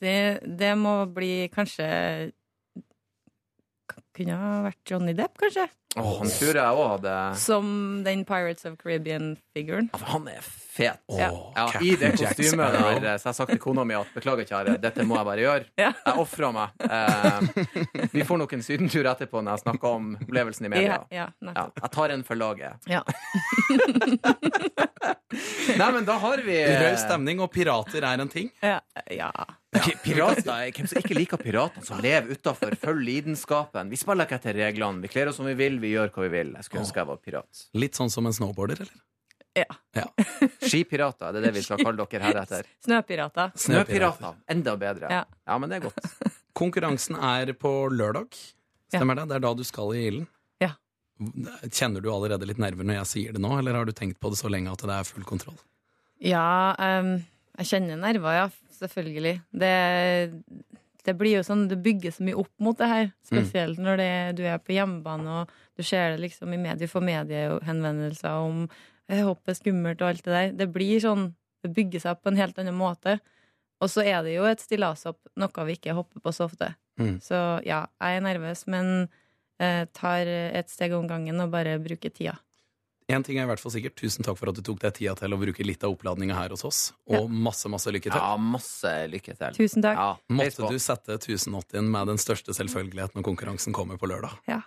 Det, 0.00 0.16
det 0.58 0.72
må 0.76 0.96
bli 1.14 1.46
kanskje 1.54 1.86
Kunne 4.14 4.36
ha 4.38 4.50
vært 4.66 4.90
Johnny 4.90 5.14
Depp, 5.16 5.38
kanskje? 5.40 5.68
Åh, 5.96 6.18
han 6.18 6.26
tror 6.34 6.56
jeg 6.58 6.74
òg 6.74 6.88
hadde 6.96 7.14
Som 7.38 7.66
den 8.04 8.24
Pirates 8.26 8.64
of 8.66 8.74
Caribbean-figuren. 8.80 9.90
Altså, 9.94 10.06
Han 10.10 10.28
er 10.32 10.40
fet. 10.42 10.98
Oh, 11.06 11.18
Ja, 11.20 11.68
I 11.78 11.92
det 12.00 12.12
kostymet 12.18 12.72
der, 12.74 12.96
så 12.98 13.28
jeg 13.28 13.28
har 13.28 13.36
sagt 13.38 13.50
til 13.54 13.60
kona 13.62 13.84
mi 13.86 13.94
at 13.94 14.08
beklager, 14.16 14.42
kjære, 14.48 14.74
dette 14.82 15.04
må 15.06 15.14
jeg 15.20 15.28
bare 15.28 15.44
gjøre. 15.44 15.64
Ja. 15.78 15.92
Jeg 16.06 16.18
ofra 16.24 16.50
meg. 16.50 16.68
Eh, 16.82 18.08
vi 18.10 18.24
får 18.26 18.38
nok 18.42 18.52
en 18.58 18.64
sydentur 18.66 19.06
etterpå 19.06 19.38
når 19.44 19.54
jeg 19.54 19.64
snakker 19.68 19.88
om 20.00 20.10
opplevelsen 20.18 20.66
i 20.66 20.72
media. 20.74 20.98
Ja, 21.14 21.28
ja, 21.38 21.52
Ja, 21.54 21.68
jeg 21.82 21.90
tar 21.94 22.08
en 22.16 22.24
for 22.26 22.34
laget. 22.42 22.74
Ja. 22.90 23.04
Nei, 25.78 25.88
men 25.92 26.04
da 26.06 26.14
har 26.22 26.38
vi 26.46 26.56
Rød 26.64 26.98
stemning 27.02 27.40
og 27.42 27.50
pirater 27.54 28.04
er 28.06 28.20
en 28.22 28.30
ting. 28.30 28.50
Ja. 28.62 28.78
ja. 29.10 29.30
Pi- 29.74 29.96
Pirater, 30.04 30.70
Hvem 30.70 30.86
som 30.86 31.00
ikke 31.00 31.16
liker 31.18 31.40
piratene 31.40 31.82
som 31.86 31.98
lever 32.02 32.36
utafor, 32.36 32.76
følger 32.78 33.02
lidenskapen. 33.08 33.90
Vi 33.90 33.98
spiller 33.98 34.28
ikke 34.28 34.38
etter 34.38 34.54
reglene. 34.60 35.02
Vi 35.02 35.10
kler 35.10 35.30
oss 35.32 35.40
som 35.40 35.48
vi 35.48 35.56
vil, 35.58 35.80
vi 35.84 35.92
gjør 35.94 36.12
hva 36.14 36.24
vi 36.26 36.30
vil. 36.32 36.54
Jeg 36.58 36.66
skulle 36.66 36.84
ønske 36.84 37.02
jeg 37.02 37.10
var 37.10 37.20
pirat. 37.22 37.64
Litt 37.84 37.98
sånn 38.00 38.12
som 38.12 38.26
en 38.28 38.36
snowboarder, 38.36 38.84
eller? 38.86 39.02
ja. 39.54 39.64
Ja. 39.94 40.06
Skipirater, 40.68 41.32
det 41.32 41.40
er 41.40 41.46
det 41.48 41.52
vi 41.58 41.62
skal 41.62 41.82
kalle 41.82 42.06
dere 42.10 42.26
heretter. 42.26 42.68
Snøpirater. 42.84 43.52
Snøpirater, 43.66 44.38
enda 44.50 44.74
bedre. 44.80 45.10
Ja. 45.12 45.22
Ja, 45.46 45.58
men 45.62 45.70
det 45.70 45.78
er 45.78 45.86
godt. 45.88 46.08
Konkurransen 46.58 47.18
er 47.18 47.52
på 47.58 47.72
lørdag. 47.90 48.34
Stemmer 48.90 49.18
det? 49.18 49.28
Det 49.30 49.38
er 49.38 49.44
da 49.44 49.52
du 49.58 49.62
skal 49.66 49.94
i 49.94 50.04
ilden? 50.08 50.26
Ja. 50.62 50.72
Kjenner 51.70 52.02
du 52.02 52.10
allerede 52.12 52.46
litt 52.50 52.60
nerver 52.62 52.86
når 52.86 53.00
jeg 53.00 53.10
sier 53.10 53.36
det 53.36 53.42
nå, 53.42 53.52
eller 53.58 53.78
har 53.78 53.88
du 53.88 53.94
tenkt 53.96 54.20
på 54.22 54.30
det 54.30 54.38
så 54.42 54.50
lenge 54.50 54.74
at 54.74 54.82
det 54.82 54.94
er 54.94 55.08
full 55.08 55.26
kontroll? 55.26 55.58
Ja, 56.22 56.74
um, 56.78 57.16
jeg 57.58 57.70
kjenner 57.72 57.98
nerver, 58.00 58.38
ja. 58.38 58.46
Selvfølgelig. 58.74 59.36
Det, 59.54 59.74
det 61.04 61.14
blir 61.20 61.38
jo 61.38 61.44
sånn, 61.46 61.66
det 61.68 61.76
bygger 61.84 62.14
så 62.16 62.24
mye 62.24 62.38
opp 62.40 62.52
mot 62.64 62.78
det 62.78 62.88
her. 62.88 63.10
Spesielt 63.26 63.80
når 63.82 64.00
det, 64.00 64.10
du 64.40 64.42
er 64.48 64.60
på 64.62 64.74
hjemmebane 64.76 65.40
og 65.42 65.54
du 65.76 65.84
ser 65.84 66.14
det 66.14 66.22
liksom 66.24 66.54
i 66.54 66.60
medier, 66.60 66.90
får 66.90 67.04
mediehenvendelser 67.04 68.44
om 68.44 68.64
hoppet 68.64 69.26
hopp 69.26 69.50
er 69.50 69.58
skummelt 69.58 70.02
og 70.02 70.08
alt 70.08 70.24
det 70.24 70.32
der. 70.34 70.52
Det 70.62 70.68
blir 70.72 71.02
sånn, 71.02 71.28
det 71.64 71.72
bygger 71.76 72.00
seg 72.04 72.14
opp 72.14 72.22
på 72.24 72.32
en 72.32 72.40
helt 72.40 72.58
annen 72.60 72.78
måte. 72.78 73.18
Og 73.82 73.90
så 73.92 74.04
er 74.06 74.22
det 74.24 74.36
jo 74.36 74.46
et 74.48 74.62
stillashopp, 74.62 75.20
noe 75.36 75.66
vi 75.68 75.76
ikke 75.76 75.96
hopper 75.96 76.22
på 76.24 76.32
så 76.32 76.46
ofte. 76.48 76.72
Mm. 77.00 77.18
Så 77.20 77.36
ja, 77.66 77.84
jeg 78.00 78.20
er 78.20 78.24
nervøs, 78.24 78.64
men 78.70 79.08
eh, 79.60 79.84
tar 79.92 80.30
et 80.30 80.72
steg 80.72 80.94
om 80.96 81.08
gangen 81.10 81.42
og 81.42 81.52
bare 81.52 81.76
bruker 81.82 82.14
tida. 82.14 82.38
Én 83.12 83.20
ting 83.20 83.36
er 83.36 83.44
i 83.44 83.48
hvert 83.50 83.60
fall 83.60 83.72
sikkert. 83.74 83.98
Tusen 84.00 84.24
takk 84.24 84.38
for 84.40 84.48
at 84.48 84.56
du 84.56 84.62
tok 84.64 84.78
deg 84.80 84.94
tida 84.96 85.12
til 85.18 85.34
å 85.36 85.36
bruke 85.36 85.64
litt 85.66 85.82
av 85.84 85.92
oppladninga 85.92 86.38
her 86.38 86.54
hos 86.54 86.64
oss. 86.64 86.78
Og 87.12 87.28
masse, 87.28 87.68
masse 87.68 87.92
lykke 87.92 88.08
til. 88.08 88.16
Ja, 88.16 88.38
masse 88.40 88.92
lykke 89.12 89.34
til. 89.36 89.58
Tusen 89.58 89.84
takk. 89.84 90.00
Ja, 90.00 90.06
Måtte 90.32 90.70
du 90.72 90.78
sette 90.80 91.18
1080 91.18 91.84
med 91.84 92.08
den 92.14 92.22
største 92.22 92.56
selvfølgelighet 92.56 93.12
når 93.12 93.26
konkurransen 93.28 93.76
kommer 93.76 94.00
på 94.00 94.08
lørdag. 94.08 94.32
Ja. 94.48 94.62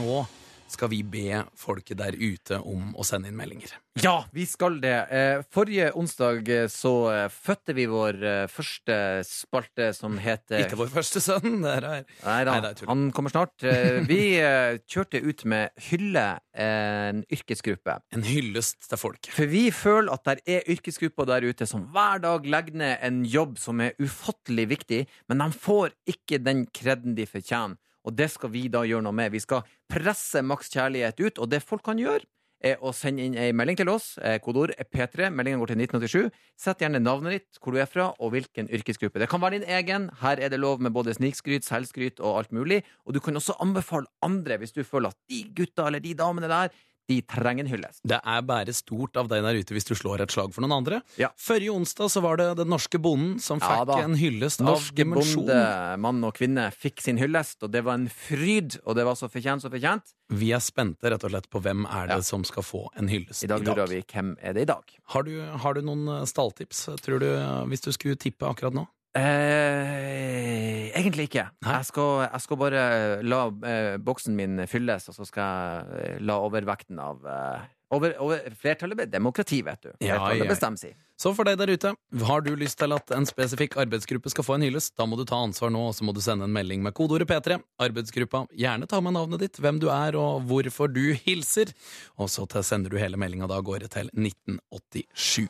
Nå 0.00 0.24
skal 0.70 0.90
vi 0.92 1.02
be 1.06 1.42
folket 1.58 1.98
der 2.00 2.16
ute 2.16 2.58
om 2.60 2.92
å 2.98 3.04
sende 3.06 3.30
inn 3.30 3.38
meldinger. 3.38 3.72
Ja, 4.02 4.26
vi 4.34 4.44
skal 4.48 4.76
det. 4.82 4.96
Eh, 5.14 5.42
Forrige 5.54 5.88
onsdag 5.96 6.48
eh, 6.52 6.66
så 6.68 6.92
eh, 7.12 7.28
fødte 7.32 7.72
vi 7.76 7.86
vår 7.88 8.18
første 8.52 8.96
spalte 9.24 9.88
som 9.96 10.18
heter 10.20 10.66
Ikke 10.66 10.78
vår 10.80 10.90
første 10.92 11.22
sønn. 11.24 11.62
Det 11.62 11.72
er 11.78 11.86
Nei 11.86 12.40
da, 12.44 12.58
Nei, 12.60 12.72
er 12.74 12.90
han 12.90 13.06
kommer 13.16 13.32
snart. 13.32 13.64
Vi 14.08 14.20
kjørte 14.90 15.22
ut 15.24 15.46
med 15.48 15.86
Hylle, 15.88 16.26
en 16.52 17.22
yrkesgruppe. 17.32 17.98
en 18.12 18.26
hyllest 18.26 18.88
til 18.88 19.00
folket. 19.00 19.32
For 19.36 19.48
vi 19.50 19.68
føler 19.74 20.12
at 20.12 20.26
det 20.28 20.58
er 20.58 20.70
yrkesgrupper 20.76 21.28
der 21.30 21.48
ute 21.48 21.68
som 21.68 21.88
hver 21.94 22.20
dag 22.24 22.46
legger 22.46 22.78
ned 22.82 22.98
en 23.06 23.24
jobb 23.24 23.56
som 23.62 23.80
er 23.80 23.96
ufattelig 24.02 24.68
viktig, 24.74 25.02
men 25.28 25.42
de 25.44 25.50
får 25.56 25.94
ikke 26.10 26.42
den 26.42 26.66
kreden 26.74 27.16
de 27.16 27.26
fortjener. 27.30 27.78
Og 28.06 28.14
det 28.16 28.30
skal 28.32 28.52
vi 28.54 28.66
da 28.72 28.84
gjøre 28.86 29.04
noe 29.06 29.16
med. 29.16 29.34
Vi 29.34 29.42
skal 29.42 29.66
presse 29.90 30.42
maks 30.46 30.70
kjærlighet 30.72 31.20
ut, 31.20 31.42
og 31.42 31.50
det 31.50 31.64
folk 31.66 31.84
kan 31.86 32.00
gjøre, 32.00 32.24
er 32.64 32.80
å 32.80 32.92
sende 32.96 33.24
inn 33.24 33.36
ei 33.38 33.50
melding 33.54 33.76
til 33.78 33.90
oss. 33.92 34.14
Eh, 34.24 34.38
Kodeord 34.42 34.72
er 34.78 34.88
P3. 34.88 35.28
Meldingen 35.34 35.60
går 35.60 35.74
til 35.74 35.82
1987. 35.82 36.38
Sett 36.58 36.82
gjerne 36.82 37.02
navnet 37.02 37.36
ditt, 37.36 37.60
hvor 37.60 37.76
du 37.76 37.80
er 37.82 37.90
fra, 37.90 38.08
og 38.16 38.32
hvilken 38.32 38.70
yrkesgruppe. 38.72 39.20
Det 39.20 39.28
kan 39.30 39.42
være 39.42 39.58
din 39.58 39.68
egen. 39.76 40.08
Her 40.22 40.40
er 40.40 40.52
det 40.52 40.60
lov 40.62 40.80
med 40.82 40.94
både 40.96 41.14
snikskryt, 41.16 41.66
selvskryt 41.66 42.22
og 42.22 42.40
alt 42.40 42.56
mulig. 42.56 42.82
Og 43.04 43.16
du 43.16 43.20
kan 43.20 43.36
også 43.36 43.58
anbefale 43.62 44.08
andre 44.24 44.58
hvis 44.62 44.74
du 44.76 44.82
føler 44.84 45.12
at 45.12 45.20
de 45.30 45.44
gutta 45.56 45.88
eller 45.90 46.02
de 46.02 46.14
damene 46.16 46.50
der, 46.50 46.72
de 47.08 47.20
trenger 47.22 47.64
en 47.64 47.70
hyllest. 47.70 48.00
Det 48.02 48.18
er 48.18 48.42
bare 48.42 48.72
stort 48.74 49.16
av 49.20 49.28
deg 49.30 49.44
der 49.46 49.58
ute 49.60 49.74
hvis 49.76 49.86
du 49.86 49.94
slår 49.94 50.24
et 50.24 50.32
slag 50.34 50.50
for 50.54 50.64
noen 50.64 50.74
andre. 50.80 51.00
Ja. 51.20 51.28
Førre 51.38 51.68
onsdag 51.70 52.10
så 52.10 52.22
var 52.24 52.40
det 52.40 52.48
den 52.58 52.68
norske 52.72 52.98
bonden 52.98 53.36
som 53.42 53.60
Ja 53.62 53.68
fikk 53.84 53.86
da. 53.92 53.98
en 54.02 54.16
hyllest 54.18 54.60
av 54.64 54.72
Norske 54.72 55.06
bonde, 55.06 55.60
mann 56.02 56.24
og 56.26 56.34
kvinne, 56.34 56.66
fikk 56.74 57.00
sin 57.04 57.20
hyllest, 57.22 57.62
og 57.62 57.70
det 57.70 57.84
var 57.86 57.94
en 58.00 58.08
fryd. 58.10 58.80
Og 58.84 58.96
det 58.98 59.04
var 59.06 59.14
så 59.18 59.28
fortjent, 59.30 59.62
så 59.62 59.70
fortjent. 59.70 60.14
Vi 60.34 60.50
er 60.56 60.58
spente 60.64 61.06
rett 61.12 61.22
og 61.22 61.30
slett 61.30 61.46
på 61.52 61.62
hvem 61.62 61.86
er 61.86 62.08
det 62.10 62.16
Ja. 62.18 62.26
som 62.26 62.42
skal 62.44 62.62
få 62.66 62.88
en 62.98 63.06
hyllest 63.08 63.44
I 63.44 63.46
dag 63.52 63.62
I 63.62 63.64
lurer 63.70 63.86
vi 63.88 64.02
hvem 64.02 64.34
er 64.42 64.52
det 64.58 64.62
i 64.66 64.70
dag. 64.72 64.82
Har, 65.14 65.22
du, 65.22 65.36
har 65.62 65.74
du 65.74 65.82
noen 65.86 66.08
eh, 66.08 66.24
stalltips, 66.26 66.88
tror 67.06 67.20
du, 67.22 67.28
hvis 67.70 67.80
du 67.86 67.92
skulle 67.94 68.16
tippe 68.18 68.42
akkurat 68.50 68.74
nå? 68.74 68.86
Eh, 69.16 70.90
egentlig 70.96 71.30
ikke. 71.30 71.46
Jeg 71.64 71.88
skal, 71.88 72.26
jeg 72.26 72.44
skal 72.44 72.60
bare 72.60 72.82
la 73.24 73.40
eh, 73.70 73.94
boksen 74.02 74.36
min 74.36 74.66
fylles, 74.70 75.08
og 75.10 75.16
så 75.16 75.24
skal 75.28 75.46
jeg 75.46 76.02
eh, 76.02 76.20
la 76.26 76.36
overvekten 76.44 77.00
av 77.00 77.26
eh, 77.30 77.64
over, 77.94 78.16
over, 78.18 78.40
Flertallet 78.58 78.98
blir 78.98 79.06
demokrati, 79.06 79.60
vet 79.62 79.82
du. 79.82 79.92
Ja, 80.00 80.16
Flertallet 80.16 80.44
ja. 80.44 80.50
bestemmer 80.50 80.80
si. 80.80 80.90
Så 81.16 81.30
for 81.36 81.48
deg 81.48 81.56
der 81.60 81.70
ute, 81.72 81.92
har 82.28 82.42
du 82.44 82.50
lyst 82.58 82.78
til 82.80 82.92
at 82.92 83.12
en 83.14 83.26
spesifikk 83.28 83.78
arbeidsgruppe 83.80 84.32
skal 84.32 84.44
få 84.44 84.56
en 84.58 84.66
hyllest, 84.66 84.96
da 84.98 85.06
må 85.08 85.16
du 85.16 85.24
ta 85.28 85.38
ansvar 85.46 85.70
nå, 85.72 85.86
og 85.88 85.94
så 85.96 86.04
må 86.04 86.12
du 86.12 86.20
sende 86.24 86.44
en 86.48 86.52
melding 86.52 86.82
med 86.84 86.92
kodeordet 86.98 87.28
P3. 87.30 87.60
Arbeidsgruppa, 87.86 88.44
gjerne 88.58 88.90
ta 88.90 89.00
med 89.04 89.16
navnet 89.16 89.46
ditt, 89.46 89.62
hvem 89.62 89.80
du 89.80 89.88
er 89.94 90.18
og 90.18 90.44
hvorfor 90.50 90.92
du 90.92 91.14
hilser. 91.24 91.72
Og 92.18 92.28
så 92.32 92.44
sender 92.66 92.90
du 92.92 92.98
hele 93.00 93.16
meldinga 93.20 93.48
da 93.48 93.62
av 93.62 93.66
gårde 93.70 93.88
til 93.94 94.10
1987. 94.12 95.46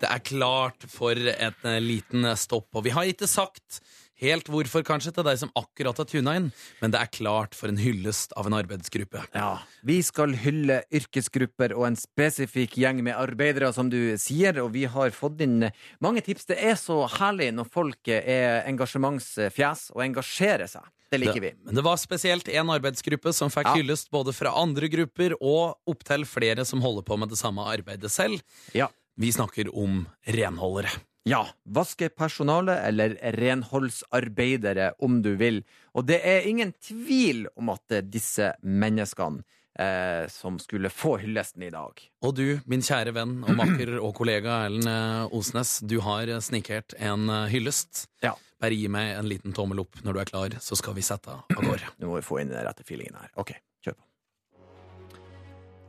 Det 0.00 0.08
er 0.08 0.22
klart 0.24 0.86
for 0.88 1.16
en 1.16 1.66
eh, 1.68 1.80
liten 1.84 2.24
stopp, 2.40 2.70
og 2.74 2.86
vi 2.86 2.94
har 2.94 3.08
ikke 3.10 3.28
sagt 3.30 3.80
helt 4.20 4.50
hvorfor, 4.52 4.84
kanskje, 4.84 5.14
til 5.16 5.24
deg 5.24 5.38
som 5.40 5.52
akkurat 5.56 5.96
har 5.96 6.04
tuna 6.08 6.34
inn, 6.36 6.50
men 6.82 6.92
det 6.92 7.00
er 7.00 7.08
klart 7.12 7.54
for 7.56 7.72
en 7.72 7.80
hyllest 7.80 8.34
av 8.36 8.50
en 8.50 8.56
arbeidsgruppe. 8.58 9.22
Ja. 9.32 9.62
Vi 9.86 9.96
skal 10.04 10.36
hylle 10.42 10.82
yrkesgrupper 10.92 11.72
og 11.76 11.86
en 11.88 11.96
spesifikk 11.96 12.76
gjeng 12.82 13.00
med 13.06 13.16
arbeidere, 13.16 13.72
som 13.72 13.88
du 13.92 14.18
sier, 14.20 14.60
og 14.60 14.74
vi 14.76 14.84
har 14.92 15.16
fått 15.16 15.40
inn 15.46 15.70
mange 16.04 16.24
tips. 16.26 16.50
Det 16.52 16.58
er 16.60 16.76
så 16.80 17.02
herlig 17.16 17.48
når 17.56 17.72
folk 17.72 18.12
er 18.12 18.60
engasjementsfjes 18.68 19.88
og 19.96 20.04
engasjerer 20.04 20.68
seg. 20.68 20.84
Det 21.10 21.18
liker 21.18 21.40
vi. 21.42 21.50
Det, 21.50 21.64
men 21.66 21.74
det 21.74 21.82
var 21.82 21.96
spesielt 21.98 22.46
en 22.52 22.70
arbeidsgruppe 22.70 23.32
som 23.34 23.50
fikk 23.50 23.66
Ja. 23.66 23.74
hyllest 23.80 24.12
både 24.14 24.32
fra 24.36 24.52
andre 24.54 24.86
grupper 24.92 25.34
og 25.40 25.80
opptil 25.90 26.22
flere 26.28 26.62
som 26.64 26.80
holder 26.84 27.02
på 27.02 27.18
med 27.18 27.32
det 27.32 27.38
samme 27.40 27.64
arbeidet 27.66 28.12
selv. 28.14 28.44
Ja. 28.76 28.86
Vi 29.20 29.32
snakker 29.32 29.76
om 29.76 30.08
renholdere. 30.22 30.88
Ja, 31.28 31.48
vaskepersonale 31.64 32.78
eller 32.88 33.18
renholdsarbeidere, 33.36 34.94
om 34.98 35.18
du 35.22 35.34
vil. 35.36 35.58
Og 35.92 36.06
det 36.08 36.22
er 36.24 36.46
ingen 36.48 36.72
tvil 36.80 37.42
om 37.52 37.68
at 37.68 37.82
det 37.92 37.98
er 37.98 38.06
disse 38.14 38.46
menneskene 38.64 39.42
eh, 39.76 40.24
som 40.32 40.56
skulle 40.56 40.88
få 40.88 41.18
hyllesten 41.20 41.66
i 41.66 41.68
dag. 41.74 42.00
Og 42.24 42.32
du, 42.38 42.46
min 42.64 42.80
kjære 42.80 43.12
venn 43.18 43.42
og 43.44 43.60
makker 43.60 43.98
og 43.98 44.14
kollega 44.16 44.62
Ellen 44.70 44.88
eh, 44.88 45.36
Osnes, 45.36 45.74
du 45.84 45.98
har 46.08 46.24
eh, 46.24 46.40
snikert 46.40 46.96
en 46.96 47.28
eh, 47.28 47.52
hyllest. 47.52 48.06
Ja. 48.24 48.32
Bare 48.56 48.80
gi 48.80 48.88
meg 48.88 49.18
en 49.18 49.28
liten 49.28 49.52
tommel 49.52 49.84
opp 49.84 50.00
når 50.00 50.16
du 50.16 50.22
er 50.24 50.32
klar, 50.32 50.58
så 50.64 50.80
skal 50.80 50.96
vi 50.96 51.04
sette 51.04 51.36
av 51.36 51.60
gårde. 51.60 51.92
Nå 52.00 52.08
må 52.08 52.16
vi 52.22 52.24
få 52.24 52.40
inn 52.40 52.56
den 52.56 52.64
rette 52.64 52.88
feelingen 52.88 53.20
her. 53.20 53.28
Ok, 53.36 53.52
kjør 53.84 54.00
på. 54.00 55.22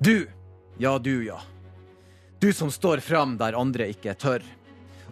Du, 0.03 0.15
ja 0.83 0.97
du, 0.99 1.15
ja. 1.31 1.39
Du 2.41 2.53
som 2.53 2.71
står 2.73 2.97
fram 3.05 3.35
der 3.37 3.53
andre 3.53 3.85
ikke 3.93 4.15
tør. 4.17 4.41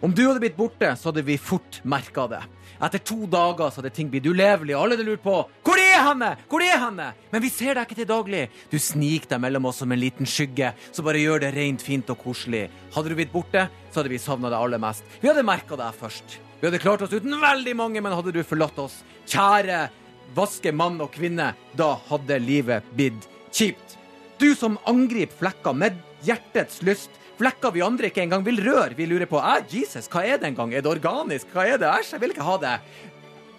Om 0.02 0.10
du 0.10 0.24
hadde 0.24 0.40
blitt 0.42 0.56
borte, 0.56 0.88
så 0.98 1.12
hadde 1.12 1.22
vi 1.22 1.36
fort 1.38 1.76
merka 1.86 2.24
det. 2.26 2.40
Etter 2.82 2.98
to 3.06 3.28
dager 3.30 3.70
så 3.70 3.78
hadde 3.78 3.92
ting 3.94 4.08
blitt 4.10 4.26
ulevelig, 4.26 4.74
og 4.74 4.82
alle 4.82 4.96
hadde 4.96 5.06
lurt 5.06 5.22
på 5.22 5.36
hvor 5.62 5.78
er 5.78 6.02
henne? 6.08 6.32
Hvor 6.50 6.64
er 6.66 6.80
henne? 6.82 7.06
Men 7.30 7.44
vi 7.44 7.52
ser 7.54 7.78
deg 7.78 7.86
ikke 7.86 8.00
til 8.00 8.08
daglig. 8.10 8.40
Du 8.72 8.74
sniker 8.82 9.30
deg 9.36 9.44
mellom 9.44 9.70
oss 9.70 9.78
som 9.84 9.94
en 9.94 10.02
liten 10.02 10.26
skygge, 10.26 10.72
så 10.90 11.06
bare 11.06 11.22
gjør 11.22 11.44
det 11.44 11.52
rent 11.54 11.86
fint 11.86 12.10
og 12.10 12.18
koselig. 12.24 12.64
Hadde 12.96 13.14
du 13.14 13.16
blitt 13.20 13.30
borte, 13.36 13.68
så 13.92 14.00
hadde 14.00 14.14
vi 14.16 14.22
savna 14.24 14.50
deg 14.50 14.58
aller 14.58 14.82
mest. 14.82 15.06
Vi 15.22 15.30
hadde 15.30 15.46
merka 15.46 15.78
deg 15.78 16.02
først. 16.02 16.40
Vi 16.58 16.66
hadde 16.66 16.82
klart 16.82 17.06
oss 17.06 17.14
uten 17.14 17.38
veldig 17.46 17.76
mange, 17.78 18.02
men 18.02 18.18
hadde 18.18 18.34
du 18.34 18.42
forlatt 18.42 18.82
oss, 18.82 19.04
kjære 19.30 19.84
vaske 20.34 20.74
mann 20.74 20.98
og 20.98 21.14
kvinne, 21.14 21.52
da 21.78 21.92
hadde 22.10 22.42
livet 22.42 22.90
blitt 22.98 23.30
kjipt. 23.54 24.00
Du 24.42 24.50
som 24.58 24.82
angriper 24.90 25.44
flekker 25.44 25.78
med 25.78 26.02
hjertets 26.26 26.82
lyst. 26.82 27.10
Flekker 27.40 27.72
vi 27.72 27.80
andre 27.80 28.10
ikke 28.10 28.20
engang 28.20 28.42
vil 28.44 28.60
røre. 28.60 28.92
Vi 28.92 29.06
lurer 29.08 29.28
på 29.28 29.38
eh, 29.40 29.62
Jesus, 29.72 30.10
hva 30.12 30.26
er 30.28 30.36
det 30.40 30.50
engang? 30.50 30.74
Er 30.76 30.84
det 30.84 30.90
organisk? 30.90 31.48
Hva 31.54 31.64
er 31.64 31.80
det? 31.80 31.88
Æsj, 31.88 32.12
jeg 32.12 32.20
vil 32.20 32.34
ikke 32.34 32.44
ha 32.44 32.56
det. 32.60 32.74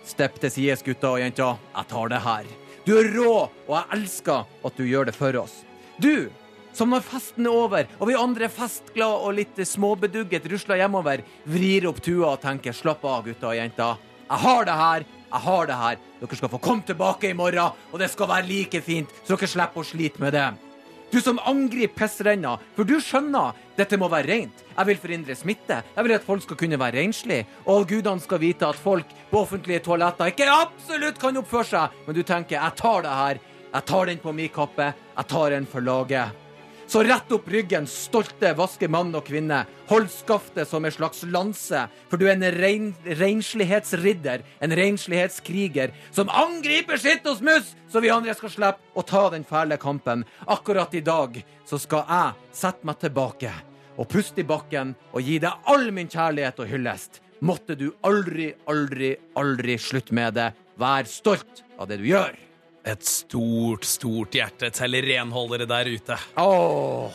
Stepp 0.06 0.38
til 0.44 0.54
sides, 0.54 0.84
gutter 0.86 1.16
og 1.16 1.24
jenter. 1.24 1.58
Jeg 1.74 1.90
tar 1.90 2.12
det 2.14 2.20
her. 2.22 2.52
Du 2.86 2.94
er 3.00 3.10
rå, 3.16 3.34
og 3.50 3.74
jeg 3.74 3.98
elsker 3.98 4.46
at 4.70 4.78
du 4.78 4.86
gjør 4.86 5.10
det 5.10 5.18
for 5.18 5.42
oss. 5.42 5.58
Du, 6.02 6.30
som 6.78 6.94
når 6.94 7.02
festen 7.10 7.50
er 7.50 7.58
over, 7.58 7.90
og 7.98 8.10
vi 8.10 8.22
andre 8.22 8.54
festglade 8.54 9.26
og 9.26 9.36
litt 9.40 9.58
småbedugget 9.66 10.46
rusler 10.54 10.84
hjemover, 10.84 11.26
vrir 11.50 11.90
opp 11.90 12.06
tua 12.06 12.36
og 12.36 12.42
tenker 12.46 12.78
slapp 12.78 13.02
av, 13.02 13.26
gutter 13.26 13.50
og 13.50 13.60
jenter. 13.64 14.10
Jeg 14.30 14.46
har 14.46 14.66
det 14.70 14.82
her. 14.86 15.12
Jeg 15.32 15.48
har 15.48 15.70
det 15.70 15.84
her. 15.84 16.02
Dere 16.22 16.38
skal 16.38 16.54
få 16.54 16.62
komme 16.62 16.86
tilbake 16.86 17.32
i 17.32 17.38
morgen, 17.38 17.78
og 17.90 18.02
det 18.02 18.14
skal 18.14 18.30
være 18.30 18.50
like 18.50 18.82
fint, 18.86 19.10
så 19.24 19.34
dere 19.34 19.50
slipper 19.50 19.82
å 19.82 19.90
slite 19.90 20.22
med 20.22 20.38
det. 20.38 20.52
Du 21.12 21.20
som 21.22 21.40
angriper 21.44 22.06
pissrenna, 22.06 22.54
for 22.76 22.88
du 22.88 22.96
skjønner 23.04 23.58
dette 23.76 23.98
må 24.00 24.08
være 24.12 24.30
rent. 24.30 24.62
Jeg 24.78 24.88
vil 24.88 25.00
forhindre 25.02 25.36
smitte. 25.36 25.82
Jeg 25.96 26.08
vil 26.08 26.16
at 26.16 26.24
folk 26.24 26.46
skal 26.46 26.60
kunne 26.62 26.80
være 26.80 27.02
renslige. 27.02 27.48
Og 27.68 27.84
gudene 27.90 28.24
skal 28.24 28.40
vite 28.40 28.68
at 28.68 28.80
folk 28.80 29.12
på 29.32 29.42
offentlige 29.44 29.84
toaletter 29.84 30.32
ikke 30.32 30.48
absolutt 30.48 31.20
kan 31.20 31.40
oppføre 31.42 31.68
seg. 31.68 31.98
Men 32.06 32.16
du 32.16 32.24
tenker 32.24 32.56
'jeg 32.56 32.76
tar 32.76 33.02
det 33.02 33.18
her'. 33.22 33.40
Jeg 33.74 33.86
tar 33.86 34.06
den 34.06 34.18
på 34.18 34.32
min 34.32 34.50
kappe. 34.50 34.94
Jeg 35.18 35.28
tar 35.28 35.50
den 35.50 35.66
for 35.66 35.82
laget. 35.82 36.41
Så 36.92 37.04
rett 37.08 37.32
opp 37.32 37.46
ryggen, 37.48 37.86
stolte, 37.88 38.50
vaske 38.52 38.90
mann 38.92 39.14
og 39.16 39.24
kvinne. 39.24 39.62
Hold 39.88 40.10
skaftet 40.12 40.68
som 40.68 40.84
en 40.84 40.92
slags 40.92 41.22
lanse, 41.24 41.86
for 42.12 42.20
du 42.20 42.26
er 42.28 42.34
en 42.34 42.44
rein, 42.52 42.90
renslighetsridder, 43.08 44.44
en 44.60 44.76
renslighetskriger, 44.76 45.94
som 46.12 46.28
angriper 46.28 47.00
skitt 47.00 47.32
og 47.32 47.40
smuss, 47.40 47.72
så 47.88 48.04
vi 48.04 48.12
andre 48.12 48.36
skal 48.36 48.52
slippe 48.52 48.92
å 49.00 49.06
ta 49.08 49.24
den 49.32 49.48
fæle 49.48 49.80
kampen. 49.80 50.28
Akkurat 50.52 50.92
i 50.92 51.06
dag 51.08 51.40
så 51.64 51.80
skal 51.80 52.04
jeg 52.12 52.52
sette 52.60 52.92
meg 52.92 53.00
tilbake 53.00 53.56
og 53.96 54.12
puste 54.12 54.44
i 54.44 54.50
bakken 54.52 54.92
og 55.14 55.24
gi 55.24 55.40
deg 55.40 55.72
all 55.72 55.88
min 55.96 56.12
kjærlighet 56.12 56.60
og 56.60 56.72
hyllest. 56.76 57.24
Måtte 57.40 57.80
du 57.80 57.88
aldri, 58.04 58.52
aldri, 58.68 59.16
aldri 59.40 59.80
slutte 59.80 60.12
med 60.12 60.36
det. 60.36 60.52
Vær 60.76 61.08
stolt 61.08 61.64
av 61.80 61.88
det 61.88 62.04
du 62.04 62.10
gjør. 62.12 62.36
Et 62.86 63.04
stort, 63.06 63.84
stort 63.86 64.34
hjerte 64.34 64.72
til 64.74 64.96
renholdere 65.06 65.68
der 65.70 65.86
ute. 65.94 66.16
Åh. 66.42 67.12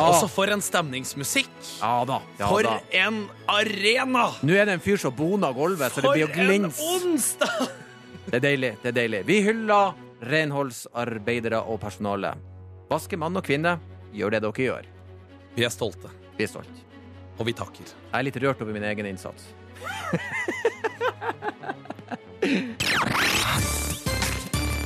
Også 0.00 0.28
for 0.30 0.46
en 0.54 0.62
stemningsmusikk. 0.62 1.50
Ja 1.82 2.04
da. 2.08 2.20
Ja, 2.38 2.46
For 2.48 2.62
da. 2.64 2.76
en 3.02 3.24
arena! 3.50 4.28
Nå 4.46 4.54
er 4.54 4.64
det 4.70 4.76
en 4.78 4.84
fyr 4.84 4.96
som 5.02 5.12
boner 5.16 5.52
gulvet, 5.56 5.92
så 5.92 6.00
det 6.04 6.12
For 6.22 6.32
glins. 6.36 6.78
For 6.78 7.00
en 7.02 7.10
onsdag! 7.12 7.68
Det 8.30 8.36
er 8.38 8.44
deilig. 8.44 8.70
det 8.82 8.88
er 8.92 8.96
deilig. 9.00 9.20
Vi 9.26 9.40
hyller 9.42 9.92
renholdsarbeidere 10.30 11.60
og 11.66 11.80
personale. 11.82 12.30
Vaske 12.90 13.16
mann 13.18 13.36
og 13.36 13.44
kvinne, 13.46 13.74
gjør 14.14 14.30
det 14.36 14.42
dere 14.46 14.64
gjør. 14.68 14.84
Vi 15.56 15.64
er 15.66 15.72
stolte, 15.74 16.08
Vi 16.38 16.44
er 16.46 16.48
stolte. 16.52 16.80
og 17.38 17.46
vi 17.46 17.52
takker. 17.52 17.84
Jeg 17.84 18.18
er 18.18 18.22
litt 18.22 18.36
rørt 18.42 18.62
over 18.62 18.72
min 18.72 18.84
egen 18.84 19.06
innsats. 19.06 19.42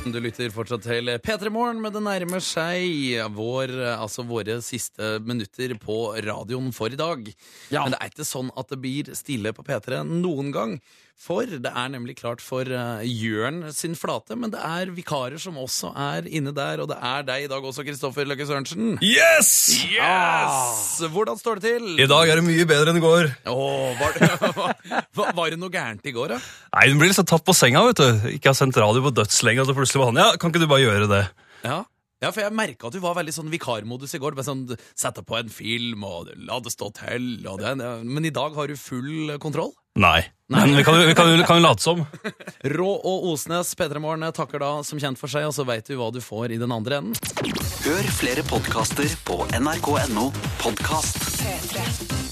Du 0.05 0.19
lytter 0.21 0.51
fortsatt 0.53 0.83
til 0.85 1.09
P3 1.25 1.49
Morgen, 1.49 1.79
men 1.81 1.89
det 1.89 2.01
nærmer 2.05 2.43
seg 2.43 3.15
vår, 3.33 3.71
altså 3.95 4.21
våre 4.29 4.59
siste 4.61 5.15
minutter 5.25 5.73
på 5.81 5.95
radioen 6.21 6.69
for 6.75 6.93
i 6.93 6.99
dag. 6.99 7.25
Ja. 7.73 7.81
Men 7.81 7.95
det 7.95 7.99
er 8.03 8.11
ikke 8.11 8.27
sånn 8.27 8.51
at 8.53 8.69
det 8.69 8.77
blir 8.83 9.09
stille 9.17 9.49
på 9.57 9.65
P3 9.65 10.03
noen 10.05 10.53
gang. 10.53 10.77
For 11.15 11.47
det 11.47 11.71
er 11.71 11.87
nemlig 11.89 12.17
klart 12.19 12.41
for 12.43 12.67
uh, 12.67 12.99
Jørn 13.07 13.61
sin 13.73 13.95
flate, 13.97 14.35
men 14.37 14.51
det 14.53 14.59
er 14.59 14.91
vikarer 14.93 15.39
som 15.41 15.55
også 15.57 15.93
er 15.95 16.27
inne 16.27 16.51
der. 16.53 16.83
Og 16.83 16.89
det 16.91 16.97
er 16.99 17.23
deg 17.25 17.45
i 17.45 17.49
dag 17.49 17.63
også, 17.65 17.85
Kristoffer 17.87 18.27
Løkke 18.27 18.45
Sørensen. 18.45 18.97
Yes! 19.01 19.53
Yes! 19.95 20.99
Hvordan 21.15 21.39
står 21.39 21.63
det 21.63 21.71
til? 21.79 21.87
I 22.03 22.09
dag 22.11 22.29
er 22.29 22.41
det 22.41 22.45
mye 22.45 22.67
bedre 22.69 22.91
enn 22.91 22.99
i 22.99 23.05
går. 23.05 23.31
Åh, 23.47 23.95
var, 24.01 24.19
det, 24.19 24.29
var, 25.17 25.33
var 25.39 25.55
det 25.55 25.61
noe 25.63 25.71
gærent 25.73 26.05
i 26.05 26.13
går, 26.13 26.35
da? 26.35 26.41
Nei, 26.75 26.85
Hun 26.91 27.01
blir 27.01 27.13
liksom 27.13 27.31
tatt 27.31 27.47
på 27.47 27.55
senga. 27.57 27.85
vet 27.87 28.03
du. 28.03 28.29
Ikke 28.35 28.51
har 28.51 28.59
sendt 28.59 28.77
radio 28.83 29.07
på 29.07 29.15
dødslenge, 29.15 29.63
og 29.63 29.71
så 29.71 29.77
plutselig 29.79 30.03
var 30.03 30.11
han 30.11 30.21
Ja, 30.21 30.29
kan 30.37 30.51
ikke 30.53 30.65
du 30.67 30.69
bare 30.69 30.83
gjøre 30.83 31.09
det? 31.15 31.23
Ja. 31.65 31.81
Ja, 32.25 32.33
for 32.33 32.43
jeg 32.45 32.55
merka 32.55 32.89
at 32.89 32.95
du 32.95 33.01
var 33.03 33.17
veldig 33.19 33.33
sånn 33.35 33.51
vikarmodus 33.53 34.15
i 34.17 34.21
går. 34.21 34.37
Bare 34.37 34.47
sånn, 34.47 34.67
Sette 34.97 35.23
på 35.25 35.37
en 35.37 35.51
film 35.53 36.05
og 36.07 36.31
la 36.47 36.59
det 36.63 36.73
stå 36.73 36.91
til. 36.97 37.29
Og 37.45 37.61
det, 37.61 37.75
men 38.03 38.25
i 38.25 38.33
dag 38.33 38.57
har 38.57 38.71
du 38.71 38.77
full 38.79 39.35
kontroll. 39.41 39.73
Nei. 40.01 40.25
Men 40.51 40.75
vi 40.75 40.83
kan 40.85 40.99
vi 40.99 41.13
kan, 41.17 41.31
vi 41.37 41.45
kan 41.47 41.57
jo 41.57 41.63
late 41.63 41.81
som. 41.81 42.03
Rå 42.75 42.89
og 42.97 43.29
Osnes, 43.31 43.71
P3 43.79 44.01
Morgen 44.03 44.27
takker 44.35 44.61
da 44.61 44.71
som 44.85 45.01
kjent 45.01 45.21
for 45.21 45.31
seg, 45.31 45.47
og 45.49 45.55
så 45.55 45.65
veit 45.65 45.87
du 45.87 45.95
hva 45.97 46.11
du 46.13 46.21
får 46.21 46.53
i 46.53 46.59
den 46.61 46.75
andre 46.75 47.01
enden. 47.01 47.17
Hør 47.85 48.11
flere 48.19 48.45
podkaster 48.49 49.09
på 49.25 49.41
nrk.no 49.57 50.29
podkast. 50.61 51.25
P3. 51.41 52.24